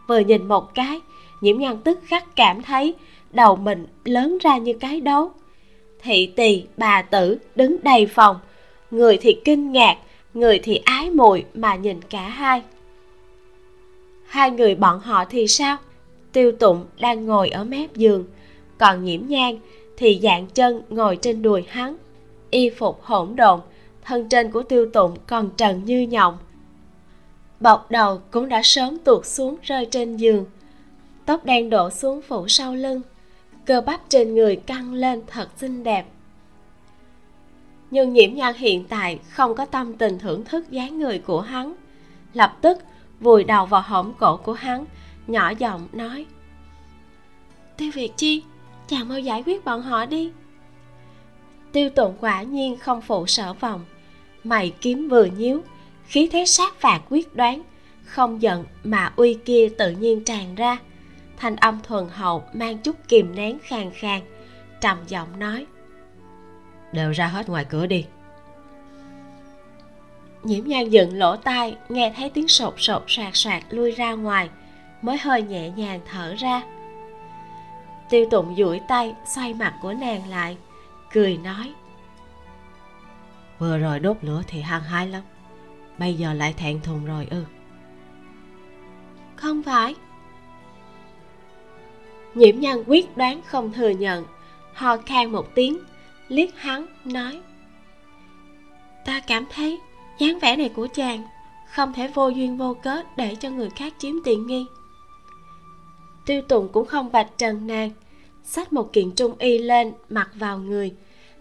Vừa 0.08 0.20
nhìn 0.20 0.48
một 0.48 0.76
cái, 0.76 1.00
nhiễm 1.42 1.60
ngang 1.60 1.78
tức 1.78 2.00
khắc 2.06 2.36
cảm 2.36 2.62
thấy 2.62 2.96
đầu 3.32 3.56
mình 3.56 3.86
lớn 4.06 4.38
ra 4.42 4.58
như 4.58 4.74
cái 4.74 5.02
đấu 5.02 5.32
thị 6.04 6.34
tỳ, 6.36 6.64
bà 6.78 7.02
tử 7.02 7.38
đứng 7.56 7.78
đầy 7.84 8.06
phòng. 8.06 8.40
Người 8.92 9.18
thì 9.18 9.38
kinh 9.46 9.72
ngạc, 9.72 9.98
người 10.34 10.60
thì 10.60 10.82
ái 10.86 11.10
mùi 11.10 11.44
mà 11.54 11.76
nhìn 11.76 12.02
cả 12.10 12.22
hai. 12.22 12.62
Hai 14.26 14.52
người 14.52 14.76
bọn 14.76 15.00
họ 15.00 15.26
thì 15.26 15.48
sao? 15.48 15.78
Tiêu 16.32 16.52
tụng 16.52 16.86
đang 17.00 17.26
ngồi 17.26 17.50
ở 17.50 17.64
mép 17.64 17.96
giường, 17.96 18.26
còn 18.78 19.04
nhiễm 19.04 19.22
nhang 19.28 19.60
thì 19.98 20.20
dạng 20.24 20.48
chân 20.48 20.82
ngồi 20.90 21.16
trên 21.16 21.42
đùi 21.42 21.64
hắn. 21.68 21.98
Y 22.50 22.70
phục 22.70 23.04
hỗn 23.04 23.36
độn, 23.36 23.60
thân 24.06 24.30
trên 24.30 24.52
của 24.52 24.64
tiêu 24.64 24.90
tụng 24.94 25.18
còn 25.28 25.50
trần 25.58 25.86
như 25.86 26.02
nhộng. 26.02 26.38
Bọc 27.60 27.92
đầu 27.92 28.22
cũng 28.32 28.50
đã 28.50 28.62
sớm 28.64 28.98
tuột 28.98 29.26
xuống 29.26 29.58
rơi 29.62 29.86
trên 29.92 30.18
giường. 30.18 30.46
Tóc 31.26 31.46
đen 31.46 31.70
đổ 31.70 31.90
xuống 31.90 32.22
phủ 32.22 32.48
sau 32.48 32.76
lưng 32.76 33.02
cơ 33.70 33.82
bắp 33.82 34.10
trên 34.10 34.36
người 34.36 34.56
căng 34.56 34.94
lên 34.94 35.22
thật 35.28 35.50
xinh 35.58 35.84
đẹp. 35.84 36.06
Nhưng 37.92 38.14
nhiễm 38.14 38.34
nhan 38.34 38.56
hiện 38.56 38.86
tại 38.90 39.20
không 39.30 39.56
có 39.56 39.66
tâm 39.66 39.94
tình 39.94 40.20
thưởng 40.20 40.46
thức 40.46 40.72
dáng 40.72 41.00
người 41.00 41.20
của 41.20 41.42
hắn. 41.42 41.76
Lập 42.34 42.58
tức, 42.62 42.78
vùi 43.20 43.44
đầu 43.44 43.66
vào 43.66 43.82
hõm 43.82 44.14
cổ 44.20 44.38
của 44.38 44.54
hắn, 44.54 44.86
nhỏ 45.28 45.50
giọng 45.50 45.88
nói, 45.94 46.26
tiêu 47.78 47.92
việt 47.94 48.12
chi 48.18 48.44
chàng 48.88 49.08
mau 49.08 49.20
giải 49.20 49.44
quyết 49.46 49.66
bọn 49.66 49.82
họ 49.82 50.06
đi. 50.06 50.32
Tiêu 51.72 51.90
tụng 51.90 52.16
quả 52.20 52.42
nhiên 52.42 52.78
không 52.78 53.02
phụ 53.02 53.28
sở 53.28 53.54
vọng, 53.54 53.86
mày 54.44 54.74
kiếm 54.82 55.08
vừa 55.10 55.26
nhíu, 55.26 55.62
khí 56.06 56.30
thế 56.32 56.46
sát 56.46 56.76
phạt 56.76 57.02
quyết 57.10 57.36
đoán, 57.36 57.62
không 58.06 58.42
giận 58.42 58.66
mà 58.84 59.14
uy 59.16 59.34
kia 59.34 59.70
tự 59.78 59.92
nhiên 59.92 60.24
tràn 60.24 60.56
ra 60.56 60.78
thanh 61.40 61.56
âm 61.56 61.80
thuần 61.84 62.08
hậu 62.10 62.44
mang 62.54 62.78
chút 62.78 62.96
kìm 63.08 63.36
nén 63.36 63.60
khàn 63.60 63.92
khàn 63.92 64.22
trầm 64.82 64.98
giọng 65.08 65.40
nói. 65.40 65.66
Đều 66.92 67.12
ra 67.12 67.28
hết 67.28 67.50
ngoài 67.50 67.66
cửa 67.66 67.86
đi. 67.86 68.06
Nhiễm 70.44 70.64
nhan 70.66 70.90
dựng 70.90 71.18
lỗ 71.18 71.36
tai 71.36 71.78
nghe 71.90 72.14
thấy 72.16 72.30
tiếng 72.30 72.48
sột 72.48 72.74
sột 72.78 73.04
soạt 73.08 73.32
soạt 73.34 73.64
lui 73.70 73.92
ra 73.92 74.14
ngoài 74.14 74.50
mới 75.02 75.18
hơi 75.18 75.42
nhẹ 75.42 75.70
nhàng 75.70 76.00
thở 76.12 76.36
ra. 76.38 76.62
Tiêu 78.10 78.26
tụng 78.32 78.56
duỗi 78.58 78.82
tay 78.88 79.16
xoay 79.26 79.54
mặt 79.54 79.74
của 79.82 79.94
nàng 79.94 80.30
lại 80.30 80.58
cười 81.14 81.38
nói. 81.38 81.74
Vừa 83.60 83.78
rồi 83.78 84.00
đốt 84.00 84.18
lửa 84.22 84.42
thì 84.48 84.62
hăng 84.62 84.84
hái 84.84 85.08
lắm 85.08 85.24
bây 86.00 86.14
giờ 86.14 86.34
lại 86.34 86.54
thẹn 86.54 86.82
thùng 86.82 87.06
rồi 87.06 87.28
ư. 87.32 87.46
Không 89.36 89.64
phải 89.64 89.96
nhiễm 92.36 92.60
nhân 92.60 92.84
quyết 92.88 93.18
đoán 93.18 93.42
không 93.46 93.74
thừa 93.74 93.90
nhận. 93.90 94.26
Ho 94.74 94.98
khan 94.98 95.32
một 95.32 95.56
tiếng, 95.56 95.80
liếc 96.28 96.50
hắn, 96.56 96.86
nói, 97.06 97.40
ta 99.06 99.20
cảm 99.28 99.46
thấy 99.54 99.80
dáng 100.20 100.40
vẻ 100.40 100.56
này 100.56 100.70
của 100.70 100.88
chàng 100.94 101.24
không 101.72 101.94
thể 101.94 102.08
vô 102.08 102.28
duyên 102.28 102.58
vô 102.58 102.74
cớ 102.84 103.02
để 103.18 103.36
cho 103.36 103.50
người 103.50 103.70
khác 103.70 103.94
chiếm 103.98 104.14
tiện 104.24 104.48
nghi. 104.48 104.66
Tiêu 106.26 106.42
tùng 106.42 106.70
cũng 106.72 106.86
không 106.86 107.10
vạch 107.10 107.30
trần 107.38 107.68
nàng, 107.68 107.92
xách 108.44 108.74
một 108.74 108.94
kiện 108.94 109.12
trung 109.12 109.36
y 109.40 109.58
lên 109.58 109.94
mặc 110.10 110.30
vào 110.34 110.58
người, 110.58 110.94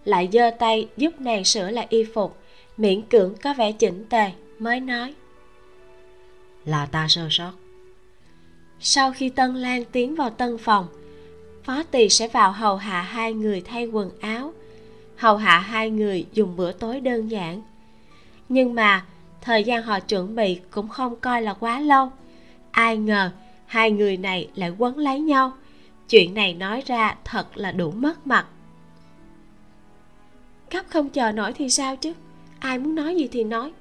lại 0.04 0.28
giơ 0.32 0.50
tay 0.58 0.88
giúp 0.96 1.20
nàng 1.20 1.44
sửa 1.44 1.70
lại 1.70 1.86
y 1.90 2.04
phục, 2.04 2.36
miễn 2.76 3.02
cưỡng 3.02 3.34
có 3.42 3.54
vẻ 3.54 3.72
chỉnh 3.72 4.04
tề, 4.10 4.30
mới 4.58 4.80
nói, 4.80 5.14
là 6.64 6.86
ta 6.86 7.06
sơ 7.08 7.28
sót 7.30 7.52
sau 8.80 9.12
khi 9.12 9.28
tân 9.28 9.54
lan 9.54 9.84
tiến 9.92 10.14
vào 10.14 10.30
tân 10.30 10.58
phòng 10.58 10.86
phó 11.68 11.82
tỳ 11.82 12.08
sẽ 12.08 12.28
vào 12.28 12.52
hầu 12.52 12.76
hạ 12.76 13.02
hai 13.02 13.32
người 13.32 13.60
thay 13.60 13.86
quần 13.86 14.10
áo. 14.20 14.52
Hầu 15.16 15.36
hạ 15.36 15.58
hai 15.58 15.90
người 15.90 16.26
dùng 16.32 16.56
bữa 16.56 16.72
tối 16.72 17.00
đơn 17.00 17.30
giản. 17.30 17.62
Nhưng 18.48 18.74
mà, 18.74 19.04
thời 19.40 19.64
gian 19.64 19.82
họ 19.82 20.00
chuẩn 20.00 20.34
bị 20.34 20.60
cũng 20.70 20.88
không 20.88 21.16
coi 21.16 21.42
là 21.42 21.54
quá 21.54 21.80
lâu. 21.80 22.12
Ai 22.70 22.96
ngờ, 22.96 23.30
hai 23.66 23.90
người 23.90 24.16
này 24.16 24.48
lại 24.54 24.70
quấn 24.78 24.98
lấy 24.98 25.20
nhau. 25.20 25.52
Chuyện 26.08 26.34
này 26.34 26.54
nói 26.54 26.82
ra 26.86 27.16
thật 27.24 27.56
là 27.56 27.72
đủ 27.72 27.90
mất 27.90 28.26
mặt. 28.26 28.46
Gấp 30.70 30.82
không 30.88 31.10
chờ 31.10 31.32
nổi 31.32 31.52
thì 31.52 31.70
sao 31.70 31.96
chứ? 31.96 32.12
Ai 32.58 32.78
muốn 32.78 32.94
nói 32.94 33.16
gì 33.16 33.28
thì 33.32 33.44
nói. 33.44 33.72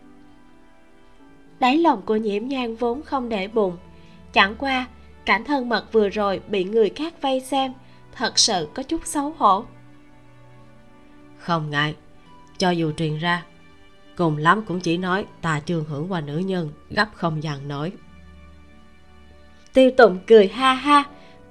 Đáy 1.59 1.77
lòng 1.77 2.01
của 2.05 2.15
nhiễm 2.15 2.47
nhan 2.47 2.75
vốn 2.75 3.01
không 3.01 3.29
để 3.29 3.47
bụng 3.47 3.77
chẳng 4.33 4.55
qua 4.55 4.87
cảnh 5.25 5.43
thân 5.43 5.69
mật 5.69 5.93
vừa 5.93 6.09
rồi 6.09 6.41
bị 6.47 6.63
người 6.63 6.89
khác 6.89 7.21
vây 7.21 7.39
xem 7.39 7.73
thật 8.15 8.39
sự 8.39 8.67
có 8.73 8.83
chút 8.83 9.01
xấu 9.05 9.33
hổ. 9.37 9.65
Không 11.37 11.69
ngại 11.69 11.95
cho 12.57 12.69
dù 12.69 12.91
truyền 12.91 13.17
ra 13.17 13.45
cùng 14.17 14.37
lắm 14.37 14.63
cũng 14.67 14.79
chỉ 14.79 14.97
nói 14.97 15.25
ta 15.41 15.61
trường 15.65 15.85
hưởng 15.85 16.11
qua 16.11 16.21
nữ 16.21 16.37
nhân 16.37 16.71
gấp 16.89 17.07
không 17.13 17.43
dằn 17.43 17.67
nổi. 17.67 17.91
Tiêu 19.73 19.91
tụng 19.97 20.19
cười 20.27 20.47
ha 20.47 20.73
ha 20.73 21.03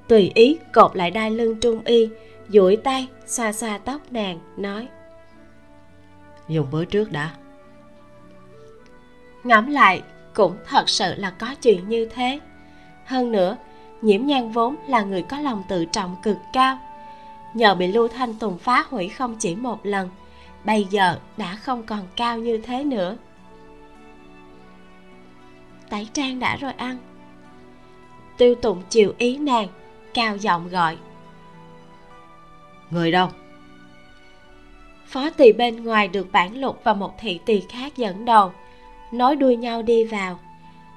tùy 0.09 0.31
ý 0.35 0.59
cột 0.72 0.97
lại 0.97 1.11
đai 1.11 1.31
lưng 1.31 1.61
trung 1.61 1.85
y 1.85 2.09
duỗi 2.49 2.77
tay 2.77 3.09
xoa 3.27 3.53
xoa 3.53 3.79
tóc 3.79 4.12
nàng 4.12 4.41
nói. 4.57 4.89
Dùng 6.49 6.66
bữa 6.70 6.85
trước 6.85 7.12
đã. 7.12 7.35
Ngẫm 9.45 9.70
lại 9.70 10.03
cũng 10.35 10.57
thật 10.66 10.89
sự 10.89 11.14
là 11.16 11.31
có 11.31 11.55
chuyện 11.62 11.89
như 11.89 12.09
thế 12.14 12.41
hơn 13.07 13.32
nữa 13.32 13.57
nhiễm 14.02 14.26
nhan 14.26 14.50
vốn 14.50 14.76
là 14.86 15.02
người 15.02 15.22
có 15.22 15.40
lòng 15.40 15.62
tự 15.68 15.84
trọng 15.84 16.16
cực 16.22 16.36
cao. 16.52 16.78
Nhờ 17.54 17.74
bị 17.74 17.86
lưu 17.86 18.09
thanh 18.09 18.34
tùng 18.34 18.59
phá 18.59 18.84
hủy 18.90 19.09
không 19.09 19.36
chỉ 19.38 19.57
một 19.57 19.86
lần 19.86 20.09
bây 20.64 20.86
giờ 20.90 21.18
đã 21.36 21.57
không 21.57 21.82
còn 21.82 22.07
cao 22.16 22.38
như 22.38 22.59
thế 22.59 22.84
nữa. 22.84 23.16
Tẩy 25.90 26.09
trang 26.12 26.40
đã 26.40 26.57
rồi 26.57 26.72
ăn. 26.72 26.96
Tiêu 28.38 28.54
tụng 28.54 28.82
chiều 28.90 29.14
ý 29.18 29.36
nàng 29.36 29.68
cao 30.14 30.36
giọng 30.36 30.68
gọi. 30.68 30.96
Người 32.90 33.11
đâu? 33.11 33.28
Phó 35.07 35.30
tỳ 35.30 35.52
bên 35.52 35.84
ngoài 35.84 36.09
được 36.09 36.32
bản 36.32 36.57
lục 36.57 36.80
và 36.84 36.94
một 36.94 37.14
thị 37.18 37.40
tỳ 37.46 37.61
khác 37.61 37.96
dẫn 37.96 38.24
đầu 38.24 38.52
nối 39.12 39.36
đuôi 39.36 39.57
nhau 39.57 39.82
đi 39.82 40.04
vào 40.04 40.38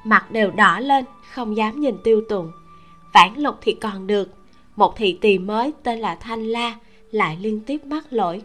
mặt 0.03 0.31
đều 0.31 0.51
đỏ 0.51 0.79
lên, 0.79 1.05
không 1.33 1.57
dám 1.57 1.79
nhìn 1.79 1.95
tiêu 2.03 2.21
tụng 2.29 2.51
vãn 3.13 3.33
lục 3.35 3.55
thì 3.61 3.73
còn 3.73 4.07
được, 4.07 4.29
một 4.75 4.95
thị 4.97 5.17
tỳ 5.21 5.37
mới 5.37 5.73
tên 5.83 5.99
là 5.99 6.15
thanh 6.15 6.47
la 6.47 6.75
lại 7.11 7.37
liên 7.41 7.61
tiếp 7.65 7.85
mắc 7.85 8.13
lỗi. 8.13 8.41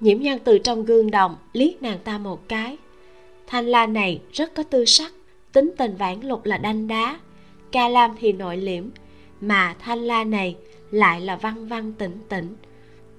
Nhiễm 0.00 0.20
nhân 0.20 0.38
từ 0.44 0.58
trong 0.58 0.84
gương 0.84 1.10
đồng 1.10 1.36
liếc 1.52 1.82
nàng 1.82 1.98
ta 1.98 2.18
một 2.18 2.48
cái. 2.48 2.76
Thanh 3.46 3.66
la 3.66 3.86
này 3.86 4.20
rất 4.32 4.54
có 4.54 4.62
tư 4.62 4.84
sắc, 4.84 5.12
tính 5.52 5.72
tình 5.78 5.96
vãn 5.96 6.20
lục 6.20 6.44
là 6.44 6.58
đanh 6.58 6.88
đá, 6.88 7.18
ca 7.72 7.88
lam 7.88 8.10
thì 8.18 8.32
nội 8.32 8.56
liễm, 8.56 8.84
mà 9.40 9.74
thanh 9.78 9.98
la 9.98 10.24
này 10.24 10.56
lại 10.90 11.20
là 11.20 11.36
văn 11.36 11.68
văn 11.68 11.92
tĩnh 11.92 12.18
tĩnh, 12.28 12.56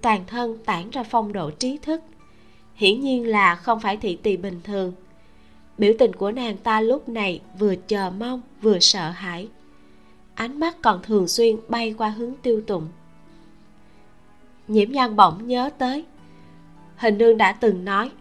toàn 0.01 0.23
thân 0.27 0.57
tản 0.65 0.89
ra 0.89 1.03
phong 1.03 1.33
độ 1.33 1.51
trí 1.51 1.77
thức. 1.77 2.01
Hiển 2.75 3.01
nhiên 3.01 3.27
là 3.27 3.55
không 3.55 3.79
phải 3.79 3.97
thị 3.97 4.17
tỳ 4.23 4.37
bình 4.37 4.61
thường 4.63 4.93
biểu 5.81 5.93
tình 5.99 6.13
của 6.13 6.31
nàng 6.31 6.57
ta 6.57 6.81
lúc 6.81 7.09
này 7.09 7.41
vừa 7.59 7.75
chờ 7.75 8.11
mong, 8.19 8.41
vừa 8.61 8.79
sợ 8.79 9.09
hãi. 9.09 9.47
Ánh 10.35 10.59
mắt 10.59 10.77
còn 10.81 11.01
thường 11.03 11.27
xuyên 11.27 11.55
bay 11.67 11.95
qua 11.97 12.09
hướng 12.09 12.33
tiêu 12.41 12.61
tụng 12.67 12.87
nhiễm 14.67 14.91
nhan 14.91 15.15
bỗng 15.15 15.47
nhớ 15.47 15.69
tới, 15.77 16.05
hình 16.97 17.17
nương 17.17 17.37
đã 17.37 17.51
từng 17.51 17.85
nói, 17.85 18.11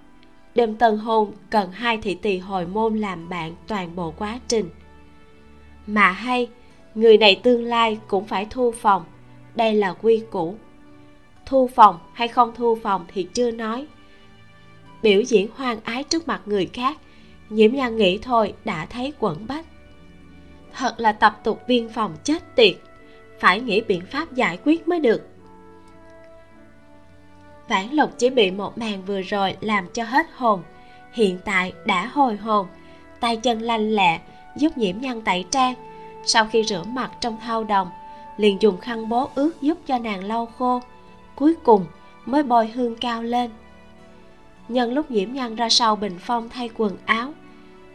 đêm 0.54 0.74
tân 0.74 0.98
hôn 0.98 1.32
cần 1.50 1.72
hai 1.72 1.98
thị 1.98 2.14
tỳ 2.14 2.38
hồi 2.38 2.66
môn 2.66 2.98
làm 2.98 3.28
bạn 3.28 3.54
toàn 3.66 3.96
bộ 3.96 4.14
quá 4.18 4.40
trình. 4.48 4.70
Mà 5.86 6.10
hay, 6.10 6.48
người 6.94 7.18
này 7.18 7.40
tương 7.42 7.64
lai 7.64 7.98
cũng 8.08 8.24
phải 8.24 8.46
thu 8.50 8.70
phòng, 8.70 9.04
đây 9.54 9.74
là 9.74 9.92
quy 9.92 10.22
củ. 10.30 10.54
Thu 11.46 11.70
phòng 11.74 11.98
hay 12.12 12.28
không 12.28 12.52
thu 12.54 12.78
phòng 12.82 13.04
thì 13.08 13.22
chưa 13.34 13.50
nói. 13.50 13.86
Biểu 15.02 15.20
diễn 15.20 15.48
hoang 15.54 15.80
ái 15.84 16.04
trước 16.04 16.28
mặt 16.28 16.42
người 16.46 16.66
khác 16.66 16.96
nhiễm 17.50 17.72
nhan 17.74 17.96
nghĩ 17.96 18.18
thôi, 18.18 18.54
đã 18.64 18.86
thấy 18.86 19.12
quẩn 19.18 19.46
bách. 19.46 19.66
Thật 20.72 21.00
là 21.00 21.12
tập 21.12 21.40
tục 21.44 21.62
viên 21.66 21.88
phòng 21.88 22.16
chết 22.24 22.56
tiệt, 22.56 22.74
phải 23.40 23.60
nghĩ 23.60 23.80
biện 23.80 24.02
pháp 24.10 24.32
giải 24.32 24.58
quyết 24.64 24.88
mới 24.88 25.00
được. 25.00 25.28
Vãn 27.68 27.90
lục 27.90 28.10
chỉ 28.18 28.30
bị 28.30 28.50
một 28.50 28.78
màn 28.78 29.04
vừa 29.04 29.22
rồi 29.22 29.56
làm 29.60 29.88
cho 29.92 30.04
hết 30.04 30.26
hồn, 30.34 30.62
hiện 31.12 31.38
tại 31.44 31.72
đã 31.84 32.06
hồi 32.06 32.36
hồn, 32.36 32.66
tay 33.20 33.36
chân 33.36 33.62
lanh 33.62 33.90
lẹ, 33.90 34.20
giúp 34.56 34.78
nhiễm 34.78 35.00
nhan 35.00 35.22
tẩy 35.22 35.44
trang. 35.50 35.74
Sau 36.24 36.46
khi 36.46 36.64
rửa 36.64 36.82
mặt 36.82 37.10
trong 37.20 37.36
thau 37.40 37.64
đồng, 37.64 37.90
liền 38.36 38.62
dùng 38.62 38.78
khăn 38.78 39.08
bố 39.08 39.28
ướt 39.34 39.52
giúp 39.60 39.78
cho 39.86 39.98
nàng 39.98 40.24
lau 40.24 40.46
khô. 40.46 40.80
Cuối 41.34 41.54
cùng 41.64 41.86
mới 42.26 42.42
bôi 42.42 42.68
hương 42.68 42.96
cao 42.96 43.22
lên. 43.22 43.50
Nhân 44.68 44.92
lúc 44.92 45.10
nhiễm 45.10 45.32
nhân 45.32 45.56
ra 45.56 45.68
sau 45.68 45.96
bình 45.96 46.18
phong 46.20 46.48
thay 46.48 46.70
quần 46.76 46.96
áo 47.04 47.32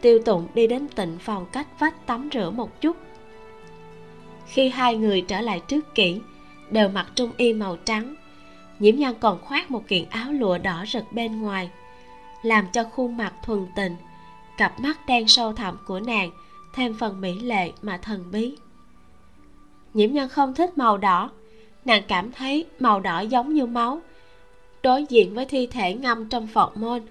tiêu 0.00 0.18
tụng 0.24 0.46
đi 0.54 0.66
đến 0.66 0.88
tịnh 0.88 1.18
phòng 1.20 1.46
cách 1.52 1.66
vách 1.78 2.06
tắm 2.06 2.28
rửa 2.32 2.50
một 2.50 2.80
chút. 2.80 2.96
Khi 4.46 4.68
hai 4.68 4.96
người 4.96 5.20
trở 5.20 5.40
lại 5.40 5.60
trước 5.60 5.94
kỹ 5.94 6.20
đều 6.70 6.88
mặc 6.88 7.06
trung 7.14 7.30
y 7.36 7.52
màu 7.52 7.76
trắng. 7.76 8.14
Nhiễm 8.78 8.96
Nhan 8.96 9.14
còn 9.20 9.40
khoác 9.40 9.70
một 9.70 9.88
kiện 9.88 10.08
áo 10.08 10.32
lụa 10.32 10.58
đỏ 10.58 10.84
rực 10.88 11.04
bên 11.12 11.42
ngoài, 11.42 11.70
làm 12.42 12.66
cho 12.72 12.84
khuôn 12.84 13.16
mặt 13.16 13.32
thuần 13.42 13.66
tình 13.76 13.96
cặp 14.56 14.80
mắt 14.80 15.06
đen 15.06 15.28
sâu 15.28 15.52
thẳm 15.52 15.78
của 15.86 16.00
nàng 16.00 16.30
thêm 16.72 16.94
phần 16.98 17.20
mỹ 17.20 17.40
lệ 17.40 17.72
mà 17.82 17.98
thần 17.98 18.24
bí. 18.32 18.56
Nhiễm 19.94 20.12
nhân 20.12 20.28
không 20.28 20.54
thích 20.54 20.78
màu 20.78 20.98
đỏ, 20.98 21.30
nàng 21.84 22.02
cảm 22.08 22.32
thấy 22.32 22.66
màu 22.78 23.00
đỏ 23.00 23.20
giống 23.20 23.54
như 23.54 23.66
máu. 23.66 24.00
Đối 24.82 25.04
diện 25.08 25.34
với 25.34 25.44
thi 25.44 25.66
thể 25.66 25.94
ngâm 25.94 26.28
trong 26.28 26.46
phọt 26.46 26.76
môn, 26.76 27.02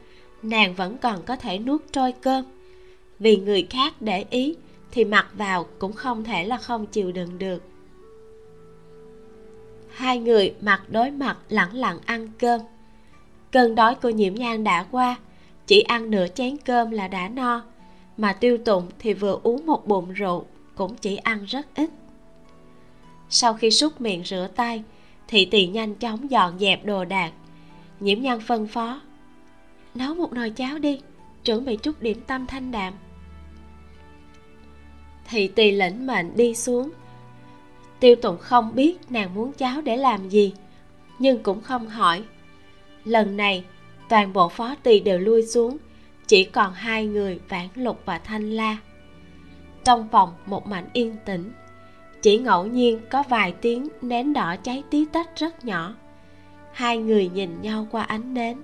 nàng 0.44 0.76
vẫn 0.76 0.98
còn 0.98 1.24
có 1.24 1.36
thể 1.36 1.60
nuốt 1.60 1.82
trôi 1.92 2.12
cơm 2.12 2.46
vì 3.20 3.38
người 3.38 3.68
khác 3.70 3.94
để 4.00 4.26
ý, 4.30 4.56
thì 4.92 5.06
mặc 5.06 5.28
vào 5.34 5.66
cũng 5.80 5.94
không 5.94 6.24
thể 6.24 6.46
là 6.46 6.58
không 6.58 6.86
chịu 6.86 7.12
đựng 7.12 7.40
được. 7.40 7.64
Hai 9.90 10.20
người 10.20 10.54
mặt 10.62 10.84
đối 10.90 11.12
mặt 11.12 11.38
lẳng 11.50 11.76
lặng 11.76 12.00
ăn 12.06 12.30
cơm. 12.40 12.62
Cơn 13.52 13.76
đói 13.76 13.96
của 13.96 14.10
nhiễm 14.10 14.36
nhan 14.36 14.64
đã 14.64 14.86
qua, 14.92 15.16
chỉ 15.68 15.82
ăn 15.82 16.12
nửa 16.12 16.28
chén 16.36 16.58
cơm 16.58 16.92
là 16.92 17.08
đã 17.08 17.30
no, 17.30 17.64
mà 18.18 18.34
tiêu 18.34 18.58
tụng 18.58 18.90
thì 19.00 19.14
vừa 19.14 19.40
uống 19.44 19.66
một 19.66 19.88
bụng 19.88 20.12
rượu 20.12 20.46
cũng 20.76 20.96
chỉ 20.96 21.16
ăn 21.16 21.46
rất 21.46 21.66
ít. 21.76 21.90
Sau 23.30 23.54
khi 23.54 23.72
súc 23.72 24.02
miệng 24.02 24.24
rửa 24.26 24.48
tay, 24.56 24.84
thị 25.28 25.46
tỳ 25.46 25.68
nhanh 25.68 25.96
chóng 25.96 26.32
dọn 26.32 26.60
dẹp 26.60 26.86
đồ 26.86 27.06
đạc. 27.06 27.32
Nhiễm 28.00 28.22
nhan 28.22 28.40
phân 28.40 28.68
phó, 28.68 29.02
nấu 29.96 30.16
một 30.16 30.34
nồi 30.34 30.50
cháo 30.50 30.80
đi, 30.80 31.00
chuẩn 31.46 31.66
bị 31.66 31.78
chút 31.78 32.02
điểm 32.02 32.22
tâm 32.28 32.48
thanh 32.48 32.72
đạm 32.72 32.94
thì 35.30 35.48
tỳ 35.48 35.72
lĩnh 35.72 36.08
mệnh 36.08 36.36
đi 36.36 36.56
xuống. 36.56 36.90
Tiêu 38.00 38.16
tụng 38.16 38.38
không 38.38 38.76
biết 38.76 38.98
nàng 39.10 39.34
muốn 39.34 39.52
cháu 39.54 39.82
để 39.82 39.98
làm 39.98 40.30
gì, 40.30 40.54
nhưng 41.20 41.44
cũng 41.44 41.62
không 41.62 41.88
hỏi. 41.88 42.24
Lần 43.04 43.38
này, 43.38 43.64
toàn 44.10 44.34
bộ 44.34 44.50
phó 44.50 44.76
tỳ 44.84 45.00
đều 45.00 45.20
lui 45.20 45.44
xuống, 45.44 45.78
chỉ 46.28 46.44
còn 46.44 46.74
hai 46.74 47.06
người 47.06 47.40
vãn 47.50 47.68
lục 47.76 48.02
và 48.06 48.18
thanh 48.18 48.52
la. 48.52 48.78
Trong 49.84 50.08
phòng 50.12 50.34
một 50.46 50.68
mảnh 50.68 50.90
yên 50.94 51.16
tĩnh, 51.26 51.52
chỉ 52.22 52.38
ngẫu 52.38 52.66
nhiên 52.66 53.00
có 53.10 53.24
vài 53.30 53.54
tiếng 53.62 53.88
nến 54.02 54.34
đỏ 54.34 54.56
cháy 54.64 54.84
tí 54.90 55.06
tách 55.06 55.30
rất 55.36 55.66
nhỏ. 55.66 55.96
Hai 56.72 56.98
người 56.98 57.30
nhìn 57.30 57.62
nhau 57.62 57.88
qua 57.92 58.04
ánh 58.04 58.34
nến. 58.34 58.58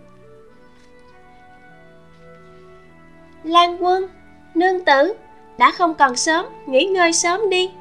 Lan 3.43 3.83
quân, 3.83 4.07
nương 4.55 4.85
tử 4.85 5.13
đã 5.57 5.71
không 5.71 5.93
còn 5.93 6.15
sớm, 6.15 6.45
nghỉ 6.65 6.85
ngơi 6.85 7.13
sớm 7.13 7.49
đi. 7.49 7.71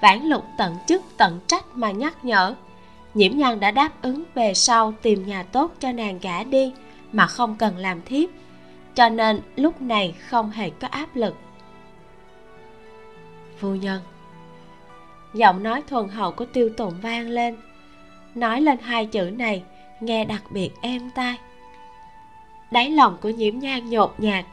Vãn 0.00 0.22
lục 0.22 0.44
tận 0.58 0.76
chức, 0.86 1.02
tận 1.16 1.40
trách 1.46 1.64
mà 1.74 1.90
nhắc 1.90 2.24
nhở. 2.24 2.54
Nhiễm 3.14 3.32
nhan 3.36 3.60
đã 3.60 3.70
đáp 3.70 4.02
ứng 4.02 4.24
về 4.34 4.54
sau 4.54 4.94
tìm 5.02 5.26
nhà 5.26 5.42
tốt 5.42 5.72
cho 5.80 5.92
nàng 5.92 6.18
gả 6.22 6.44
đi, 6.44 6.72
mà 7.12 7.26
không 7.26 7.56
cần 7.56 7.76
làm 7.76 8.02
thiếp. 8.02 8.30
Cho 8.94 9.08
nên 9.08 9.40
lúc 9.56 9.82
này 9.82 10.14
không 10.28 10.50
hề 10.50 10.70
có 10.70 10.88
áp 10.88 11.16
lực. 11.16 11.36
Phu 13.58 13.74
nhân. 13.74 14.00
Giọng 15.34 15.62
nói 15.62 15.82
thuần 15.88 16.08
hậu 16.08 16.32
của 16.32 16.44
tiêu 16.44 16.70
tụng 16.76 16.94
vang 17.02 17.28
lên. 17.28 17.56
Nói 18.34 18.60
lên 18.60 18.78
hai 18.82 19.06
chữ 19.06 19.30
này, 19.30 19.62
nghe 20.00 20.24
đặc 20.24 20.42
biệt 20.50 20.70
êm 20.82 21.10
tai. 21.14 21.38
Đáy 22.70 22.90
lòng 22.90 23.16
của 23.20 23.30
nhiễm 23.30 23.58
nhan 23.58 23.90
nhột 23.90 24.14
nhạt 24.18 24.44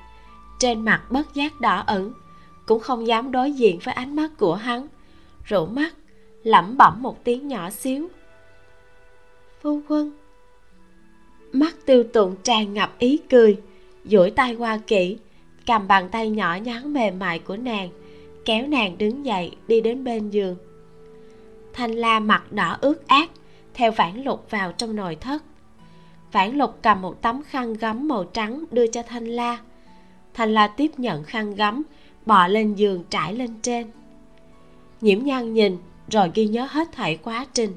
trên 0.60 0.86
mặt 0.86 1.04
bất 1.10 1.34
giác 1.34 1.62
đỏ 1.62 1.84
ửng, 1.88 2.14
cũng 2.66 2.80
không 2.80 3.08
dám 3.08 3.32
đối 3.32 3.52
diện 3.52 3.80
với 3.84 3.94
ánh 3.94 4.16
mắt 4.16 4.32
của 4.38 4.56
hắn, 4.56 4.88
rủ 5.44 5.66
mắt, 5.66 5.94
lẩm 6.44 6.78
bẩm 6.78 7.02
một 7.02 7.24
tiếng 7.24 7.48
nhỏ 7.48 7.70
xíu. 7.70 8.08
Phu 9.62 9.82
quân. 9.88 10.12
Mắt 11.54 11.76
tiêu 11.86 12.04
tụng 12.04 12.36
tràn 12.44 12.74
ngập 12.74 13.00
ý 13.00 13.18
cười, 13.30 13.62
duỗi 14.06 14.32
tay 14.32 14.56
qua 14.56 14.80
kỹ 14.88 15.18
cầm 15.68 15.88
bàn 15.88 16.10
tay 16.10 16.30
nhỏ 16.30 16.56
nhắn 16.56 16.94
mềm 16.94 17.20
mại 17.20 17.40
của 17.40 17.58
nàng, 17.58 17.90
kéo 18.46 18.68
nàng 18.68 18.98
đứng 18.98 19.26
dậy 19.26 19.52
đi 19.68 19.82
đến 19.82 20.04
bên 20.04 20.30
giường. 20.30 20.56
Thanh 21.74 21.92
la 21.92 22.20
mặt 22.20 22.52
đỏ 22.52 22.78
ướt 22.82 23.08
át, 23.08 23.30
theo 23.74 23.92
vãn 23.92 24.24
lục 24.24 24.48
vào 24.50 24.72
trong 24.72 24.96
nồi 24.96 25.16
thất. 25.16 25.44
Vãn 26.32 26.58
lục 26.58 26.80
cầm 26.82 27.02
một 27.02 27.22
tấm 27.22 27.44
khăn 27.44 27.74
gấm 27.74 28.08
màu 28.08 28.24
trắng 28.24 28.64
đưa 28.72 28.88
cho 28.88 29.04
thanh 29.04 29.26
la 29.26 29.58
thanh 30.38 30.54
la 30.54 30.68
tiếp 30.68 30.92
nhận 30.98 31.24
khăn 31.24 31.56
gấm 31.56 31.84
bò 32.26 32.48
lên 32.48 32.76
giường 32.76 33.04
trải 33.10 33.34
lên 33.34 33.62
trên. 33.62 33.88
Nhiễm 35.02 35.24
nhan 35.24 35.54
nhìn 35.54 35.78
rồi 36.10 36.32
ghi 36.34 36.48
nhớ 36.48 36.68
hết 36.70 36.92
thảy 36.92 37.18
quá 37.18 37.46
trình 37.54 37.72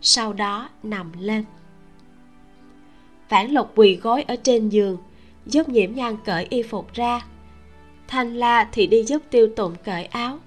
sau 0.00 0.32
đó 0.32 0.68
nằm 0.82 1.12
lên. 1.18 1.44
Phản 3.28 3.50
lục 3.50 3.72
quỳ 3.74 3.96
gối 3.96 4.22
ở 4.22 4.36
trên 4.36 4.68
giường 4.68 4.96
giúp 5.46 5.68
nhiễm 5.68 5.94
nhan 5.94 6.16
cởi 6.24 6.46
y 6.50 6.62
phục 6.62 6.92
ra. 6.92 7.20
Thanh 8.08 8.36
la 8.36 8.68
thì 8.72 8.86
đi 8.86 9.04
giúp 9.04 9.22
tiêu 9.30 9.48
tụng 9.56 9.74
cởi 9.84 10.04
áo. 10.04 10.38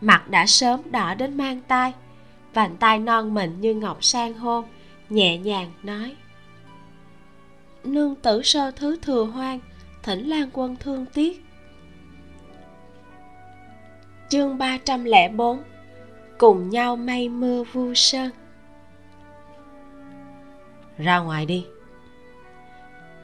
Mặt 0.00 0.30
đã 0.30 0.46
sớm 0.46 0.80
đỏ 0.90 1.14
đến 1.14 1.36
mang 1.36 1.60
tai, 1.68 1.92
vành 2.54 2.76
tay 2.76 2.98
non 2.98 3.34
mịn 3.34 3.60
như 3.60 3.74
ngọc 3.74 4.04
sang 4.04 4.34
hô 4.34 4.64
nhẹ 5.08 5.38
nhàng 5.38 5.72
nói. 5.82 6.16
Nương 7.84 8.14
tử 8.14 8.42
sơ 8.42 8.70
thứ 8.70 8.96
thừa 9.02 9.24
hoang 9.24 9.60
thỉnh 10.06 10.28
lan 10.28 10.50
quân 10.52 10.76
thương 10.76 11.06
tiếc. 11.06 11.44
Chương 14.28 14.58
304 14.58 15.62
cùng 16.38 16.70
nhau 16.70 16.96
mây 16.96 17.28
mưa 17.28 17.64
vu 17.72 17.94
sơn. 17.94 18.30
Ra 20.98 21.18
ngoài 21.18 21.46
đi. 21.46 21.66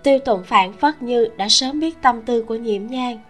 Tiêu 0.02 0.18
tụng 0.18 0.44
phản 0.44 0.72
phất 0.72 1.02
như 1.02 1.28
đã 1.36 1.48
sớm 1.48 1.80
biết 1.80 2.02
tâm 2.02 2.22
tư 2.22 2.42
của 2.42 2.54
nhiễm 2.54 2.86
nhang 2.86 3.20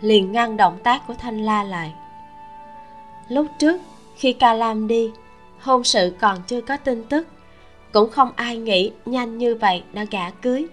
liền 0.00 0.32
ngăn 0.32 0.56
động 0.56 0.78
tác 0.82 1.06
của 1.06 1.14
thanh 1.14 1.44
la 1.44 1.64
lại. 1.64 1.92
Lúc 3.28 3.46
trước 3.58 3.80
khi 4.16 4.32
ca 4.32 4.54
lam 4.54 4.88
đi 4.88 5.10
hôn 5.60 5.84
sự 5.84 6.16
còn 6.20 6.38
chưa 6.46 6.60
có 6.60 6.76
tin 6.76 7.04
tức 7.04 7.26
cũng 7.92 8.10
không 8.10 8.32
ai 8.36 8.56
nghĩ 8.56 8.92
nhanh 9.06 9.38
như 9.38 9.54
vậy 9.54 9.82
đã 9.92 10.04
gả 10.04 10.30
cưới 10.30 10.66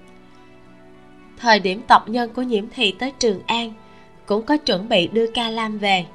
thời 1.41 1.59
điểm 1.59 1.81
tộc 1.87 2.09
nhân 2.09 2.29
của 2.33 2.41
nhiễm 2.41 2.65
thị 2.75 2.91
tới 2.91 3.11
trường 3.19 3.41
an, 3.47 3.73
cũng 4.25 4.45
có 4.45 4.57
chuẩn 4.57 4.89
bị 4.89 5.07
đưa 5.07 5.31
ca 5.31 5.49
lam 5.49 5.77
về. 5.77 6.05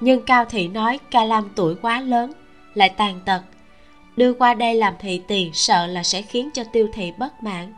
Nhưng 0.00 0.22
cao 0.22 0.44
thị 0.44 0.68
nói 0.68 0.98
ca 1.10 1.24
lam 1.24 1.50
tuổi 1.56 1.74
quá 1.74 2.00
lớn, 2.00 2.32
lại 2.74 2.88
tàn 2.88 3.20
tật. 3.24 3.42
Đưa 4.16 4.32
qua 4.32 4.54
đây 4.54 4.74
làm 4.74 4.94
thị 5.00 5.22
tỳ 5.28 5.50
sợ 5.52 5.86
là 5.86 6.02
sẽ 6.02 6.22
khiến 6.22 6.50
cho 6.54 6.64
tiêu 6.64 6.88
thị 6.94 7.12
bất 7.18 7.42
mãn. 7.42 7.74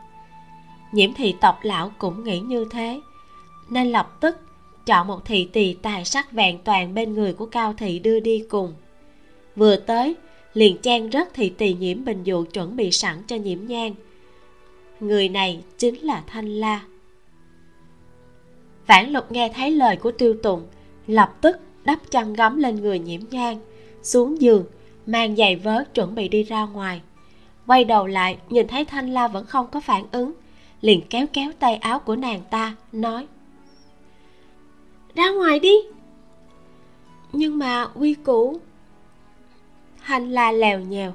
Nhiễm 0.93 1.15
thị 1.15 1.35
tộc 1.41 1.59
lão 1.63 1.93
cũng 1.99 2.25
nghĩ 2.25 2.39
như 2.39 2.67
thế, 2.71 3.01
nên 3.69 3.93
lập 3.93 4.17
tức 4.21 4.37
chọn 4.87 5.07
một 5.07 5.25
thị 5.25 5.49
tỳ 5.53 5.75
tài 5.75 6.05
sắc 6.05 6.33
vẹn 6.33 6.59
toàn 6.65 6.95
bên 6.95 7.15
người 7.15 7.33
của 7.33 7.47
cao 7.47 7.75
thị 7.79 7.99
đưa 7.99 8.21
đi 8.21 8.45
cùng. 8.51 8.75
Vừa 9.57 9.77
tới, 9.77 10.15
liền 10.55 10.79
chen 10.79 11.11
rất 11.11 11.35
thị 11.35 11.49
tỳ 11.49 11.75
nhiễm 11.75 12.05
bình 12.05 12.25
dụ 12.25 12.45
chuẩn 12.45 12.77
bị 12.77 12.91
sẵn 12.91 13.23
cho 13.27 13.37
nhiễm 13.37 13.67
nhang 13.67 13.95
người 15.01 15.29
này 15.29 15.63
chính 15.79 15.95
là 15.95 16.23
thanh 16.27 16.49
la. 16.49 16.81
Vãn 18.87 19.11
lục 19.11 19.33
nghe 19.33 19.53
thấy 19.55 19.71
lời 19.71 19.97
của 19.97 20.11
tiêu 20.11 20.37
tùng, 20.43 20.67
lập 21.07 21.35
tức 21.41 21.57
đắp 21.85 21.99
chăn 22.11 22.33
gấm 22.33 22.57
lên 22.57 22.77
người 22.77 22.99
nhiễm 22.99 23.21
nhang 23.31 23.61
xuống 24.03 24.41
giường, 24.41 24.65
mang 25.07 25.37
giày 25.37 25.57
vớ 25.57 25.85
chuẩn 25.95 26.15
bị 26.15 26.29
đi 26.29 26.43
ra 26.43 26.65
ngoài. 26.67 27.01
Quay 27.67 27.85
đầu 27.85 28.07
lại, 28.07 28.39
nhìn 28.49 28.69
thấy 28.69 28.85
thanh 28.85 29.11
la 29.11 29.29
vẫn 29.29 29.47
không 29.47 29.67
có 29.73 29.81
phản 29.81 30.05
ứng, 30.13 30.33
liền 30.81 31.01
kéo 31.11 31.27
kéo 31.33 31.53
tay 31.59 31.77
áo 31.77 31.99
của 31.99 32.17
nàng 32.17 32.41
ta, 32.51 32.75
nói, 32.93 33.27
ra 35.15 35.31
ngoài 35.31 35.61
đi. 35.61 35.75
Nhưng 37.33 37.59
mà 37.59 37.87
quy 37.95 38.15
củ, 38.15 38.61
thanh 40.07 40.31
la 40.31 40.53
lèo 40.53 40.81
nhèo. 40.81 41.13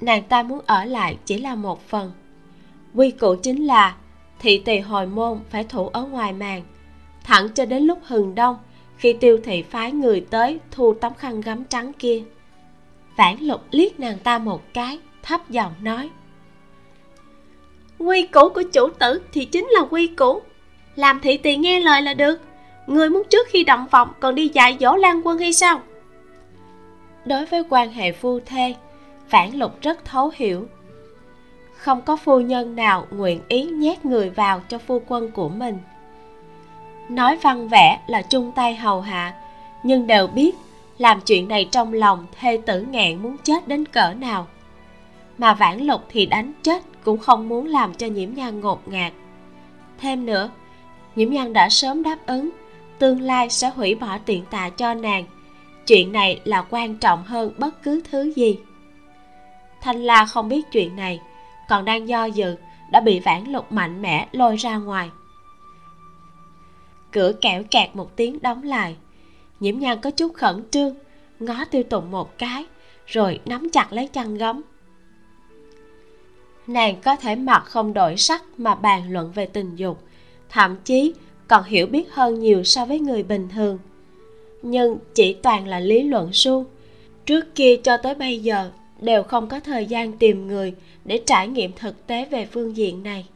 Nàng 0.00 0.22
ta 0.22 0.42
muốn 0.42 0.60
ở 0.66 0.84
lại 0.84 1.18
chỉ 1.24 1.38
là 1.38 1.54
một 1.54 1.88
phần 1.88 2.12
quy 2.94 3.10
củ 3.10 3.34
chính 3.42 3.64
là 3.64 3.96
thị 4.38 4.62
tỳ 4.64 4.78
hồi 4.78 5.06
môn 5.06 5.38
phải 5.50 5.64
thủ 5.64 5.88
ở 5.88 6.02
ngoài 6.02 6.32
màn. 6.32 6.62
Thẳng 7.24 7.48
cho 7.54 7.64
đến 7.64 7.82
lúc 7.82 7.98
hừng 8.02 8.34
đông, 8.34 8.56
khi 8.96 9.12
tiêu 9.12 9.38
thị 9.44 9.62
phái 9.62 9.92
người 9.92 10.26
tới 10.30 10.58
thu 10.70 10.94
tấm 10.94 11.14
khăn 11.14 11.40
gấm 11.40 11.64
trắng 11.64 11.92
kia. 11.98 12.22
Vãn 13.16 13.36
lục 13.40 13.60
liếc 13.70 14.00
nàng 14.00 14.18
ta 14.18 14.38
một 14.38 14.62
cái, 14.74 14.98
thấp 15.22 15.50
giọng 15.50 15.72
nói, 15.80 16.10
quy 17.98 18.26
củ 18.26 18.48
của 18.48 18.62
chủ 18.72 18.88
tử 18.98 19.22
thì 19.32 19.44
chính 19.44 19.68
là 19.70 19.80
quy 19.90 20.06
củ. 20.06 20.42
Làm 20.96 21.20
thị 21.20 21.36
tỳ 21.36 21.56
nghe 21.56 21.80
lời 21.80 22.02
là 22.02 22.14
được. 22.14 22.40
Người 22.86 23.10
muốn 23.10 23.22
trước 23.30 23.46
khi 23.50 23.64
động 23.64 23.86
phòng 23.90 24.08
còn 24.20 24.34
đi 24.34 24.48
dạy 24.48 24.76
dỗ 24.80 24.96
lan 24.96 25.20
quân 25.24 25.38
hay 25.38 25.52
sao? 25.52 25.80
Đối 27.24 27.46
với 27.46 27.62
quan 27.68 27.92
hệ 27.92 28.12
phu 28.12 28.40
thê 28.46 28.74
phản 29.28 29.56
lục 29.56 29.82
rất 29.82 30.04
thấu 30.04 30.32
hiểu 30.34 30.68
không 31.78 32.02
có 32.02 32.16
phu 32.16 32.40
nhân 32.40 32.76
nào 32.76 33.06
nguyện 33.10 33.40
ý 33.48 33.64
nhét 33.64 34.04
người 34.04 34.30
vào 34.30 34.60
cho 34.68 34.78
phu 34.78 35.02
quân 35.06 35.30
của 35.30 35.48
mình. 35.48 35.78
Nói 37.08 37.38
văn 37.42 37.68
vẽ 37.68 38.00
là 38.06 38.22
chung 38.22 38.52
tay 38.52 38.76
hầu 38.76 39.00
hạ, 39.00 39.34
nhưng 39.82 40.06
đều 40.06 40.26
biết 40.26 40.54
làm 40.98 41.20
chuyện 41.20 41.48
này 41.48 41.68
trong 41.70 41.92
lòng 41.92 42.26
thê 42.40 42.60
tử 42.66 42.80
ngạn 42.80 43.22
muốn 43.22 43.36
chết 43.38 43.68
đến 43.68 43.84
cỡ 43.84 44.14
nào. 44.14 44.46
Mà 45.38 45.54
vãn 45.54 45.80
lục 45.80 46.00
thì 46.08 46.26
đánh 46.26 46.52
chết 46.62 46.82
cũng 47.04 47.18
không 47.18 47.48
muốn 47.48 47.66
làm 47.66 47.94
cho 47.94 48.06
nhiễm 48.06 48.34
nhan 48.34 48.60
ngột 48.60 48.88
ngạt. 48.88 49.12
Thêm 50.00 50.26
nữa, 50.26 50.50
nhiễm 51.16 51.30
nhan 51.30 51.52
đã 51.52 51.68
sớm 51.68 52.02
đáp 52.02 52.18
ứng, 52.26 52.50
tương 52.98 53.20
lai 53.20 53.50
sẽ 53.50 53.68
hủy 53.68 53.94
bỏ 53.94 54.18
tiện 54.26 54.44
tạ 54.50 54.70
cho 54.70 54.94
nàng. 54.94 55.24
Chuyện 55.86 56.12
này 56.12 56.40
là 56.44 56.64
quan 56.70 56.96
trọng 56.96 57.24
hơn 57.24 57.52
bất 57.58 57.82
cứ 57.82 58.00
thứ 58.10 58.32
gì. 58.36 58.58
Thanh 59.80 60.02
la 60.02 60.24
không 60.24 60.48
biết 60.48 60.72
chuyện 60.72 60.96
này 60.96 61.20
còn 61.68 61.84
đang 61.84 62.08
do 62.08 62.24
dự, 62.24 62.56
đã 62.90 63.00
bị 63.00 63.20
vãn 63.20 63.44
lục 63.44 63.72
mạnh 63.72 64.02
mẽ 64.02 64.28
lôi 64.32 64.56
ra 64.56 64.76
ngoài. 64.76 65.10
Cửa 67.12 67.32
kẹo 67.40 67.62
kẹt 67.70 67.96
một 67.96 68.16
tiếng 68.16 68.42
đóng 68.42 68.62
lại. 68.62 68.96
Nhiễm 69.60 69.78
nhan 69.78 70.00
có 70.00 70.10
chút 70.10 70.34
khẩn 70.34 70.64
trương, 70.70 70.94
ngó 71.40 71.64
tiêu 71.64 71.82
tụng 71.82 72.10
một 72.10 72.38
cái, 72.38 72.64
rồi 73.06 73.40
nắm 73.44 73.70
chặt 73.70 73.92
lấy 73.92 74.06
chăn 74.06 74.34
gấm. 74.34 74.62
Nàng 76.66 77.00
có 77.00 77.16
thể 77.16 77.34
mặc 77.34 77.62
không 77.66 77.94
đổi 77.94 78.16
sắc 78.16 78.44
mà 78.56 78.74
bàn 78.74 79.12
luận 79.12 79.32
về 79.32 79.46
tình 79.46 79.76
dục, 79.76 80.02
thậm 80.48 80.76
chí 80.84 81.14
còn 81.48 81.64
hiểu 81.64 81.86
biết 81.86 82.12
hơn 82.12 82.40
nhiều 82.40 82.64
so 82.64 82.84
với 82.84 83.00
người 83.00 83.22
bình 83.22 83.48
thường. 83.48 83.78
Nhưng 84.62 84.98
chỉ 85.14 85.32
toàn 85.32 85.68
là 85.68 85.80
lý 85.80 86.02
luận 86.02 86.32
suông. 86.32 86.64
Trước 87.26 87.54
kia 87.54 87.76
cho 87.76 87.96
tới 87.96 88.14
bây 88.14 88.38
giờ 88.38 88.70
đều 89.00 89.22
không 89.22 89.48
có 89.48 89.60
thời 89.60 89.86
gian 89.86 90.18
tìm 90.18 90.46
người 90.46 90.74
để 91.04 91.22
trải 91.26 91.48
nghiệm 91.48 91.72
thực 91.72 92.06
tế 92.06 92.24
về 92.24 92.46
phương 92.46 92.76
diện 92.76 93.02
này. 93.02 93.26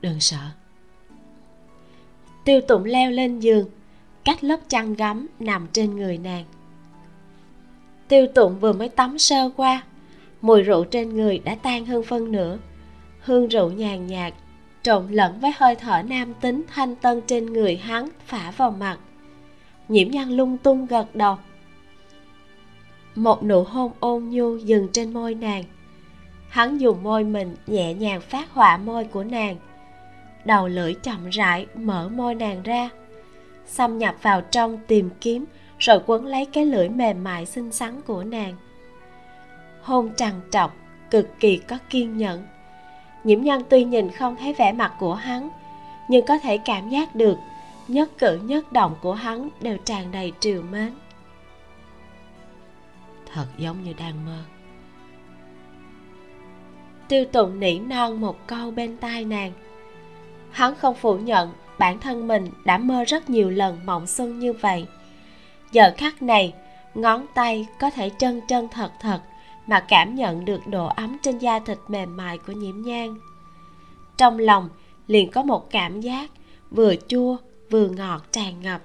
Đừng 0.00 0.20
sợ. 0.20 0.50
Tiêu 2.44 2.60
tụng 2.60 2.84
leo 2.84 3.10
lên 3.10 3.40
giường 3.40 3.68
cách 4.24 4.44
lớp 4.44 4.60
chăn 4.68 4.94
gấm 4.94 5.26
nằm 5.40 5.66
trên 5.72 5.96
người 5.96 6.18
nàng. 6.18 6.44
Tiêu 8.08 8.26
tụng 8.34 8.58
vừa 8.60 8.72
mới 8.72 8.88
tắm 8.88 9.18
sơ 9.18 9.50
qua 9.56 9.82
mùi 10.40 10.62
rượu 10.62 10.84
trên 10.84 11.16
người 11.16 11.38
đã 11.38 11.54
tan 11.54 11.86
hơn 11.86 12.02
phân 12.02 12.32
nửa. 12.32 12.58
Hương 13.20 13.48
rượu 13.48 13.70
nhàn 13.70 14.06
nhạt 14.06 14.34
trộn 14.82 15.06
lẫn 15.10 15.40
với 15.40 15.52
hơi 15.56 15.74
thở 15.74 16.02
nam 16.02 16.34
tính 16.40 16.62
thanh 16.74 16.96
tân 16.96 17.20
trên 17.26 17.52
người 17.52 17.76
hắn 17.76 18.08
phả 18.26 18.50
vào 18.50 18.70
mặt. 18.70 18.98
Nhiễm 19.88 20.10
nhan 20.10 20.28
lung 20.28 20.58
tung 20.58 20.86
gật 20.86 21.16
đầu 21.16 21.36
một 23.14 23.42
nụ 23.42 23.64
hôn 23.64 23.92
ôn 24.00 24.28
nhu 24.28 24.56
dừng 24.56 24.88
trên 24.92 25.12
môi 25.12 25.34
nàng. 25.34 25.64
Hắn 26.48 26.78
dùng 26.78 27.02
môi 27.02 27.24
mình 27.24 27.56
nhẹ 27.66 27.94
nhàng 27.94 28.20
phát 28.20 28.50
họa 28.52 28.76
môi 28.76 29.04
của 29.04 29.24
nàng. 29.24 29.56
Đầu 30.44 30.68
lưỡi 30.68 30.94
chậm 30.94 31.30
rãi 31.30 31.66
mở 31.74 32.08
môi 32.08 32.34
nàng 32.34 32.62
ra. 32.62 32.90
Xâm 33.66 33.98
nhập 33.98 34.14
vào 34.22 34.40
trong 34.40 34.78
tìm 34.86 35.10
kiếm, 35.20 35.44
rồi 35.78 36.00
quấn 36.06 36.26
lấy 36.26 36.46
cái 36.46 36.66
lưỡi 36.66 36.88
mềm 36.88 37.24
mại 37.24 37.46
xinh 37.46 37.72
xắn 37.72 38.00
của 38.02 38.24
nàng. 38.24 38.54
Hôn 39.82 40.10
trằn 40.16 40.32
trọc, 40.50 40.76
cực 41.10 41.28
kỳ 41.40 41.56
có 41.56 41.78
kiên 41.90 42.16
nhẫn. 42.16 42.46
Nhiễm 43.24 43.42
nhân 43.42 43.62
tuy 43.68 43.84
nhìn 43.84 44.10
không 44.10 44.36
thấy 44.36 44.52
vẻ 44.52 44.72
mặt 44.72 44.92
của 44.98 45.14
hắn, 45.14 45.48
nhưng 46.08 46.26
có 46.26 46.38
thể 46.38 46.58
cảm 46.58 46.90
giác 46.90 47.14
được, 47.14 47.36
nhất 47.88 48.10
cử 48.18 48.38
nhất 48.42 48.72
động 48.72 48.94
của 49.02 49.14
hắn 49.14 49.48
đều 49.60 49.76
tràn 49.76 50.12
đầy 50.12 50.32
triều 50.40 50.62
mến 50.62 50.90
thật 53.34 53.46
giống 53.58 53.84
như 53.84 53.92
đang 53.98 54.24
mơ. 54.24 54.38
Tiêu 57.08 57.24
tụng 57.24 57.60
nỉ 57.60 57.78
non 57.78 58.20
một 58.20 58.46
câu 58.46 58.70
bên 58.70 58.96
tai 58.96 59.24
nàng. 59.24 59.52
Hắn 60.50 60.74
không 60.74 60.94
phủ 60.94 61.16
nhận 61.16 61.52
bản 61.78 62.00
thân 62.00 62.28
mình 62.28 62.48
đã 62.64 62.78
mơ 62.78 63.04
rất 63.04 63.30
nhiều 63.30 63.50
lần 63.50 63.86
mộng 63.86 64.06
xuân 64.06 64.38
như 64.38 64.52
vậy. 64.52 64.86
Giờ 65.72 65.92
khắc 65.96 66.22
này, 66.22 66.54
ngón 66.94 67.26
tay 67.34 67.66
có 67.80 67.90
thể 67.90 68.10
chân 68.10 68.40
chân 68.48 68.68
thật 68.68 68.92
thật 69.00 69.20
mà 69.66 69.80
cảm 69.80 70.14
nhận 70.14 70.44
được 70.44 70.66
độ 70.66 70.86
ấm 70.86 71.16
trên 71.22 71.38
da 71.38 71.58
thịt 71.58 71.78
mềm 71.88 72.16
mại 72.16 72.38
của 72.38 72.52
nhiễm 72.52 72.82
nhang 72.82 73.16
trong 74.16 74.38
lòng 74.38 74.68
liền 75.06 75.30
có 75.30 75.42
một 75.42 75.70
cảm 75.70 76.00
giác 76.00 76.30
vừa 76.70 76.94
chua 77.08 77.36
vừa 77.70 77.88
ngọt 77.88 78.22
tràn 78.32 78.62
ngập. 78.62 78.80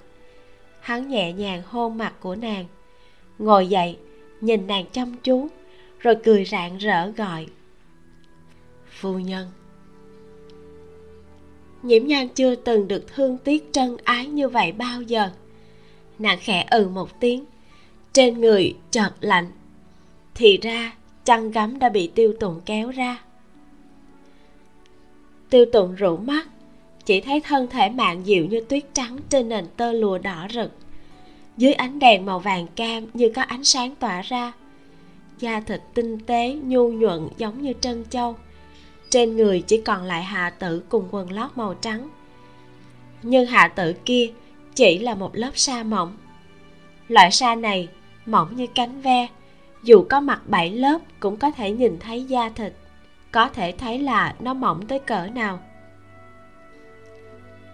Hắn 0.80 1.08
nhẹ 1.08 1.32
nhàng 1.32 1.62
hôn 1.66 1.98
mặt 1.98 2.14
của 2.20 2.34
nàng, 2.34 2.64
ngồi 3.38 3.66
dậy 3.66 3.98
nhìn 4.40 4.66
nàng 4.66 4.84
chăm 4.92 5.14
chú, 5.22 5.48
rồi 5.98 6.16
cười 6.24 6.44
rạng 6.44 6.78
rỡ 6.78 7.10
gọi. 7.10 7.46
Phu 8.90 9.18
nhân. 9.18 9.48
Nhiễm 11.82 12.06
nhan 12.06 12.28
chưa 12.28 12.54
từng 12.54 12.88
được 12.88 13.14
thương 13.14 13.38
tiếc 13.38 13.72
trân 13.72 13.96
ái 14.04 14.26
như 14.26 14.48
vậy 14.48 14.72
bao 14.72 15.02
giờ. 15.02 15.30
Nàng 16.18 16.38
khẽ 16.40 16.66
ừ 16.70 16.88
một 16.88 17.20
tiếng, 17.20 17.44
trên 18.12 18.40
người 18.40 18.74
chợt 18.90 19.10
lạnh, 19.20 19.50
thì 20.34 20.58
ra 20.58 20.92
chăn 21.24 21.50
gấm 21.50 21.78
đã 21.78 21.88
bị 21.88 22.10
tiêu 22.14 22.34
tụng 22.40 22.60
kéo 22.66 22.90
ra. 22.90 23.22
Tiêu 25.50 25.64
tụng 25.72 25.94
rủ 25.94 26.16
mắt, 26.16 26.48
chỉ 27.04 27.20
thấy 27.20 27.40
thân 27.40 27.66
thể 27.66 27.88
mạn 27.88 28.22
dịu 28.26 28.46
như 28.46 28.60
tuyết 28.60 28.84
trắng 28.92 29.18
trên 29.28 29.48
nền 29.48 29.66
tơ 29.76 29.92
lụa 29.92 30.18
đỏ 30.18 30.46
rực 30.50 30.70
dưới 31.60 31.72
ánh 31.72 31.98
đèn 31.98 32.26
màu 32.26 32.38
vàng 32.38 32.66
cam 32.66 33.06
như 33.14 33.32
có 33.36 33.42
ánh 33.42 33.64
sáng 33.64 33.94
tỏa 33.94 34.22
ra, 34.22 34.52
da 35.38 35.60
thịt 35.60 35.80
tinh 35.94 36.18
tế, 36.26 36.58
nhu 36.62 36.92
nhuận 36.92 37.28
giống 37.36 37.62
như 37.62 37.72
trân 37.80 38.04
châu. 38.10 38.36
Trên 39.10 39.36
người 39.36 39.60
chỉ 39.60 39.80
còn 39.80 40.02
lại 40.02 40.22
hạ 40.22 40.50
tử 40.50 40.82
cùng 40.88 41.08
quần 41.10 41.32
lót 41.32 41.50
màu 41.54 41.74
trắng. 41.74 42.08
Nhưng 43.22 43.46
hạ 43.46 43.68
tử 43.68 43.92
kia 44.04 44.30
chỉ 44.74 44.98
là 44.98 45.14
một 45.14 45.30
lớp 45.36 45.50
sa 45.54 45.82
mỏng. 45.82 46.16
Loại 47.08 47.30
sa 47.30 47.54
này 47.54 47.88
mỏng 48.26 48.56
như 48.56 48.66
cánh 48.74 49.00
ve, 49.00 49.28
dù 49.82 50.04
có 50.10 50.20
mặt 50.20 50.40
bảy 50.46 50.70
lớp 50.70 50.98
cũng 51.20 51.36
có 51.36 51.50
thể 51.50 51.70
nhìn 51.70 51.98
thấy 52.00 52.24
da 52.24 52.48
thịt, 52.48 52.72
có 53.32 53.48
thể 53.48 53.72
thấy 53.72 53.98
là 53.98 54.34
nó 54.40 54.54
mỏng 54.54 54.86
tới 54.86 54.98
cỡ 54.98 55.26
nào. 55.26 55.60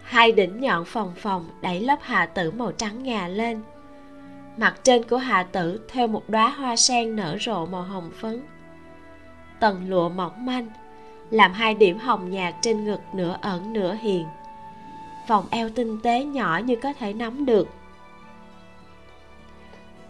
Hai 0.03 0.33
đỉnh 0.33 0.61
nhọn 0.61 0.85
phòng 0.85 1.13
phòng 1.17 1.49
đẩy 1.63 1.81
lớp 1.81 1.99
hạ 2.03 2.27
tử 2.27 2.51
màu 2.51 2.73
trắng 2.73 3.03
ngà 3.03 3.29
lên 3.29 3.63
mặt 4.57 4.75
trên 4.83 5.03
của 5.03 5.17
hạ 5.17 5.43
tử 5.43 5.81
theo 5.89 6.07
một 6.07 6.23
đóa 6.29 6.49
hoa 6.49 6.77
sen 6.77 7.17
nở 7.17 7.37
rộ 7.41 7.67
màu 7.67 7.83
hồng 7.83 8.11
phấn. 8.21 8.43
Tầng 9.61 9.89
lụa 9.89 10.09
mỏng 10.09 10.47
manh, 10.47 10.69
làm 11.31 11.53
hai 11.53 11.75
điểm 11.75 11.99
hồng 11.99 12.31
nhạt 12.31 12.55
trên 12.61 12.85
ngực 12.85 13.01
nửa 13.15 13.39
ẩn 13.41 13.73
nửa 13.73 13.95
hiền 13.95 14.27
vòng 15.27 15.47
eo 15.51 15.69
tinh 15.69 16.01
tế 16.03 16.25
nhỏ 16.25 16.61
như 16.65 16.77
có 16.77 16.93
thể 16.93 17.13
nắm 17.13 17.47
được. 17.47 17.69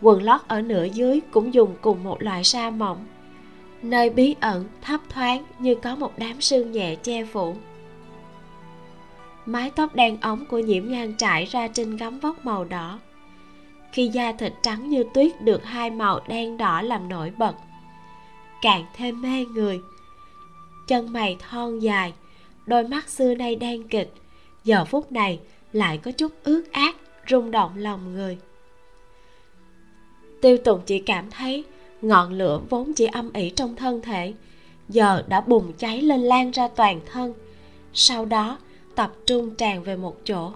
Quần 0.02 0.22
lót 0.22 0.40
ở 0.48 0.60
nửa 0.60 0.84
dưới 0.84 1.20
cũng 1.30 1.54
dùng 1.54 1.74
cùng 1.80 2.04
một 2.04 2.22
loại 2.22 2.44
sa 2.44 2.70
mỏng. 2.70 3.06
Nơi 3.82 4.10
bí 4.10 4.36
ẩn 4.40 4.64
thấp 4.82 5.00
thoáng 5.08 5.44
như 5.58 5.74
có 5.74 5.96
một 5.96 6.12
đám 6.16 6.40
sương 6.40 6.72
nhẹ 6.72 6.94
che 6.94 7.24
phủ. 7.24 7.56
Mái 9.46 9.70
tóc 9.70 9.94
đen 9.94 10.18
ống 10.20 10.44
của 10.46 10.58
nhiễm 10.58 10.88
nhan 10.88 11.14
trải 11.14 11.44
ra 11.44 11.68
trên 11.68 11.96
gấm 11.96 12.18
vóc 12.18 12.44
màu 12.44 12.64
đỏ 12.64 12.98
khi 13.96 14.08
da 14.08 14.32
thịt 14.32 14.52
trắng 14.62 14.88
như 14.88 15.04
tuyết 15.14 15.40
được 15.40 15.64
hai 15.64 15.90
màu 15.90 16.20
đen 16.28 16.56
đỏ 16.56 16.82
làm 16.82 17.08
nổi 17.08 17.32
bật. 17.38 17.54
Càng 18.62 18.84
thêm 18.96 19.22
mê 19.22 19.44
người. 19.44 19.80
Chân 20.88 21.12
mày 21.12 21.36
thon 21.40 21.78
dài, 21.78 22.12
đôi 22.66 22.88
mắt 22.88 23.08
xưa 23.08 23.34
nay 23.34 23.56
đen 23.56 23.88
kịch, 23.88 24.12
giờ 24.64 24.84
phút 24.84 25.12
này 25.12 25.40
lại 25.72 25.98
có 25.98 26.12
chút 26.12 26.32
ướt 26.44 26.72
át, 26.72 26.96
rung 27.30 27.50
động 27.50 27.72
lòng 27.76 28.14
người. 28.14 28.38
Tiêu 30.40 30.56
tùng 30.56 30.80
chỉ 30.86 30.98
cảm 30.98 31.30
thấy 31.30 31.64
ngọn 32.02 32.32
lửa 32.32 32.60
vốn 32.70 32.92
chỉ 32.92 33.06
âm 33.06 33.32
ỉ 33.32 33.50
trong 33.50 33.76
thân 33.76 34.02
thể, 34.02 34.34
giờ 34.88 35.24
đã 35.28 35.40
bùng 35.40 35.72
cháy 35.72 36.02
lên 36.02 36.20
lan 36.20 36.50
ra 36.50 36.68
toàn 36.68 37.00
thân. 37.12 37.34
Sau 37.94 38.24
đó, 38.24 38.58
tập 38.94 39.12
trung 39.26 39.54
tràn 39.54 39.82
về 39.82 39.96
một 39.96 40.16
chỗ. 40.24 40.52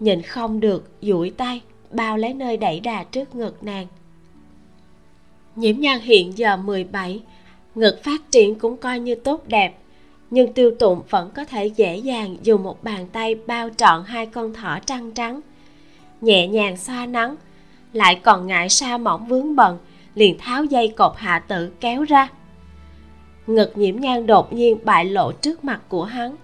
Nhìn 0.00 0.22
không 0.22 0.60
được, 0.60 0.90
duỗi 1.00 1.30
tay 1.30 1.62
bao 1.92 2.16
lấy 2.16 2.34
nơi 2.34 2.56
đẩy 2.56 2.80
đà 2.80 3.04
trước 3.04 3.34
ngực 3.34 3.64
nàng. 3.64 3.86
Nhiễm 5.56 5.80
nhan 5.80 6.00
hiện 6.00 6.38
giờ 6.38 6.56
17 6.56 7.20
ngực 7.74 8.04
phát 8.04 8.30
triển 8.30 8.54
cũng 8.54 8.76
coi 8.76 9.00
như 9.00 9.14
tốt 9.14 9.42
đẹp, 9.48 9.78
nhưng 10.30 10.52
tiêu 10.52 10.70
tụng 10.78 11.02
vẫn 11.10 11.30
có 11.34 11.44
thể 11.44 11.66
dễ 11.66 11.96
dàng 11.96 12.36
dùng 12.42 12.62
một 12.62 12.84
bàn 12.84 13.06
tay 13.12 13.34
bao 13.34 13.68
trọn 13.76 14.04
hai 14.06 14.26
con 14.26 14.54
thỏ 14.54 14.78
trăng 14.86 15.12
trắng. 15.12 15.40
Nhẹ 16.20 16.46
nhàng 16.46 16.76
xoa 16.76 17.06
nắng, 17.06 17.36
lại 17.92 18.20
còn 18.22 18.46
ngại 18.46 18.68
sa 18.68 18.98
mỏng 18.98 19.26
vướng 19.26 19.56
bận, 19.56 19.78
liền 20.14 20.38
tháo 20.38 20.64
dây 20.64 20.88
cột 20.88 21.12
hạ 21.16 21.38
tử 21.38 21.72
kéo 21.80 22.02
ra. 22.02 22.28
Ngực 23.46 23.72
nhiễm 23.74 24.00
nhan 24.00 24.26
đột 24.26 24.52
nhiên 24.52 24.78
bại 24.84 25.04
lộ 25.04 25.32
trước 25.32 25.64
mặt 25.64 25.80
của 25.88 26.04
hắn. 26.04 26.36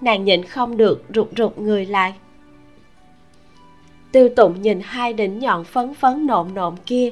Nàng 0.00 0.24
nhịn 0.24 0.44
không 0.44 0.76
được 0.76 1.04
rụt 1.14 1.28
rụt 1.36 1.58
người 1.58 1.86
lại 1.86 2.14
tiêu 4.12 4.28
tụng 4.36 4.62
nhìn 4.62 4.80
hai 4.84 5.12
đỉnh 5.12 5.38
nhọn 5.38 5.64
phấn 5.64 5.94
phấn 5.94 6.26
nộn 6.26 6.54
nộn 6.54 6.76
kia, 6.86 7.10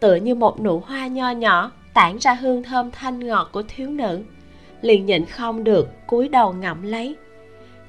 tựa 0.00 0.14
như 0.14 0.34
một 0.34 0.60
nụ 0.60 0.80
hoa 0.80 1.06
nho 1.06 1.30
nhỏ, 1.30 1.70
tản 1.94 2.18
ra 2.18 2.34
hương 2.34 2.62
thơm 2.62 2.90
thanh 2.90 3.26
ngọt 3.26 3.48
của 3.52 3.62
thiếu 3.68 3.90
nữ. 3.90 4.22
Liền 4.80 5.06
nhịn 5.06 5.26
không 5.26 5.64
được, 5.64 5.88
cúi 6.06 6.28
đầu 6.28 6.52
ngậm 6.52 6.82
lấy. 6.82 7.16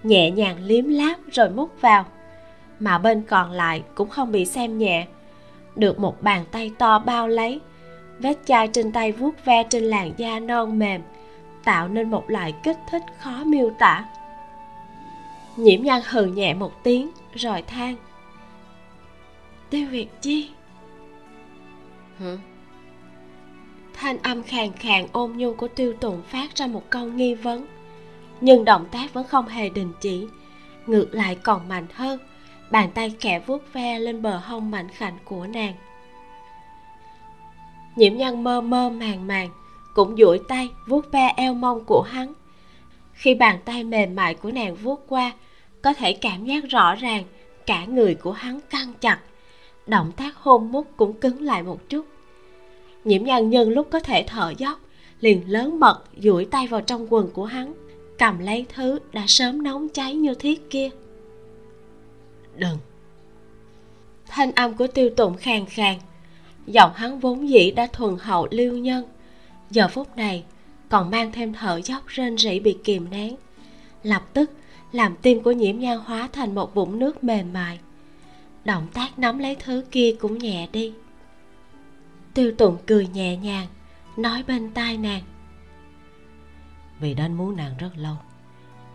Nhẹ 0.03 0.31
nhàng 0.31 0.57
liếm 0.63 0.87
láp 0.87 1.17
rồi 1.31 1.49
mút 1.49 1.81
vào. 1.81 2.05
Mà 2.79 2.97
bên 2.97 3.21
còn 3.21 3.51
lại 3.51 3.83
cũng 3.95 4.09
không 4.09 4.31
bị 4.31 4.45
xem 4.45 4.77
nhẹ. 4.77 5.07
Được 5.75 5.99
một 5.99 6.21
bàn 6.21 6.45
tay 6.51 6.71
to 6.77 6.99
bao 6.99 7.27
lấy, 7.27 7.59
vết 8.19 8.37
chai 8.45 8.67
trên 8.67 8.91
tay 8.91 9.11
vuốt 9.11 9.45
ve 9.45 9.63
trên 9.69 9.83
làn 9.83 10.11
da 10.17 10.39
non 10.39 10.79
mềm, 10.79 11.01
tạo 11.63 11.87
nên 11.87 12.09
một 12.09 12.29
loại 12.29 12.53
kích 12.63 12.77
thích 12.91 13.03
khó 13.19 13.43
miêu 13.45 13.71
tả. 13.79 14.05
Nhiễm 15.57 15.83
nhan 15.83 16.01
hừ 16.09 16.25
nhẹ 16.25 16.53
một 16.53 16.83
tiếng, 16.83 17.11
rồi 17.33 17.61
than 17.61 17.95
tiêu 19.73 19.87
việt 19.91 20.07
chi? 20.21 20.49
Hả? 22.19 22.37
Thanh 23.93 24.17
âm 24.17 24.43
khàn 24.43 24.71
khàn 24.71 25.07
ôn 25.11 25.31
nhu 25.31 25.53
của 25.53 25.67
tiêu 25.67 25.93
tùng 25.93 26.21
phát 26.21 26.55
ra 26.55 26.67
một 26.67 26.89
câu 26.89 27.05
nghi 27.05 27.33
vấn 27.33 27.67
nhưng 28.41 28.65
động 28.65 28.85
tác 28.91 29.13
vẫn 29.13 29.27
không 29.27 29.47
hề 29.47 29.69
đình 29.69 29.93
chỉ 30.01 30.27
ngược 30.87 31.15
lại 31.15 31.37
còn 31.43 31.67
mạnh 31.69 31.85
hơn 31.93 32.19
bàn 32.71 32.89
tay 32.93 33.15
khẽ 33.19 33.39
vuốt 33.39 33.73
ve 33.73 33.99
lên 33.99 34.21
bờ 34.21 34.37
hông 34.37 34.71
mạnh 34.71 34.87
khảnh 34.89 35.17
của 35.25 35.47
nàng. 35.47 35.73
Nhiễm 37.95 38.15
nhân 38.15 38.43
mơ 38.43 38.61
mơ 38.61 38.89
màng 38.89 39.27
màng 39.27 39.49
cũng 39.93 40.17
duỗi 40.17 40.39
tay 40.47 40.69
vuốt 40.87 41.11
ve 41.11 41.33
eo 41.37 41.53
mông 41.53 41.83
của 41.85 42.01
hắn. 42.01 42.33
Khi 43.13 43.35
bàn 43.35 43.59
tay 43.65 43.83
mềm 43.83 44.15
mại 44.15 44.33
của 44.33 44.51
nàng 44.51 44.75
vuốt 44.75 45.05
qua 45.07 45.31
có 45.81 45.93
thể 45.93 46.13
cảm 46.13 46.45
giác 46.45 46.63
rõ 46.69 46.95
ràng 46.95 47.23
cả 47.65 47.85
người 47.85 48.15
của 48.15 48.31
hắn 48.31 48.59
căng 48.69 48.93
chặt 49.01 49.19
động 49.87 50.11
tác 50.11 50.35
hôn 50.37 50.71
mút 50.71 50.87
cũng 50.97 51.13
cứng 51.13 51.41
lại 51.41 51.63
một 51.63 51.89
chút. 51.89 52.05
Nhiễm 53.03 53.23
nhân 53.23 53.49
nhân 53.49 53.69
lúc 53.69 53.87
có 53.91 53.99
thể 53.99 54.25
thở 54.27 54.53
dốc, 54.57 54.79
liền 55.19 55.51
lớn 55.51 55.79
mật 55.79 56.03
duỗi 56.17 56.45
tay 56.45 56.67
vào 56.67 56.81
trong 56.81 57.13
quần 57.13 57.31
của 57.31 57.45
hắn, 57.45 57.73
cầm 58.17 58.39
lấy 58.39 58.65
thứ 58.73 58.99
đã 59.13 59.23
sớm 59.27 59.63
nóng 59.63 59.89
cháy 59.89 60.15
như 60.15 60.33
thiết 60.33 60.69
kia. 60.69 60.89
Đừng! 62.55 62.77
Thanh 64.27 64.51
âm 64.51 64.73
của 64.73 64.87
tiêu 64.87 65.09
tụng 65.09 65.37
khàn 65.37 65.65
khàn, 65.65 65.99
giọng 66.67 66.91
hắn 66.95 67.19
vốn 67.19 67.49
dĩ 67.49 67.71
đã 67.71 67.87
thuần 67.87 68.17
hậu 68.19 68.47
lưu 68.51 68.77
nhân. 68.77 69.05
Giờ 69.71 69.87
phút 69.87 70.17
này, 70.17 70.43
còn 70.89 71.11
mang 71.11 71.31
thêm 71.31 71.53
thở 71.53 71.81
dốc 71.85 72.07
rên 72.07 72.37
rỉ 72.37 72.59
bị 72.59 72.77
kìm 72.83 73.09
nén, 73.09 73.35
lập 74.03 74.23
tức 74.33 74.51
làm 74.91 75.15
tim 75.21 75.43
của 75.43 75.51
nhiễm 75.51 75.79
nhan 75.79 75.97
hóa 75.97 76.29
thành 76.33 76.55
một 76.55 76.75
vũng 76.75 76.99
nước 76.99 77.23
mềm 77.23 77.53
mại 77.53 77.79
động 78.65 78.87
tác 78.93 79.19
nắm 79.19 79.39
lấy 79.39 79.55
thứ 79.55 79.83
kia 79.91 80.15
cũng 80.19 80.37
nhẹ 80.37 80.67
đi. 80.71 80.93
Tiêu 82.33 82.51
tụng 82.57 82.77
cười 82.85 83.07
nhẹ 83.07 83.37
nhàng 83.37 83.67
nói 84.17 84.43
bên 84.47 84.71
tai 84.73 84.97
nàng. 84.97 85.23
Vì 86.99 87.13
đến 87.13 87.33
muốn 87.33 87.55
nàng 87.55 87.77
rất 87.77 87.91
lâu 87.95 88.15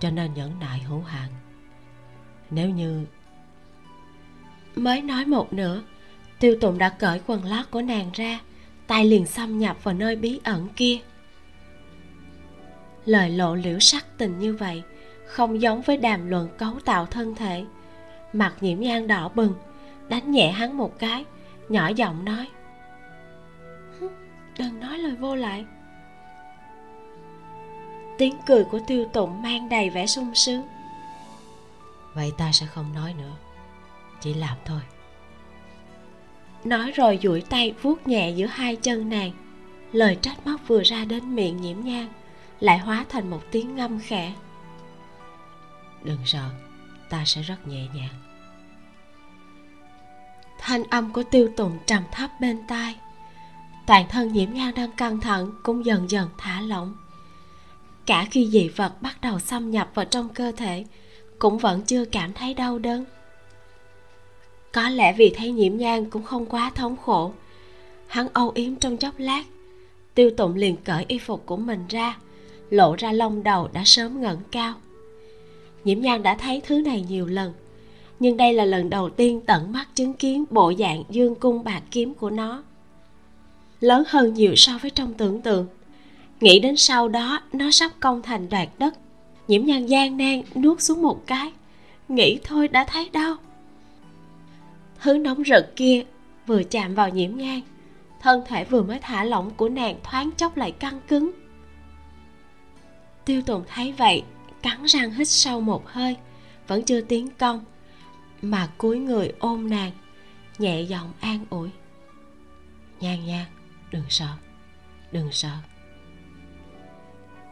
cho 0.00 0.10
nên 0.10 0.34
nhẫn 0.34 0.58
nại 0.60 0.78
hữu 0.78 1.00
hạn 1.00 1.28
nếu 2.50 2.70
như 2.70 3.04
mới 4.76 5.02
nói 5.02 5.26
một 5.26 5.52
nửa 5.52 5.82
tiêu 6.40 6.56
tụng 6.60 6.78
đã 6.78 6.88
cởi 6.88 7.20
quần 7.26 7.44
lót 7.44 7.70
của 7.70 7.82
nàng 7.82 8.10
ra 8.14 8.40
tay 8.86 9.04
liền 9.04 9.26
xâm 9.26 9.58
nhập 9.58 9.76
vào 9.82 9.94
nơi 9.94 10.16
bí 10.16 10.40
ẩn 10.44 10.68
kia. 10.76 10.98
Lời 13.04 13.30
lộ 13.30 13.54
liễu 13.54 13.78
sắc 13.78 14.18
tình 14.18 14.38
như 14.38 14.56
vậy 14.56 14.82
không 15.26 15.60
giống 15.60 15.82
với 15.82 15.96
đàm 15.96 16.28
luận 16.28 16.48
cấu 16.58 16.80
tạo 16.84 17.06
thân 17.06 17.34
thể 17.34 17.64
mặt 18.32 18.54
nhiễm 18.60 18.80
nhan 18.80 19.06
đỏ 19.06 19.30
bừng 19.34 19.54
đánh 20.08 20.30
nhẹ 20.30 20.50
hắn 20.50 20.76
một 20.76 20.98
cái 20.98 21.24
nhỏ 21.68 21.88
giọng 21.88 22.24
nói. 22.24 22.48
Đừng 24.58 24.80
nói 24.80 24.98
lời 24.98 25.16
vô 25.16 25.34
lại 25.34 25.66
tiếng 28.18 28.36
cười 28.46 28.64
của 28.64 28.80
tiêu 28.86 29.04
tụng 29.12 29.42
mang 29.42 29.68
đầy 29.68 29.90
vẻ 29.90 30.06
sung 30.06 30.34
sướng. 30.34 30.62
Vậy 32.14 32.32
ta 32.38 32.52
sẽ 32.52 32.66
không 32.66 32.94
nói 32.94 33.14
nữa 33.18 33.32
chỉ 34.20 34.34
làm 34.34 34.56
thôi. 34.64 34.80
Nói 36.64 36.92
rồi 36.92 37.18
duỗi 37.22 37.40
tay 37.40 37.74
vuốt 37.82 38.06
nhẹ 38.06 38.30
giữa 38.30 38.46
hai 38.46 38.76
chân 38.76 39.08
nàng. 39.08 39.32
Lời 39.92 40.18
trách 40.22 40.46
móc 40.46 40.60
vừa 40.68 40.82
ra 40.82 41.04
đến 41.04 41.34
miệng 41.34 41.60
nhiễm 41.60 41.80
nhang 41.80 42.08
lại 42.60 42.78
hóa 42.78 43.04
thành 43.08 43.30
một 43.30 43.40
tiếng 43.50 43.76
ngâm 43.76 44.00
khẽ. 44.00 44.34
Đừng 46.02 46.18
sợ 46.24 46.50
ta 47.10 47.24
sẽ 47.26 47.42
rất 47.42 47.68
nhẹ 47.68 47.86
nhàng. 47.94 48.14
Thanh 50.58 50.84
âm 50.84 51.12
của 51.12 51.22
tiêu 51.22 51.50
tùng 51.56 51.78
trầm 51.86 52.02
thấp 52.12 52.30
bên 52.40 52.58
tai. 52.68 52.96
Toàn 53.86 54.06
thân 54.08 54.32
nhiễm 54.32 54.52
ngang 54.52 54.74
đang 54.74 54.92
căng 54.92 55.20
thẳng 55.20 55.50
cũng 55.62 55.84
dần 55.84 56.10
dần 56.10 56.28
thả 56.38 56.60
lỏng. 56.60 56.96
Cả 58.06 58.26
khi 58.30 58.48
dị 58.52 58.68
vật 58.68 59.02
bắt 59.02 59.20
đầu 59.20 59.38
xâm 59.38 59.70
nhập 59.70 59.90
vào 59.94 60.04
trong 60.04 60.28
cơ 60.28 60.52
thể, 60.56 60.84
cũng 61.38 61.58
vẫn 61.58 61.82
chưa 61.82 62.04
cảm 62.04 62.32
thấy 62.32 62.54
đau 62.54 62.78
đớn. 62.78 63.04
Có 64.72 64.88
lẽ 64.88 65.12
vì 65.12 65.34
thấy 65.36 65.50
nhiễm 65.50 65.76
nhang 65.76 66.10
cũng 66.10 66.22
không 66.22 66.46
quá 66.46 66.70
thống 66.74 66.96
khổ. 66.96 67.32
Hắn 68.06 68.28
âu 68.32 68.52
yếm 68.54 68.76
trong 68.76 68.96
chốc 68.96 69.14
lát. 69.18 69.44
Tiêu 70.14 70.30
tụng 70.36 70.54
liền 70.54 70.76
cởi 70.76 71.04
y 71.08 71.18
phục 71.18 71.46
của 71.46 71.56
mình 71.56 71.86
ra, 71.88 72.16
lộ 72.70 72.94
ra 72.94 73.12
lông 73.12 73.42
đầu 73.42 73.68
đã 73.72 73.82
sớm 73.84 74.20
ngẩng 74.20 74.40
cao 74.50 74.74
nhiễm 75.88 76.00
nhan 76.00 76.22
đã 76.22 76.34
thấy 76.34 76.62
thứ 76.66 76.80
này 76.80 77.04
nhiều 77.08 77.26
lần. 77.26 77.52
Nhưng 78.20 78.36
đây 78.36 78.52
là 78.52 78.64
lần 78.64 78.90
đầu 78.90 79.10
tiên 79.10 79.40
tận 79.46 79.72
mắt 79.72 79.88
chứng 79.94 80.14
kiến 80.14 80.44
bộ 80.50 80.72
dạng 80.78 81.02
dương 81.10 81.34
cung 81.34 81.64
bạc 81.64 81.82
kiếm 81.90 82.14
của 82.14 82.30
nó. 82.30 82.62
Lớn 83.80 84.02
hơn 84.06 84.34
nhiều 84.34 84.54
so 84.56 84.78
với 84.82 84.90
trong 84.90 85.14
tưởng 85.14 85.40
tượng. 85.40 85.66
Nghĩ 86.40 86.58
đến 86.58 86.76
sau 86.76 87.08
đó, 87.08 87.40
nó 87.52 87.70
sắp 87.70 87.92
công 88.00 88.22
thành 88.22 88.48
đoạt 88.48 88.68
đất. 88.78 88.94
Nhiễm 89.48 89.64
nhan 89.64 89.86
gian 89.86 90.16
nan 90.16 90.42
nuốt 90.54 90.80
xuống 90.80 91.02
một 91.02 91.26
cái. 91.26 91.52
Nghĩ 92.08 92.38
thôi 92.44 92.68
đã 92.68 92.84
thấy 92.84 93.10
đau 93.12 93.36
thứ 95.00 95.18
nóng 95.18 95.42
rực 95.44 95.76
kia 95.76 96.02
vừa 96.46 96.62
chạm 96.62 96.94
vào 96.94 97.08
nhiễm 97.08 97.36
nhan. 97.36 97.60
Thân 98.20 98.42
thể 98.46 98.64
vừa 98.64 98.82
mới 98.82 98.98
thả 98.98 99.24
lỏng 99.24 99.50
của 99.56 99.68
nàng 99.68 99.96
thoáng 100.04 100.30
chốc 100.36 100.56
lại 100.56 100.72
căng 100.72 101.00
cứng. 101.08 101.30
Tiêu 103.24 103.42
tùng 103.42 103.62
thấy 103.68 103.92
vậy 103.98 104.22
cắn 104.62 104.84
răng 104.84 105.10
hít 105.10 105.28
sâu 105.28 105.60
một 105.60 105.88
hơi, 105.88 106.16
vẫn 106.66 106.82
chưa 106.82 107.00
tiến 107.00 107.28
công, 107.38 107.64
mà 108.42 108.68
cúi 108.78 108.98
người 108.98 109.32
ôm 109.38 109.70
nàng, 109.70 109.92
nhẹ 110.58 110.80
giọng 110.80 111.12
an 111.20 111.44
ủi. 111.50 111.70
Nhan 113.00 113.26
nhan 113.26 113.44
đừng 113.90 114.04
sợ 114.08 114.28
đừng 115.12 115.32
sợ. 115.32 115.52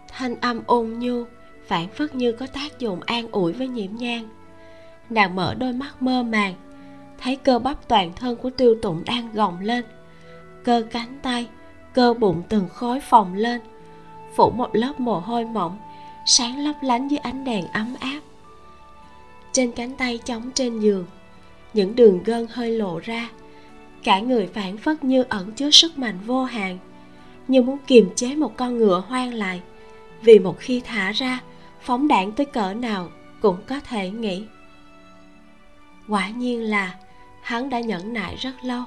Thanh 0.09 0.41
âm 0.41 0.61
ôn 0.67 0.99
nhu 0.99 1.25
phản 1.67 1.89
phất 1.89 2.15
như 2.15 2.33
có 2.33 2.47
tác 2.47 2.79
dụng 2.79 3.01
an 3.07 3.29
ủi 3.31 3.53
với 3.53 3.69
nhiễm 3.69 3.97
nhan 3.97 4.29
nàng 5.11 5.37
mở 5.37 5.55
đôi 5.55 5.73
mắt 5.73 6.03
mơ 6.03 6.23
màng, 6.23 6.55
thấy 7.19 7.37
cơ 7.37 7.59
bắp 7.59 7.89
toàn 7.89 8.13
thân 8.13 8.37
của 8.37 8.51
tiêu 8.51 8.77
tụng 8.83 9.03
đang 9.07 9.33
gồng 9.33 9.61
lên. 9.61 9.85
Cơ 10.65 10.83
cánh 10.91 11.19
tay, 11.23 11.49
cơ 11.95 12.15
bụng 12.15 12.43
từng 12.49 12.69
khối 12.69 13.01
phồng 13.01 13.35
lên, 13.35 13.61
phủ 14.37 14.51
một 14.51 14.71
lớp 14.73 15.01
mồ 15.01 15.19
hôi 15.19 15.45
mỏng 15.45 15.79
sáng 16.27 16.59
lấp 16.59 16.75
lánh 16.83 17.09
dưới 17.09 17.19
ánh 17.19 17.45
đèn 17.45 17.67
ấm 17.73 17.95
áp. 18.01 18.21
Trên 19.53 19.73
cánh 19.73 19.97
tay 19.97 20.19
chống 20.25 20.51
trên 20.55 20.81
giường, 20.81 21.07
những 21.75 21.97
đường 21.97 22.23
gân 22.25 22.47
hơi 22.51 22.71
lộ 22.71 22.99
ra. 22.99 23.31
Cả 24.03 24.21
người 24.21 24.47
phản 24.47 24.77
phất 24.77 25.05
như 25.05 25.25
ẩn 25.29 25.53
chứa 25.53 25.71
sức 25.71 25.99
mạnh 25.99 26.19
vô 26.27 26.45
hạn, 26.45 26.79
như 27.49 27.63
muốn 27.63 27.79
kiềm 27.87 28.11
chế 28.17 28.35
một 28.35 28.57
con 28.57 28.79
ngựa 28.79 29.03
hoang 29.09 29.35
lại. 29.35 29.61
Vì 30.23 30.39
một 30.39 30.59
khi 30.59 30.81
thả 30.81 31.13
ra, 31.13 31.41
phóng 31.81 32.09
đạn 32.09 32.33
tới 32.33 32.47
cỡ 32.47 32.75
nào 32.75 33.09
cũng 33.41 33.57
có 33.67 33.81
thể 33.81 34.11
nghĩ 34.11 34.45
quả 36.09 36.29
nhiên 36.29 36.63
là 36.63 36.95
hắn 37.43 37.71
đã 37.71 37.81
nhẫn 37.81 38.13
nại 38.13 38.37
rất 38.37 38.53
lâu. 38.63 38.83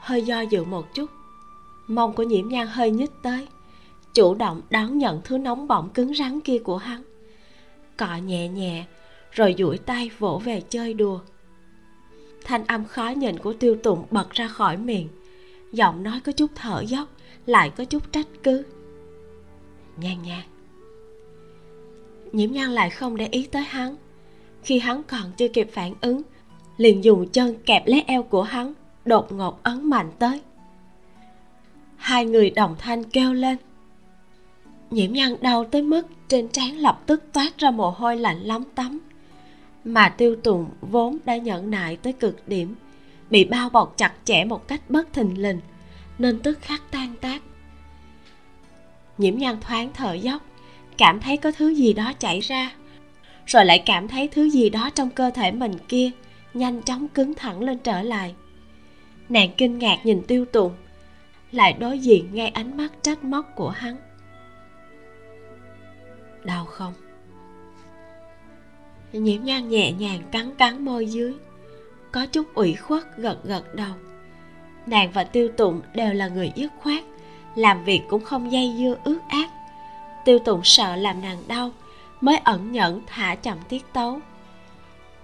Hơi 0.00 0.22
do 0.22 0.40
dự 0.40 0.64
một 0.64 0.94
chút, 0.94 1.10
mông 1.86 2.12
của 2.12 2.22
nhiễm 2.22 2.48
nhan 2.48 2.66
hơi 2.66 2.90
nhích 2.90 3.22
tới 3.22 3.48
chủ 4.16 4.34
động 4.34 4.60
đón 4.70 4.98
nhận 4.98 5.20
thứ 5.24 5.38
nóng 5.38 5.68
bỏng 5.68 5.90
cứng 5.90 6.14
rắn 6.14 6.40
kia 6.40 6.58
của 6.58 6.76
hắn. 6.76 7.02
Cọ 7.96 8.16
nhẹ 8.16 8.48
nhẹ, 8.48 8.84
rồi 9.30 9.54
duỗi 9.58 9.78
tay 9.78 10.10
vỗ 10.18 10.40
về 10.44 10.60
chơi 10.60 10.94
đùa. 10.94 11.20
Thanh 12.44 12.66
âm 12.66 12.84
khó 12.84 13.08
nhìn 13.08 13.38
của 13.38 13.52
tiêu 13.52 13.76
tụng 13.82 14.06
bật 14.10 14.30
ra 14.30 14.48
khỏi 14.48 14.76
miệng. 14.76 15.08
Giọng 15.72 16.02
nói 16.02 16.20
có 16.20 16.32
chút 16.32 16.50
thở 16.54 16.80
dốc, 16.80 17.08
lại 17.46 17.70
có 17.70 17.84
chút 17.84 18.12
trách 18.12 18.26
cứ. 18.42 18.62
Nhan 19.96 20.22
nhan 20.22 20.42
nhiễm 22.32 22.52
nhan 22.52 22.70
lại 22.70 22.90
không 22.90 23.16
để 23.16 23.28
ý 23.30 23.46
tới 23.46 23.62
hắn. 23.62 23.96
Khi 24.62 24.78
hắn 24.78 25.02
còn 25.02 25.32
chưa 25.36 25.48
kịp 25.48 25.68
phản 25.72 25.94
ứng, 26.00 26.22
liền 26.76 27.04
dùng 27.04 27.28
chân 27.28 27.56
kẹp 27.66 27.86
lấy 27.86 28.04
eo 28.06 28.22
của 28.22 28.42
hắn, 28.42 28.72
đột 29.04 29.32
ngột 29.32 29.62
ấn 29.62 29.90
mạnh 29.90 30.10
tới. 30.18 30.40
Hai 31.96 32.24
người 32.24 32.50
đồng 32.50 32.76
thanh 32.78 33.04
kêu 33.04 33.32
lên 33.32 33.56
nhiễm 34.90 35.12
nhăn 35.12 35.36
đau 35.40 35.64
tới 35.64 35.82
mức 35.82 36.06
trên 36.28 36.48
trán 36.48 36.78
lập 36.78 37.02
tức 37.06 37.24
toát 37.32 37.58
ra 37.58 37.70
mồ 37.70 37.90
hôi 37.90 38.16
lạnh 38.16 38.40
lắm 38.40 38.64
tắm. 38.74 39.00
Mà 39.84 40.08
tiêu 40.08 40.36
tùng 40.36 40.66
vốn 40.80 41.18
đã 41.24 41.36
nhẫn 41.36 41.70
nại 41.70 41.96
tới 41.96 42.12
cực 42.12 42.48
điểm, 42.48 42.74
bị 43.30 43.44
bao 43.44 43.70
bọc 43.70 43.94
chặt 43.96 44.12
chẽ 44.24 44.44
một 44.44 44.68
cách 44.68 44.90
bất 44.90 45.12
thình 45.12 45.42
lình, 45.42 45.60
nên 46.18 46.38
tức 46.38 46.58
khắc 46.60 46.82
tan 46.90 47.14
tác. 47.20 47.42
Nhiễm 49.18 49.38
nhan 49.38 49.60
thoáng 49.60 49.90
thở 49.94 50.12
dốc, 50.12 50.42
cảm 50.98 51.20
thấy 51.20 51.36
có 51.36 51.52
thứ 51.52 51.68
gì 51.68 51.92
đó 51.92 52.12
chảy 52.18 52.40
ra, 52.40 52.72
rồi 53.46 53.64
lại 53.64 53.82
cảm 53.86 54.08
thấy 54.08 54.28
thứ 54.28 54.50
gì 54.50 54.70
đó 54.70 54.90
trong 54.94 55.10
cơ 55.10 55.30
thể 55.30 55.52
mình 55.52 55.72
kia 55.88 56.10
nhanh 56.54 56.82
chóng 56.82 57.08
cứng 57.08 57.34
thẳng 57.34 57.62
lên 57.62 57.78
trở 57.78 58.02
lại. 58.02 58.34
Nàng 59.28 59.50
kinh 59.56 59.78
ngạc 59.78 60.06
nhìn 60.06 60.22
tiêu 60.22 60.44
tùng, 60.44 60.72
lại 61.52 61.72
đối 61.72 61.98
diện 61.98 62.28
ngay 62.32 62.48
ánh 62.48 62.76
mắt 62.76 62.92
trách 63.02 63.24
móc 63.24 63.52
của 63.56 63.68
hắn 63.68 63.96
đau 66.46 66.64
không? 66.64 66.92
Nhiễm 69.12 69.44
nhan 69.44 69.68
nhẹ 69.68 69.92
nhàng 69.92 70.22
cắn 70.30 70.54
cắn 70.56 70.84
môi 70.84 71.06
dưới, 71.06 71.34
có 72.12 72.26
chút 72.26 72.54
ủy 72.54 72.74
khuất 72.74 73.16
gật 73.16 73.44
gật 73.44 73.74
đầu. 73.74 73.92
Nàng 74.86 75.12
và 75.12 75.24
tiêu 75.24 75.48
tụng 75.56 75.80
đều 75.94 76.14
là 76.14 76.28
người 76.28 76.52
dứt 76.54 76.72
khoát, 76.78 77.04
làm 77.54 77.84
việc 77.84 78.00
cũng 78.08 78.24
không 78.24 78.52
dây 78.52 78.74
dưa 78.78 78.96
ước 79.04 79.18
át. 79.28 79.50
tiêu 80.24 80.38
tụng 80.38 80.60
sợ 80.64 80.96
làm 80.96 81.20
nàng 81.20 81.38
đau, 81.48 81.70
mới 82.20 82.36
ẩn 82.36 82.72
nhẫn 82.72 83.00
thả 83.06 83.34
chậm 83.34 83.58
tiết 83.68 83.92
tấu. 83.92 84.20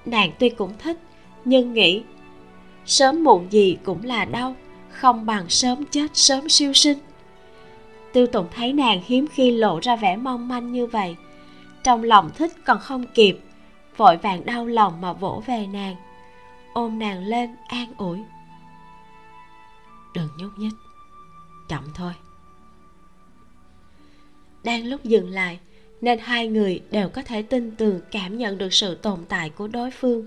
Nàng 0.04 0.32
tuy 0.38 0.48
cũng 0.48 0.72
thích, 0.78 0.98
nhưng 1.44 1.72
nghĩ 1.72 2.02
sớm 2.86 3.24
muộn 3.24 3.52
gì 3.52 3.78
cũng 3.84 4.04
là 4.04 4.24
đau, 4.24 4.56
không 4.90 5.26
bằng 5.26 5.48
sớm 5.48 5.84
chết 5.90 6.06
sớm 6.14 6.48
siêu 6.48 6.72
sinh 6.72 6.98
tiêu 8.12 8.26
tụng 8.26 8.46
thấy 8.54 8.72
nàng 8.72 9.00
hiếm 9.06 9.26
khi 9.32 9.50
lộ 9.50 9.80
ra 9.82 9.96
vẻ 9.96 10.16
mong 10.16 10.48
manh 10.48 10.72
như 10.72 10.86
vậy. 10.86 11.16
Trong 11.84 12.02
lòng 12.02 12.30
thích 12.34 12.52
còn 12.64 12.78
không 12.78 13.04
kịp, 13.14 13.38
vội 13.96 14.16
vàng 14.16 14.44
đau 14.44 14.66
lòng 14.66 15.00
mà 15.00 15.12
vỗ 15.12 15.42
về 15.46 15.66
nàng. 15.66 15.96
Ôm 16.72 16.98
nàng 16.98 17.24
lên, 17.24 17.56
an 17.68 17.92
ủi. 17.96 18.18
Đừng 20.14 20.28
nhúc 20.38 20.58
nhích, 20.58 20.74
chậm 21.68 21.84
thôi. 21.94 22.12
Đang 24.64 24.86
lúc 24.86 25.04
dừng 25.04 25.30
lại, 25.30 25.58
nên 26.00 26.18
hai 26.18 26.48
người 26.48 26.82
đều 26.90 27.08
có 27.08 27.22
thể 27.22 27.42
tin 27.42 27.76
tưởng 27.76 28.00
cảm 28.10 28.38
nhận 28.38 28.58
được 28.58 28.72
sự 28.72 28.94
tồn 28.94 29.18
tại 29.28 29.50
của 29.50 29.68
đối 29.68 29.90
phương. 29.90 30.26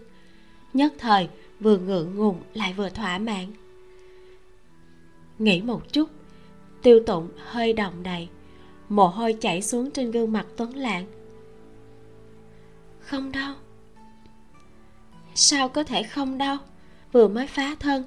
Nhất 0.73 0.93
thời, 0.97 1.29
vừa 1.59 1.77
ngượng 1.77 2.15
ngùng 2.15 2.41
lại 2.53 2.73
vừa 2.73 2.89
thỏa 2.89 3.17
mãn. 3.17 3.45
Nghĩ 5.39 5.61
một 5.61 5.93
chút 5.93 6.09
tiêu 6.85 6.99
tụng 7.05 7.29
hơi 7.37 7.73
động 7.73 8.03
đầy. 8.03 8.27
Mồ 8.89 9.07
hôi 9.07 9.33
chảy 9.33 9.61
xuống 9.61 9.91
trên 9.91 10.11
gương 10.11 10.31
mặt 10.31 10.45
tuấn 10.57 10.75
lạng 10.75 11.05
không 12.99 13.31
đau. 13.31 13.55
Sao 15.35 15.69
có 15.69 15.83
thể 15.83 16.03
không 16.03 16.37
đau? 16.37 16.57
Vừa 17.11 17.27
mới 17.27 17.47
phá 17.47 17.75
thân. 17.79 18.03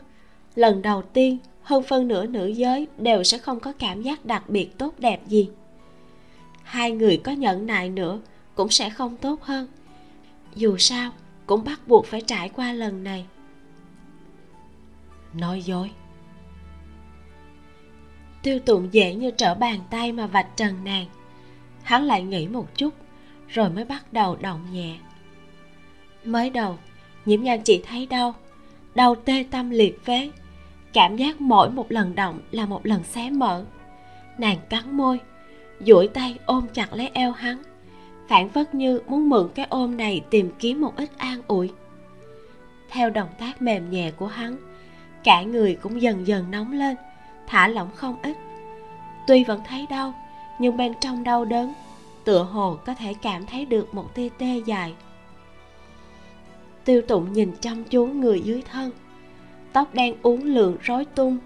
Lần 0.54 0.82
đầu 0.82 1.02
tiên, 1.02 1.38
hơn 1.62 1.82
phân 1.82 2.08
nửa 2.08 2.26
nữ 2.26 2.46
giới 2.46 2.86
đều 2.98 3.24
sẽ 3.24 3.38
không 3.38 3.60
có 3.60 3.72
cảm 3.72 4.02
giác 4.02 4.24
đặc 4.24 4.50
biệt 4.50 4.78
tốt 4.78 4.94
đẹp 4.98 5.28
gì. 5.28 5.50
Hai 6.62 6.90
người 6.90 7.20
có 7.24 7.32
nhẫn 7.32 7.66
nại 7.66 7.88
nữa 7.88 8.20
cũng 8.54 8.68
sẽ 8.68 8.90
không 8.90 9.16
tốt 9.16 9.42
hơn. 9.42 9.68
Dù 10.54 10.76
sao, 10.78 11.12
cũng 11.46 11.64
bắt 11.64 11.88
buộc 11.88 12.06
phải 12.06 12.20
trải 12.20 12.48
qua 12.48 12.72
lần 12.72 13.04
này. 13.04 13.26
Nói 15.34 15.62
dối 15.62 15.90
tiêu 18.42 18.58
tụng 18.58 18.88
dễ 18.92 19.14
như 19.14 19.30
trở 19.30 19.54
bàn 19.54 19.80
tay 19.90 20.12
mà 20.12 20.26
vạch 20.26 20.56
trần 20.56 20.84
nàng. 20.84 21.06
Hắn 21.82 22.04
lại 22.04 22.22
nghĩ 22.22 22.48
một 22.48 22.66
chút, 22.76 22.94
rồi 23.48 23.70
mới 23.70 23.84
bắt 23.84 24.12
đầu 24.12 24.36
động 24.40 24.66
nhẹ. 24.72 24.96
Mới 26.24 26.50
đầu, 26.50 26.78
nhiễm 27.24 27.42
nhan 27.42 27.60
chỉ 27.62 27.82
thấy 27.86 28.06
đau 28.06 28.34
đau 28.94 29.14
tê 29.14 29.44
tâm 29.50 29.70
liệt 29.70 30.04
phế 30.04 30.30
cảm 30.92 31.16
giác 31.16 31.40
mỗi 31.40 31.70
một 31.70 31.92
lần 31.92 32.14
động 32.14 32.40
là 32.50 32.66
một 32.66 32.86
lần 32.86 33.04
xé 33.04 33.30
mở. 33.30 33.64
Nàng 34.38 34.58
cắn 34.70 34.96
môi, 34.96 35.20
duỗi 35.80 36.08
tay 36.08 36.38
ôm 36.46 36.66
chặt 36.72 36.92
lấy 36.92 37.10
eo 37.14 37.32
hắn, 37.32 37.62
phản 38.28 38.48
phất 38.48 38.74
như 38.74 39.00
muốn 39.06 39.28
mượn 39.28 39.48
cái 39.54 39.66
ôm 39.68 39.96
này 39.96 40.20
tìm 40.30 40.50
kiếm 40.58 40.80
một 40.80 40.96
ít 40.96 41.10
an 41.18 41.42
ủi. 41.46 41.70
Theo 42.90 43.10
động 43.10 43.28
tác 43.38 43.62
mềm 43.62 43.90
nhẹ 43.90 44.10
của 44.10 44.26
hắn, 44.26 44.56
cả 45.24 45.42
người 45.42 45.74
cũng 45.74 46.02
dần 46.02 46.26
dần 46.26 46.50
nóng 46.50 46.72
lên 46.72 46.96
thả 47.48 47.68
lỏng 47.68 47.88
không 47.94 48.16
ít. 48.22 48.36
Tuy 49.26 49.44
vẫn 49.44 49.60
thấy 49.68 49.86
đau, 49.90 50.14
nhưng 50.58 50.76
bên 50.76 50.92
trong 51.00 51.24
đau 51.24 51.44
đớn, 51.44 51.74
tựa 52.24 52.42
hồ 52.42 52.78
có 52.86 52.94
thể 52.94 53.14
cảm 53.14 53.46
thấy 53.46 53.64
được 53.64 53.94
một 53.94 54.14
tia 54.14 54.28
tê 54.38 54.62
dài 54.66 54.94
tiêu 56.88 57.02
tụng 57.02 57.32
nhìn 57.32 57.52
chăm 57.60 57.84
chú 57.84 58.06
người 58.06 58.40
dưới 58.40 58.62
thân, 58.70 58.90
tóc 59.72 59.94
đen 59.94 60.14
uốn 60.22 60.40
lượn 60.40 60.76
rối 60.82 61.04
tung, 61.04 61.38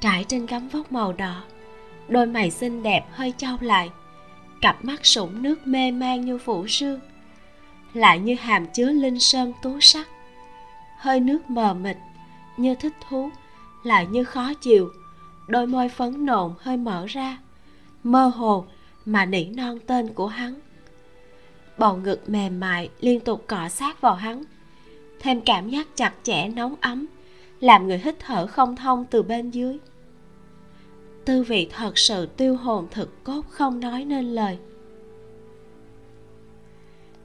trải 0.00 0.24
trên 0.24 0.46
gấm 0.46 0.68
vóc 0.68 0.92
màu 0.92 1.12
đỏ, 1.12 1.42
đôi 2.08 2.26
mày 2.26 2.50
xinh 2.50 2.82
đẹp 2.82 3.04
hơi 3.10 3.32
trao 3.36 3.56
lại, 3.60 3.90
cặp 4.60 4.84
mắt 4.84 5.06
sũng 5.06 5.42
nước 5.42 5.66
mê 5.66 5.90
man 5.90 6.20
như 6.20 6.38
phủ 6.38 6.66
sương, 6.66 7.00
lại 7.92 8.18
như 8.18 8.34
hàm 8.34 8.66
chứa 8.66 8.90
linh 8.90 9.20
sơn 9.20 9.52
tú 9.62 9.80
sắc. 9.80 10.08
Hơi 10.98 11.20
nước 11.20 11.50
mờ 11.50 11.74
mịt, 11.74 11.96
như 12.56 12.74
thích 12.74 12.94
thú, 13.08 13.30
lại 13.82 14.06
như 14.06 14.24
khó 14.24 14.54
chịu 14.54 14.90
đôi 15.46 15.66
môi 15.66 15.88
phấn 15.88 16.26
nộn 16.26 16.54
hơi 16.58 16.76
mở 16.76 17.06
ra. 17.06 17.38
Mơ 18.02 18.26
hồ 18.26 18.64
mà 19.04 19.26
nỉ 19.26 19.44
non 19.44 19.78
tên 19.86 20.14
của 20.14 20.26
hắn. 20.26 20.54
Bầu 21.78 21.96
ngực 21.96 22.28
mềm 22.28 22.60
mại 22.60 22.90
liên 23.00 23.20
tục 23.20 23.44
cọ 23.46 23.68
sát 23.68 24.00
vào 24.00 24.14
hắn. 24.14 24.42
Thêm 25.20 25.40
cảm 25.40 25.68
giác 25.68 25.88
chặt 25.96 26.14
chẽ 26.22 26.48
nóng 26.48 26.74
ấm, 26.80 27.06
làm 27.60 27.86
người 27.86 27.98
hít 27.98 28.14
thở 28.18 28.46
không 28.46 28.76
thông 28.76 29.04
từ 29.10 29.22
bên 29.22 29.50
dưới. 29.50 29.78
Tư 31.24 31.42
vị 31.42 31.68
thật 31.72 31.98
sự 31.98 32.26
tiêu 32.26 32.56
hồn 32.56 32.86
thực 32.90 33.24
cốt 33.24 33.42
không 33.48 33.80
nói 33.80 34.04
nên 34.04 34.24
lời. 34.24 34.58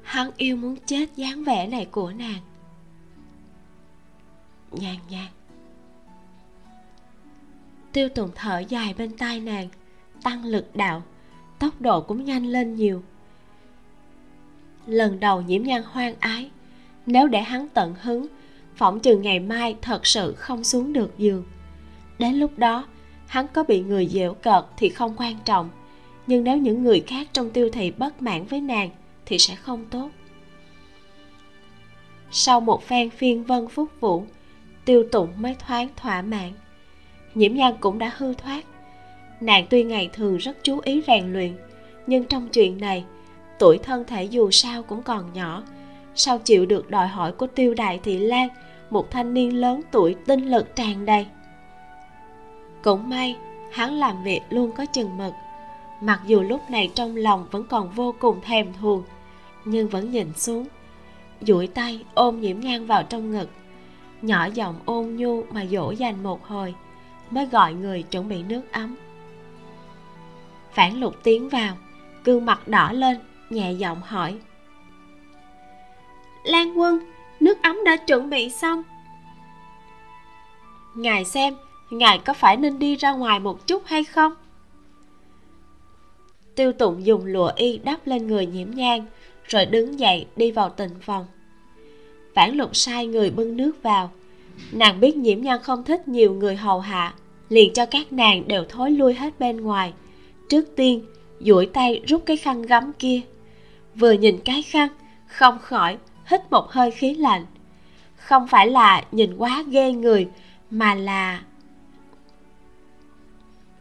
Hắn 0.01 0.32
yêu 0.38 0.55
muốn 0.55 0.76
chết 0.86 1.09
dáng 1.15 1.43
vẻ 1.43 1.67
này 1.67 1.86
của 1.86 2.11
nàng. 2.11 2.41
Nhàn 4.72 4.95
nhạt 5.09 5.39
tiêu 7.94 8.10
tùng 8.10 8.30
thở 8.36 8.60
dài 8.70 8.94
bên 8.98 9.18
tai 9.18 9.40
nàng. 9.40 9.68
Tăng 10.24 10.46
lực 10.46 10.76
đạo. 10.76 11.04
Tốc 11.60 11.82
độ 11.82 12.02
cũng 12.02 12.26
nhanh 12.26 12.46
lên 12.46 12.76
nhiều. 12.76 13.04
Lần 14.86 15.20
đầu 15.20 15.42
nhiễm 15.42 15.64
nhan 15.64 15.84
hoang 15.84 16.16
ái. 16.20 16.50
Nếu 17.06 17.28
để 17.28 17.42
hắn 17.42 17.68
tận 17.74 17.96
hứng, 18.02 18.28
phỏng 18.76 19.00
chừng 19.00 19.22
ngày 19.22 19.40
mai 19.40 19.76
thật 19.82 20.08
sự 20.08 20.34
không 20.34 20.64
xuống 20.64 20.94
được 20.94 21.18
giường. 21.18 21.44
Đến 22.20 22.34
lúc 22.34 22.58
đó, 22.58 22.86
hắn 23.28 23.48
có 23.54 23.64
bị 23.64 23.82
người 23.82 24.08
dễu 24.08 24.34
cợt 24.34 24.64
thì 24.78 24.90
không 24.90 25.16
quan 25.18 25.36
trọng. 25.46 25.70
Nhưng 26.28 26.44
nếu 26.44 26.58
những 26.58 26.84
người 26.84 27.04
khác 27.08 27.28
trong 27.34 27.52
tiêu 27.52 27.70
thị 27.74 27.92
bất 27.92 28.22
mãn 28.22 28.46
với 28.46 28.62
nàng 28.62 28.90
thì 29.26 29.40
sẽ 29.40 29.56
không 29.56 29.86
tốt. 29.86 30.10
Sau 32.32 32.62
một 32.62 32.84
phen 32.84 33.10
phiên 33.10 33.44
vân 33.44 33.68
phúc 33.68 33.90
vũ, 34.00 34.26
tiêu 34.86 35.04
tụng 35.12 35.30
mới 35.38 35.56
thoáng 35.60 35.90
thỏa 35.96 36.22
mãn 36.22 36.52
nhiễm 37.36 37.53
nhan 37.53 37.73
cũng 37.80 37.99
đã 37.99 38.11
hư 38.17 38.34
thoát. 38.34 38.63
Nàng 39.41 39.65
tuy 39.69 39.84
ngày 39.84 40.09
thường 40.13 40.38
rất 40.38 40.57
chú 40.63 40.80
ý 40.84 41.01
rèn 41.07 41.34
luyện, 41.34 41.57
nhưng 42.07 42.23
trong 42.25 42.49
chuyện 42.49 42.77
này, 42.77 43.05
tuổi 43.59 43.77
thân 43.77 44.03
thể 44.05 44.23
dù 44.23 44.51
sao 44.51 44.84
cũng 44.84 45.03
còn 45.03 45.34
nhỏ. 45.34 45.63
Sao 46.15 46.39
chịu 46.39 46.65
được 46.65 46.89
đòi 46.89 47.07
hỏi 47.07 47.32
của 47.32 47.47
tiêu 47.47 47.73
đại 47.73 47.99
thị 48.03 48.17
lan, 48.17 48.49
một 48.89 49.11
thanh 49.11 49.34
niên 49.34 49.61
lớn 49.61 49.82
tuổi 49.91 50.15
tinh 50.25 50.49
lực 50.49 50.75
tràn 50.75 51.05
đầy? 51.05 51.25
Cũng 52.84 53.09
may, 53.09 53.36
hắn 53.71 53.93
làm 53.93 54.23
việc 54.23 54.41
luôn 54.49 54.71
có 54.71 54.86
chừng 54.86 55.17
mực. 55.17 55.34
Mặc 56.01 56.21
dù 56.25 56.41
lúc 56.41 56.61
này 56.69 56.91
trong 56.95 57.15
lòng 57.15 57.47
vẫn 57.51 57.63
còn 57.69 57.89
vô 57.89 58.15
cùng 58.19 58.41
thèm 58.41 58.73
thuồng, 58.73 59.03
nhưng 59.65 59.89
vẫn 59.89 60.11
nhìn 60.11 60.34
xuống, 60.36 60.65
duỗi 61.41 61.67
tay 61.67 62.03
ôm 62.13 62.41
nhiễm 62.41 62.59
Nhan 62.59 62.86
vào 62.86 63.03
trong 63.03 63.32
ngực. 63.32 63.49
Nhỏ 64.21 64.45
giọng 64.45 64.75
ôn 64.86 65.15
nhu 65.15 65.43
mà 65.51 65.65
dỗ 65.65 65.91
dành 65.91 66.23
một 66.23 66.45
hồi 66.45 66.75
mới 67.32 67.45
gọi 67.45 67.73
người 67.73 68.03
chuẩn 68.03 68.30
bị 68.30 68.43
nước 68.43 68.61
ấm. 68.71 68.95
Phản 70.73 70.99
lục 70.99 71.15
tiến 71.23 71.49
vào, 71.49 71.77
gương 72.23 72.45
mặt 72.45 72.67
đỏ 72.67 72.91
lên, 72.91 73.17
nhẹ 73.49 73.71
giọng 73.71 74.01
hỏi. 74.01 74.38
Lan 76.43 76.80
quân, 76.80 76.99
nước 77.39 77.63
ấm 77.63 77.77
đã 77.86 77.95
chuẩn 77.95 78.30
bị 78.30 78.49
xong. 78.49 78.84
Ngài 80.95 81.25
xem, 81.25 81.55
ngài 81.89 82.19
có 82.19 82.34
phải 82.34 82.57
nên 82.57 82.80
đi 82.80 82.95
ra 82.95 83.11
ngoài 83.11 83.39
một 83.39 83.67
chút 83.67 83.84
hay 83.86 84.03
không? 84.03 84.36
Tiêu 86.55 86.73
tụng 86.73 87.05
dùng 87.05 87.25
lụa 87.25 87.51
y 87.55 87.77
đắp 87.77 88.07
lên 88.07 88.27
người 88.27 88.45
nhiễm 88.45 88.71
nhang 88.71 89.05
rồi 89.43 89.65
đứng 89.65 89.99
dậy 89.99 90.27
đi 90.36 90.51
vào 90.51 90.69
tình 90.69 90.91
phòng. 91.01 91.25
Vãn 92.36 92.55
lục 92.55 92.75
sai 92.75 93.07
người 93.07 93.32
bưng 93.32 93.57
nước 93.57 93.71
vào 93.84 94.11
nàng 94.72 94.99
biết 94.99 95.18
nhiễm 95.18 95.41
nhan 95.41 95.60
không 95.64 95.84
thích 95.84 96.07
nhiều 96.07 96.34
người 96.34 96.55
hầu 96.55 96.80
hạ, 96.80 97.14
liền 97.49 97.74
cho 97.74 97.86
các 97.86 98.14
nàng 98.14 98.47
đều 98.47 98.66
thối 98.70 98.91
lui 98.91 99.14
hết 99.14 99.39
bên 99.39 99.62
ngoài. 99.62 99.93
Trước 100.49 100.76
tiên, 100.76 101.05
duỗi 101.39 101.66
tay 101.66 102.01
rút 102.07 102.24
cái 102.26 102.38
khăn 102.38 102.62
gấm 102.62 102.93
kia. 102.93 103.22
Vừa 103.95 104.12
nhìn 104.12 104.38
cái 104.45 104.62
khăn, 104.62 104.89
không 105.28 105.60
khỏi 105.60 105.97
hít 106.26 106.51
một 106.51 106.72
hơi 106.72 106.91
khí 106.91 107.14
lạnh. 107.14 107.45
Không 108.16 108.47
phải 108.47 108.68
là 108.68 109.03
nhìn 109.12 109.38
quá 109.38 109.64
ghê 109.68 109.91
người, 109.91 110.28
mà 110.72 110.95
là 110.95 111.41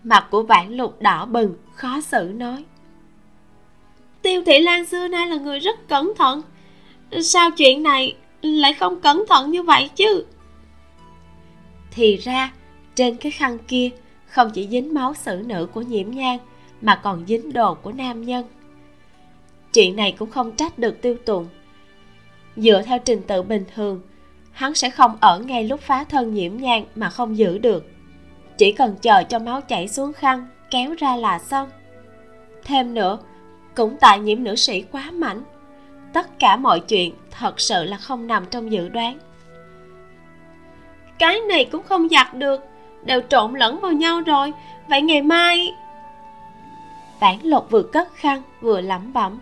mặt 0.05 0.27
của 0.31 0.43
vãn 0.43 0.77
lục 0.77 1.03
đỏ 1.03 1.27
bừng, 1.27 1.55
khó 1.75 2.01
xử 2.01 2.33
nói. 2.35 2.65
Tiêu 4.23 4.43
thị 4.47 4.59
lan 4.59 4.87
xưa 4.87 5.09
nay 5.09 5.27
là 5.27 5.37
người 5.37 5.59
rất 5.59 5.89
cẩn 5.89 6.13
thận. 6.19 6.43
Sao 7.23 7.51
chuyện 7.51 7.83
này 7.83 8.17
lại 8.43 8.73
không 8.73 9.01
cẩn 9.01 9.25
thận 9.29 9.51
như 9.51 9.63
vậy 9.63 9.91
chứ? 9.97 10.25
Thì 11.99 12.17
ra, 12.17 12.53
trên 12.95 13.17
cái 13.17 13.33
khăn 13.33 13.59
kia 13.69 13.91
không 14.27 14.51
chỉ 14.51 14.69
dính 14.69 14.95
máu 14.95 15.15
xử 15.15 15.43
nữ 15.47 15.69
của 15.75 15.83
nhiễm 15.83 16.11
nhang 16.11 16.39
mà 16.81 16.97
còn 16.97 17.27
dính 17.27 17.53
đồ 17.53 17.75
của 17.75 17.93
nam 17.93 18.23
nhân. 18.23 18.47
Chuyện 19.73 19.97
này 19.97 20.15
cũng 20.19 20.31
không 20.31 20.53
trách 20.53 20.79
được 20.79 21.03
tiêu 21.03 21.17
tụng 21.27 21.47
dựa 22.57 22.83
theo 22.83 22.99
trình 22.99 23.23
tự 23.27 23.43
bình 23.43 23.65
thường, 23.75 24.01
hắn 24.53 24.75
sẽ 24.75 24.91
không 24.91 25.17
ở 25.21 25.39
ngay 25.39 25.65
lúc 25.65 25.81
phá 25.81 26.05
thân 26.05 26.35
nhiễm 26.35 26.57
nhang 26.57 26.85
mà 26.95 27.11
không 27.11 27.39
giữ 27.39 27.59
được. 27.59 27.87
Chỉ 28.59 28.73
cần 28.73 28.97
chờ 29.03 29.23
cho 29.23 29.39
máu 29.39 29.61
chảy 29.61 29.89
xuống 29.89 30.13
khăn, 30.13 30.47
kéo 30.71 30.95
ra 30.99 31.17
là 31.17 31.39
xong. 31.39 31.71
Thêm 32.65 32.95
nữa, 32.95 33.19
cũng 33.75 33.97
tại 34.01 34.19
nhiễm 34.19 34.45
nữ 34.45 34.57
sĩ 34.57 34.83
quá 34.83 35.11
mạnh, 35.11 35.43
tất 36.13 36.39
cả 36.39 36.57
mọi 36.57 36.81
chuyện 36.81 37.15
thật 37.31 37.61
sự 37.61 37.85
là 37.85 37.97
không 37.97 38.27
nằm 38.27 38.47
trong 38.51 38.73
dự 38.73 38.89
đoán 38.89 39.19
cái 41.19 41.41
này 41.41 41.65
cũng 41.65 41.83
không 41.83 42.09
giặt 42.09 42.35
được. 42.35 42.67
Đều 43.05 43.21
trộn 43.29 43.55
lẫn 43.55 43.81
vào 43.81 43.93
nhau 43.93 44.21
rồi. 44.21 44.53
Vậy 44.89 45.03
ngày 45.03 45.23
mai? 45.23 45.75
Vãn 47.21 47.37
lục 47.43 47.71
vừa 47.71 47.83
cất 47.83 48.15
khăn, 48.15 48.43
vừa 48.61 48.81
lẩm 48.81 49.13
bẩm. 49.13 49.39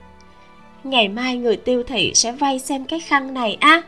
Ngày 0.85 1.09
mai 1.09 1.37
người 1.37 1.57
tiêu 1.57 1.83
thị 1.83 2.12
sẽ 2.14 2.33
vay 2.33 2.59
xem 2.59 2.85
cái 2.85 3.01
khăn 3.01 3.35
này 3.35 3.57
á. 3.61 3.70
À? 3.70 3.83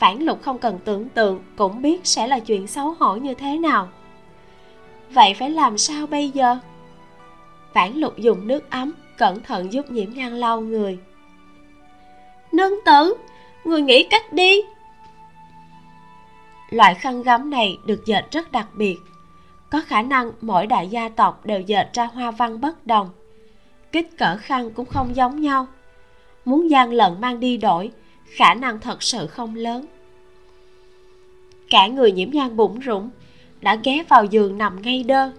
vãn 0.00 0.18
lục 0.18 0.42
không 0.42 0.58
cần 0.58 0.78
tưởng 0.84 1.08
tượng, 1.08 1.42
cũng 1.56 1.82
biết 1.82 2.00
sẽ 2.04 2.26
là 2.26 2.38
chuyện 2.38 2.66
xấu 2.66 2.94
hổ 2.98 3.16
như 3.16 3.34
thế 3.34 3.58
nào. 3.58 3.88
Vậy 5.10 5.34
phải 5.38 5.50
làm 5.50 5.78
sao 5.78 6.06
bây 6.06 6.30
giờ? 6.30 6.56
Vãn 7.74 7.94
lục 7.94 8.18
dùng 8.18 8.48
nước 8.48 8.70
ấm, 8.70 8.92
cẩn 9.18 9.40
thận 9.42 9.72
giúp 9.72 9.90
nhiễm 9.90 10.12
nhan 10.12 10.36
lau 10.36 10.60
người. 10.60 10.98
Nương 12.52 12.72
tử, 12.84 13.14
người 13.64 13.82
nghĩ 13.82 14.04
cách 14.04 14.32
đi 14.32 14.62
loại 16.70 16.94
khăn 16.94 17.22
gấm 17.22 17.50
này 17.50 17.78
được 17.86 18.06
dệt 18.06 18.22
rất 18.30 18.52
đặc 18.52 18.68
biệt. 18.74 18.98
Có 19.70 19.82
khả 19.86 20.02
năng 20.02 20.32
mỗi 20.40 20.66
đại 20.66 20.88
gia 20.88 21.08
tộc 21.08 21.46
đều 21.46 21.60
dệt 21.60 21.86
ra 21.92 22.04
hoa 22.04 22.30
văn 22.30 22.60
bất 22.60 22.86
đồng. 22.86 23.10
Kích 23.92 24.18
cỡ 24.18 24.36
khăn 24.36 24.70
cũng 24.70 24.86
không 24.86 25.16
giống 25.16 25.40
nhau. 25.40 25.66
Muốn 26.44 26.70
gian 26.70 26.92
lận 26.92 27.20
mang 27.20 27.40
đi 27.40 27.56
đổi, 27.56 27.90
khả 28.24 28.54
năng 28.54 28.80
thật 28.80 29.02
sự 29.02 29.26
không 29.26 29.54
lớn. 29.54 29.86
Cả 31.70 31.86
người 31.86 32.12
nhiễm 32.12 32.30
nhan 32.30 32.56
bủng 32.56 32.80
rủng 32.86 33.10
đã 33.60 33.76
ghé 33.84 34.04
vào 34.08 34.24
giường 34.24 34.58
nằm 34.58 34.82
ngay 34.82 35.02
đơ. 35.02 35.30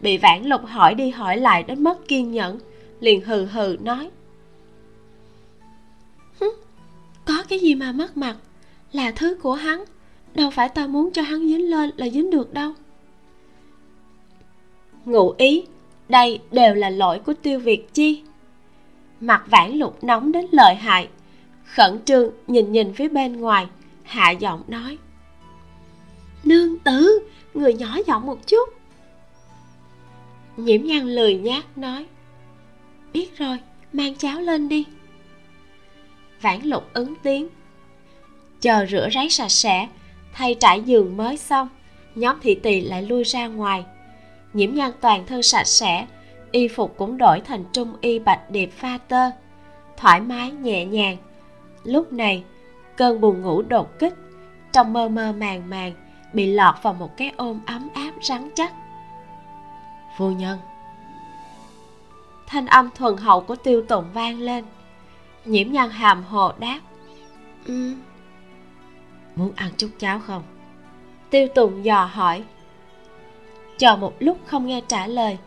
Bị 0.00 0.18
vãn 0.18 0.44
lục 0.44 0.60
hỏi 0.64 0.94
đi 0.94 1.10
hỏi 1.10 1.36
lại 1.36 1.62
đến 1.62 1.82
mất 1.82 2.08
kiên 2.08 2.32
nhẫn, 2.32 2.58
liền 3.00 3.20
hừ 3.20 3.44
hừ 3.44 3.76
nói. 3.80 4.10
Có 7.24 7.42
cái 7.48 7.58
gì 7.58 7.74
mà 7.74 7.92
mất 7.92 8.16
mặt? 8.16 8.36
Là 8.92 9.10
thứ 9.10 9.36
của 9.42 9.54
hắn 9.54 9.84
đâu 10.34 10.50
phải 10.50 10.68
ta 10.68 10.86
muốn 10.86 11.10
cho 11.12 11.22
hắn 11.22 11.48
dính 11.48 11.70
lên 11.70 11.90
là 11.96 12.08
dính 12.08 12.30
được 12.30 12.54
đâu. 12.54 12.72
Ngụ 15.04 15.34
ý, 15.38 15.64
đây 16.08 16.40
đều 16.50 16.74
là 16.74 16.90
lỗi 16.90 17.18
của 17.18 17.34
tiêu 17.34 17.58
việt 17.58 17.94
chi. 17.94 18.22
Mặt 19.20 19.44
vãn 19.46 19.72
lục 19.72 20.04
nóng 20.04 20.32
đến 20.32 20.46
lợi 20.52 20.74
hại. 20.74 21.08
Khẩn 21.64 22.04
trương 22.04 22.30
nhìn 22.46 22.72
nhìn 22.72 22.94
phía 22.94 23.08
bên 23.08 23.40
ngoài, 23.40 23.66
hạ 24.02 24.30
giọng 24.30 24.62
nói. 24.68 24.98
Nương 26.44 26.78
tử, 26.78 27.28
người 27.54 27.74
nhỏ 27.74 27.98
giọng 28.06 28.26
một 28.26 28.46
chút. 28.46 28.68
Nhiễm 30.56 30.84
nhan 30.84 31.08
lười 31.08 31.34
nhác 31.34 31.78
nói. 31.78 32.06
Biết 33.12 33.38
rồi, 33.38 33.58
mang 33.92 34.14
cháo 34.14 34.40
lên 34.40 34.68
đi. 34.68 34.84
Vãn 36.40 36.62
lục 36.62 36.84
ứng 36.92 37.14
tiếng. 37.22 37.48
Chờ 38.60 38.86
rửa 38.90 39.08
ráy 39.12 39.30
sạch 39.30 39.48
sẽ 39.48 39.88
thay 40.32 40.54
trải 40.60 40.82
giường 40.82 41.16
mới 41.16 41.36
xong, 41.36 41.68
nhóm 42.14 42.38
thị 42.42 42.54
tỳ 42.54 42.80
lại 42.80 43.02
lui 43.02 43.24
ra 43.24 43.46
ngoài. 43.46 43.84
Nhiễm 44.52 44.74
nhan 44.74 44.90
toàn 45.00 45.26
thân 45.26 45.42
sạch 45.42 45.66
sẽ, 45.66 46.06
y 46.50 46.68
phục 46.68 46.94
cũng 46.98 47.18
đổi 47.18 47.40
thành 47.40 47.64
trung 47.72 47.96
y 48.00 48.18
bạch 48.18 48.50
điệp 48.50 48.66
pha 48.66 48.98
tơ. 49.08 49.30
Thoải 49.96 50.20
mái, 50.20 50.50
nhẹ 50.50 50.84
nhàng. 50.84 51.16
Lúc 51.84 52.12
này, 52.12 52.44
cơn 52.96 53.20
buồn 53.20 53.42
ngủ 53.42 53.62
đột 53.62 53.98
kích. 53.98 54.14
Trong 54.72 54.92
mơ 54.92 55.08
mơ 55.08 55.32
màng 55.32 55.70
màng, 55.70 55.92
bị 56.32 56.46
lọt 56.46 56.74
vào 56.82 56.94
một 56.94 57.16
cái 57.16 57.32
ôm 57.36 57.60
ấm 57.66 57.88
áp 57.94 58.12
rắn 58.22 58.50
chắc. 58.54 58.72
Phu 60.16 60.30
nhân. 60.30 60.58
Thanh 62.46 62.66
âm 62.66 62.90
thuần 62.94 63.16
hậu 63.16 63.40
của 63.40 63.56
tiêu 63.56 63.82
tụng 63.82 64.04
vang 64.14 64.40
lên. 64.40 64.64
Nhiễm 65.44 65.72
nhan 65.72 65.90
hàm 65.90 66.24
hồ 66.24 66.52
đáp. 66.58 66.80
Ừ 67.66 67.94
muốn 69.36 69.52
ăn 69.56 69.70
chút 69.76 69.88
cháo 69.98 70.20
không? 70.20 70.42
Tiêu 71.30 71.48
Tùng 71.54 71.84
dò 71.84 72.04
hỏi. 72.04 72.44
Chờ 73.78 73.96
một 73.96 74.14
lúc 74.18 74.38
không 74.46 74.66
nghe 74.66 74.80
trả 74.88 75.06
lời, 75.06 75.38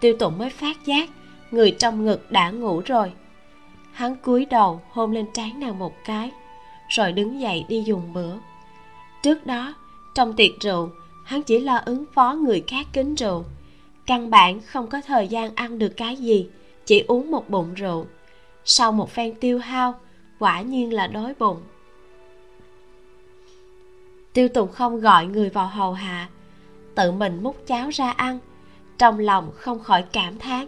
tiêu 0.00 0.16
Tùng 0.18 0.38
mới 0.38 0.50
phát 0.50 0.84
giác 0.84 1.10
người 1.50 1.70
trong 1.70 2.04
ngực 2.04 2.32
đã 2.32 2.50
ngủ 2.50 2.82
rồi. 2.86 3.12
Hắn 3.92 4.16
cúi 4.16 4.44
đầu 4.44 4.80
hôn 4.90 5.12
lên 5.12 5.26
trán 5.34 5.60
nàng 5.60 5.78
một 5.78 5.94
cái, 6.04 6.30
rồi 6.88 7.12
đứng 7.12 7.40
dậy 7.40 7.64
đi 7.68 7.82
dùng 7.86 8.12
bữa. 8.12 8.34
Trước 9.22 9.46
đó, 9.46 9.74
trong 10.14 10.32
tiệc 10.32 10.50
rượu, 10.60 10.90
hắn 11.24 11.42
chỉ 11.42 11.58
lo 11.58 11.76
ứng 11.76 12.04
phó 12.14 12.34
người 12.34 12.64
khác 12.66 12.86
kính 12.92 13.14
rượu. 13.14 13.44
Căn 14.06 14.30
bản 14.30 14.60
không 14.60 14.86
có 14.86 15.00
thời 15.00 15.28
gian 15.28 15.54
ăn 15.54 15.78
được 15.78 15.92
cái 15.96 16.16
gì, 16.16 16.46
chỉ 16.86 17.04
uống 17.08 17.30
một 17.30 17.50
bụng 17.50 17.74
rượu. 17.74 18.06
Sau 18.64 18.92
một 18.92 19.10
phen 19.10 19.34
tiêu 19.34 19.58
hao, 19.58 19.94
quả 20.38 20.60
nhiên 20.60 20.92
là 20.92 21.06
đói 21.06 21.34
bụng 21.38 21.60
tiêu 24.32 24.48
tùng 24.48 24.72
không 24.72 25.00
gọi 25.00 25.26
người 25.26 25.50
vào 25.50 25.66
hầu 25.66 25.92
hạ. 25.92 26.28
Tự 26.94 27.12
mình 27.12 27.42
múc 27.42 27.66
cháo 27.66 27.88
ra 27.88 28.10
ăn, 28.10 28.38
trong 28.98 29.18
lòng 29.18 29.50
không 29.54 29.80
khỏi 29.80 30.04
cảm 30.12 30.38
thán. 30.38 30.66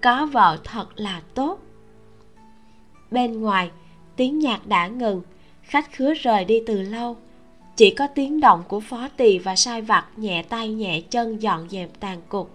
Có 0.00 0.26
vợ 0.26 0.58
thật 0.64 0.86
là 0.96 1.22
tốt. 1.34 1.60
Bên 3.10 3.40
ngoài, 3.40 3.70
tiếng 4.16 4.38
nhạc 4.38 4.66
đã 4.66 4.86
ngừng, 4.86 5.22
khách 5.62 5.92
khứa 5.92 6.14
rời 6.14 6.44
đi 6.44 6.62
từ 6.66 6.82
lâu. 6.82 7.16
Chỉ 7.76 7.90
có 7.90 8.06
tiếng 8.06 8.40
động 8.40 8.62
của 8.68 8.80
phó 8.80 9.08
tỳ 9.16 9.38
và 9.38 9.56
sai 9.56 9.82
vặt 9.82 10.06
nhẹ 10.16 10.42
tay 10.42 10.68
nhẹ 10.68 11.00
chân 11.00 11.42
dọn 11.42 11.68
dẹp 11.68 12.00
tàn 12.00 12.20
cục. 12.28 12.50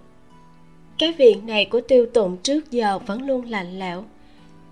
Cái 0.97 1.11
viện 1.11 1.45
này 1.45 1.65
của 1.65 1.81
tiêu 1.81 2.05
tụng 2.13 2.37
trước 2.37 2.71
giờ 2.71 2.99
vẫn 2.99 3.27
luôn 3.27 3.45
lạnh 3.45 3.79
lẽo. 3.79 4.05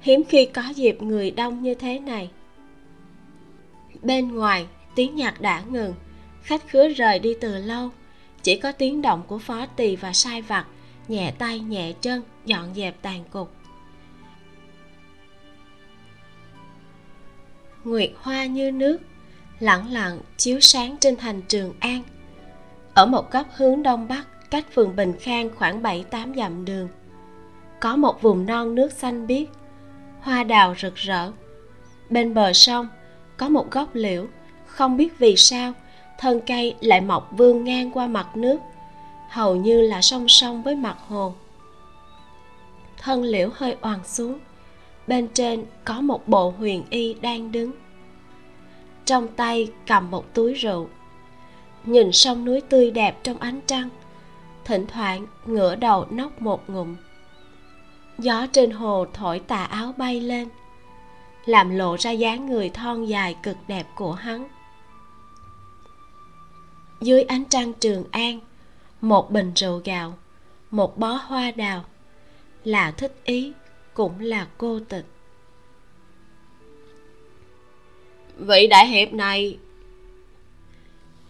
Hiếm 0.01 0.23
khi 0.29 0.45
có 0.45 0.63
dịp 0.75 1.01
người 1.01 1.31
đông 1.31 1.61
như 1.61 1.75
thế 1.75 1.99
này. 1.99 2.29
Bên 4.01 4.35
ngoài 4.35 4.67
tiếng 4.95 5.15
nhạc 5.15 5.41
đã 5.41 5.61
ngừng. 5.69 5.93
Khách 6.43 6.67
khứa 6.69 6.89
rời 6.89 7.19
đi 7.19 7.33
từ 7.41 7.57
lâu. 7.57 7.89
Chỉ 8.43 8.59
có 8.59 8.71
tiếng 8.71 9.01
động 9.01 9.23
của 9.27 9.39
phó 9.39 9.65
tỳ 9.65 9.95
và 9.95 10.13
sai 10.13 10.41
vặt, 10.41 10.65
nhẹ 11.07 11.33
tay 11.37 11.59
nhẹ 11.59 11.93
chân, 12.01 12.21
dọn 12.45 12.73
dẹp 12.75 13.01
tàn 13.01 13.23
cục. 13.31 13.51
Nguyệt 17.83 18.11
hoa 18.21 18.45
như 18.45 18.71
nước 18.71 18.97
lẳng 19.59 19.91
lặng 19.91 20.19
chiếu 20.37 20.59
sáng 20.59 20.97
trên 20.97 21.15
thành 21.15 21.41
trường 21.41 21.73
an. 21.79 22.03
Ở 22.93 23.05
một 23.05 23.31
góc 23.31 23.47
hướng 23.55 23.83
đông 23.83 24.07
bắc, 24.07 24.51
cách 24.51 24.65
phường 24.73 24.95
bình 24.95 25.13
khang 25.19 25.49
khoảng 25.55 25.81
bảy 25.81 26.03
tám 26.03 26.33
dặm 26.35 26.65
đường. 26.65 26.87
Có 27.79 27.95
một 27.95 28.21
vùng 28.21 28.45
non 28.45 28.75
nước 28.75 28.91
xanh 28.91 29.27
biếc, 29.27 29.47
hoa 30.19 30.43
đào 30.43 30.75
rực 30.81 30.95
rỡ. 30.95 31.31
Bên 32.09 32.33
bờ 32.33 32.53
sông, 32.53 32.87
có 33.37 33.49
một 33.49 33.71
gốc 33.71 33.89
liễu 33.93 34.27
không 34.75 34.97
biết 34.97 35.19
vì 35.19 35.35
sao, 35.35 35.73
thân 36.17 36.41
cây 36.47 36.75
lại 36.79 37.01
mọc 37.01 37.29
vươn 37.31 37.63
ngang 37.63 37.91
qua 37.91 38.07
mặt 38.07 38.37
nước, 38.37 38.57
hầu 39.29 39.55
như 39.55 39.81
là 39.81 40.01
song 40.01 40.27
song 40.27 40.63
với 40.63 40.75
mặt 40.75 40.97
hồ. 41.07 41.33
Thân 42.97 43.23
liễu 43.23 43.49
hơi 43.53 43.75
oằn 43.81 43.99
xuống, 44.03 44.39
bên 45.07 45.27
trên 45.27 45.65
có 45.85 46.01
một 46.01 46.27
bộ 46.27 46.53
huyền 46.57 46.83
y 46.89 47.13
đang 47.13 47.51
đứng. 47.51 47.71
Trong 49.05 49.27
tay 49.27 49.71
cầm 49.87 50.11
một 50.11 50.33
túi 50.33 50.53
rượu. 50.53 50.89
Nhìn 51.85 52.11
sông 52.11 52.45
núi 52.45 52.61
tươi 52.61 52.91
đẹp 52.91 53.23
trong 53.23 53.37
ánh 53.37 53.59
trăng, 53.67 53.89
thỉnh 54.65 54.85
thoảng 54.87 55.27
ngửa 55.45 55.75
đầu 55.75 56.05
nốc 56.09 56.41
một 56.41 56.69
ngụm. 56.69 56.95
Gió 58.17 58.47
trên 58.51 58.71
hồ 58.71 59.05
thổi 59.13 59.39
tà 59.39 59.63
áo 59.63 59.93
bay 59.97 60.21
lên, 60.21 60.49
làm 61.45 61.69
lộ 61.69 61.95
ra 61.99 62.11
dáng 62.11 62.45
người 62.45 62.69
thon 62.69 63.05
dài 63.05 63.35
cực 63.43 63.57
đẹp 63.67 63.85
của 63.95 64.11
hắn 64.11 64.47
dưới 67.05 67.23
ánh 67.23 67.43
trăng 67.45 67.73
trường 67.73 68.03
an 68.11 68.39
một 69.01 69.31
bình 69.31 69.51
rượu 69.55 69.81
gạo 69.85 70.13
một 70.71 70.97
bó 70.97 71.07
hoa 71.07 71.51
đào. 71.51 71.85
Là 72.63 72.91
thích 72.91 73.15
ý 73.23 73.51
cũng 73.93 74.19
là 74.19 74.47
cô 74.57 74.79
tịch. 74.79 75.05
Vị 78.37 78.67
đại 78.67 78.87
hiệp 78.87 79.13
này. 79.13 79.57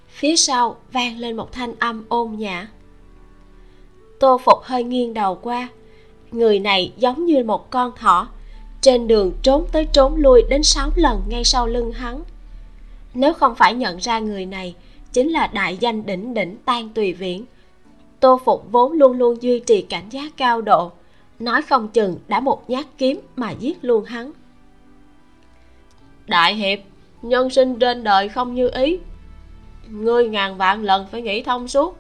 Phía 0.10 0.36
sau 0.36 0.78
vang 0.92 1.20
lên 1.20 1.38
một 1.38 1.52
thanh 1.52 1.76
âm 1.80 2.06
ôn 2.10 2.36
nhã. 2.38 2.68
Tô 4.20 4.38
phục 4.46 4.60
hơi 4.64 4.84
nghiêng 4.84 5.14
đầu 5.14 5.36
qua. 5.36 5.68
Người 6.32 6.60
này 6.60 6.94
giống 6.98 7.26
như 7.26 7.44
một 7.44 7.72
con 7.72 7.92
thỏ 7.96 8.28
trên 8.82 9.08
đường 9.08 9.34
trốn 9.42 9.68
tới 9.72 9.86
trốn 9.86 10.16
lui 10.16 10.42
đến 10.50 10.64
sáu 10.64 10.92
lần 10.96 11.22
ngay 11.28 11.44
sau 11.44 11.68
lưng 11.68 11.92
hắn. 11.92 12.24
Nếu 13.14 13.34
không 13.34 13.56
phải 13.56 13.74
nhận 13.74 13.98
ra 13.98 14.20
người 14.20 14.46
này 14.46 14.76
chính 15.16 15.30
là 15.30 15.48
đại 15.48 15.78
danh 15.78 16.06
đỉnh 16.06 16.34
đỉnh 16.34 16.58
tan 16.66 16.90
tùy 16.90 17.14
viễn. 17.14 17.46
Tô 18.20 18.40
phục 18.46 18.72
vốn 18.72 18.92
luôn 18.92 19.18
luôn 19.18 19.42
duy 19.42 19.60
trì 19.60 19.82
cảnh 19.82 20.10
giác 20.10 20.38
cao 20.38 20.62
độ, 20.62 20.92
nói 21.40 21.62
không 21.62 21.88
chừng 21.88 22.20
đã 22.28 22.40
một 22.40 22.70
nhát 22.70 22.86
kiếm 22.98 23.22
mà 23.36 23.52
giết 23.52 23.78
luôn 23.82 24.06
hắn. 24.06 24.32
Đại 26.28 26.56
hiệp, 26.56 26.80
nhân 27.22 27.50
sinh 27.50 27.80
trên 27.80 28.04
đời 28.04 28.30
không 28.30 28.56
như 28.56 28.70
ý. 28.74 29.00
Ngươi 29.90 30.28
ngàn 30.28 30.58
vạn 30.58 30.84
lần 30.84 31.08
phải 31.12 31.22
nghĩ 31.22 31.44
thông 31.44 31.68
suốt. 31.68 31.98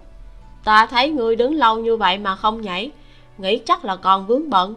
Ta 0.63 0.85
thấy 0.85 1.09
ngươi 1.09 1.35
đứng 1.35 1.53
lâu 1.53 1.79
như 1.79 1.97
vậy 1.97 2.17
mà 2.17 2.35
không 2.35 2.61
nhảy, 2.61 2.91
nghĩ 3.37 3.57
chắc 3.57 3.85
là 3.85 3.95
còn 3.95 4.27
vướng 4.27 4.49
bận. 4.49 4.75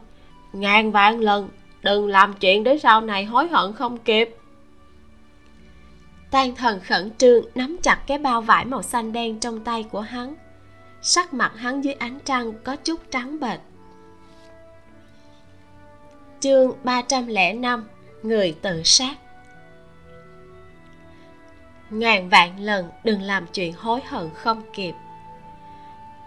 Ngàn 0.52 0.92
vạn 0.92 1.20
lần 1.20 1.48
đừng 1.82 2.06
làm 2.06 2.34
chuyện 2.34 2.64
để 2.64 2.78
sau 2.78 3.00
này 3.00 3.24
hối 3.24 3.48
hận 3.48 3.72
không 3.72 3.96
kịp 3.96 4.36
tan 6.30 6.54
thần 6.54 6.80
khẩn 6.80 7.10
trương 7.18 7.44
nắm 7.54 7.76
chặt 7.82 8.00
cái 8.06 8.18
bao 8.18 8.40
vải 8.40 8.64
màu 8.64 8.82
xanh 8.82 9.12
đen 9.12 9.40
trong 9.40 9.64
tay 9.64 9.82
của 9.82 10.00
hắn. 10.00 10.34
Sắc 11.02 11.34
mặt 11.34 11.52
hắn 11.56 11.84
dưới 11.84 11.94
ánh 11.94 12.18
trăng 12.24 12.52
có 12.64 12.76
chút 12.76 13.00
trắng 13.10 13.40
bệch. 13.40 13.60
Chương 16.40 16.72
305 16.84 17.88
người 18.22 18.56
tự 18.62 18.82
sát. 18.84 19.14
Ngàn 21.90 22.28
vạn 22.28 22.60
lần 22.60 22.90
đừng 23.04 23.22
làm 23.22 23.46
chuyện 23.52 23.72
hối 23.72 24.00
hận 24.06 24.30
không 24.34 24.62
kịp. 24.74 24.94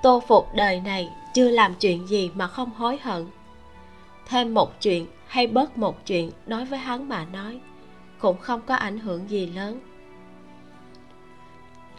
Tô 0.04 0.24
phục 0.28 0.47
đời 0.56 0.82
này 0.82 1.10
chưa 1.34 1.49
làm 1.49 1.76
chuyện 1.76 2.08
gì 2.08 2.32
mà 2.34 2.47
không 2.47 2.70
hối 2.70 2.99
hận. 3.02 3.28
Thêm 4.28 4.54
một 4.54 4.82
chuyện 4.82 5.08
hay 5.28 5.47
bớt 5.47 5.78
một 5.78 6.06
chuyện 6.06 6.32
đối 6.47 6.66
với 6.66 6.80
hắn 6.80 7.10
mà 7.10 7.26
nói 7.26 7.60
cũng 8.20 8.38
không 8.38 8.62
có 8.62 8.76
ảnh 8.76 8.99
hưởng 8.99 9.30
gì 9.30 9.45
lớn 9.45 9.80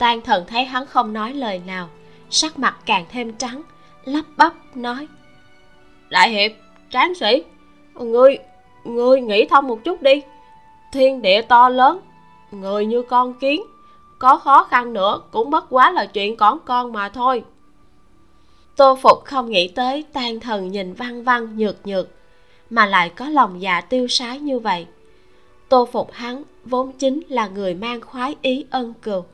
tan 0.03 0.21
thần 0.21 0.45
thấy 0.47 0.65
hắn 0.65 0.87
không 0.87 1.13
nói 1.13 1.33
lời 1.33 1.61
nào. 1.67 1.89
Sắc 2.31 2.59
mặt 2.59 2.77
càng 2.87 3.05
thêm 3.11 3.33
trắng, 3.33 3.63
lắp 4.05 4.25
bắp 4.37 4.77
nói. 4.77 5.09
Đại 6.11 6.31
hiệp, 6.31 6.53
tráng 6.91 7.15
sĩ, 7.15 7.45
ngươi 7.95 8.39
ngươi 8.85 9.21
nghĩ 9.21 9.47
thông 9.47 9.67
một 9.67 9.85
chút 9.85 10.03
đi. 10.03 10.23
Thiên 10.93 11.23
địa 11.23 11.43
to 11.43 11.69
lớn, 11.69 12.01
người 12.51 12.87
như 12.87 13.03
con 13.03 13.35
kiến, 13.35 13.63
có 14.19 14.39
khó 14.39 14.65
khăn 14.65 14.93
nữa 14.93 15.21
cũng 15.31 15.51
bất 15.51 15.67
quá 15.71 15.91
là 15.91 16.07
chuyện 16.07 16.37
còn 16.37 16.59
con 16.65 16.93
mà 16.93 17.09
thôi. 17.09 17.45
Tô 18.77 18.99
phục 19.03 19.25
không 19.25 19.51
nghĩ 19.51 19.69
tới 19.69 20.05
tan 20.13 20.41
thần 20.41 20.69
nhìn 20.69 20.95
văn 20.95 21.25
văn 21.25 21.59
nhược 21.59 21.87
nhược, 21.87 22.09
mà 22.71 22.87
lại 22.87 23.09
có 23.09 23.29
lòng 23.29 23.63
dạ 23.63 23.81
tiêu 23.81 24.09
sái 24.09 24.39
như 24.39 24.59
vậy. 24.59 24.87
Tô 25.69 25.89
phục 25.93 26.13
hắn 26.13 26.43
vốn 26.65 26.93
chính 26.93 27.23
là 27.29 27.47
người 27.49 27.75
mang 27.75 28.01
khoái 28.01 28.37
ý 28.43 28.65
ân 28.71 28.95
cừu 29.03 29.25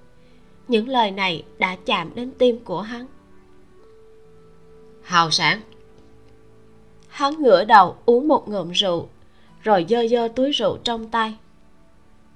những 0.69 0.89
lời 0.89 1.11
này 1.11 1.45
đã 1.59 1.77
chạm 1.87 2.14
đến 2.14 2.31
tim 2.39 2.59
của 2.64 2.81
hắn. 2.81 3.07
Hào 5.03 5.31
sản 5.31 5.61
hắn 7.09 7.43
ngửa 7.43 7.65
đầu 7.65 7.97
uống 8.07 8.28
một 8.28 8.49
ngụm 8.49 8.70
rượu 8.70 9.09
rồi 9.62 9.86
dơ 9.89 10.09
dơ 10.09 10.28
túi 10.28 10.53
rượu 10.53 10.78
trong 10.85 11.09
tay. 11.09 11.36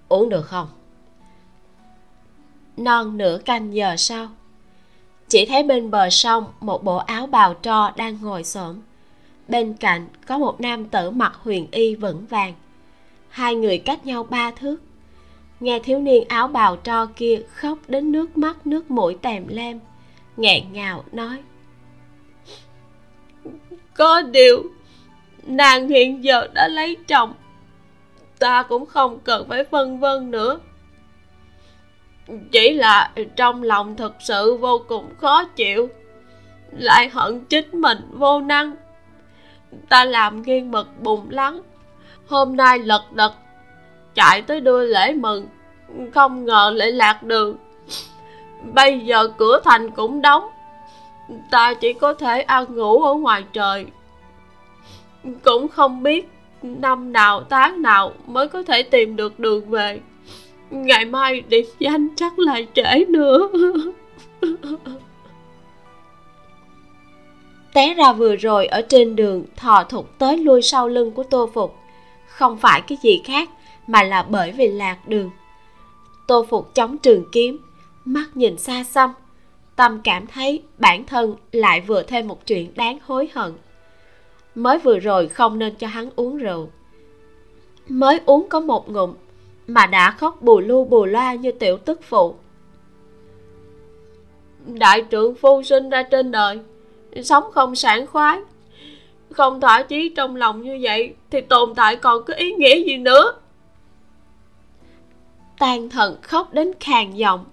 Uống 0.09 0.28
được 0.28 0.42
không? 0.42 0.68
Non 2.76 3.18
nửa 3.18 3.38
canh 3.44 3.74
giờ 3.74 3.96
sau 3.96 4.28
chỉ 5.28 5.46
thấy 5.46 5.62
bên 5.62 5.90
bờ 5.90 6.10
sông 6.10 6.44
một 6.60 6.84
bộ 6.84 6.96
áo 6.96 7.26
bào 7.26 7.54
tro 7.54 7.90
đang 7.96 8.18
ngồi 8.22 8.44
xổm. 8.44 8.80
Bên 9.48 9.74
cạnh 9.74 10.09
có 10.26 10.38
một 10.38 10.60
nam 10.60 10.84
tử 10.84 11.10
mặc 11.10 11.32
huyền 11.42 11.66
y 11.70 11.94
vững 11.94 12.26
vàng. 12.26 12.54
Hai 13.28 13.54
người 13.54 13.78
cách 13.78 14.06
nhau 14.06 14.22
ba 14.22 14.50
thước 14.50 14.76
nghe 15.62 15.78
thiếu 15.78 15.98
niên 15.98 16.24
áo 16.28 16.48
bào 16.48 16.76
tro 16.76 17.06
kia 17.06 17.40
khóc 17.55 17.78
đến 17.89 18.12
nước 18.12 18.36
mắt, 18.36 18.66
nước 18.66 18.90
mũi 18.90 19.18
tèm 19.22 19.48
lem. 19.48 19.80
Nghẹn 20.36 20.72
ngào 20.72 21.05
nói, 21.12 21.39
có 23.94 24.22
điều, 24.22 24.62
nàng 25.43 25.89
hiện 25.89 26.24
giờ 26.24 26.48
đã 26.55 26.68
lấy 26.68 26.97
chồng. 27.09 27.34
Ta 28.39 28.62
cũng 28.62 28.86
không 28.86 29.18
cần 29.20 29.48
phải 29.48 29.64
phân 29.64 30.01
vân 30.01 30.30
nữa. 30.30 30.60
Chỉ 32.52 32.72
là 32.72 33.12
trong 33.36 33.62
lòng 33.62 33.97
thực 33.97 34.14
sự 34.20 34.56
vô 34.56 34.84
cùng 34.89 35.14
khó 35.18 35.44
chịu, 35.44 35.89
lại 36.72 37.09
hận 37.09 37.44
chính 37.44 37.70
mình 37.72 37.98
vô 38.12 38.40
năng. 38.40 38.74
Ta 39.89 40.05
làm 40.05 40.43
nghiêng 40.43 40.70
mực 40.70 41.01
bùng 41.01 41.30
lắng. 41.30 41.62
Hôm 42.26 42.56
nay 42.56 42.78
lật 42.78 43.05
đật 43.12 43.32
chạy 44.14 44.43
tới 44.43 44.60
đưa 44.60 44.84
lễ 44.84 45.12
mừng. 45.12 45.47
Không 46.14 46.44
ngờ 46.44 46.72
lại 46.74 46.93
lạc 46.93 47.22
đường. 47.22 47.56
Bây 48.74 49.01
giờ 49.01 49.28
cửa 49.39 49.60
thành 49.64 49.90
cũng 49.90 50.22
đóng. 50.22 50.48
Ta 51.51 51.74
chỉ 51.74 51.93
có 51.93 52.14
thể 52.14 52.40
ăn 52.40 52.76
ngủ 52.76 53.02
ở 53.02 53.14
ngoài 53.14 53.44
trời. 53.52 53.86
Cũng 55.44 55.68
không 55.68 56.02
biết 56.02 56.28
năm 56.62 57.12
nào, 57.12 57.44
tháng 57.51 57.82
nào 57.82 58.12
mới 58.26 58.48
có 58.48 58.62
thể 58.62 58.82
tìm 58.82 59.16
được 59.16 59.39
đường 59.39 59.70
về. 59.70 60.01
Ngày 60.70 61.05
mai 61.05 61.40
điểm 61.40 61.66
danh 61.78 62.09
chắc 62.16 62.39
lại 62.39 62.66
trễ 62.74 63.05
nữa. 63.09 63.48
Té 67.74 67.94
ra 67.94 68.12
vừa 68.12 68.36
rồi 68.36 68.66
ở 68.66 68.82
trên 68.82 69.16
đường, 69.16 69.44
thò 69.56 69.84
thục 69.84 70.18
tới 70.18 70.36
lui 70.36 70.62
sau 70.62 70.89
lưng 70.89 71.10
của 71.12 71.22
tô 71.22 71.51
phục. 71.55 71.76
Không 72.26 72.56
phải 72.59 72.80
cái 72.80 72.98
gì 73.02 73.22
khác 73.24 73.48
mà 73.93 74.02
là 74.02 74.23
bởi 74.23 74.52
vì 74.52 74.66
lạc 74.66 75.09
đường. 75.09 75.31
Tô 76.27 76.47
phục 76.48 76.74
chống 76.74 76.98
trường 76.98 77.24
kiếm, 77.32 77.59
mắt 78.05 78.24
nhìn 78.35 78.59
xa 78.59 78.85
xăm, 78.85 79.12
tâm 79.77 80.01
cảm 80.05 80.27
thấy 80.27 80.62
bản 80.78 81.05
thân 81.05 81.35
lại 81.52 81.81
vừa 81.81 82.02
thêm 82.02 82.28
một 82.28 82.47
chuyện 82.47 82.73
đáng 82.74 82.98
hối 83.06 83.28
hận. 83.35 83.52
Mới 84.55 84.78
vừa 84.78 84.98
rồi 84.98 85.28
không 85.28 85.59
nên 85.59 85.74
cho 85.74 85.86
hắn 85.86 86.10
uống 86.16 86.36
rượu. 86.36 86.70
Mới 87.89 88.20
uống 88.27 88.48
có 88.48 88.60
một 88.60 88.90
ngụm 88.90 89.14
mà 89.66 89.86
đã 89.86 90.10
khóc 90.10 90.43
bù 90.43 90.60
lu 90.60 90.85
bù 90.85 91.05
loa 91.05 91.35
như 91.35 91.52
tiểu 91.52 91.77
tức 91.77 92.01
phụ. 92.02 92.35
Đại 94.66 95.02
trưởng 95.02 95.35
phu 95.35 95.62
sinh 95.62 95.90
ra 95.90 96.02
trên 96.02 96.31
đời, 96.31 96.59
sống 97.23 97.44
không 97.52 97.74
sảng 97.74 98.06
khoái, 98.06 98.39
không 99.31 99.60
thỏa 99.60 99.82
chí 99.82 100.09
trong 100.09 100.36
lòng 100.36 100.62
như 100.62 100.78
vậy 100.82 101.14
thì 101.31 101.40
tồn 101.40 101.74
tại 101.74 101.97
còn 101.97 102.24
có 102.24 102.35
ý 102.35 102.52
nghĩa 102.52 102.85
gì 102.85 102.97
nữa? 102.98 103.32
Tan 105.62 105.89
thần 105.89 106.16
khóc 106.22 106.52
đến 106.52 106.72
khàn 106.80 107.14
giọng, 107.14 107.44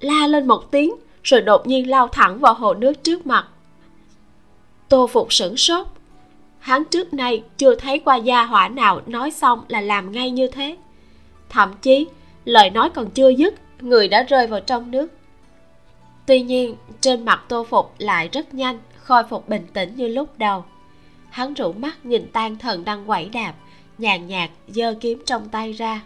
la 0.00 0.26
lên 0.26 0.46
một 0.46 0.70
tiếng, 0.70 0.94
rồi 1.22 1.40
đột 1.40 1.66
nhiên 1.66 1.90
lao 1.90 2.08
thẳng 2.08 2.38
vào 2.38 2.54
hồ 2.54 2.74
nước 2.74 2.92
trước 3.02 3.26
mặt. 3.26 3.48
Tô 4.88 5.06
phục 5.06 5.32
sửng 5.32 5.56
sốt. 5.56 5.86
Hắn 6.58 6.84
trước 6.84 7.14
nay 7.14 7.42
chưa 7.56 7.74
thấy 7.74 7.98
qua 7.98 8.16
gia 8.16 8.44
hỏa 8.44 8.68
nào 8.68 9.00
nói 9.06 9.30
xong 9.30 9.64
là 9.68 9.80
làm 9.80 10.12
ngay 10.12 10.30
như 10.30 10.46
thế. 10.46 10.76
Thậm 11.48 11.74
chí, 11.82 12.06
lời 12.44 12.70
nói 12.70 12.90
còn 12.90 13.10
chưa 13.10 13.28
dứt, 13.28 13.54
người 13.80 14.08
đã 14.08 14.22
rơi 14.22 14.46
vào 14.46 14.60
trong 14.60 14.90
nước. 14.90 15.12
Tuy 16.26 16.42
nhiên, 16.42 16.76
trên 17.00 17.24
mặt 17.24 17.44
tô 17.48 17.66
phục 17.70 17.94
lại 17.98 18.28
rất 18.32 18.54
nhanh, 18.54 18.78
khôi 19.02 19.22
phục 19.24 19.48
bình 19.48 19.66
tĩnh 19.72 19.96
như 19.96 20.08
lúc 20.08 20.38
đầu. 20.38 20.64
Hắn 21.30 21.54
rủ 21.54 21.72
mắt 21.72 22.06
nhìn 22.06 22.30
tan 22.32 22.58
thần 22.58 22.84
đang 22.84 23.06
quẩy 23.06 23.28
đạp, 23.28 23.54
nhàn 23.98 24.26
nhạt 24.26 24.50
giơ 24.68 24.94
kiếm 25.00 25.22
trong 25.26 25.48
tay 25.48 25.72
ra 25.72 26.00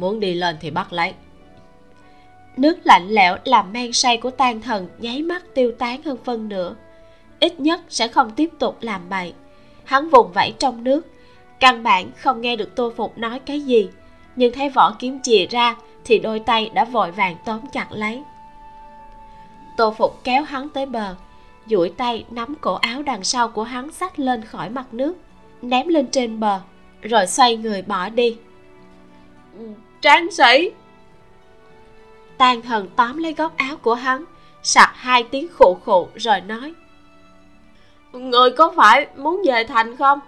muốn 0.00 0.20
đi 0.20 0.34
lên 0.34 0.56
thì 0.60 0.70
bắt 0.70 0.92
lấy. 0.92 1.12
Nước 2.56 2.78
lạnh 2.84 3.08
lẽo 3.08 3.36
làm 3.44 3.72
men 3.72 3.92
say 3.92 4.16
của 4.16 4.30
tan 4.30 4.60
thần 4.60 4.88
nháy 4.98 5.22
mắt 5.22 5.42
tiêu 5.54 5.72
tán 5.78 6.02
hơn 6.02 6.18
phân 6.24 6.48
nửa. 6.48 6.74
Ít 7.40 7.60
nhất 7.60 7.80
sẽ 7.88 8.08
không 8.08 8.30
tiếp 8.30 8.50
tục 8.58 8.76
làm 8.80 9.08
bậy. 9.08 9.32
Hắn 9.84 10.10
vùng 10.10 10.32
vẫy 10.32 10.54
trong 10.58 10.84
nước. 10.84 11.06
Căn 11.60 11.82
bản 11.82 12.10
không 12.16 12.40
nghe 12.40 12.56
được 12.56 12.76
tô 12.76 12.92
phục 12.96 13.18
nói 13.18 13.38
cái 13.38 13.60
gì. 13.60 13.88
Nhưng 14.36 14.52
thấy 14.52 14.68
vỏ 14.68 14.96
kiếm 14.98 15.18
chìa 15.22 15.46
ra 15.46 15.76
thì 16.04 16.18
đôi 16.18 16.38
tay 16.38 16.70
đã 16.74 16.84
vội 16.84 17.10
vàng 17.10 17.36
tóm 17.44 17.60
chặt 17.72 17.86
lấy. 17.92 18.22
Tô 19.76 19.94
phục 19.98 20.20
kéo 20.24 20.42
hắn 20.42 20.68
tới 20.68 20.86
bờ. 20.86 21.14
Duỗi 21.66 21.92
tay 21.96 22.24
nắm 22.30 22.54
cổ 22.60 22.74
áo 22.74 23.02
đằng 23.02 23.24
sau 23.24 23.48
của 23.48 23.62
hắn 23.62 23.92
xách 23.92 24.18
lên 24.18 24.44
khỏi 24.44 24.70
mặt 24.70 24.94
nước. 24.94 25.14
Ném 25.62 25.88
lên 25.88 26.06
trên 26.06 26.40
bờ, 26.40 26.60
rồi 27.02 27.26
xoay 27.26 27.56
người 27.56 27.82
bỏ 27.82 28.08
đi 28.08 28.36
tráng 30.00 30.30
sĩ. 30.30 30.70
Tàn 32.38 32.62
thần 32.62 32.88
tóm 32.96 33.18
lấy 33.18 33.32
góc 33.32 33.56
áo 33.56 33.76
của 33.76 33.94
hắn 33.94 34.24
sặc 34.62 34.90
hai 34.94 35.24
tiếng 35.24 35.48
khụ 35.52 35.78
khụ 35.84 36.08
rồi 36.16 36.40
nói. 36.40 36.74
Người 38.12 38.50
có 38.50 38.72
phải 38.76 39.06
muốn 39.16 39.42
về 39.46 39.64
thành 39.64 39.96
không? 39.96 40.20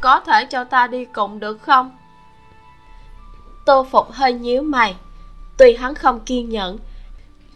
Có 0.00 0.20
thể 0.20 0.44
cho 0.44 0.64
ta 0.64 0.86
đi 0.86 1.04
cùng 1.04 1.40
được 1.40 1.62
không? 1.62 1.96
Tô 3.66 3.86
phục 3.90 4.12
hơi 4.12 4.32
nhíu 4.32 4.62
mày. 4.62 4.94
Tuy 5.58 5.74
hắn 5.74 5.94
không 5.94 6.20
kiên 6.20 6.48
nhẫn 6.48 6.78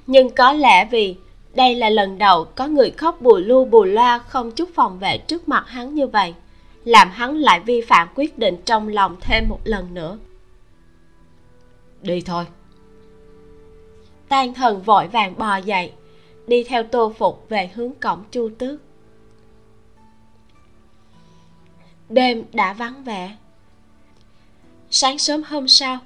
nhưng 0.09 0.31
có 0.31 0.53
lẽ 0.53 0.85
vì 0.85 1.17
đây 1.55 1.75
là 1.75 1.91
lần 1.91 2.19
đầu 2.19 2.45
có 2.45 2.67
người 2.67 2.91
khóc 2.91 3.21
bù 3.21 3.37
lu 3.37 3.65
bù 3.65 3.85
loa 3.85 4.19
không 4.19 4.51
chút 4.51 4.69
phòng 4.75 4.99
vệ 4.99 5.19
trước 5.19 5.49
mặt 5.49 5.65
hắn 5.69 5.95
như 5.95 6.07
vậy 6.07 6.35
làm 6.85 7.11
hắn 7.11 7.37
lại 7.37 7.61
vi 7.61 7.81
phạm 7.81 8.09
quyết 8.15 8.39
định 8.39 8.57
trong 8.65 8.89
lòng 8.89 9.17
thêm 9.21 9.45
một 9.49 9.61
lần 9.65 9.95
nữa 9.95 10.19
đi 12.03 12.21
thôi. 12.21 12.45
Tan 14.29 14.55
thần 14.55 14.83
vội 14.83 15.09
vàng 15.09 15.39
bò 15.39 15.57
dậy, 15.57 15.93
đi 16.47 16.65
theo 16.65 16.83
tô 16.83 17.13
phục 17.19 17.47
về 17.49 17.71
hướng 17.75 17.93
cổng 17.95 18.25
chu 18.31 18.51
tước. 18.59 18.81
Đêm 22.09 22.45
đã 22.53 22.73
vắng 22.73 23.05
vẻ. 23.05 23.37
Sáng 24.91 25.19
sớm 25.19 25.43
hôm 25.43 25.69
sau, 25.69 25.99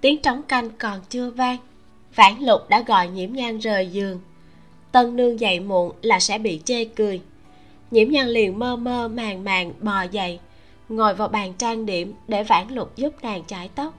tiếng 0.00 0.22
trống 0.22 0.42
canh 0.42 0.70
còn 0.70 1.00
chưa 1.08 1.30
vang. 1.30 1.58
Vãn 2.14 2.40
lục 2.40 2.68
đã 2.68 2.80
gọi 2.80 3.08
nhiễm 3.08 3.32
nhan 3.32 3.58
rời 3.58 3.86
giường. 3.86 4.20
Tân 4.92 5.16
nương 5.16 5.40
dậy 5.40 5.60
muộn 5.60 5.92
là 6.02 6.20
sẽ 6.20 6.38
bị 6.38 6.60
chê 6.64 6.84
cười. 6.84 7.22
Nhiễm 7.90 8.10
nhan 8.10 8.28
liền 8.28 8.58
mơ 8.58 8.76
mơ 8.76 9.08
màng 9.08 9.44
màng 9.44 9.72
bò 9.80 10.02
dậy, 10.02 10.40
ngồi 10.88 11.14
vào 11.14 11.28
bàn 11.28 11.54
trang 11.58 11.86
điểm 11.86 12.14
để 12.28 12.42
vãn 12.44 12.68
lục 12.68 12.96
giúp 12.96 13.14
nàng 13.22 13.44
chải 13.46 13.68
tóc 13.68 13.94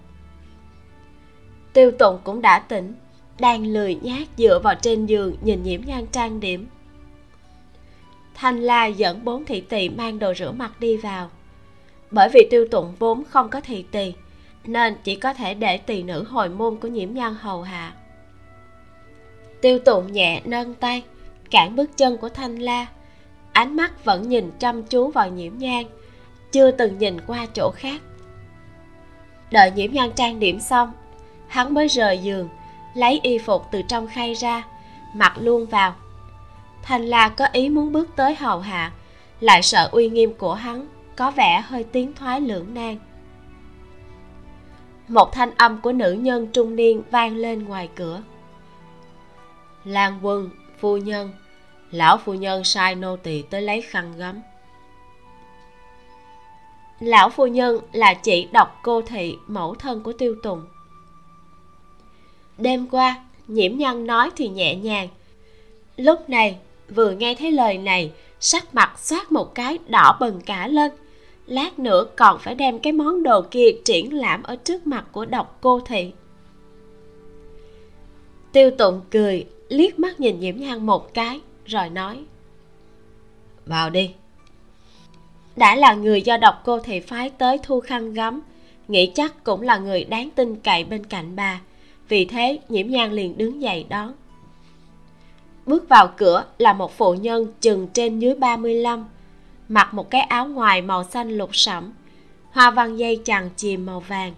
tiêu 1.79 1.91
tụng 1.91 2.19
cũng 2.23 2.41
đã 2.41 2.59
tỉnh, 2.59 2.93
đang 3.39 3.65
lười 3.65 3.95
nhác 3.95 4.27
dựa 4.37 4.59
vào 4.59 4.75
trên 4.75 5.05
giường 5.05 5.35
nhìn 5.41 5.63
nhiễm 5.63 5.81
nhan 5.85 6.05
trang 6.07 6.39
điểm. 6.39 6.67
Thanh 8.35 8.59
la 8.59 8.85
dẫn 8.85 9.25
bốn 9.25 9.45
thị 9.45 9.61
tỳ 9.61 9.89
mang 9.89 10.19
đồ 10.19 10.33
rửa 10.33 10.51
mặt 10.51 10.79
đi 10.79 10.97
vào. 10.97 11.29
Bởi 12.11 12.29
vì 12.33 12.47
tiêu 12.49 12.67
tụng 12.71 12.95
vốn 12.99 13.23
không 13.29 13.49
có 13.49 13.61
thị 13.61 13.85
tỳ, 13.91 14.13
nên 14.65 14.95
chỉ 15.03 15.15
có 15.15 15.33
thể 15.33 15.53
để 15.53 15.77
tỳ 15.77 16.03
nữ 16.03 16.23
hồi 16.23 16.49
môn 16.49 16.75
của 16.75 16.87
nhiễm 16.87 17.13
nhan 17.13 17.35
hầu 17.39 17.61
hạ. 17.61 17.93
Tiêu 19.61 19.79
tụng 19.79 20.11
nhẹ 20.11 20.41
nâng 20.45 20.73
tay, 20.73 21.03
cản 21.51 21.75
bước 21.75 21.97
chân 21.97 22.17
của 22.17 22.29
thanh 22.29 22.59
la. 22.59 22.87
Ánh 23.51 23.75
mắt 23.75 24.05
vẫn 24.05 24.29
nhìn 24.29 24.51
chăm 24.59 24.83
chú 24.83 25.07
vào 25.07 25.29
nhiễm 25.29 25.57
nhan, 25.57 25.83
chưa 26.51 26.71
từng 26.71 26.97
nhìn 26.97 27.17
qua 27.27 27.45
chỗ 27.53 27.71
khác. 27.75 28.01
Đợi 29.51 29.71
nhiễm 29.71 29.91
nhan 29.91 30.11
trang 30.15 30.39
điểm 30.39 30.59
xong 30.59 30.91
hắn 31.49 31.73
mới 31.73 31.87
rời 31.87 32.17
giường, 32.17 32.49
lấy 32.93 33.19
y 33.23 33.37
phục 33.37 33.65
từ 33.71 33.81
trong 33.81 34.07
khay 34.07 34.33
ra, 34.33 34.63
mặc 35.13 35.33
luôn 35.39 35.65
vào. 35.65 35.95
Thành 36.83 37.05
la 37.05 37.29
có 37.29 37.45
ý 37.51 37.69
muốn 37.69 37.91
bước 37.91 38.09
tới 38.15 38.35
hầu 38.35 38.59
hạ, 38.59 38.91
lại 39.39 39.61
sợ 39.61 39.89
uy 39.91 40.09
nghiêm 40.09 40.33
của 40.33 40.53
hắn 40.53 40.87
có 41.15 41.31
vẻ 41.31 41.63
hơi 41.67 41.83
tiến 41.83 42.13
thoái 42.13 42.41
lưỡng 42.41 42.73
nan. 42.73 42.97
Một 45.07 45.33
thanh 45.33 45.51
âm 45.57 45.81
của 45.81 45.91
nữ 45.91 46.11
nhân 46.11 46.47
trung 46.47 46.75
niên 46.75 47.03
vang 47.11 47.35
lên 47.35 47.63
ngoài 47.63 47.89
cửa. 47.95 48.21
Lan 49.83 50.19
quân, 50.21 50.49
phu 50.79 50.97
nhân, 50.97 51.31
lão 51.91 52.17
phu 52.17 52.33
nhân 52.33 52.63
sai 52.63 52.95
nô 52.95 53.15
tỳ 53.15 53.41
tới 53.41 53.61
lấy 53.61 53.81
khăn 53.81 54.13
gấm. 54.17 54.41
Lão 56.99 57.29
phu 57.29 57.47
nhân 57.47 57.79
là 57.91 58.13
chị 58.13 58.47
độc 58.53 58.79
cô 58.83 59.01
thị 59.01 59.37
mẫu 59.47 59.75
thân 59.75 60.03
của 60.03 60.13
tiêu 60.13 60.35
tùng 60.43 60.65
đêm 62.61 62.87
qua, 62.87 63.23
nhiễm 63.47 63.77
nhân 63.77 64.07
nói 64.07 64.29
thì 64.35 64.47
nhẹ 64.47 64.75
nhàng. 64.75 65.07
Lúc 65.97 66.29
này, 66.29 66.57
vừa 66.95 67.11
nghe 67.11 67.35
thấy 67.35 67.51
lời 67.51 67.77
này, 67.77 68.11
sắc 68.39 68.75
mặt 68.75 68.99
xoát 68.99 69.31
một 69.31 69.55
cái, 69.55 69.77
đỏ 69.87 70.17
bừng 70.19 70.41
cả 70.41 70.67
lên. 70.67 70.91
Lát 71.47 71.79
nữa 71.79 72.05
còn 72.15 72.39
phải 72.39 72.55
đem 72.55 72.79
cái 72.79 72.93
món 72.93 73.23
đồ 73.23 73.41
kia 73.41 73.71
triển 73.85 74.13
lãm 74.13 74.43
ở 74.43 74.55
trước 74.55 74.87
mặt 74.87 75.05
của 75.11 75.25
độc 75.25 75.57
cô 75.61 75.79
thị. 75.79 76.11
Tiêu 78.51 78.71
tụng 78.71 79.01
cười, 79.11 79.45
liếc 79.69 79.99
mắt 79.99 80.19
nhìn 80.19 80.39
nhiễm 80.39 80.57
nhan 80.57 80.85
một 80.85 81.13
cái, 81.13 81.41
rồi 81.65 81.89
nói, 81.89 82.23
vào 83.65 83.89
đi. 83.89 84.11
Đã 85.55 85.75
là 85.75 85.93
người 85.93 86.21
do 86.21 86.37
độc 86.37 86.61
cô 86.65 86.79
thị 86.79 86.99
phái 86.99 87.29
tới 87.29 87.57
thu 87.63 87.79
khăn 87.79 88.13
gấm, 88.13 88.41
nghĩ 88.87 89.11
chắc 89.15 89.43
cũng 89.43 89.61
là 89.61 89.77
người 89.77 90.03
đáng 90.03 90.29
tin 90.35 90.55
cậy 90.55 90.83
bên 90.83 91.03
cạnh 91.03 91.35
bà 91.35 91.61
vì 92.09 92.25
thế, 92.25 92.59
nhiễm 92.69 92.87
nhan 92.87 93.11
liền 93.11 93.37
đứng 93.37 93.61
dậy 93.61 93.85
đón. 93.89 94.13
Bước 95.65 95.89
vào 95.89 96.07
cửa 96.17 96.45
là 96.57 96.73
một 96.73 96.97
phụ 96.97 97.13
nhân 97.13 97.53
chừng 97.61 97.87
trên 97.93 98.19
dưới 98.19 98.35
35 98.35 99.05
mặc 99.69 99.93
một 99.93 100.09
cái 100.09 100.21
áo 100.21 100.47
ngoài 100.47 100.81
màu 100.81 101.03
xanh 101.03 101.29
lục 101.29 101.49
sẫm, 101.55 101.93
hoa 102.51 102.71
văn 102.71 102.97
dây 102.97 103.21
chằng 103.25 103.49
chìm 103.55 103.85
màu 103.85 103.99
vàng, 103.99 104.33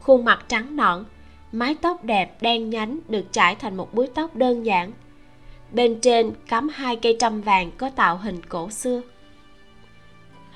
khuôn 0.00 0.24
mặt 0.24 0.44
trắng 0.48 0.76
nõn, 0.76 1.04
mái 1.52 1.74
tóc 1.74 2.04
đẹp 2.04 2.42
đen 2.42 2.70
nhánh 2.70 2.98
được 3.08 3.32
trải 3.32 3.54
thành 3.54 3.76
một 3.76 3.94
búi 3.94 4.06
tóc 4.14 4.36
đơn 4.36 4.66
giản. 4.66 4.92
Bên 5.72 6.00
trên 6.00 6.30
cắm 6.48 6.68
hai 6.68 6.96
cây 6.96 7.16
trăm 7.20 7.40
vàng 7.40 7.70
có 7.78 7.90
tạo 7.90 8.16
hình 8.16 8.40
cổ 8.48 8.70
xưa. 8.70 9.02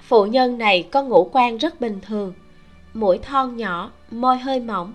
Phụ 0.02 0.24
nhân 0.24 0.58
này 0.58 0.88
có 0.92 1.02
ngũ 1.02 1.30
quan 1.32 1.56
rất 1.56 1.80
bình 1.80 1.98
thường, 2.02 2.32
mũi 2.94 3.18
thon 3.18 3.56
nhỏ, 3.56 3.90
môi 4.10 4.38
hơi 4.38 4.60
mỏng 4.60 4.92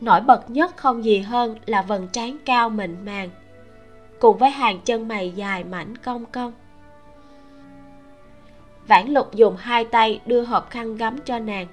nổi 0.00 0.20
bật 0.20 0.50
nhất 0.50 0.76
không 0.76 1.04
gì 1.04 1.18
hơn 1.18 1.56
là 1.66 1.82
vầng 1.82 2.08
trán 2.08 2.36
cao 2.44 2.70
mịn 2.70 3.04
màng, 3.04 3.30
cùng 4.20 4.38
với 4.38 4.50
hàng 4.50 4.80
chân 4.84 5.08
mày 5.08 5.30
dài 5.30 5.64
mảnh 5.64 5.96
cong 5.96 6.24
cong. 6.26 6.52
Vãn 8.86 9.08
lục 9.08 9.34
dùng 9.34 9.56
hai 9.56 9.84
tay 9.84 10.20
đưa 10.26 10.42
hộp 10.42 10.70
khăn 10.70 10.96
gấm 10.96 11.18
cho 11.18 11.38
nàng. 11.38 11.66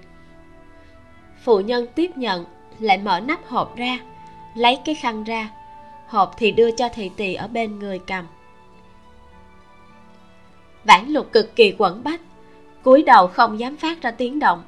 Phụ 1.43 1.60
nhân 1.60 1.88
tiếp 1.95 2.18
nhận, 2.18 2.45
lại 2.80 2.97
mở 2.97 3.19
nắp 3.19 3.47
hộp 3.47 3.76
ra, 3.76 3.99
lấy 4.56 4.77
cái 4.85 4.95
khăn 4.95 5.23
ra. 5.23 5.49
Hộp 6.07 6.34
thì 6.38 6.52
đưa 6.52 6.72
cho 6.72 6.89
thị 6.89 7.11
tỳ 7.18 7.34
ở 7.34 7.47
bên 7.47 7.80
người 7.80 7.99
cầm. 7.99 8.26
Vãn 10.84 11.07
lục 11.07 11.31
cực 11.31 11.56
kỳ 11.56 11.76
quẩn 11.77 12.03
bách, 12.03 12.22
cúi 12.84 13.03
đầu 13.03 13.27
không 13.27 13.60
dám 13.60 13.77
phát 13.77 14.02
ra 14.02 14.11
tiếng 14.11 14.39
động. 14.39 14.64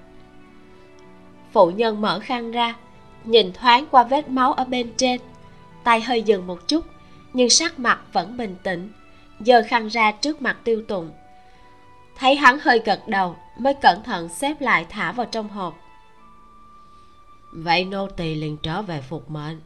Phụ 1.51 1.71
nhân 1.71 2.01
mở 2.01 2.19
khăn 2.19 2.51
ra 2.51 2.75
nhìn 3.27 3.53
thoáng 3.53 3.85
qua 3.91 4.03
vết 4.03 4.29
máu 4.29 4.53
ở 4.53 4.65
bên 4.65 4.93
trên. 4.97 5.21
Tay 5.83 6.01
hơi 6.01 6.21
dừng 6.21 6.47
một 6.47 6.67
chút 6.67 6.85
nhưng 7.33 7.49
sắc 7.49 7.79
mặt 7.79 7.99
vẫn 8.13 8.37
bình 8.37 8.55
tĩnh 8.63 8.89
giơ 9.39 9.63
khăn 9.67 9.87
ra 9.87 10.11
trước 10.11 10.41
mặt 10.41 10.57
tiêu 10.63 10.83
tụng 10.87 11.11
thấy 12.17 12.35
hắn 12.35 12.59
hơi 12.61 12.81
gật 12.85 13.07
đầu 13.07 13.35
mới 13.57 13.73
cẩn 13.73 14.03
thận 14.03 14.29
xếp 14.29 14.61
lại 14.61 14.85
thả 14.89 15.11
vào 15.11 15.25
trong 15.25 15.49
hộp. 15.49 15.77
Vậy 17.51 17.85
nô 17.85 18.07
tỳ 18.07 18.35
liền 18.35 18.57
trở 18.57 18.81
về 18.81 19.01
phục 19.01 19.31
mệnh. 19.31 19.61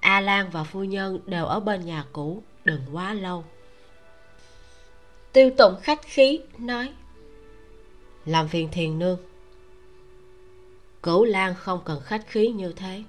A 0.00 0.20
lan 0.20 0.50
và 0.50 0.64
phu 0.64 0.84
nhân 0.84 1.20
đều 1.26 1.46
ở 1.46 1.60
bên 1.60 1.86
nhà 1.86 2.04
cũ 2.12 2.42
đừng 2.64 2.80
quá 2.92 3.14
lâu. 3.14 3.44
Tiêu 5.32 5.50
tụng 5.58 5.74
khách 5.82 6.02
khí 6.02 6.40
nói. 6.58 6.92
Làm 8.26 8.48
phiền 8.48 8.68
thiền 8.72 8.98
nương 8.98 9.18
cửu 11.02 11.24
lan 11.24 11.54
không 11.54 11.80
cần 11.84 12.00
khách 12.04 12.26
khí 12.26 12.48
như 12.48 12.72
thế. 12.72 13.02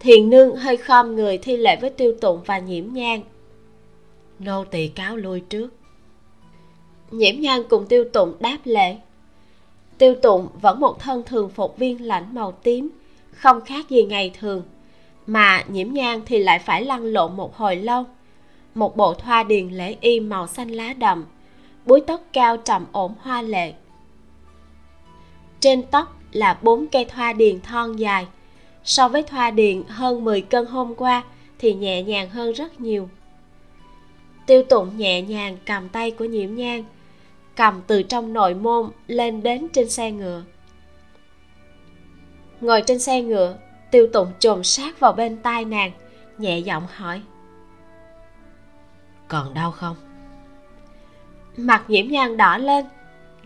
Thiền 0.00 0.30
nương 0.30 0.56
hơi 0.56 0.76
khom 0.76 1.16
người 1.16 1.38
thi 1.38 1.56
lễ 1.56 1.76
với 1.80 1.90
tiêu 1.90 2.12
tụng 2.20 2.40
và 2.46 2.58
nhiễm 2.58 2.92
nhang 2.92 3.22
nô 4.38 4.64
tỳ 4.64 4.88
cáo 4.88 5.16
lui 5.16 5.40
trước. 5.40 5.68
Nhiễm 7.10 7.40
nhang 7.40 7.62
cùng 7.68 7.86
tiêu 7.86 8.04
tụng 8.12 8.34
đáp 8.40 8.58
lễ. 8.64 8.96
Tiêu 9.98 10.14
tụng 10.14 10.48
vẫn 10.60 10.80
một 10.80 11.00
thân 11.00 11.22
thường 11.26 11.48
phục 11.48 11.78
viên 11.78 12.06
lãnh 12.06 12.34
màu 12.34 12.52
tím, 12.52 12.88
không 13.32 13.60
khác 13.60 13.88
gì 13.88 14.02
ngày 14.02 14.32
thường, 14.38 14.62
mà 15.26 15.64
nhiễm 15.68 15.92
nhang 15.92 16.20
thì 16.26 16.38
lại 16.38 16.58
phải 16.58 16.84
lăn 16.84 17.04
lộn 17.04 17.36
một 17.36 17.56
hồi 17.56 17.76
lâu. 17.76 18.04
Một 18.74 18.96
bộ 18.96 19.14
thoa 19.14 19.42
điền 19.42 19.68
lễ 19.68 19.96
y 20.00 20.20
màu 20.20 20.46
xanh 20.46 20.68
lá 20.68 20.92
đậm, 20.92 21.24
búi 21.86 22.00
tóc 22.00 22.20
cao 22.32 22.56
trầm 22.56 22.86
ổn 22.92 23.14
hoa 23.20 23.42
lệ 23.42 23.72
trên 25.60 25.82
tóc 25.90 26.16
là 26.32 26.58
bốn 26.62 26.86
cây 26.86 27.04
thoa 27.04 27.32
điền 27.32 27.60
thon 27.60 27.96
dài. 27.96 28.26
So 28.84 29.08
với 29.08 29.22
thoa 29.22 29.50
điền 29.50 29.82
hơn 29.88 30.24
10 30.24 30.40
cân 30.40 30.66
hôm 30.66 30.94
qua 30.94 31.22
thì 31.58 31.74
nhẹ 31.74 32.02
nhàng 32.02 32.30
hơn 32.30 32.52
rất 32.52 32.80
nhiều. 32.80 33.08
Tiêu 34.46 34.62
tụng 34.62 34.96
nhẹ 34.96 35.22
nhàng 35.22 35.56
cầm 35.66 35.88
tay 35.88 36.10
của 36.10 36.24
nhiễm 36.24 36.54
nhang 36.54 36.84
cầm 37.58 37.82
từ 37.86 38.02
trong 38.02 38.32
nội 38.32 38.54
môn 38.54 38.90
lên 39.06 39.42
đến 39.42 39.68
trên 39.72 39.90
xe 39.90 40.10
ngựa. 40.10 40.42
Ngồi 42.60 42.82
trên 42.86 42.98
xe 42.98 43.22
ngựa, 43.22 43.56
tiêu 43.90 44.06
tụng 44.12 44.32
chồm 44.38 44.64
sát 44.64 45.00
vào 45.00 45.12
bên 45.12 45.36
tai 45.36 45.64
nàng, 45.64 45.92
nhẹ 46.38 46.58
giọng 46.58 46.86
hỏi. 46.94 47.22
Còn 49.28 49.54
đau 49.54 49.70
không? 49.70 49.96
Mặt 51.56 51.84
nhiễm 51.88 52.08
nhang 52.08 52.36
đỏ 52.36 52.58
lên 52.58 52.84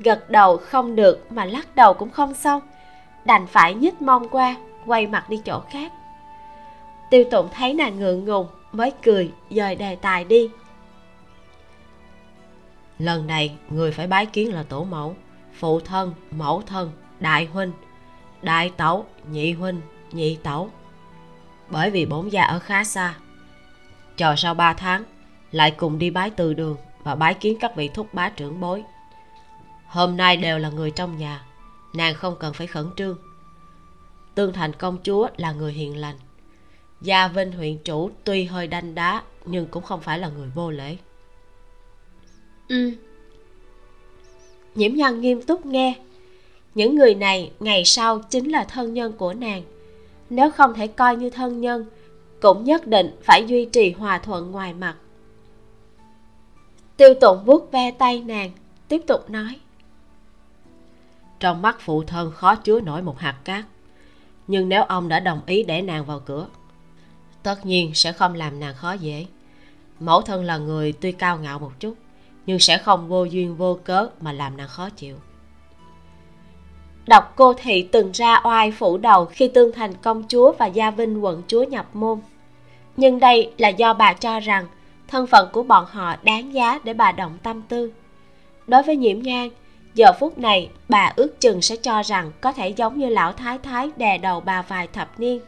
gật 0.03 0.31
đầu 0.31 0.57
không 0.57 0.97
được 0.97 1.33
mà 1.33 1.45
lắc 1.45 1.77
đầu 1.77 1.95
cũng 1.95 2.11
không 2.11 2.35
xong. 2.35 2.63
Đành 3.25 3.47
phải 3.47 3.75
nhích 3.75 4.03
mông 4.03 4.29
qua, 4.29 4.57
quay 4.87 5.07
mặt 5.07 5.31
đi 5.31 5.41
chỗ 5.45 5.61
khác. 5.71 5.93
Tiêu 7.11 7.25
tụng 7.31 7.49
thấy 7.53 7.75
nàng 7.75 7.99
ngượng 7.99 8.25
ngùng, 8.25 8.47
mới 8.73 8.93
cười, 9.03 9.31
dời 9.51 9.75
đề 9.75 9.97
tài 9.97 10.25
đi. 10.25 10.51
Lần 12.99 13.27
này, 13.27 13.57
người 13.71 13.93
phải 13.93 14.07
bái 14.07 14.27
kiến 14.27 14.53
là 14.53 14.63
tổ 14.63 14.85
mẫu, 14.85 15.17
phụ 15.59 15.81
thân, 15.81 16.15
mẫu 16.31 16.63
thân, 16.67 16.93
đại 17.21 17.47
huynh, 17.47 17.73
đại 18.43 18.71
tẩu, 18.77 19.07
nhị 19.31 19.53
huynh, 19.53 19.81
nhị 20.13 20.37
tẩu. 20.37 20.71
Bởi 21.69 21.91
vì 21.91 22.07
bốn 22.07 22.33
gia 22.33 22.43
ở 22.43 22.59
khá 22.59 22.85
xa, 22.85 23.15
chờ 24.17 24.37
sau 24.37 24.55
ba 24.55 24.73
tháng, 24.75 25.05
lại 25.51 25.71
cùng 25.71 25.99
đi 25.99 26.11
bái 26.11 26.31
từ 26.31 26.55
đường 26.55 26.77
và 27.05 27.15
bái 27.15 27.35
kiến 27.35 27.57
các 27.61 27.77
vị 27.77 27.91
thúc 27.95 28.15
bá 28.15 28.29
trưởng 28.29 28.61
bối 28.61 28.85
hôm 29.93 30.17
nay 30.17 30.37
đều 30.37 30.59
là 30.59 30.71
người 30.71 30.91
trong 30.91 31.19
nhà. 31.19 31.45
Nàng 31.95 32.15
không 32.15 32.37
cần 32.41 32.55
phải 32.55 32.67
khẩn 32.67 32.87
trương. 32.97 33.19
Tương 34.35 34.53
thành 34.53 34.73
công 34.73 34.99
chúa 35.03 35.29
là 35.37 35.53
người 35.53 35.73
hiền 35.73 35.97
lành. 35.97 36.17
Gia 37.01 37.29
vinh 37.29 37.53
huyện 37.53 37.79
chủ 37.79 38.11
tuy 38.25 38.45
hơi 38.45 38.67
đanh 38.67 38.95
đá, 38.95 39.23
nhưng 39.45 39.67
cũng 39.67 39.83
không 39.83 40.01
phải 40.01 40.19
là 40.19 40.29
người 40.29 40.49
vô 40.55 40.71
lễ. 40.71 40.97
Ừ. 42.69 42.93
Nhiễm 44.75 44.95
nhân 44.95 45.21
nghiêm 45.21 45.43
túc 45.43 45.67
nghe. 45.67 45.95
Những 46.75 46.97
người 46.97 47.15
này 47.15 47.53
ngày 47.61 47.85
sau 47.85 48.19
chính 48.19 48.51
là 48.51 48.65
thân 48.65 48.95
nhân 48.95 49.13
của 49.13 49.35
nàng. 49.35 49.63
Nếu 50.31 50.51
không 50.51 50.75
thể 50.75 50.87
coi 50.87 51.17
như 51.17 51.31
thân 51.31 51.61
nhân, 51.61 51.87
cũng 52.41 52.65
nhất 52.65 52.87
định 52.87 53.17
phải 53.23 53.45
duy 53.47 53.65
trì 53.65 53.93
hòa 53.93 54.19
thuận 54.19 54.51
ngoài 54.51 54.75
mặt. 54.75 54.97
Tiêu 56.97 57.15
tụng 57.21 57.45
vuốt 57.45 57.73
ve 57.73 57.91
tay 57.91 58.21
nàng, 58.21 58.51
tiếp 58.89 59.03
tục 59.07 59.31
nói 59.31 59.59
trong 61.43 61.63
mắt 61.63 61.77
phụ 61.81 62.03
thân 62.03 62.31
khó 62.31 62.55
chứa 62.55 62.81
nổi 62.81 63.03
một 63.03 63.19
hạt 63.19 63.35
cát. 63.45 63.65
Nhưng 64.47 64.69
nếu 64.69 64.85
ông 64.85 65.09
đã 65.09 65.21
đồng 65.21 65.41
ý 65.47 65.63
để 65.63 65.83
nàng 65.83 66.05
vào 66.05 66.21
cửa, 66.21 66.47
tất 67.43 67.67
nhiên 67.67 67.95
sẽ 67.95 68.13
không 68.13 68.35
làm 68.35 68.61
nàng 68.61 68.75
khó 68.75 68.93
dễ. 68.93 69.27
Mẫu 70.01 70.21
thân 70.21 70.45
là 70.45 70.59
người 70.59 70.93
tuy 70.93 71.13
cao 71.13 71.39
ngạo 71.39 71.59
một 71.59 71.73
chút, 71.81 71.95
nhưng 72.47 72.59
sẽ 72.59 72.79
không 72.79 73.09
vô 73.09 73.25
duyên 73.25 73.57
vô 73.57 73.79
cớ 73.85 74.09
mà 74.21 74.33
làm 74.33 74.57
nàng 74.57 74.69
khó 74.69 74.91
chịu. 74.91 75.17
Đọc 77.07 77.33
cô 77.37 77.55
thị 77.55 77.89
từng 77.93 78.11
ra 78.13 78.41
oai 78.45 78.73
phủ 78.73 78.99
đầu 78.99 79.25
khi 79.25 79.49
tương 79.49 79.73
thành 79.73 79.95
công 79.95 80.25
chúa 80.29 80.53
và 80.53 80.67
gia 80.67 80.91
vinh 80.91 81.25
quận 81.25 81.43
chúa 81.47 81.63
nhập 81.63 81.87
môn. 81.93 82.21
Nhưng 82.97 83.21
đây 83.21 83.53
là 83.59 83.69
do 83.69 83.95
bà 83.95 84.13
cho 84.13 84.41
rằng 84.41 84.67
thân 85.09 85.27
phận 85.27 85.49
của 85.53 85.63
bọn 85.63 85.87
họ 85.91 86.17
đáng 86.23 86.55
giá 86.55 86.79
để 86.85 86.95
bà 86.95 87.13
động 87.13 87.39
tâm 87.43 87.63
tư. 87.63 87.93
Đối 88.67 88.83
với 88.83 88.97
nhiễm 88.97 89.23
nhang 89.23 89.51
giờ 89.95 90.13
phút 90.13 90.39
này, 90.39 90.71
bà 90.89 91.13
ước 91.17 91.41
chừng 91.41 91.63
sẽ 91.63 91.77
cho 91.77 92.03
rằng 92.03 92.31
có 92.41 92.53
thể 92.53 92.69
giống 92.69 92.99
như 92.99 93.09
lão 93.09 93.33
thái 93.33 93.59
thái 93.59 93.91
đè 93.97 94.19
đầu 94.19 94.41
bà 94.41 94.63
vài 94.63 94.87
thập 94.87 95.21
niên. 95.21 95.41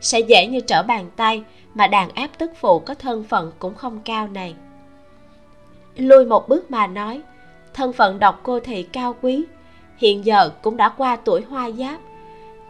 Sẽ 0.00 0.20
dễ 0.20 0.46
như 0.46 0.60
trở 0.60 0.82
bàn 0.82 1.10
tay, 1.16 1.42
mà 1.74 1.86
đàn 1.86 2.10
áp 2.10 2.30
tức 2.38 2.50
phụ 2.60 2.78
có 2.78 2.94
thân 2.94 3.24
phận 3.24 3.52
cũng 3.58 3.74
không 3.74 4.00
cao 4.04 4.28
này. 4.28 4.54
Lui 5.96 6.24
một 6.24 6.48
bước 6.48 6.70
mà 6.70 6.86
nói, 6.86 7.22
thân 7.74 7.92
phận 7.92 8.18
độc 8.18 8.40
cô 8.42 8.60
thị 8.60 8.82
cao 8.82 9.16
quý, 9.22 9.44
hiện 9.96 10.24
giờ 10.24 10.50
cũng 10.62 10.76
đã 10.76 10.88
qua 10.88 11.16
tuổi 11.16 11.42
hoa 11.42 11.70
giáp, 11.70 12.00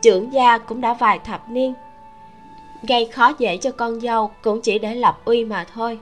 trưởng 0.02 0.32
gia 0.32 0.58
cũng 0.58 0.80
đã 0.80 0.94
vài 0.94 1.18
thập 1.18 1.48
niên. 1.50 1.74
Gây 2.88 3.06
khó 3.06 3.32
dễ 3.38 3.56
cho 3.56 3.70
con 3.70 4.00
dâu 4.00 4.30
cũng 4.42 4.60
chỉ 4.60 4.78
để 4.78 4.94
lập 4.94 5.20
uy 5.24 5.44
mà 5.44 5.64
thôi. 5.74 5.98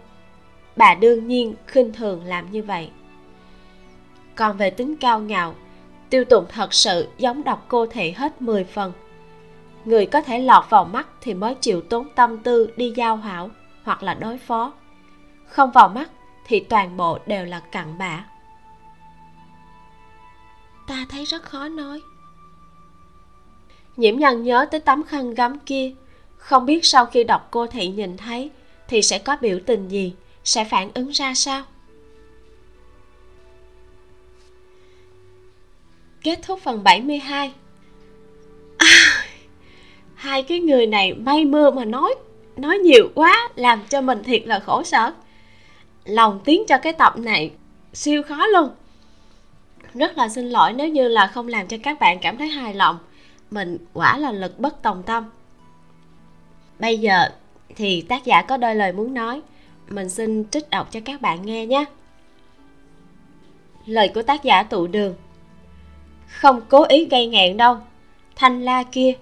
Bà 0.77 0.95
đương 0.95 1.29
nhiên 1.29 1.55
khinh 1.67 1.93
thường 1.93 2.25
làm 2.25 2.51
như 2.51 2.63
vậy 2.63 2.91
còn 4.39 4.57
về 4.57 4.71
tính 4.71 4.97
cao 4.97 5.21
ngạo. 5.21 5.55
Tiêu 6.11 6.25
tụng 6.25 6.47
thật 6.49 6.75
sự 6.75 7.09
giống 7.19 7.45
độc 7.45 7.65
cô 7.69 7.87
thị 7.87 8.11
hết 8.11 8.43
10 8.43 8.65
phần. 8.65 8.93
Người 9.85 10.07
có 10.07 10.21
thể 10.21 10.39
lọt 10.39 10.65
vào 10.71 10.85
mắt 10.85 11.09
thì 11.21 11.35
mới 11.35 11.55
chịu 11.55 11.81
tốn 11.81 12.09
tâm 12.15 12.39
tư 12.39 12.71
đi 12.77 12.93
giao 12.97 13.17
hảo 13.17 13.51
hoặc 13.85 14.03
là 14.03 14.15
đối 14.15 14.39
phó. 14.39 14.73
Không 15.47 15.71
vào 15.71 15.89
mắt 15.89 16.11
thì 16.47 16.61
toàn 16.61 16.97
bộ 16.97 17.19
đều 17.27 17.45
là 17.45 17.61
cặn 17.61 17.99
bã. 17.99 18.25
Ta 20.87 21.07
thấy 21.11 21.25
rất 21.25 21.43
khó 21.43 21.69
nói. 21.69 22.01
Nhiễm 23.97 24.17
nhân 24.17 24.43
nhớ 24.43 24.67
tới 24.71 24.81
tấm 24.81 25.03
khăn 25.05 25.35
gấm 25.35 25.59
kia. 25.59 25.95
Không 26.37 26.67
biết 26.67 26.85
sau 26.85 27.07
khi 27.07 27.25
đọc 27.25 27.49
cô 27.51 27.67
thị 27.67 27.89
nhìn 27.89 28.17
thấy 28.17 28.51
thì 28.89 29.03
sẽ 29.03 29.19
có 29.19 29.37
biểu 29.41 29.59
tình 29.67 29.89
gì 29.89 30.15
sẽ 30.45 30.65
phản 30.65 30.91
ứng 30.95 31.09
ra 31.09 31.35
sao 31.35 31.65
Kết 36.23 36.39
thúc 36.43 36.61
phần 36.63 36.85
72 36.85 37.53
à, 38.79 38.87
Hai 40.15 40.43
cái 40.43 40.61
người 40.61 40.87
này 40.87 41.15
mây 41.15 41.45
mưa 41.45 41.71
mà 41.71 41.85
nói 41.85 42.15
Nói 42.57 42.79
nhiều 42.79 43.09
quá 43.15 43.49
Làm 43.55 43.83
cho 43.89 44.01
mình 44.01 44.23
thiệt 44.23 44.47
là 44.47 44.61
khổ 44.61 44.83
sở. 44.83 45.13
Lòng 46.05 46.41
tiếng 46.45 46.67
cho 46.69 46.79
cái 46.79 46.93
tập 46.93 47.19
này 47.19 47.51
Siêu 47.93 48.23
khó 48.23 48.47
luôn. 48.47 48.71
Rất 49.95 50.19
là 50.19 50.29
xin 50.29 50.49
lỗi 50.49 50.73
nếu 50.73 50.89
như 50.89 51.09
là 51.09 51.27
không 51.27 51.49
làm 51.49 51.67
cho 51.67 51.77
các 51.83 52.01
bạn 52.01 52.19
cảm 52.23 52.37
thấy 52.37 52.49
hài 52.49 52.75
lòng. 52.75 52.99
Mình 53.51 53.79
quả 53.93 54.19
là 54.19 54.33
lực 54.33 54.59
bất 54.59 54.83
tòng 54.83 55.03
tâm. 55.03 55.25
Bây 56.79 56.99
giờ 56.99 57.29
thì 57.77 58.01
tác 58.01 58.25
giả 58.25 58.43
có 58.43 58.57
đôi 58.57 58.75
lời 58.75 58.93
muốn 58.93 59.15
nói. 59.15 59.41
Mình 59.89 60.09
xin 60.09 60.45
trích 60.51 60.71
đọc 60.71 60.89
cho 60.93 61.01
các 61.05 61.21
bạn 61.21 61.47
nghe 61.47 61.67
nhé. 61.67 61.85
Lời 63.87 64.11
của 64.15 64.23
tác 64.23 64.43
giả 64.43 64.63
tụ 64.63 64.87
đường 64.87 65.15
không 66.29 66.61
cố 66.69 66.85
ý 66.89 67.05
gây 67.05 67.27
nghẹn 67.27 67.57
đâu. 67.57 67.77
Thanh 68.37 68.65
la 68.65 68.83
kia, 68.83 69.13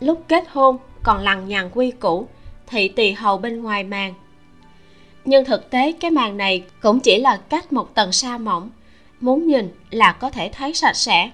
lúc 0.00 0.24
kết 0.28 0.44
hôn 0.48 0.78
còn 1.02 1.18
lằng 1.18 1.48
nhằng 1.48 1.70
quy 1.74 1.90
củ, 1.90 2.28
thị 2.66 2.88
tỳ 2.88 3.12
hầu 3.12 3.38
bên 3.38 3.62
ngoài 3.62 3.84
màn. 3.84 4.14
Nhưng 5.24 5.44
thực 5.44 5.70
tế 5.70 5.92
cái 5.92 6.10
màn 6.10 6.36
này 6.36 6.64
cũng 6.82 7.00
chỉ 7.00 7.20
là 7.20 7.36
cách 7.36 7.72
một 7.72 7.94
tầng 7.94 8.12
sa 8.12 8.38
mỏng, 8.38 8.70
muốn 9.20 9.46
nhìn 9.46 9.68
là 9.90 10.12
có 10.12 10.30
thể 10.30 10.50
thấy 10.52 10.74
sạch 10.74 10.96
sẽ. 10.96 11.30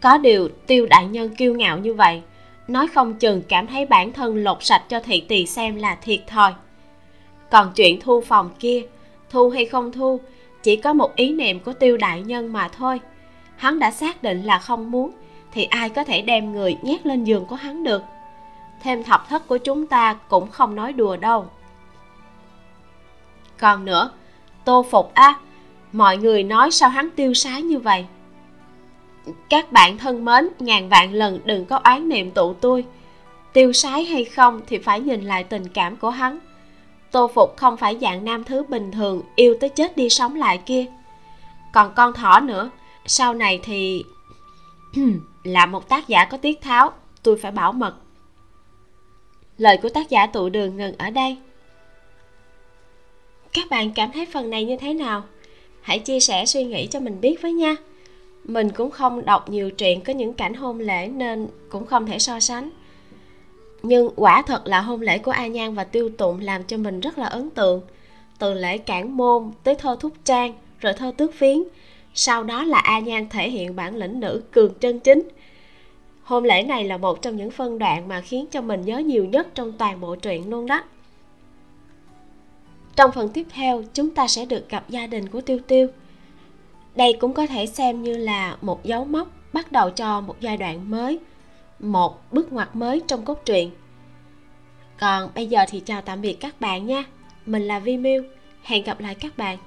Có 0.00 0.18
điều 0.18 0.48
tiêu 0.66 0.86
đại 0.86 1.06
nhân 1.06 1.34
kiêu 1.34 1.54
ngạo 1.54 1.78
như 1.78 1.94
vậy, 1.94 2.22
nói 2.68 2.86
không 2.94 3.14
chừng 3.14 3.42
cảm 3.48 3.66
thấy 3.66 3.86
bản 3.86 4.12
thân 4.12 4.36
lột 4.36 4.64
sạch 4.64 4.82
cho 4.88 5.00
thị 5.00 5.20
tỳ 5.20 5.46
xem 5.46 5.76
là 5.76 5.94
thiệt 5.94 6.20
thòi. 6.26 6.52
Còn 7.50 7.72
chuyện 7.76 8.00
thu 8.00 8.20
phòng 8.20 8.50
kia, 8.58 8.82
thu 9.30 9.50
hay 9.50 9.64
không 9.64 9.92
thu, 9.92 10.20
chỉ 10.62 10.76
có 10.76 10.92
một 10.92 11.16
ý 11.16 11.32
niệm 11.32 11.60
của 11.60 11.72
tiêu 11.72 11.96
đại 11.96 12.22
nhân 12.22 12.52
mà 12.52 12.68
thôi 12.68 13.00
hắn 13.64 13.78
đã 13.78 13.90
xác 13.90 14.22
định 14.22 14.42
là 14.42 14.58
không 14.58 14.90
muốn, 14.90 15.10
thì 15.52 15.64
ai 15.64 15.88
có 15.88 16.04
thể 16.04 16.22
đem 16.22 16.52
người 16.52 16.76
nhét 16.82 17.06
lên 17.06 17.24
giường 17.24 17.44
của 17.44 17.56
hắn 17.56 17.84
được? 17.84 18.02
Thêm 18.82 19.04
thập 19.04 19.28
thất 19.28 19.48
của 19.48 19.58
chúng 19.58 19.86
ta 19.86 20.14
cũng 20.28 20.50
không 20.50 20.74
nói 20.74 20.92
đùa 20.92 21.16
đâu. 21.16 21.46
Còn 23.58 23.84
nữa, 23.84 24.10
tô 24.64 24.86
phục 24.90 25.14
á, 25.14 25.34
mọi 25.92 26.16
người 26.16 26.42
nói 26.42 26.70
sao 26.70 26.88
hắn 26.88 27.10
tiêu 27.10 27.34
sái 27.34 27.62
như 27.62 27.78
vậy? 27.78 28.04
Các 29.48 29.72
bạn 29.72 29.98
thân 29.98 30.24
mến, 30.24 30.48
ngàn 30.58 30.88
vạn 30.88 31.14
lần 31.14 31.40
đừng 31.44 31.64
có 31.64 31.80
oán 31.84 32.08
niệm 32.08 32.30
tụ 32.30 32.54
tôi. 32.54 32.84
Tiêu 33.52 33.72
sái 33.72 34.04
hay 34.04 34.24
không 34.24 34.60
thì 34.66 34.78
phải 34.78 35.00
nhìn 35.00 35.24
lại 35.24 35.44
tình 35.44 35.68
cảm 35.68 35.96
của 35.96 36.10
hắn. 36.10 36.38
Tô 37.10 37.30
phục 37.34 37.56
không 37.56 37.76
phải 37.76 37.98
dạng 38.00 38.24
nam 38.24 38.44
thứ 38.44 38.62
bình 38.68 38.92
thường 38.92 39.22
yêu 39.36 39.56
tới 39.60 39.68
chết 39.68 39.96
đi 39.96 40.08
sống 40.08 40.36
lại 40.36 40.58
kia. 40.66 40.84
Còn 41.72 41.92
con 41.94 42.12
thỏ 42.12 42.40
nữa 42.40 42.70
sau 43.06 43.34
này 43.34 43.60
thì 43.62 44.04
là 45.44 45.66
một 45.66 45.88
tác 45.88 46.08
giả 46.08 46.24
có 46.24 46.36
tiết 46.36 46.60
tháo, 46.60 46.92
tôi 47.22 47.36
phải 47.36 47.52
bảo 47.52 47.72
mật. 47.72 47.94
Lời 49.58 49.78
của 49.82 49.88
tác 49.88 50.10
giả 50.10 50.26
tụ 50.26 50.48
đường 50.48 50.76
ngừng 50.76 50.94
ở 50.98 51.10
đây. 51.10 51.36
Các 53.52 53.70
bạn 53.70 53.92
cảm 53.94 54.12
thấy 54.12 54.26
phần 54.32 54.50
này 54.50 54.64
như 54.64 54.76
thế 54.76 54.94
nào? 54.94 55.22
Hãy 55.82 55.98
chia 55.98 56.20
sẻ 56.20 56.46
suy 56.46 56.64
nghĩ 56.64 56.86
cho 56.86 57.00
mình 57.00 57.20
biết 57.20 57.42
với 57.42 57.52
nha. 57.52 57.76
Mình 58.44 58.70
cũng 58.70 58.90
không 58.90 59.24
đọc 59.24 59.48
nhiều 59.48 59.70
truyện 59.70 60.00
có 60.00 60.12
những 60.12 60.34
cảnh 60.34 60.54
hôn 60.54 60.80
lễ 60.80 61.08
nên 61.08 61.48
cũng 61.68 61.86
không 61.86 62.06
thể 62.06 62.18
so 62.18 62.40
sánh. 62.40 62.70
Nhưng 63.82 64.10
quả 64.16 64.42
thật 64.46 64.66
là 64.66 64.80
hôn 64.80 65.00
lễ 65.00 65.18
của 65.18 65.30
a 65.30 65.46
nhan 65.46 65.74
và 65.74 65.84
tiêu 65.84 66.10
tụng 66.18 66.40
làm 66.40 66.64
cho 66.64 66.76
mình 66.76 67.00
rất 67.00 67.18
là 67.18 67.26
ấn 67.26 67.50
tượng. 67.50 67.80
Từ 68.38 68.54
lễ 68.54 68.78
cản 68.78 69.16
môn 69.16 69.52
tới 69.62 69.74
thơ 69.74 69.96
thúc 70.00 70.12
trang, 70.24 70.54
rồi 70.80 70.92
thơ 70.92 71.12
tước 71.16 71.34
phiến 71.34 71.62
sau 72.14 72.44
đó 72.44 72.64
là 72.64 72.78
a 72.78 72.98
nhan 72.98 73.28
thể 73.28 73.50
hiện 73.50 73.76
bản 73.76 73.96
lĩnh 73.96 74.20
nữ 74.20 74.42
cường 74.52 74.74
chân 74.74 75.00
chính. 75.00 75.28
Hôn 76.22 76.44
lễ 76.44 76.62
này 76.62 76.84
là 76.84 76.96
một 76.96 77.22
trong 77.22 77.36
những 77.36 77.50
phân 77.50 77.78
đoạn 77.78 78.08
mà 78.08 78.20
khiến 78.20 78.46
cho 78.50 78.60
mình 78.60 78.80
nhớ 78.80 78.98
nhiều 78.98 79.24
nhất 79.24 79.48
trong 79.54 79.72
toàn 79.72 80.00
bộ 80.00 80.16
truyện 80.16 80.50
luôn 80.50 80.66
đó. 80.66 80.82
Trong 82.96 83.12
phần 83.12 83.28
tiếp 83.28 83.46
theo, 83.50 83.82
chúng 83.94 84.10
ta 84.10 84.26
sẽ 84.26 84.44
được 84.44 84.68
gặp 84.68 84.90
gia 84.90 85.06
đình 85.06 85.28
của 85.28 85.40
tiêu 85.40 85.58
tiêu. 85.66 85.88
Đây 86.94 87.12
cũng 87.20 87.32
có 87.32 87.46
thể 87.46 87.66
xem 87.66 88.02
như 88.02 88.16
là 88.16 88.56
một 88.60 88.84
dấu 88.84 89.04
mốc 89.04 89.28
bắt 89.52 89.72
đầu 89.72 89.90
cho 89.90 90.20
một 90.20 90.36
giai 90.40 90.56
đoạn 90.56 90.90
mới, 90.90 91.18
một 91.78 92.32
bước 92.32 92.52
ngoặt 92.52 92.76
mới 92.76 93.02
trong 93.06 93.24
cốt 93.24 93.42
truyện. 93.44 93.70
Còn 94.98 95.30
bây 95.34 95.46
giờ 95.46 95.64
thì 95.68 95.80
chào 95.80 96.02
tạm 96.02 96.20
biệt 96.20 96.34
các 96.40 96.60
bạn 96.60 96.86
nha. 96.86 97.04
Mình 97.46 97.66
là 97.66 97.78
vi 97.78 97.96
miu 97.96 98.22
hẹn 98.62 98.84
gặp 98.84 99.00
lại 99.00 99.14
các 99.14 99.38
bạn. 99.38 99.58